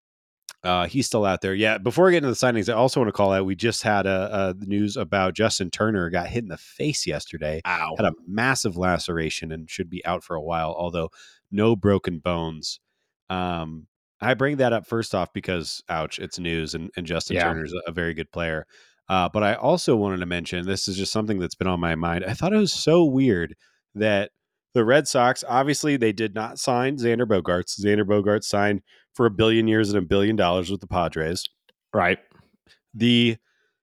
Uh, 0.64 0.86
he's 0.86 1.06
still 1.06 1.24
out 1.24 1.40
there. 1.40 1.54
Yeah. 1.54 1.78
Before 1.78 2.04
we 2.04 2.12
get 2.12 2.18
into 2.18 2.28
the 2.28 2.34
signings, 2.34 2.68
I 2.68 2.76
also 2.76 3.00
want 3.00 3.08
to 3.08 3.12
call 3.12 3.32
out. 3.32 3.44
We 3.44 3.56
just 3.56 3.82
had 3.82 4.06
a, 4.06 4.54
a 4.60 4.64
news 4.64 4.96
about 4.96 5.34
Justin 5.34 5.70
Turner 5.70 6.08
got 6.08 6.28
hit 6.28 6.44
in 6.44 6.48
the 6.48 6.56
face 6.56 7.04
yesterday. 7.06 7.60
ow. 7.66 7.94
Had 7.96 8.06
a 8.06 8.12
massive 8.28 8.76
laceration 8.76 9.50
and 9.50 9.68
should 9.68 9.90
be 9.90 10.04
out 10.06 10.22
for 10.22 10.36
a 10.36 10.40
while. 10.42 10.72
Although 10.78 11.10
no 11.50 11.74
broken 11.74 12.20
bones. 12.20 12.78
Um, 13.28 13.86
I 14.20 14.34
bring 14.34 14.58
that 14.58 14.72
up 14.72 14.86
first 14.86 15.16
off 15.16 15.32
because, 15.32 15.82
ouch, 15.88 16.20
it's 16.20 16.38
news, 16.38 16.74
and, 16.74 16.90
and 16.96 17.06
Justin 17.06 17.36
Yeah. 17.36 17.44
Turner's 17.44 17.72
a, 17.72 17.90
a 17.90 17.92
very 17.92 18.14
good 18.14 18.30
player. 18.30 18.66
Uh, 19.08 19.28
but 19.28 19.42
I 19.42 19.54
also 19.54 19.96
wanted 19.96 20.18
to 20.18 20.26
mention 20.26 20.64
this 20.64 20.86
is 20.86 20.96
just 20.96 21.12
something 21.12 21.40
that's 21.40 21.56
been 21.56 21.66
on 21.66 21.80
my 21.80 21.96
mind. 21.96 22.24
I 22.24 22.34
thought 22.34 22.52
it 22.52 22.58
was 22.58 22.72
so 22.72 23.04
weird 23.04 23.56
that 23.96 24.30
the 24.74 24.84
Red 24.84 25.08
Sox, 25.08 25.42
obviously, 25.46 25.96
they 25.96 26.12
did 26.12 26.34
not 26.34 26.58
sign 26.58 26.96
Xander 26.96 27.26
Bogaerts. 27.26 27.80
Xander 27.80 28.04
Bogaerts 28.06 28.44
signed 28.44 28.80
for 29.14 29.26
a 29.26 29.30
billion 29.30 29.68
years 29.68 29.90
and 29.90 29.98
a 29.98 30.06
billion 30.06 30.36
dollars 30.36 30.70
with 30.70 30.80
the 30.80 30.86
Padres. 30.86 31.48
Right. 31.94 32.18
The, 32.94 33.36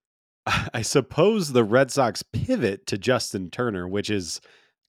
I 0.74 0.82
suppose, 0.82 1.52
the 1.52 1.64
Red 1.64 1.90
Sox 1.90 2.22
pivot 2.22 2.86
to 2.86 2.98
Justin 2.98 3.50
Turner, 3.50 3.86
which 3.88 4.10
is 4.10 4.40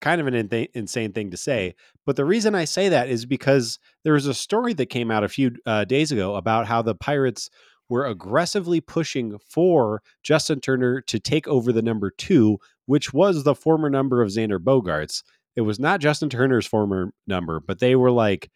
kind 0.02 0.20
of 0.20 0.28
an 0.28 0.34
in- 0.34 0.68
insane 0.74 1.14
thing 1.14 1.32
to 1.32 1.38
say. 1.38 1.76
But 2.06 2.16
the 2.16 2.26
reason 2.26 2.56
I 2.56 2.66
say 2.66 2.90
that 2.90 3.08
is 3.08 3.26
because 3.26 3.80
there 4.04 4.14
was 4.14 4.26
a 4.26 4.34
story 4.34 4.74
that 4.74 4.88
came 4.88 5.12
out 5.12 5.24
a 5.24 5.30
few 5.30 5.52
uh, 5.66 5.86
days 5.86 6.12
ago 6.12 6.36
about 6.36 6.68
how 6.68 6.82
the 6.82 6.96
Pirates 6.96 7.50
were 7.92 8.06
aggressively 8.06 8.82
pushing 8.82 9.38
for 9.38 10.02
Justin 10.24 10.62
Turner 10.62 11.02
to 11.02 11.20
take 11.20 11.48
over 11.48 11.72
the 11.72 11.82
number 11.82 12.10
two, 12.10 12.58
which 12.86 13.14
was 13.14 13.44
the 13.44 13.54
former 13.54 13.90
number 13.90 14.22
of 14.22 14.30
Xander 14.30 14.60
Bogaerts. 14.60 15.24
It 15.56 15.62
was 15.62 15.80
not 15.80 16.00
Justin 16.00 16.30
Turner's 16.30 16.66
former 16.66 17.14
number, 17.28 17.60
but 17.60 17.80
they 17.80 17.96
were 17.96 18.12
like, 18.12 18.50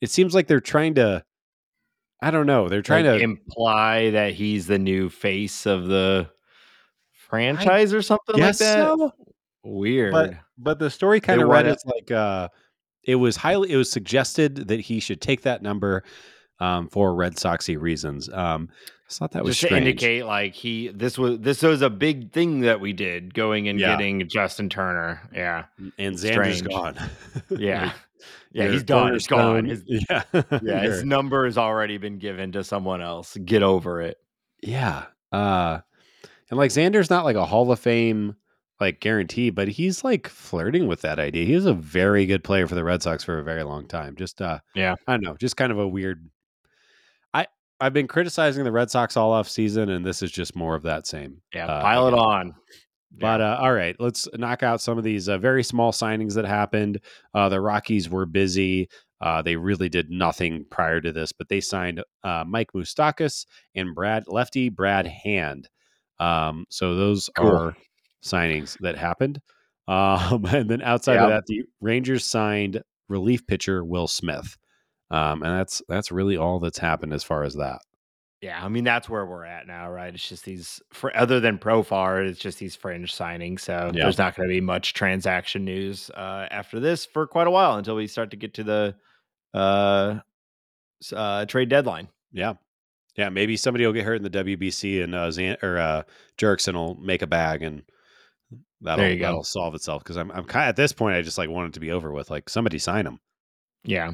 it 0.00 0.10
seems 0.10 0.34
like 0.34 0.48
they're 0.48 0.60
trying 0.60 0.96
to, 0.96 1.22
I 2.22 2.30
don't 2.30 2.46
know, 2.46 2.68
they're 2.68 2.82
trying 2.82 3.06
like 3.06 3.18
to 3.18 3.24
imply 3.24 4.10
that 4.10 4.34
he's 4.34 4.66
the 4.66 4.78
new 4.78 5.08
face 5.08 5.66
of 5.66 5.86
the 5.86 6.28
franchise 7.12 7.92
or 7.94 8.02
something 8.02 8.36
like 8.40 8.56
that. 8.58 8.86
so. 8.98 9.12
Weird. 9.62 10.12
But 10.12 10.34
but 10.58 10.78
the 10.78 10.90
story 10.90 11.20
kind 11.20 11.40
of 11.42 11.48
read 11.48 11.66
as 11.66 11.82
like 11.84 12.10
uh 12.10 12.48
it 13.04 13.16
was 13.16 13.36
highly 13.36 13.70
it 13.70 13.76
was 13.76 13.90
suggested 13.90 14.68
that 14.68 14.80
he 14.80 15.00
should 15.00 15.20
take 15.20 15.42
that 15.42 15.62
number 15.62 16.02
um 16.60 16.88
for 16.88 17.14
Red 17.14 17.36
Soxy 17.36 17.78
reasons. 17.78 18.28
Um 18.30 18.68
I 19.08 19.12
thought 19.12 19.32
that 19.32 19.44
was 19.44 19.58
just 19.58 19.70
to 19.70 19.76
indicate 19.76 20.24
like 20.24 20.54
he 20.54 20.88
this 20.88 21.18
was 21.18 21.40
this 21.40 21.62
was 21.62 21.82
a 21.82 21.90
big 21.90 22.32
thing 22.32 22.60
that 22.60 22.80
we 22.80 22.92
did 22.94 23.34
going 23.34 23.68
and 23.68 23.78
Yeah. 23.78 23.92
getting 23.96 24.26
Justin 24.28 24.68
Turner. 24.70 25.20
Yeah. 25.34 25.64
and 25.98 26.16
Xander's 26.16 26.58
strange. 26.58 26.62
gone. 26.64 26.96
Yeah. 27.50 27.92
Yeah, 28.52 28.68
he's 28.68 28.82
done. 28.82 29.12
He's 29.12 29.26
gone. 29.26 29.64
His, 29.66 29.84
yeah. 29.86 30.22
yeah, 30.62 30.80
his 30.80 31.04
number 31.04 31.44
has 31.44 31.56
already 31.56 31.98
been 31.98 32.18
given 32.18 32.52
to 32.52 32.64
someone 32.64 33.00
else. 33.00 33.36
Get 33.44 33.62
over 33.62 34.00
it. 34.00 34.16
yeah. 34.62 35.06
Uh 35.32 35.80
and 36.50 36.58
like 36.58 36.72
Xander's 36.72 37.10
not 37.10 37.24
like 37.24 37.36
a 37.36 37.46
Hall 37.46 37.70
of 37.70 37.78
Fame 37.78 38.34
like 38.80 38.98
guarantee, 39.00 39.50
but 39.50 39.68
he's 39.68 40.02
like 40.02 40.26
flirting 40.26 40.88
with 40.88 41.02
that 41.02 41.18
idea. 41.20 41.44
He 41.46 41.54
was 41.54 41.66
a 41.66 41.74
very 41.74 42.26
good 42.26 42.42
player 42.42 42.66
for 42.66 42.74
the 42.74 42.82
Red 42.82 43.02
Sox 43.02 43.22
for 43.22 43.38
a 43.38 43.44
very 43.44 43.62
long 43.62 43.86
time. 43.86 44.16
Just 44.16 44.42
uh 44.42 44.58
Yeah. 44.74 44.96
I 45.06 45.12
don't 45.12 45.22
know, 45.22 45.36
just 45.36 45.56
kind 45.56 45.70
of 45.70 45.78
a 45.78 45.86
weird 45.86 46.28
I 47.32 47.46
I've 47.80 47.92
been 47.92 48.08
criticizing 48.08 48.64
the 48.64 48.72
Red 48.72 48.90
Sox 48.90 49.16
all 49.16 49.32
off 49.32 49.48
season 49.48 49.90
and 49.90 50.04
this 50.04 50.22
is 50.22 50.32
just 50.32 50.56
more 50.56 50.74
of 50.74 50.82
that 50.82 51.06
same. 51.06 51.40
Yeah, 51.54 51.66
uh, 51.66 51.82
pile 51.82 52.08
it 52.08 52.14
on. 52.14 52.54
But 53.12 53.40
uh, 53.40 53.58
all 53.60 53.72
right, 53.72 53.96
let's 53.98 54.28
knock 54.34 54.62
out 54.62 54.80
some 54.80 54.96
of 54.96 55.04
these 55.04 55.28
uh, 55.28 55.38
very 55.38 55.64
small 55.64 55.92
signings 55.92 56.34
that 56.34 56.44
happened. 56.44 57.00
Uh, 57.34 57.48
the 57.48 57.60
Rockies 57.60 58.08
were 58.08 58.24
busy. 58.26 58.88
Uh, 59.20 59.42
they 59.42 59.56
really 59.56 59.88
did 59.88 60.10
nothing 60.10 60.64
prior 60.70 61.00
to 61.00 61.12
this, 61.12 61.32
but 61.32 61.48
they 61.48 61.60
signed 61.60 62.02
uh, 62.24 62.44
Mike 62.46 62.72
Moustakas 62.74 63.46
and 63.74 63.94
Brad 63.94 64.24
Lefty 64.28 64.68
Brad 64.68 65.06
Hand. 65.06 65.68
Um, 66.18 66.64
so 66.70 66.94
those 66.94 67.28
Cool. 67.36 67.50
are 67.50 67.76
signings 68.24 68.78
that 68.80 68.96
happened. 68.96 69.40
Um, 69.88 70.44
and 70.44 70.70
then 70.70 70.82
outside 70.82 71.14
Yep. 71.14 71.22
of 71.22 71.28
that, 71.30 71.46
the 71.48 71.64
Rangers 71.80 72.24
signed 72.24 72.80
relief 73.08 73.44
pitcher 73.48 73.84
Will 73.84 74.06
Smith. 74.06 74.56
Um, 75.10 75.42
and 75.42 75.58
that's 75.58 75.82
that's 75.88 76.12
really 76.12 76.36
all 76.36 76.60
that's 76.60 76.78
happened 76.78 77.12
as 77.12 77.24
far 77.24 77.42
as 77.42 77.54
that. 77.56 77.80
Yeah, 78.42 78.64
I 78.64 78.68
mean 78.70 78.84
that's 78.84 79.06
where 79.08 79.26
we're 79.26 79.44
at 79.44 79.66
now, 79.66 79.90
right? 79.90 80.14
It's 80.14 80.26
just 80.26 80.46
these 80.46 80.80
for 80.92 81.14
other 81.16 81.40
than 81.40 81.58
Profar, 81.58 82.26
it's 82.26 82.38
just 82.40 82.58
these 82.58 82.74
fringe 82.74 83.14
signings. 83.14 83.60
So 83.60 83.90
Yeah. 83.92 84.04
there's 84.04 84.16
not 84.16 84.34
going 84.34 84.48
to 84.48 84.52
be 84.52 84.62
much 84.62 84.94
transaction 84.94 85.64
news 85.64 86.08
uh, 86.10 86.48
after 86.50 86.80
this 86.80 87.04
for 87.04 87.26
quite 87.26 87.46
a 87.46 87.50
while 87.50 87.76
until 87.76 87.96
we 87.96 88.06
start 88.06 88.30
to 88.30 88.36
get 88.38 88.54
to 88.54 88.64
the 88.64 88.94
uh, 89.52 90.20
uh, 91.14 91.44
trade 91.46 91.68
deadline. 91.68 92.08
Yeah. 92.32 92.54
Yeah, 93.16 93.28
maybe 93.28 93.56
somebody 93.58 93.84
will 93.84 93.92
get 93.92 94.04
hurt 94.06 94.14
in 94.14 94.22
the 94.22 94.30
WBC 94.30 95.02
and 95.04 95.14
uh, 95.14 95.30
Zan- 95.30 95.58
or 95.62 95.76
uh, 95.76 96.02
Jurickson 96.38 96.74
will 96.74 96.94
make 96.94 97.20
a 97.22 97.26
bag 97.26 97.62
and 97.62 97.82
that'll 98.80 99.02
There 99.04 99.12
you 99.12 99.18
go. 99.18 99.26
that'll 99.26 99.44
solve 99.44 99.74
itself. 99.74 100.02
Because 100.02 100.16
I'm 100.16 100.30
I'm 100.30 100.44
kind 100.44 100.64
of, 100.64 100.68
at 100.70 100.76
this 100.76 100.92
point, 100.92 101.16
I 101.16 101.20
just 101.22 101.36
like 101.36 101.50
want 101.50 101.68
it 101.68 101.74
to 101.74 101.80
be 101.80 101.90
over 101.90 102.10
with. 102.12 102.30
Like 102.30 102.48
somebody 102.48 102.78
sign 102.78 103.06
him. 103.06 103.18
Yeah. 103.84 104.12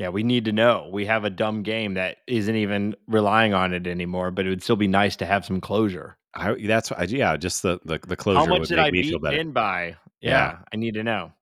Yeah, 0.00 0.08
we 0.08 0.22
need 0.22 0.46
to 0.46 0.52
know. 0.52 0.88
We 0.90 1.04
have 1.04 1.26
a 1.26 1.30
dumb 1.30 1.62
game 1.62 1.92
that 1.92 2.16
isn't 2.26 2.56
even 2.56 2.96
relying 3.06 3.52
on 3.52 3.74
it 3.74 3.86
anymore, 3.86 4.30
but 4.30 4.46
it 4.46 4.48
would 4.48 4.62
still 4.62 4.76
be 4.76 4.88
nice 4.88 5.14
to 5.16 5.26
have 5.26 5.44
some 5.44 5.60
closure. 5.60 6.16
I 6.32 6.54
that's 6.66 6.90
I, 6.90 7.02
yeah, 7.02 7.36
just 7.36 7.62
the 7.62 7.80
the, 7.84 7.98
the 7.98 8.16
closure 8.16 8.38
How 8.38 8.46
much 8.46 8.60
would 8.60 8.68
did 8.70 8.76
make 8.76 8.86
I 8.86 8.90
me 8.92 9.02
beat 9.02 9.38
in 9.38 9.52
by? 9.52 9.96
Yeah, 10.22 10.30
Yeah. 10.30 10.58
I 10.72 10.76
need 10.76 10.94
to 10.94 11.02
know. 11.02 11.32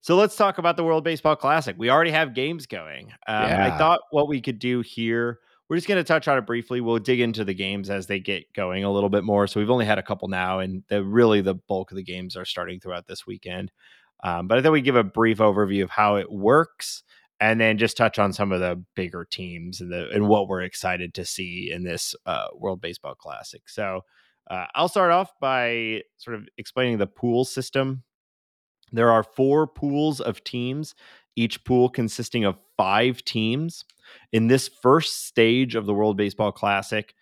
So 0.00 0.16
let's 0.16 0.34
talk 0.34 0.56
about 0.56 0.78
the 0.78 0.82
World 0.82 1.04
Baseball 1.04 1.36
Classic. 1.36 1.76
We 1.78 1.90
already 1.90 2.10
have 2.12 2.32
games 2.32 2.64
going. 2.64 3.12
Um, 3.26 3.44
I 3.44 3.76
thought 3.76 4.00
what 4.12 4.28
we 4.28 4.40
could 4.40 4.58
do 4.58 4.80
here, 4.80 5.40
we're 5.68 5.76
just 5.76 5.86
going 5.86 6.02
to 6.02 6.04
touch 6.04 6.28
on 6.28 6.38
it 6.38 6.46
briefly. 6.46 6.80
We'll 6.80 6.98
dig 7.00 7.20
into 7.20 7.44
the 7.44 7.52
games 7.52 7.90
as 7.90 8.06
they 8.06 8.18
get 8.18 8.50
going 8.54 8.82
a 8.82 8.90
little 8.90 9.10
bit 9.10 9.24
more. 9.24 9.46
So 9.46 9.60
we've 9.60 9.70
only 9.70 9.84
had 9.84 9.98
a 9.98 10.02
couple 10.02 10.28
now, 10.28 10.60
and 10.60 10.84
the 10.88 11.04
really 11.04 11.42
the 11.42 11.54
bulk 11.54 11.90
of 11.90 11.96
the 11.96 12.02
games 12.02 12.34
are 12.34 12.46
starting 12.46 12.80
throughout 12.80 13.06
this 13.06 13.26
weekend. 13.26 13.70
Um, 14.24 14.48
but 14.48 14.56
I 14.56 14.62
thought 14.62 14.72
we'd 14.72 14.84
give 14.84 14.96
a 14.96 15.04
brief 15.04 15.38
overview 15.38 15.82
of 15.82 15.90
how 15.90 16.16
it 16.16 16.32
works, 16.32 17.02
and 17.42 17.60
then 17.60 17.76
just 17.76 17.96
touch 17.96 18.20
on 18.20 18.32
some 18.32 18.52
of 18.52 18.60
the 18.60 18.80
bigger 18.94 19.24
teams 19.24 19.80
and 19.80 19.90
the 19.90 20.08
and 20.10 20.28
what 20.28 20.46
we're 20.46 20.62
excited 20.62 21.12
to 21.12 21.24
see 21.24 21.72
in 21.72 21.82
this 21.82 22.14
uh, 22.24 22.46
World 22.54 22.80
Baseball 22.80 23.16
Classic. 23.16 23.68
So 23.68 24.02
uh, 24.48 24.66
I'll 24.76 24.88
start 24.88 25.10
off 25.10 25.32
by 25.40 26.02
sort 26.18 26.36
of 26.36 26.48
explaining 26.56 26.98
the 26.98 27.08
pool 27.08 27.44
system. 27.44 28.04
There 28.92 29.10
are 29.10 29.24
four 29.24 29.66
pools 29.66 30.20
of 30.20 30.44
teams, 30.44 30.94
each 31.34 31.64
pool 31.64 31.88
consisting 31.88 32.44
of 32.44 32.60
five 32.76 33.24
teams. 33.24 33.84
In 34.32 34.46
this 34.46 34.68
first 34.68 35.26
stage 35.26 35.74
of 35.74 35.84
the 35.84 35.94
World 35.94 36.16
Baseball 36.16 36.52
Classic, 36.52 37.12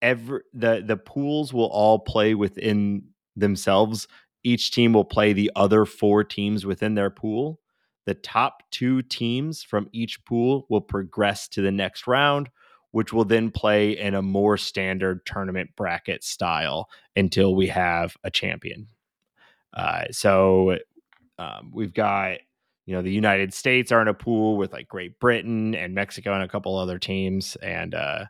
every 0.00 0.42
the 0.52 0.84
the 0.86 0.96
pools 0.96 1.52
will 1.52 1.66
all 1.72 1.98
play 1.98 2.36
within 2.36 3.08
themselves. 3.34 4.06
Each 4.44 4.70
team 4.70 4.92
will 4.92 5.04
play 5.04 5.32
the 5.32 5.50
other 5.56 5.84
four 5.84 6.22
teams 6.22 6.64
within 6.64 6.94
their 6.94 7.10
pool. 7.10 7.58
The 8.06 8.14
top 8.14 8.62
two 8.70 9.02
teams 9.02 9.62
from 9.62 9.88
each 9.92 10.24
pool 10.24 10.66
will 10.68 10.80
progress 10.80 11.48
to 11.48 11.62
the 11.62 11.72
next 11.72 12.06
round, 12.06 12.50
which 12.90 13.12
will 13.12 13.24
then 13.24 13.50
play 13.50 13.92
in 13.92 14.14
a 14.14 14.22
more 14.22 14.56
standard 14.56 15.24
tournament 15.26 15.70
bracket 15.76 16.22
style 16.22 16.88
until 17.16 17.54
we 17.54 17.68
have 17.68 18.16
a 18.22 18.30
champion. 18.30 18.88
Uh, 19.72 20.04
so 20.10 20.76
um, 21.38 21.70
we've 21.74 21.94
got 21.94 22.38
you 22.86 22.94
know 22.94 23.02
the 23.02 23.10
United 23.10 23.54
States 23.54 23.90
are 23.90 24.02
in 24.02 24.08
a 24.08 24.14
pool 24.14 24.56
with 24.58 24.72
like 24.72 24.86
Great 24.88 25.18
Britain 25.18 25.74
and 25.74 25.94
Mexico 25.94 26.34
and 26.34 26.42
a 26.42 26.48
couple 26.48 26.76
other 26.76 26.98
teams, 26.98 27.56
and 27.56 27.94
uh, 27.94 28.26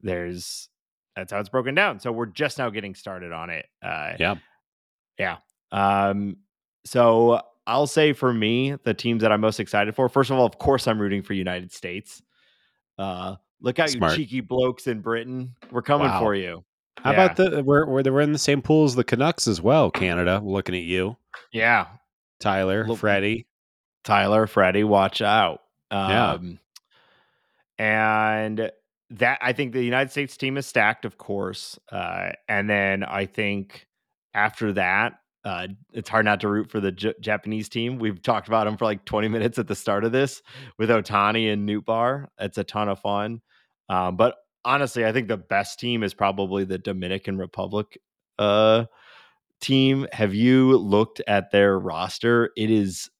there's 0.00 0.68
that's 1.14 1.32
how 1.32 1.38
it's 1.38 1.48
broken 1.48 1.74
down. 1.74 2.00
So 2.00 2.10
we're 2.10 2.26
just 2.26 2.58
now 2.58 2.70
getting 2.70 2.94
started 2.94 3.32
on 3.32 3.50
it. 3.50 3.66
Uh, 3.82 4.14
Yeah. 4.18 4.34
yeah. 5.18 5.36
Um, 5.70 6.38
so 6.84 7.40
I'll 7.66 7.86
say 7.86 8.12
for 8.12 8.32
me, 8.32 8.74
the 8.84 8.94
teams 8.94 9.22
that 9.22 9.30
I'm 9.32 9.40
most 9.40 9.60
excited 9.60 9.94
for. 9.94 10.08
First 10.08 10.30
of 10.30 10.38
all, 10.38 10.46
of 10.46 10.58
course, 10.58 10.86
I'm 10.88 10.98
rooting 11.00 11.22
for 11.22 11.32
United 11.34 11.72
States. 11.72 12.22
Uh, 12.98 13.36
look 13.60 13.78
out, 13.78 13.90
Smart. 13.90 14.12
you 14.12 14.24
cheeky 14.24 14.40
blokes 14.40 14.86
in 14.86 15.00
Britain. 15.00 15.54
We're 15.70 15.82
coming 15.82 16.08
Wow. 16.08 16.20
for 16.20 16.34
you. 16.34 16.64
How 16.98 17.12
Yeah. 17.12 17.24
about 17.24 17.36
the 17.36 17.62
we're 17.64 17.86
we're 17.86 18.02
we're 18.02 18.20
in 18.20 18.32
the 18.32 18.38
same 18.38 18.62
pool 18.62 18.84
as 18.84 18.94
the 18.94 19.04
Canucks 19.04 19.46
as 19.48 19.60
well, 19.60 19.90
Canada. 19.90 20.40
Looking 20.44 20.74
at 20.74 20.82
you. 20.82 21.16
Yeah, 21.52 21.86
Tyler, 22.40 22.84
Look- 22.86 22.98
Freddie. 22.98 23.46
Tyler, 24.04 24.46
Freddie, 24.48 24.84
watch 24.84 25.22
out. 25.22 25.62
Yeah. 25.92 26.32
Um, 26.32 26.58
and 27.78 28.70
that 29.10 29.38
I 29.40 29.52
think 29.52 29.72
the 29.72 29.82
United 29.84 30.10
States 30.10 30.36
team 30.36 30.56
is 30.56 30.66
stacked, 30.66 31.04
of 31.04 31.18
course. 31.18 31.78
Uh, 31.90 32.32
and 32.48 32.68
then 32.68 33.02
I 33.04 33.26
think 33.26 33.86
after 34.34 34.72
that, 34.74 35.20
uh, 35.44 35.68
it's 35.92 36.08
hard 36.08 36.24
not 36.24 36.40
to 36.40 36.48
root 36.48 36.70
for 36.70 36.80
the 36.80 36.92
J- 36.92 37.14
Japanese 37.20 37.68
team. 37.68 37.98
We've 37.98 38.22
talked 38.22 38.48
about 38.48 38.64
them 38.64 38.76
for 38.76 38.84
like 38.84 39.04
20 39.04 39.28
minutes 39.28 39.58
at 39.58 39.66
the 39.66 39.74
start 39.74 40.04
of 40.04 40.12
this 40.12 40.42
with 40.78 40.90
Ohtani 40.90 41.52
and 41.52 41.68
Nootbaar. 41.68 42.26
It's 42.38 42.58
a 42.58 42.64
ton 42.64 42.88
of 42.88 43.00
fun. 43.00 43.40
Um, 43.88 44.16
but 44.16 44.36
honestly, 44.64 45.04
I 45.04 45.12
think 45.12 45.28
the 45.28 45.36
best 45.36 45.80
team 45.80 46.02
is 46.02 46.14
probably 46.14 46.64
the 46.64 46.78
Dominican 46.78 47.38
Republic 47.38 47.98
uh, 48.38 48.84
team. 49.60 50.06
Have 50.12 50.34
you 50.34 50.76
looked 50.78 51.20
at 51.26 51.50
their 51.50 51.78
roster? 51.78 52.50
It 52.56 52.70
is 52.70 53.10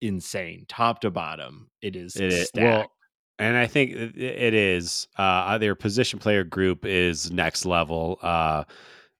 insane, 0.00 0.66
top 0.68 1.00
to 1.02 1.10
bottom. 1.10 1.70
It 1.82 1.96
is 1.96 2.16
It 2.16 2.32
is 2.32 2.48
stacked. 2.48 2.64
well, 2.64 2.92
and 3.38 3.56
I 3.56 3.66
think 3.66 3.92
it, 3.92 4.16
it 4.20 4.54
is. 4.54 5.08
Uh, 5.16 5.58
their 5.58 5.74
position 5.74 6.18
player 6.18 6.44
group 6.44 6.84
is 6.84 7.30
next 7.30 7.64
level. 7.64 8.18
Uh, 8.22 8.64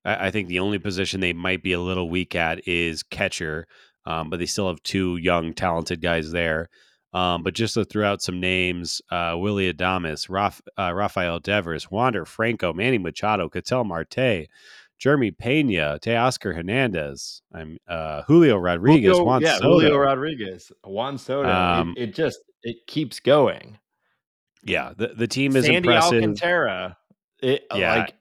I, 0.07 0.27
I 0.29 0.31
think 0.31 0.49
the 0.49 0.61
only 0.61 0.79
position 0.79 1.21
they 1.21 1.33
might 1.35 1.63
be 1.63 1.73
a 1.73 1.81
little 1.81 2.09
weak 2.09 2.35
at 2.35 2.67
is 2.67 3.03
catcher, 3.03 3.67
um, 4.07 4.31
but 4.31 4.39
they 4.39 4.47
still 4.47 4.69
have 4.69 4.83
two 4.83 5.17
young, 5.19 5.53
talented 5.53 6.01
guys 6.01 6.31
there. 6.31 6.69
Um, 7.13 7.43
but 7.43 7.55
just 7.55 7.75
to 7.75 7.85
throw 7.85 8.07
out 8.07 8.23
some 8.23 8.41
names: 8.41 9.03
uh, 9.11 9.35
Willy 9.39 9.73
Adames, 9.73 10.29
Raf, 10.31 10.61
uh, 10.79 10.93
Rafael 10.95 11.41
Devers, 11.41 11.91
Wander 11.91 12.25
Franco, 12.25 12.73
Manny 12.73 12.99
Machado, 12.99 13.49
Ketel 13.49 13.85
Marte. 13.85 14.47
Jeremy 14.99 15.31
Pena, 15.31 15.99
Teoscar 16.03 16.55
Hernandez, 16.57 17.43
I'm 17.53 17.77
uh, 17.87 18.23
Julio 18.23 18.57
Rodriguez, 18.57 19.11
Julio- 19.11 19.25
Juan 19.27 19.43
yeah, 19.43 19.57
Soto. 19.57 19.69
Julio 19.81 19.99
Rodriguez, 19.99 20.73
Juan 20.87 21.19
Soto. 21.19 21.47
It- 21.47 21.53
Um, 21.53 21.95
it, 21.99 22.15
just 22.15 22.39
it 22.63 22.79
keeps 22.87 23.21
going. 23.21 23.77
yeah, 24.63 24.95
the, 24.97 25.09
the 25.09 25.27
team 25.27 25.55
is 25.55 25.67
Sandy 25.67 25.77
impressive. 25.89 26.15
Alcantara. 26.15 26.97
It 27.43 27.65
Yeah. 27.75 27.95
like 27.97 28.15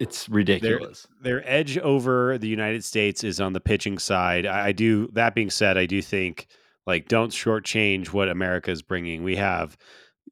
it's 0.00 0.28
ridiculous. 0.28 1.06
their 1.22 1.48
edge 1.48 1.78
over 1.78 2.38
the 2.38 2.48
United 2.48 2.84
States 2.84 3.22
is 3.22 3.40
on 3.40 3.52
the 3.52 3.60
pitching 3.60 3.98
side. 3.98 4.46
I, 4.46 4.68
I 4.68 4.72
do. 4.72 5.08
That 5.12 5.34
being 5.34 5.50
said, 5.50 5.76
I 5.76 5.86
do 5.86 6.00
think 6.00 6.46
like 6.86 7.06
don't 7.06 7.30
shortchange 7.30 8.08
what 8.08 8.30
America 8.30 8.70
is 8.70 8.82
bringing. 8.82 9.22
We 9.22 9.36
have 9.36 9.76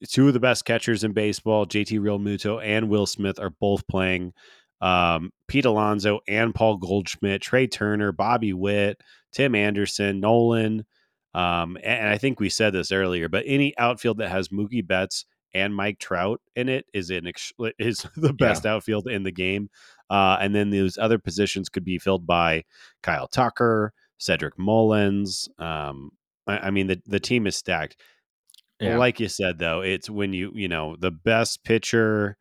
two 0.09 0.29
of 0.29 0.35
the 0.35 0.41
best 0.41 0.65
catchers 0.65 1.05
in 1.05 1.13
baseball. 1.13 1.67
JT 1.67 2.01
Realmuto 2.01 2.63
and 2.65 2.89
Will 2.89 3.07
Smith 3.07 3.39
are 3.39 3.51
both 3.61 3.87
playing. 3.87 4.33
Um, 4.81 5.33
Pete 5.49 5.65
Alonso 5.65 6.21
and 6.29 6.55
Paul 6.55 6.77
Goldschmidt, 6.77 7.43
Trea 7.43 7.67
Turner, 7.67 8.13
Bobby 8.13 8.53
Witt, 8.53 9.01
Tim 9.33 9.55
Anderson, 9.55 10.21
Nolan. 10.21 10.87
Um, 11.35 11.77
and, 11.77 12.01
and 12.01 12.09
I 12.09 12.17
think 12.17 12.41
we 12.41 12.49
said 12.49 12.73
this 12.73 12.93
earlier, 12.93 13.29
but 13.29 13.45
any 13.47 13.77
outfield 13.77 14.19
that 14.19 14.31
has 14.31 14.49
Mookie 14.49 14.87
Betts 14.87 15.27
and 15.55 15.75
Mike 15.75 15.99
Trout 15.99 16.41
in 16.57 16.69
it 16.69 16.87
is 16.93 17.11
an 17.11 17.27
ex- 17.27 17.53
is 17.79 18.07
the 18.17 18.33
best 18.33 18.67
outfield 18.67 19.09
in 19.09 19.23
the 19.23 19.33
game. 19.33 19.71
Uh, 20.11 20.39
and 20.41 20.55
then 20.55 20.71
those 20.71 20.99
other 20.99 21.19
positions 21.19 21.69
could 21.69 21.85
be 21.85 21.99
filled 21.99 22.27
by 22.27 22.65
Kyle 23.03 23.29
Tucker, 23.29 23.93
Cedric 24.19 24.59
Mullins. 24.59 25.49
Um, 25.59 26.11
I, 26.47 26.59
I 26.59 26.71
mean, 26.71 26.87
the, 26.87 27.01
the 27.07 27.21
team 27.21 27.47
is 27.47 27.57
stacked. 27.57 27.97
Yeah. 28.81 28.97
Like 28.97 29.21
you 29.21 29.29
said, 29.29 29.59
though, 29.59 29.81
it's 29.83 30.09
when 30.09 30.33
you, 30.33 30.53
you 30.55 30.69
know, 30.69 30.97
the 30.99 31.11
best 31.11 31.65
pitcher 31.65 32.37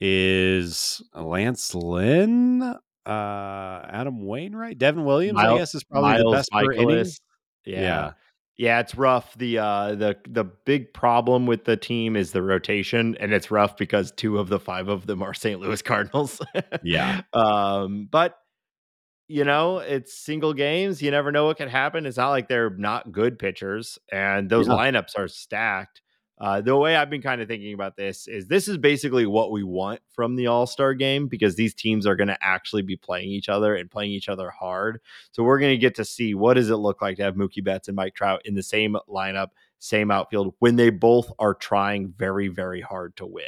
is 0.00 1.00
Lance 1.14 1.74
Lynn, 1.74 2.62
uh, 2.62 2.76
Adam 3.06 4.26
Wainwright, 4.26 4.78
Devin 4.78 5.04
Williams, 5.04 5.38
I 5.38 5.56
guess, 5.56 5.74
is 5.74 5.84
probably 5.84 6.18
the 6.18 6.24
Miles 6.24 6.34
best 6.34 6.50
per 6.50 6.72
inning. 6.72 6.88
Mikolas. 6.88 7.20
Yeah. 7.64 7.80
Yeah. 7.80 8.12
Yeah. 8.56 8.80
it's 8.80 8.94
rough. 8.94 9.34
The 9.36 9.58
uh 9.58 9.94
the 9.94 10.16
the 10.28 10.44
big 10.44 10.92
problem 10.94 11.46
with 11.46 11.64
the 11.64 11.76
team 11.76 12.16
is 12.16 12.32
the 12.32 12.42
rotation, 12.42 13.16
and 13.20 13.32
it's 13.32 13.50
rough 13.50 13.76
because 13.76 14.12
two 14.12 14.38
of 14.38 14.48
the 14.48 14.58
five 14.60 14.88
of 14.88 15.06
them 15.06 15.22
are 15.22 15.34
St. 15.34 15.60
Louis 15.60 15.80
Cardinals. 15.90 16.40
Yeah. 16.82 17.22
Um, 17.32 18.08
but 18.10 18.36
you 19.28 19.44
know, 19.44 19.78
it's 19.78 20.12
single 20.12 20.52
games. 20.52 21.00
You 21.00 21.10
never 21.10 21.32
know 21.32 21.46
what 21.46 21.56
could 21.56 21.68
happen. 21.68 22.04
It's 22.04 22.18
not 22.18 22.30
like 22.30 22.48
they're 22.48 22.68
not 22.70 23.12
good 23.12 23.38
pitchers, 23.38 23.98
and 24.10 24.50
those 24.50 24.68
Yeah. 24.68 24.74
lineups 24.74 25.16
are 25.16 25.28
stacked. 25.28 26.01
Uh, 26.42 26.60
the 26.60 26.76
way 26.76 26.96
I've 26.96 27.08
been 27.08 27.22
kind 27.22 27.40
of 27.40 27.46
thinking 27.46 27.72
about 27.72 27.96
this 27.96 28.26
is 28.26 28.48
this 28.48 28.66
is 28.66 28.76
basically 28.76 29.26
what 29.26 29.52
we 29.52 29.62
want 29.62 30.00
from 30.08 30.34
the 30.34 30.48
All 30.48 30.66
Star 30.66 30.92
game 30.92 31.28
because 31.28 31.54
these 31.54 31.72
teams 31.72 32.04
are 32.04 32.16
going 32.16 32.26
to 32.26 32.38
actually 32.44 32.82
be 32.82 32.96
playing 32.96 33.28
each 33.28 33.48
other 33.48 33.76
and 33.76 33.88
playing 33.88 34.10
each 34.10 34.28
other 34.28 34.50
hard. 34.50 35.00
So 35.30 35.44
we're 35.44 35.60
going 35.60 35.70
to 35.70 35.78
get 35.78 35.94
to 35.94 36.04
see 36.04 36.34
what 36.34 36.54
does 36.54 36.68
it 36.68 36.76
look 36.76 37.00
like 37.00 37.16
to 37.18 37.22
have 37.22 37.36
Mookie 37.36 37.62
Betts 37.62 37.86
and 37.86 37.94
Mike 37.94 38.16
Trout 38.16 38.42
in 38.44 38.56
the 38.56 38.62
same 38.62 38.96
lineup, 39.08 39.50
same 39.78 40.10
outfield 40.10 40.52
when 40.58 40.74
they 40.74 40.90
both 40.90 41.30
are 41.38 41.54
trying 41.54 42.12
very, 42.18 42.48
very 42.48 42.80
hard 42.80 43.14
to 43.18 43.26
win. 43.26 43.44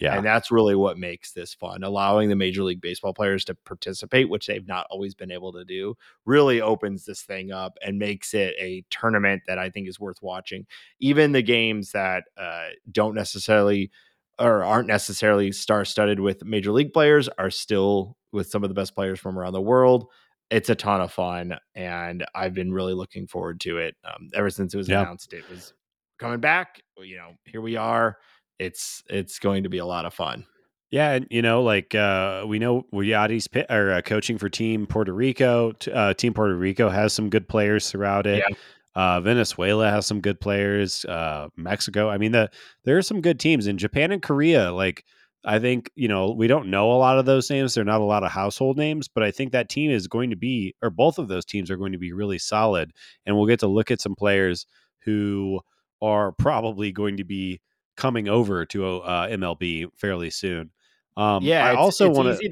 Yeah. 0.00 0.16
And 0.16 0.24
that's 0.24 0.50
really 0.50 0.74
what 0.74 0.96
makes 0.98 1.32
this 1.32 1.52
fun. 1.52 1.82
Allowing 1.84 2.30
the 2.30 2.36
Major 2.36 2.62
League 2.62 2.80
Baseball 2.80 3.12
players 3.12 3.44
to 3.44 3.54
participate, 3.54 4.30
which 4.30 4.46
they've 4.46 4.66
not 4.66 4.86
always 4.90 5.14
been 5.14 5.30
able 5.30 5.52
to 5.52 5.64
do, 5.64 5.94
really 6.24 6.60
opens 6.60 7.04
this 7.04 7.22
thing 7.22 7.52
up 7.52 7.76
and 7.84 7.98
makes 7.98 8.32
it 8.32 8.54
a 8.58 8.82
tournament 8.90 9.42
that 9.46 9.58
I 9.58 9.68
think 9.68 9.88
is 9.88 10.00
worth 10.00 10.22
watching. 10.22 10.66
Even 11.00 11.32
the 11.32 11.42
games 11.42 11.92
that 11.92 12.24
uh, 12.38 12.68
don't 12.90 13.14
necessarily 13.14 13.90
or 14.38 14.64
aren't 14.64 14.88
necessarily 14.88 15.52
star 15.52 15.84
studded 15.84 16.18
with 16.18 16.44
Major 16.46 16.72
League 16.72 16.94
players 16.94 17.28
are 17.36 17.50
still 17.50 18.16
with 18.32 18.48
some 18.48 18.62
of 18.64 18.70
the 18.70 18.74
best 18.74 18.94
players 18.94 19.20
from 19.20 19.38
around 19.38 19.52
the 19.52 19.60
world. 19.60 20.06
It's 20.50 20.70
a 20.70 20.74
ton 20.74 21.02
of 21.02 21.12
fun, 21.12 21.58
and 21.74 22.24
I've 22.34 22.54
been 22.54 22.72
really 22.72 22.94
looking 22.94 23.26
forward 23.26 23.60
to 23.60 23.76
it 23.78 23.96
um, 24.02 24.30
ever 24.34 24.48
since 24.48 24.72
it 24.72 24.78
was 24.78 24.88
Yeah. 24.88 25.02
announced. 25.02 25.34
It 25.34 25.48
was 25.50 25.74
coming 26.18 26.40
back. 26.40 26.80
You 26.98 27.16
know, 27.18 27.34
here 27.44 27.60
we 27.60 27.76
are 27.76 28.16
it's 28.60 29.02
it's 29.08 29.38
going 29.38 29.64
to 29.64 29.68
be 29.68 29.78
a 29.78 29.86
lot 29.86 30.04
of 30.04 30.14
fun. 30.14 30.46
Yeah, 30.90 31.12
and 31.12 31.26
you 31.30 31.40
know, 31.40 31.62
like 31.62 31.94
uh, 31.94 32.44
we 32.46 32.58
know 32.58 32.84
Yadi's 32.92 33.48
pi- 33.48 33.66
or 33.70 33.92
uh, 33.92 34.02
coaching 34.02 34.38
for 34.38 34.48
Team 34.48 34.86
Puerto 34.86 35.12
Rico. 35.12 35.72
Uh, 35.92 36.14
Team 36.14 36.34
Puerto 36.34 36.54
Rico 36.54 36.88
has 36.88 37.12
some 37.12 37.30
good 37.30 37.48
players 37.48 37.90
throughout 37.90 38.26
it. 38.26 38.44
Yeah. 38.48 38.56
Uh, 38.96 39.20
Venezuela 39.20 39.88
has 39.88 40.04
some 40.04 40.20
good 40.20 40.40
players. 40.40 41.04
Uh, 41.04 41.48
Mexico, 41.56 42.10
I 42.10 42.18
mean, 42.18 42.32
the 42.32 42.50
there 42.84 42.98
are 42.98 43.02
some 43.02 43.20
good 43.20 43.38
teams 43.38 43.66
in 43.66 43.78
Japan 43.78 44.10
and 44.10 44.20
Korea. 44.20 44.72
Like, 44.72 45.04
I 45.44 45.60
think 45.60 45.90
you 45.94 46.08
know 46.08 46.32
we 46.32 46.48
don't 46.48 46.68
know 46.68 46.90
a 46.90 46.98
lot 46.98 47.18
of 47.18 47.24
those 47.24 47.48
names. 47.48 47.72
They're 47.72 47.84
not 47.84 48.00
a 48.00 48.04
lot 48.04 48.24
of 48.24 48.32
household 48.32 48.76
names, 48.76 49.06
but 49.06 49.22
I 49.22 49.30
think 49.30 49.52
that 49.52 49.68
team 49.68 49.92
is 49.92 50.08
going 50.08 50.30
to 50.30 50.36
be, 50.36 50.74
or 50.82 50.90
both 50.90 51.18
of 51.18 51.28
those 51.28 51.44
teams 51.44 51.70
are 51.70 51.76
going 51.76 51.92
to 51.92 51.98
be 51.98 52.12
really 52.12 52.38
solid, 52.38 52.92
and 53.24 53.36
we'll 53.36 53.46
get 53.46 53.60
to 53.60 53.68
look 53.68 53.92
at 53.92 54.00
some 54.00 54.16
players 54.16 54.66
who 55.04 55.60
are 56.02 56.32
probably 56.32 56.90
going 56.90 57.16
to 57.18 57.24
be 57.24 57.60
coming 58.00 58.28
over 58.28 58.64
to 58.66 58.98
uh, 58.98 59.28
MLB 59.28 59.90
fairly 59.96 60.30
soon. 60.30 60.70
Um, 61.16 61.42
yeah, 61.44 61.64
I 61.66 61.74
also 61.74 62.06
want 62.16 62.28
to. 62.40 62.44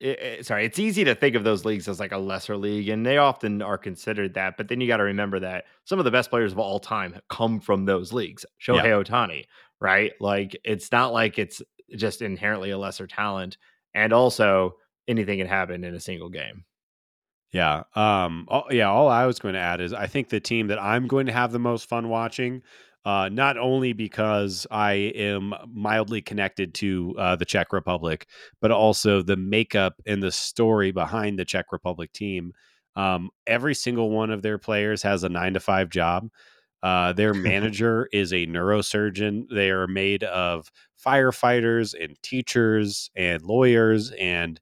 it- 0.00 0.18
it- 0.22 0.46
sorry, 0.46 0.64
it's 0.64 0.78
easy 0.78 1.04
to 1.04 1.14
think 1.14 1.36
of 1.36 1.44
those 1.44 1.64
leagues 1.64 1.88
as 1.88 1.98
like 2.00 2.12
a 2.12 2.18
lesser 2.18 2.56
league, 2.56 2.88
and 2.88 3.04
they 3.06 3.16
often 3.18 3.62
are 3.62 3.78
considered 3.78 4.34
that. 4.34 4.56
But 4.56 4.68
then 4.68 4.80
you 4.80 4.86
got 4.88 4.98
to 4.98 5.04
remember 5.04 5.40
that 5.40 5.64
some 5.84 5.98
of 5.98 6.04
the 6.04 6.10
best 6.10 6.28
players 6.30 6.52
of 6.52 6.58
all 6.58 6.78
time 6.80 7.18
come 7.30 7.60
from 7.60 7.84
those 7.84 8.12
leagues. 8.12 8.44
Shohei 8.60 9.04
Ohtani, 9.04 9.44
right? 9.80 10.12
Like 10.20 10.56
it's 10.64 10.90
not 10.92 11.12
like 11.12 11.38
it's 11.38 11.62
just 11.94 12.20
inherently 12.22 12.70
a 12.70 12.78
lesser 12.78 13.06
talent, 13.06 13.56
and 13.94 14.12
also 14.12 14.76
anything 15.08 15.38
can 15.38 15.46
happen 15.46 15.84
in 15.84 15.94
a 15.94 16.00
single 16.00 16.28
game. 16.30 16.64
Yeah. 17.52 17.84
Um. 17.94 18.46
all- 18.48 18.66
yeah. 18.70 18.90
All 18.90 19.08
I 19.08 19.24
was 19.26 19.38
going 19.38 19.54
to 19.54 19.60
add 19.60 19.80
is 19.80 19.92
I 19.92 20.06
think 20.08 20.28
the 20.28 20.40
team 20.40 20.66
that 20.68 20.78
I'm 20.82 21.06
going 21.06 21.26
to 21.26 21.32
have 21.32 21.52
the 21.52 21.58
most 21.58 21.88
fun 21.88 22.08
watching, 22.08 22.62
uh, 23.06 23.28
not 23.28 23.56
only 23.56 23.92
because 23.92 24.66
I 24.68 25.12
am 25.14 25.54
mildly 25.72 26.20
connected 26.20 26.74
to 26.74 27.14
uh, 27.16 27.36
the 27.36 27.44
Czech 27.44 27.72
Republic, 27.72 28.26
but 28.60 28.72
also 28.72 29.22
the 29.22 29.36
makeup 29.36 29.94
and 30.06 30.20
the 30.20 30.32
story 30.32 30.90
behind 30.90 31.38
the 31.38 31.44
Czech 31.44 31.70
Republic 31.70 32.12
team. 32.12 32.52
Um, 32.96 33.30
every 33.46 33.76
single 33.76 34.10
one 34.10 34.32
of 34.32 34.42
their 34.42 34.58
players 34.58 35.04
has 35.04 35.22
a 35.22 35.28
nine 35.28 35.54
to 35.54 35.60
five 35.60 35.88
job. 35.88 36.30
Uh, 36.82 37.12
their 37.12 37.32
manager 37.52 38.08
is 38.12 38.32
a 38.32 38.44
neurosurgeon. 38.46 39.44
They 39.52 39.70
are 39.70 39.86
made 39.86 40.24
of 40.24 40.72
firefighters 41.02 41.94
and 41.98 42.20
teachers 42.22 43.08
and 43.14 43.40
lawyers 43.40 44.10
and 44.18 44.60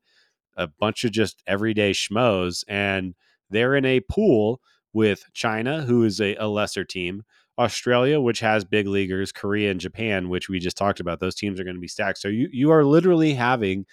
a 0.55 0.67
bunch 0.67 1.05
of 1.05 1.13
just 1.13 1.43
everyday 1.47 1.93
schmoes, 1.93 2.63
and 2.69 3.15
they're 3.49 3.75
in 3.75 3.87
a 3.87 4.01
pool 4.01 4.61
with 4.93 5.25
China, 5.33 5.81
who 5.81 6.05
is 6.05 6.21
a, 6.21 6.35
a 6.37 6.47
lesser 6.47 6.85
team, 6.85 7.23
Australia, 7.59 8.21
which 8.21 8.41
has 8.41 8.65
big 8.65 8.87
leaguers, 8.87 9.33
Korea 9.33 9.71
and 9.71 9.81
Japan, 9.81 10.29
which 10.29 10.49
we 10.49 10.59
just 10.59 10.77
talked 10.77 11.01
about. 11.01 11.21
Those 11.21 11.35
teams 11.35 11.61
are 11.61 11.65
going 11.65 11.77
to 11.77 11.81
be 11.81 11.89
stacked. 11.89 12.19
So 12.19 12.29
you 12.29 12.49
you 12.53 12.71
are 12.73 12.85
literally 12.85 13.35
having, 13.35 13.87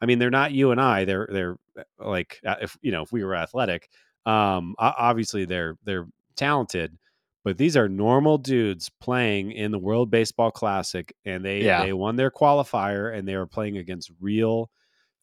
I 0.00 0.06
mean, 0.06 0.18
they're 0.18 0.30
not 0.30 0.52
you 0.52 0.70
and 0.70 0.80
I. 0.80 1.04
They're 1.04 1.28
they're 1.30 1.56
like 1.98 2.40
uh, 2.46 2.56
if 2.62 2.76
you 2.82 2.92
know 2.92 3.02
if 3.02 3.12
we 3.12 3.24
were 3.24 3.34
athletic, 3.36 3.88
um, 4.26 4.74
obviously 4.78 5.44
they're 5.44 5.76
they're 5.84 6.06
talented. 6.36 6.98
But 7.44 7.58
these 7.58 7.76
are 7.76 7.90
normal 7.90 8.38
dudes 8.38 8.90
playing 9.02 9.52
in 9.52 9.70
the 9.70 9.78
World 9.78 10.10
Baseball 10.10 10.50
Classic, 10.50 11.14
and 11.26 11.44
they 11.44 11.62
Yeah. 11.62 11.84
they 11.84 11.92
won 11.92 12.16
their 12.16 12.30
qualifier, 12.30 13.14
and 13.14 13.28
they 13.28 13.34
are 13.34 13.46
playing 13.46 13.76
against 13.76 14.10
real 14.20 14.70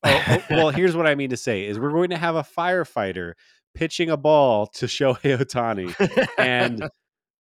Oh, 0.04 0.24
oh, 0.30 0.44
well, 0.50 0.70
here's 0.72 0.96
what 0.96 1.06
I 1.06 1.14
mean 1.16 1.30
to 1.32 1.38
say: 1.38 1.66
is 1.66 1.78
we're 1.80 1.92
going 1.92 2.10
to 2.12 2.18
have 2.18 2.36
a 2.36 2.44
firefighter 2.44 3.34
pitching 3.76 4.10
a 4.10 4.18
ball 4.18 4.66
to 4.68 4.86
Shohei 4.88 5.38
Ohtani, 5.38 5.94
and 6.38 6.90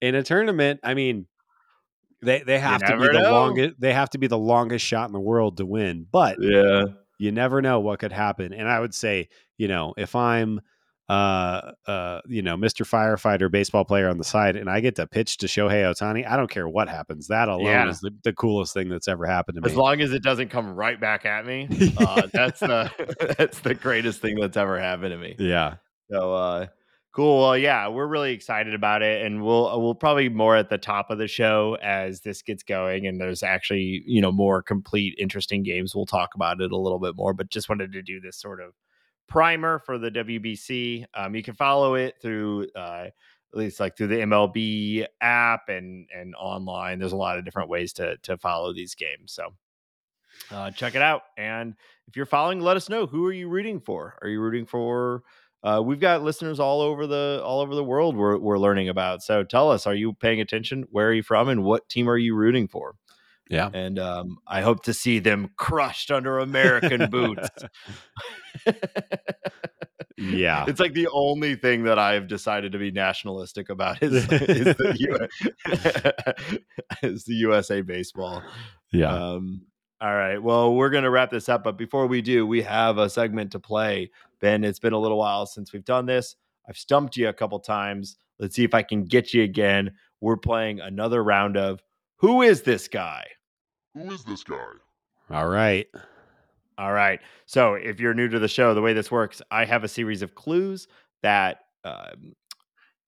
in 0.01 0.15
a 0.15 0.23
tournament, 0.23 0.79
I 0.83 0.93
mean, 0.93 1.27
they 2.21 2.43
they 2.43 2.59
have 2.59 2.83
to 2.83 2.97
be 2.97 3.07
the 3.07 3.21
know. 3.21 3.31
longest. 3.31 3.75
They 3.79 3.93
have 3.93 4.09
to 4.11 4.17
be 4.17 4.27
the 4.27 4.37
longest 4.37 4.85
shot 4.85 5.07
in 5.07 5.13
the 5.13 5.19
world 5.19 5.57
to 5.57 5.65
win, 5.65 6.05
but 6.11 6.37
yeah, 6.39 6.83
you 7.17 7.31
never 7.31 7.61
know 7.61 7.79
what 7.79 7.99
could 7.99 8.11
happen. 8.11 8.53
And 8.53 8.67
I 8.67 8.79
would 8.79 8.93
say, 8.93 9.29
you 9.57 9.67
know, 9.67 9.93
if 9.97 10.15
I'm, 10.15 10.61
uh, 11.09 11.71
uh, 11.87 12.21
you 12.27 12.41
know, 12.41 12.55
Mr. 12.57 12.85
Firefighter 12.85 13.51
baseball 13.51 13.85
player 13.85 14.07
on 14.09 14.17
the 14.17 14.23
side, 14.23 14.55
and 14.55 14.69
I 14.69 14.79
get 14.81 14.95
to 14.95 15.07
pitch 15.07 15.37
to 15.37 15.47
Shohei 15.47 15.83
Ohtani, 15.83 16.27
I 16.27 16.37
don't 16.37 16.49
care 16.49 16.67
what 16.69 16.89
happens. 16.89 17.27
That 17.27 17.49
alone 17.49 17.65
Yeah. 17.65 17.89
is 17.89 17.99
the, 17.99 18.11
the 18.23 18.33
coolest 18.33 18.73
thing 18.73 18.87
that's 18.89 19.07
ever 19.07 19.25
happened 19.25 19.55
to 19.55 19.61
me. 19.61 19.69
as 19.69 19.75
long 19.75 20.01
as 20.01 20.11
it 20.13 20.23
doesn't 20.23 20.49
come 20.49 20.73
right 20.75 20.99
back 20.99 21.25
at 21.25 21.45
me, 21.45 21.67
uh, 21.97 22.27
that's 22.33 22.59
the 22.59 22.91
that's 23.37 23.59
the 23.59 23.73
greatest 23.75 24.21
thing 24.21 24.39
that's 24.39 24.57
ever 24.57 24.79
happened 24.79 25.11
to 25.11 25.17
me. 25.17 25.35
yeah. 25.39 25.75
So 26.11 26.33
uh 26.33 26.67
cool. 27.11 27.41
Well, 27.41 27.57
yeah, 27.57 27.87
we're 27.87 28.07
really 28.07 28.33
excited 28.33 28.73
about 28.73 29.01
it 29.01 29.25
and 29.25 29.43
we'll 29.43 29.67
uh, 29.67 29.77
we'll 29.77 29.95
probably 29.95 30.29
more 30.29 30.55
at 30.55 30.69
the 30.69 30.77
top 30.77 31.09
of 31.09 31.17
the 31.17 31.27
show 31.27 31.77
as 31.81 32.21
this 32.21 32.41
gets 32.41 32.63
going 32.63 33.07
and 33.07 33.19
there's 33.19 33.43
actually, 33.43 34.03
you 34.05 34.21
know, 34.21 34.31
more 34.31 34.61
complete 34.61 35.15
interesting 35.17 35.63
games. 35.63 35.95
We'll 35.95 36.05
talk 36.05 36.35
about 36.35 36.61
it 36.61 36.71
a 36.71 36.77
little 36.77 36.99
bit 36.99 37.15
more, 37.15 37.33
but 37.33 37.49
just 37.49 37.69
wanted 37.69 37.91
to 37.93 38.01
do 38.01 38.19
this 38.19 38.37
sort 38.37 38.61
of 38.61 38.73
primer 39.27 39.79
for 39.79 39.97
the 39.97 40.11
WBC. 40.11 41.05
Um 41.13 41.35
you 41.35 41.43
can 41.43 41.55
follow 41.55 41.95
it 41.95 42.15
through 42.21 42.67
uh 42.75 43.07
at 43.53 43.59
least 43.59 43.79
like 43.81 43.97
through 43.97 44.07
the 44.07 44.15
MLB 44.19 45.05
app 45.19 45.69
and 45.69 46.07
and 46.15 46.33
online. 46.35 46.99
There's 46.99 47.11
a 47.11 47.17
lot 47.17 47.37
of 47.37 47.45
different 47.45 47.69
ways 47.69 47.93
to 47.93 48.17
to 48.17 48.37
follow 48.37 48.73
these 48.73 48.95
games. 48.95 49.33
So 49.33 49.53
uh, 50.49 50.71
check 50.71 50.95
it 50.95 51.01
out. 51.01 51.23
And 51.37 51.75
if 52.07 52.15
you're 52.15 52.25
following, 52.25 52.59
let 52.59 52.77
us 52.77 52.89
know 52.89 53.05
who 53.05 53.25
are 53.27 53.33
you 53.33 53.47
rooting 53.47 53.79
for. 53.79 54.17
Are 54.21 54.27
you 54.27 54.39
rooting 54.39 54.65
for? 54.65 55.23
Uh, 55.63 55.81
we've 55.83 55.99
got 55.99 56.23
listeners 56.23 56.59
all 56.59 56.81
over 56.81 57.05
the 57.05 57.41
all 57.43 57.61
over 57.61 57.75
the 57.75 57.83
world. 57.83 58.15
We're 58.15 58.37
we're 58.37 58.57
learning 58.57 58.89
about. 58.89 59.21
So 59.23 59.43
tell 59.43 59.71
us, 59.71 59.85
are 59.85 59.93
you 59.93 60.13
paying 60.13 60.41
attention? 60.41 60.85
Where 60.89 61.09
are 61.09 61.13
you 61.13 61.23
from? 61.23 61.49
And 61.49 61.63
what 61.63 61.87
team 61.89 62.09
are 62.09 62.17
you 62.17 62.35
rooting 62.35 62.67
for? 62.67 62.95
Yeah. 63.49 63.69
And 63.73 63.99
um, 63.99 64.37
I 64.47 64.61
hope 64.61 64.83
to 64.83 64.93
see 64.93 65.19
them 65.19 65.49
crushed 65.57 66.09
under 66.09 66.39
American 66.39 67.09
boots. 67.09 67.49
Yeah. 70.21 70.65
It's 70.67 70.79
like 70.79 70.93
the 70.93 71.07
only 71.11 71.55
thing 71.55 71.83
that 71.85 71.97
I've 71.97 72.27
decided 72.27 72.73
to 72.73 72.77
be 72.77 72.91
nationalistic 72.91 73.69
about 73.69 74.03
is, 74.03 74.13
is, 74.13 74.27
the, 74.27 74.95
U- 74.99 76.57
is 77.09 77.23
the 77.25 77.33
USA 77.33 77.81
baseball. 77.81 78.43
Yeah. 78.91 79.13
Um, 79.13 79.63
all 79.99 80.13
right. 80.13 80.37
Well, 80.37 80.73
we're 80.73 80.89
going 80.89 81.03
to 81.03 81.09
wrap 81.09 81.31
this 81.31 81.49
up. 81.49 81.63
But 81.63 81.77
before 81.77 82.07
we 82.07 82.21
do, 82.21 82.45
we 82.45 82.61
have 82.63 82.97
a 82.97 83.09
segment 83.09 83.51
to 83.53 83.59
play. 83.59 84.11
Ben, 84.41 84.63
it's 84.63 84.79
been 84.79 84.93
a 84.93 84.99
little 84.99 85.17
while 85.17 85.45
since 85.45 85.71
we've 85.71 85.85
done 85.85 86.05
this. 86.05 86.35
I've 86.67 86.77
stumped 86.77 87.17
you 87.17 87.29
a 87.29 87.33
couple 87.33 87.59
times. 87.59 88.17
Let's 88.39 88.55
see 88.55 88.63
if 88.63 88.73
I 88.73 88.83
can 88.83 89.05
get 89.05 89.33
you 89.33 89.43
again. 89.43 89.91
We're 90.19 90.37
playing 90.37 90.79
another 90.79 91.23
round 91.23 91.57
of 91.57 91.81
Who 92.17 92.41
is 92.41 92.61
this 92.63 92.87
guy? 92.87 93.25
Who 93.93 94.11
is 94.11 94.23
this 94.23 94.43
guy? 94.43 94.55
All 95.29 95.47
right. 95.47 95.87
All 96.77 96.93
right. 96.93 97.19
So 97.45 97.75
if 97.75 97.99
you're 97.99 98.13
new 98.13 98.27
to 98.29 98.39
the 98.39 98.47
show, 98.47 98.73
the 98.73 98.81
way 98.81 98.93
this 98.93 99.11
works, 99.11 99.41
I 99.51 99.65
have 99.65 99.83
a 99.83 99.87
series 99.87 100.21
of 100.21 100.35
clues 100.35 100.87
that 101.21 101.59
um, 101.83 102.33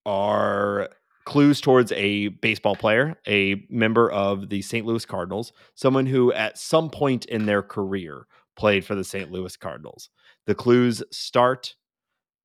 are 0.05 0.89
clues 1.25 1.61
towards 1.61 1.91
a 1.93 2.27
baseball 2.27 2.75
player, 2.75 3.15
a 3.27 3.65
member 3.69 4.11
of 4.11 4.49
the 4.49 4.61
St. 4.61 4.85
Louis 4.85 5.05
Cardinals, 5.05 5.53
someone 5.75 6.05
who 6.05 6.33
at 6.33 6.57
some 6.57 6.89
point 6.89 7.25
in 7.25 7.45
their 7.45 7.61
career 7.61 8.27
played 8.55 8.85
for 8.85 8.95
the 8.95 9.03
St. 9.03 9.31
Louis 9.31 9.55
Cardinals. 9.55 10.09
The 10.47 10.55
clues 10.55 11.03
start 11.11 11.75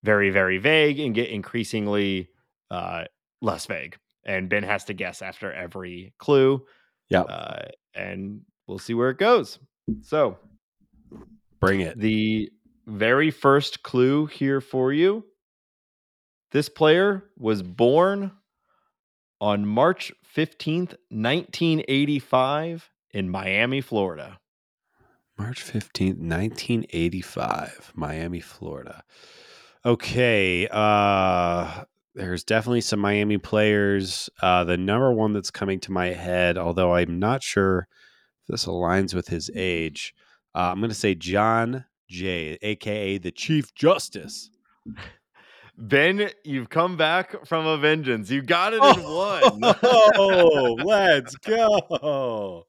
very, 0.03 0.29
very 0.29 0.57
vague 0.57 0.99
and 0.99 1.13
get 1.13 1.29
increasingly 1.29 2.29
uh, 2.71 3.05
less 3.41 3.65
vague. 3.65 3.97
And 4.25 4.49
Ben 4.49 4.63
has 4.63 4.85
to 4.85 4.93
guess 4.93 5.21
after 5.21 5.51
every 5.51 6.13
clue. 6.19 6.63
Yeah. 7.09 7.21
Uh, 7.21 7.67
and 7.95 8.41
we'll 8.67 8.79
see 8.79 8.93
where 8.93 9.09
it 9.09 9.17
goes. 9.17 9.59
So 10.01 10.37
Bring 11.59 11.81
it. 11.81 11.97
the 11.99 12.49
very 12.87 13.31
first 13.31 13.83
clue 13.83 14.27
here 14.27 14.61
for 14.61 14.93
you. 14.93 15.25
This 16.51 16.69
player 16.69 17.23
was 17.37 17.61
born 17.61 18.31
on 19.41 19.65
March 19.65 20.11
15th, 20.35 20.95
1985, 21.09 22.89
in 23.11 23.29
Miami, 23.29 23.81
Florida. 23.81 24.39
March 25.39 25.63
15th, 25.63 26.19
1985, 26.19 27.93
Miami, 27.95 28.41
Florida. 28.41 29.03
Okay. 29.85 30.67
Uh, 30.69 31.85
there's 32.13 32.43
definitely 32.43 32.81
some 32.81 32.99
Miami 32.99 33.37
players. 33.37 34.29
Uh, 34.41 34.65
the 34.65 34.75
number 34.75 35.13
one 35.13 35.31
that's 35.31 35.49
coming 35.49 35.79
to 35.79 35.93
my 35.93 36.07
head, 36.07 36.57
although 36.57 36.93
I'm 36.93 37.19
not 37.19 37.41
sure 37.41 37.87
if 38.41 38.47
this 38.47 38.65
aligns 38.65 39.13
with 39.13 39.29
his 39.29 39.49
age, 39.55 40.13
uh, 40.53 40.71
I'm 40.71 40.79
going 40.79 40.89
to 40.89 40.95
say 40.95 41.15
Jon 41.15 41.85
Jay, 42.09 42.57
aka 42.61 43.17
the 43.17 43.31
Chief 43.31 43.73
Justice. 43.73 44.49
Ben, 45.77 46.29
you've 46.43 46.69
come 46.69 46.97
back 46.97 47.47
from 47.47 47.65
a 47.65 47.77
vengeance. 47.77 48.29
You 48.29 48.41
got 48.41 48.73
it 48.73 48.83
in 48.83 49.03
one. 49.05 49.75
Oh, 49.83 50.75
let's 50.83 51.37
go. 51.37 52.65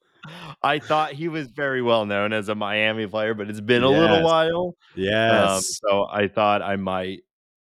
I 0.62 0.78
thought 0.78 1.12
he 1.12 1.28
was 1.28 1.48
very 1.48 1.82
well 1.82 2.06
known 2.06 2.32
as 2.32 2.48
a 2.48 2.54
Miami 2.54 3.06
player, 3.06 3.34
but 3.34 3.48
it's 3.48 3.60
been 3.60 3.82
a 3.82 3.88
little 3.88 4.16
Yes. 4.16 4.24
while. 4.24 4.66
Um, 4.66 4.74
Yes. 4.96 5.80
so 5.86 6.06
I 6.10 6.28
thought 6.28 6.62
I 6.62 6.76
might, 6.76 7.20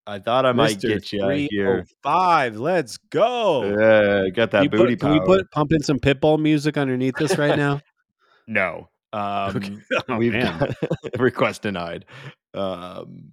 I 0.07 0.19
thought 0.19 0.45
I 0.47 0.53
might 0.53 0.77
Mr. 0.79 0.89
get 0.89 1.13
you 1.13 1.27
here. 1.51 1.85
305. 2.03 2.57
Let's 2.57 2.97
go. 3.11 3.65
Yeah, 3.65 4.29
got 4.31 4.51
that 4.51 4.63
Can 4.63 4.63
we 4.63 4.69
put- 4.69 4.77
booty 4.79 4.97
can 4.97 5.13
we 5.13 5.21
put 5.21 5.51
pump 5.51 5.73
in 5.73 5.83
some 5.83 5.99
pitbull 5.99 6.39
music 6.39 6.77
underneath 6.77 7.17
this 7.17 7.37
right 7.39 7.57
now? 7.57 7.81
no, 8.47 8.89
um, 9.13 9.83
Oh, 10.09 10.17
we've 10.19 10.33
man. 10.33 10.59
got 10.59 10.75
request 11.19 11.63
denied. 11.63 12.05
Um, 12.53 13.33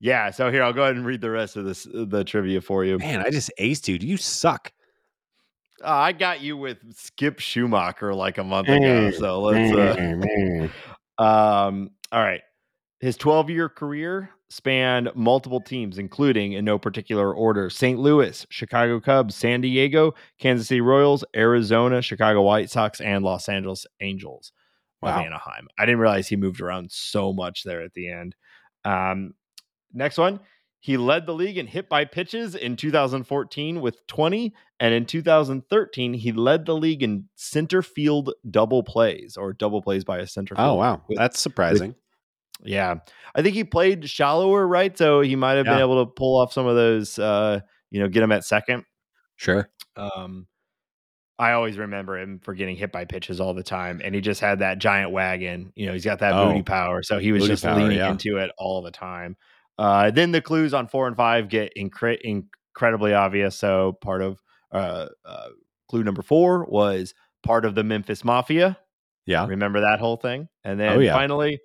yeah, 0.00 0.30
so 0.30 0.50
here 0.50 0.62
I'll 0.62 0.72
go 0.72 0.82
ahead 0.84 0.96
and 0.96 1.04
read 1.06 1.20
the 1.20 1.30
rest 1.30 1.56
of 1.56 1.64
this 1.64 1.86
the 1.92 2.22
trivia 2.24 2.60
for 2.60 2.84
you. 2.84 2.98
Man, 2.98 3.20
I 3.20 3.30
just 3.30 3.50
aced 3.58 3.88
you. 3.88 3.96
You 4.00 4.16
suck. 4.16 4.72
Uh, 5.84 5.88
I 5.88 6.12
got 6.12 6.40
you 6.40 6.56
with 6.56 6.78
Skip 6.94 7.38
Schumaker 7.38 8.14
like 8.14 8.38
a 8.38 8.44
month 8.44 8.68
ago, 8.68 9.10
so 9.12 9.40
let's. 9.42 9.72
Uh. 9.74 10.68
Um, 11.18 11.90
all 12.12 12.22
right. 12.22 12.42
His 13.00 13.16
12 13.16 13.50
year 13.50 13.68
career 13.68 14.30
spanned 14.50 15.10
multiple 15.14 15.60
teams, 15.60 15.98
including, 15.98 16.52
in 16.52 16.64
no 16.64 16.78
particular 16.78 17.32
order, 17.34 17.68
St. 17.70 17.98
Louis, 17.98 18.46
Chicago 18.50 19.00
Cubs, 19.00 19.34
San 19.34 19.60
Diego, 19.60 20.14
Kansas 20.38 20.68
City 20.68 20.80
Royals, 20.80 21.24
Arizona, 21.36 22.00
Chicago 22.02 22.42
White 22.42 22.70
Sox, 22.70 23.00
and 23.00 23.24
Los 23.24 23.48
Angeles 23.48 23.84
Angels 24.00 24.52
of 25.02 25.10
Anaheim. 25.26 25.68
I 25.78 25.86
didn't 25.86 26.00
realize 26.00 26.28
he 26.28 26.36
moved 26.36 26.60
around 26.60 26.90
so 26.90 27.32
much 27.32 27.62
there 27.64 27.82
at 27.82 27.94
the 27.94 28.10
end. 28.10 28.34
Um, 28.84 29.34
next 29.92 30.18
one. 30.18 30.40
He 30.80 30.96
led 30.96 31.26
the 31.26 31.34
league 31.34 31.58
in 31.58 31.66
hit 31.66 31.88
by 31.88 32.04
pitches 32.04 32.54
in 32.54 32.76
2014 32.76 33.80
with 33.80 34.06
20. 34.06 34.54
And 34.80 34.94
in 34.94 35.06
2013, 35.06 36.14
he 36.14 36.30
led 36.32 36.66
the 36.66 36.76
league 36.76 37.02
in 37.02 37.24
center 37.34 37.82
field 37.82 38.32
double 38.48 38.82
plays 38.84 39.36
or 39.36 39.52
double 39.52 39.82
plays 39.82 40.04
by 40.04 40.18
a 40.18 40.26
center 40.26 40.54
field. 40.54 40.68
Oh 40.68 40.74
wow, 40.74 41.02
with- 41.08 41.18
that's 41.18 41.40
surprising. 41.40 41.96
yeah. 42.62 42.96
I 43.34 43.42
think 43.42 43.54
he 43.56 43.64
played 43.64 44.08
shallower, 44.08 44.66
right? 44.66 44.96
So 44.96 45.20
he 45.20 45.34
might 45.36 45.54
have 45.54 45.66
been 45.66 45.80
able 45.80 46.04
to 46.04 46.10
pull 46.12 46.38
off 46.40 46.52
some 46.52 46.66
of 46.66 46.76
those, 46.76 47.18
uh, 47.18 47.60
you 47.90 48.00
know, 48.00 48.08
get 48.08 48.22
him 48.22 48.32
at 48.32 48.44
second. 48.44 48.84
Sure. 49.36 49.68
Um, 49.96 50.46
I 51.40 51.52
always 51.52 51.78
remember 51.78 52.18
him 52.18 52.40
for 52.42 52.54
getting 52.54 52.76
hit 52.76 52.90
by 52.90 53.04
pitches 53.04 53.40
all 53.40 53.54
the 53.54 53.62
time, 53.62 54.00
and 54.04 54.12
he 54.14 54.20
just 54.20 54.40
had 54.40 54.58
that 54.60 54.78
giant 54.80 55.12
wagon. 55.12 55.72
You 55.76 55.86
know, 55.86 55.92
he's 55.92 56.04
got 56.04 56.18
that 56.20 56.32
Oh. 56.34 56.48
booty 56.48 56.62
power, 56.62 57.02
so 57.02 57.18
he 57.18 57.30
was 57.32 57.46
just 57.46 57.62
power, 57.64 57.76
leaning 57.80 57.98
yeah. 57.98 58.10
into 58.10 58.38
it 58.38 58.50
all 58.58 58.82
the 58.82 58.90
time. 58.90 59.36
Uh, 59.78 60.10
then 60.10 60.32
the 60.32 60.40
clues 60.42 60.74
on 60.74 60.88
four 60.88 61.06
and 61.06 61.16
five 61.16 61.48
get 61.48 61.72
incre- 61.78 62.18
incredibly 62.22 63.14
obvious. 63.14 63.56
So 63.56 63.92
part 64.00 64.22
of 64.22 64.40
uh, 64.72 65.06
uh, 65.24 65.48
clue 65.88 66.02
number 66.02 66.22
four 66.22 66.64
was 66.64 67.14
part 67.44 67.64
of 67.64 67.74
the 67.74 67.84
Memphis 67.84 68.24
Mafia. 68.24 68.76
Yeah. 69.26 69.46
Remember 69.46 69.80
that 69.82 70.00
whole 70.00 70.16
thing? 70.16 70.48
And 70.64 70.80
then 70.80 70.94
Oh, 70.96 70.98
yeah. 71.00 71.12
finally, 71.12 71.60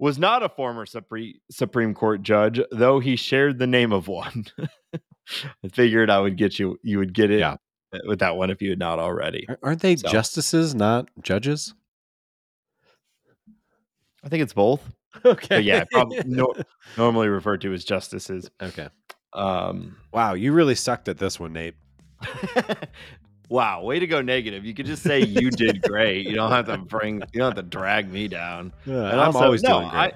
was 0.00 0.18
not 0.18 0.42
a 0.42 0.48
former 0.48 0.86
Supreme 0.86 1.34
Supreme 1.50 1.94
Court 1.94 2.22
judge, 2.22 2.60
though 2.72 2.98
he 3.00 3.14
shared 3.16 3.58
the 3.58 3.66
name 3.66 3.92
of 3.92 4.08
one. 4.08 4.46
I 4.94 5.68
figured 5.72 6.08
I 6.10 6.18
would 6.20 6.36
get 6.36 6.58
you. 6.58 6.78
You 6.82 6.98
would 6.98 7.12
get 7.12 7.30
it 7.30 7.40
Yeah. 7.40 7.56
with 8.06 8.20
that 8.20 8.36
one 8.36 8.50
if 8.50 8.62
you 8.62 8.70
had 8.70 8.78
not 8.78 8.98
already. 8.98 9.46
Aren't 9.62 9.80
they 9.82 9.96
So- 9.96 10.08
justices, 10.08 10.74
not 10.74 11.08
judges? 11.22 11.74
I 14.24 14.28
think 14.28 14.42
it's 14.42 14.52
both. 14.54 14.94
Okay. 15.24 15.46
But 15.56 15.64
yeah, 15.64 15.84
prob- 15.90 16.12
no, 16.26 16.54
normally 16.96 17.28
referred 17.28 17.60
to 17.62 17.72
as 17.72 17.84
justices. 17.84 18.50
okay. 18.62 18.88
Um, 19.32 19.96
Wow, 20.12 20.34
you 20.34 20.52
really 20.52 20.74
sucked 20.74 21.08
at 21.08 21.18
this 21.18 21.38
one, 21.38 21.52
Nate. 21.52 21.74
wow, 23.48 23.82
way 23.82 23.98
to 23.98 24.06
go 24.06 24.20
negative. 24.22 24.64
You 24.64 24.74
could 24.74 24.86
just 24.86 25.02
say 25.02 25.20
you 25.24 25.50
did 25.50 25.82
great. 25.82 26.26
You 26.26 26.34
don't 26.34 26.50
have 26.50 26.66
to 26.66 26.78
bring. 26.78 27.16
You 27.32 27.40
don't 27.40 27.54
have 27.56 27.64
to 27.64 27.68
drag 27.68 28.10
me 28.10 28.26
down. 28.28 28.72
Yeah, 28.86 28.94
And 29.10 29.20
I'm 29.20 29.26
also- 29.28 29.44
always 29.44 29.62
no, 29.62 29.80
doing 29.80 29.90
great. 29.90 30.14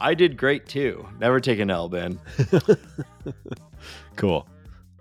I, 0.00 0.10
I 0.10 0.14
did 0.14 0.36
great 0.36 0.66
too. 0.66 1.06
Never 1.20 1.40
take 1.40 1.60
an 1.60 1.70
L, 1.70 1.88
Ben. 1.88 2.18
cool. 4.16 4.46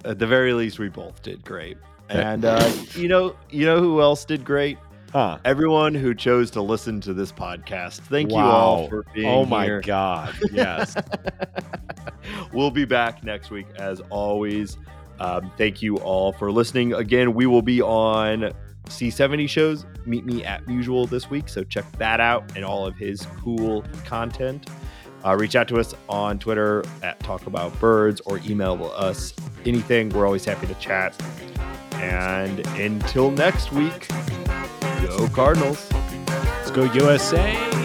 At 0.05 0.17
the 0.19 0.27
very 0.27 0.53
least, 0.53 0.79
we 0.79 0.89
both 0.89 1.21
did 1.21 1.43
great. 1.43 1.77
And 2.09 2.43
uh, 2.45 2.71
you 2.95 3.07
know, 3.07 3.35
you 3.49 3.65
know 3.65 3.79
who 3.79 4.01
else 4.01 4.25
did 4.25 4.43
great? 4.43 4.77
Huh. 5.11 5.39
Everyone 5.43 5.93
who 5.93 6.15
chose 6.15 6.49
to 6.51 6.61
listen 6.61 7.01
to 7.01 7.13
this 7.13 7.31
podcast. 7.33 7.99
Thank 7.99 8.31
you 8.31 8.37
all 8.37 8.87
for 8.87 9.05
being 9.13 9.27
Oh 9.27 9.45
my 9.45 9.65
here. 9.65 9.81
god. 9.81 10.33
Yes. 10.53 10.95
we'll 12.53 12.71
be 12.71 12.85
back 12.85 13.21
next 13.23 13.51
week 13.51 13.67
as 13.77 13.99
always. 14.09 14.77
Um, 15.19 15.51
thank 15.57 15.81
you 15.81 15.97
all 15.97 16.31
for 16.31 16.49
listening. 16.51 16.93
Again, 16.93 17.33
we 17.33 17.45
will 17.45 17.61
be 17.61 17.81
on 17.81 18.53
C70 18.85 19.49
shows. 19.49 19.85
Meet 20.05 20.25
me 20.25 20.45
at 20.45 20.65
Musial 20.65 21.09
this 21.09 21.29
week. 21.29 21.49
So 21.49 21.63
check 21.65 21.85
that 21.97 22.21
out 22.21 22.55
and 22.55 22.63
all 22.63 22.87
of 22.87 22.95
his 22.95 23.27
cool 23.39 23.83
content. 24.05 24.69
Uh, 25.25 25.35
reach 25.35 25.55
out 25.57 25.67
to 25.67 25.77
us 25.79 25.93
on 26.07 26.39
Twitter 26.39 26.83
at 27.03 27.19
Talk 27.19 27.47
About 27.47 27.77
Birds 27.81 28.21
or 28.21 28.39
email 28.47 28.91
us 28.95 29.33
anything. 29.65 30.07
We're 30.09 30.25
always 30.25 30.45
happy 30.45 30.67
to 30.67 30.73
chat. 30.75 31.21
And 31.95 32.65
until 32.79 33.29
next 33.29 33.71
week, 33.71 34.07
go 35.07 35.27
Cardinals. 35.29 35.89
Let's 36.27 36.71
go 36.71 36.83
USA. 36.93 37.80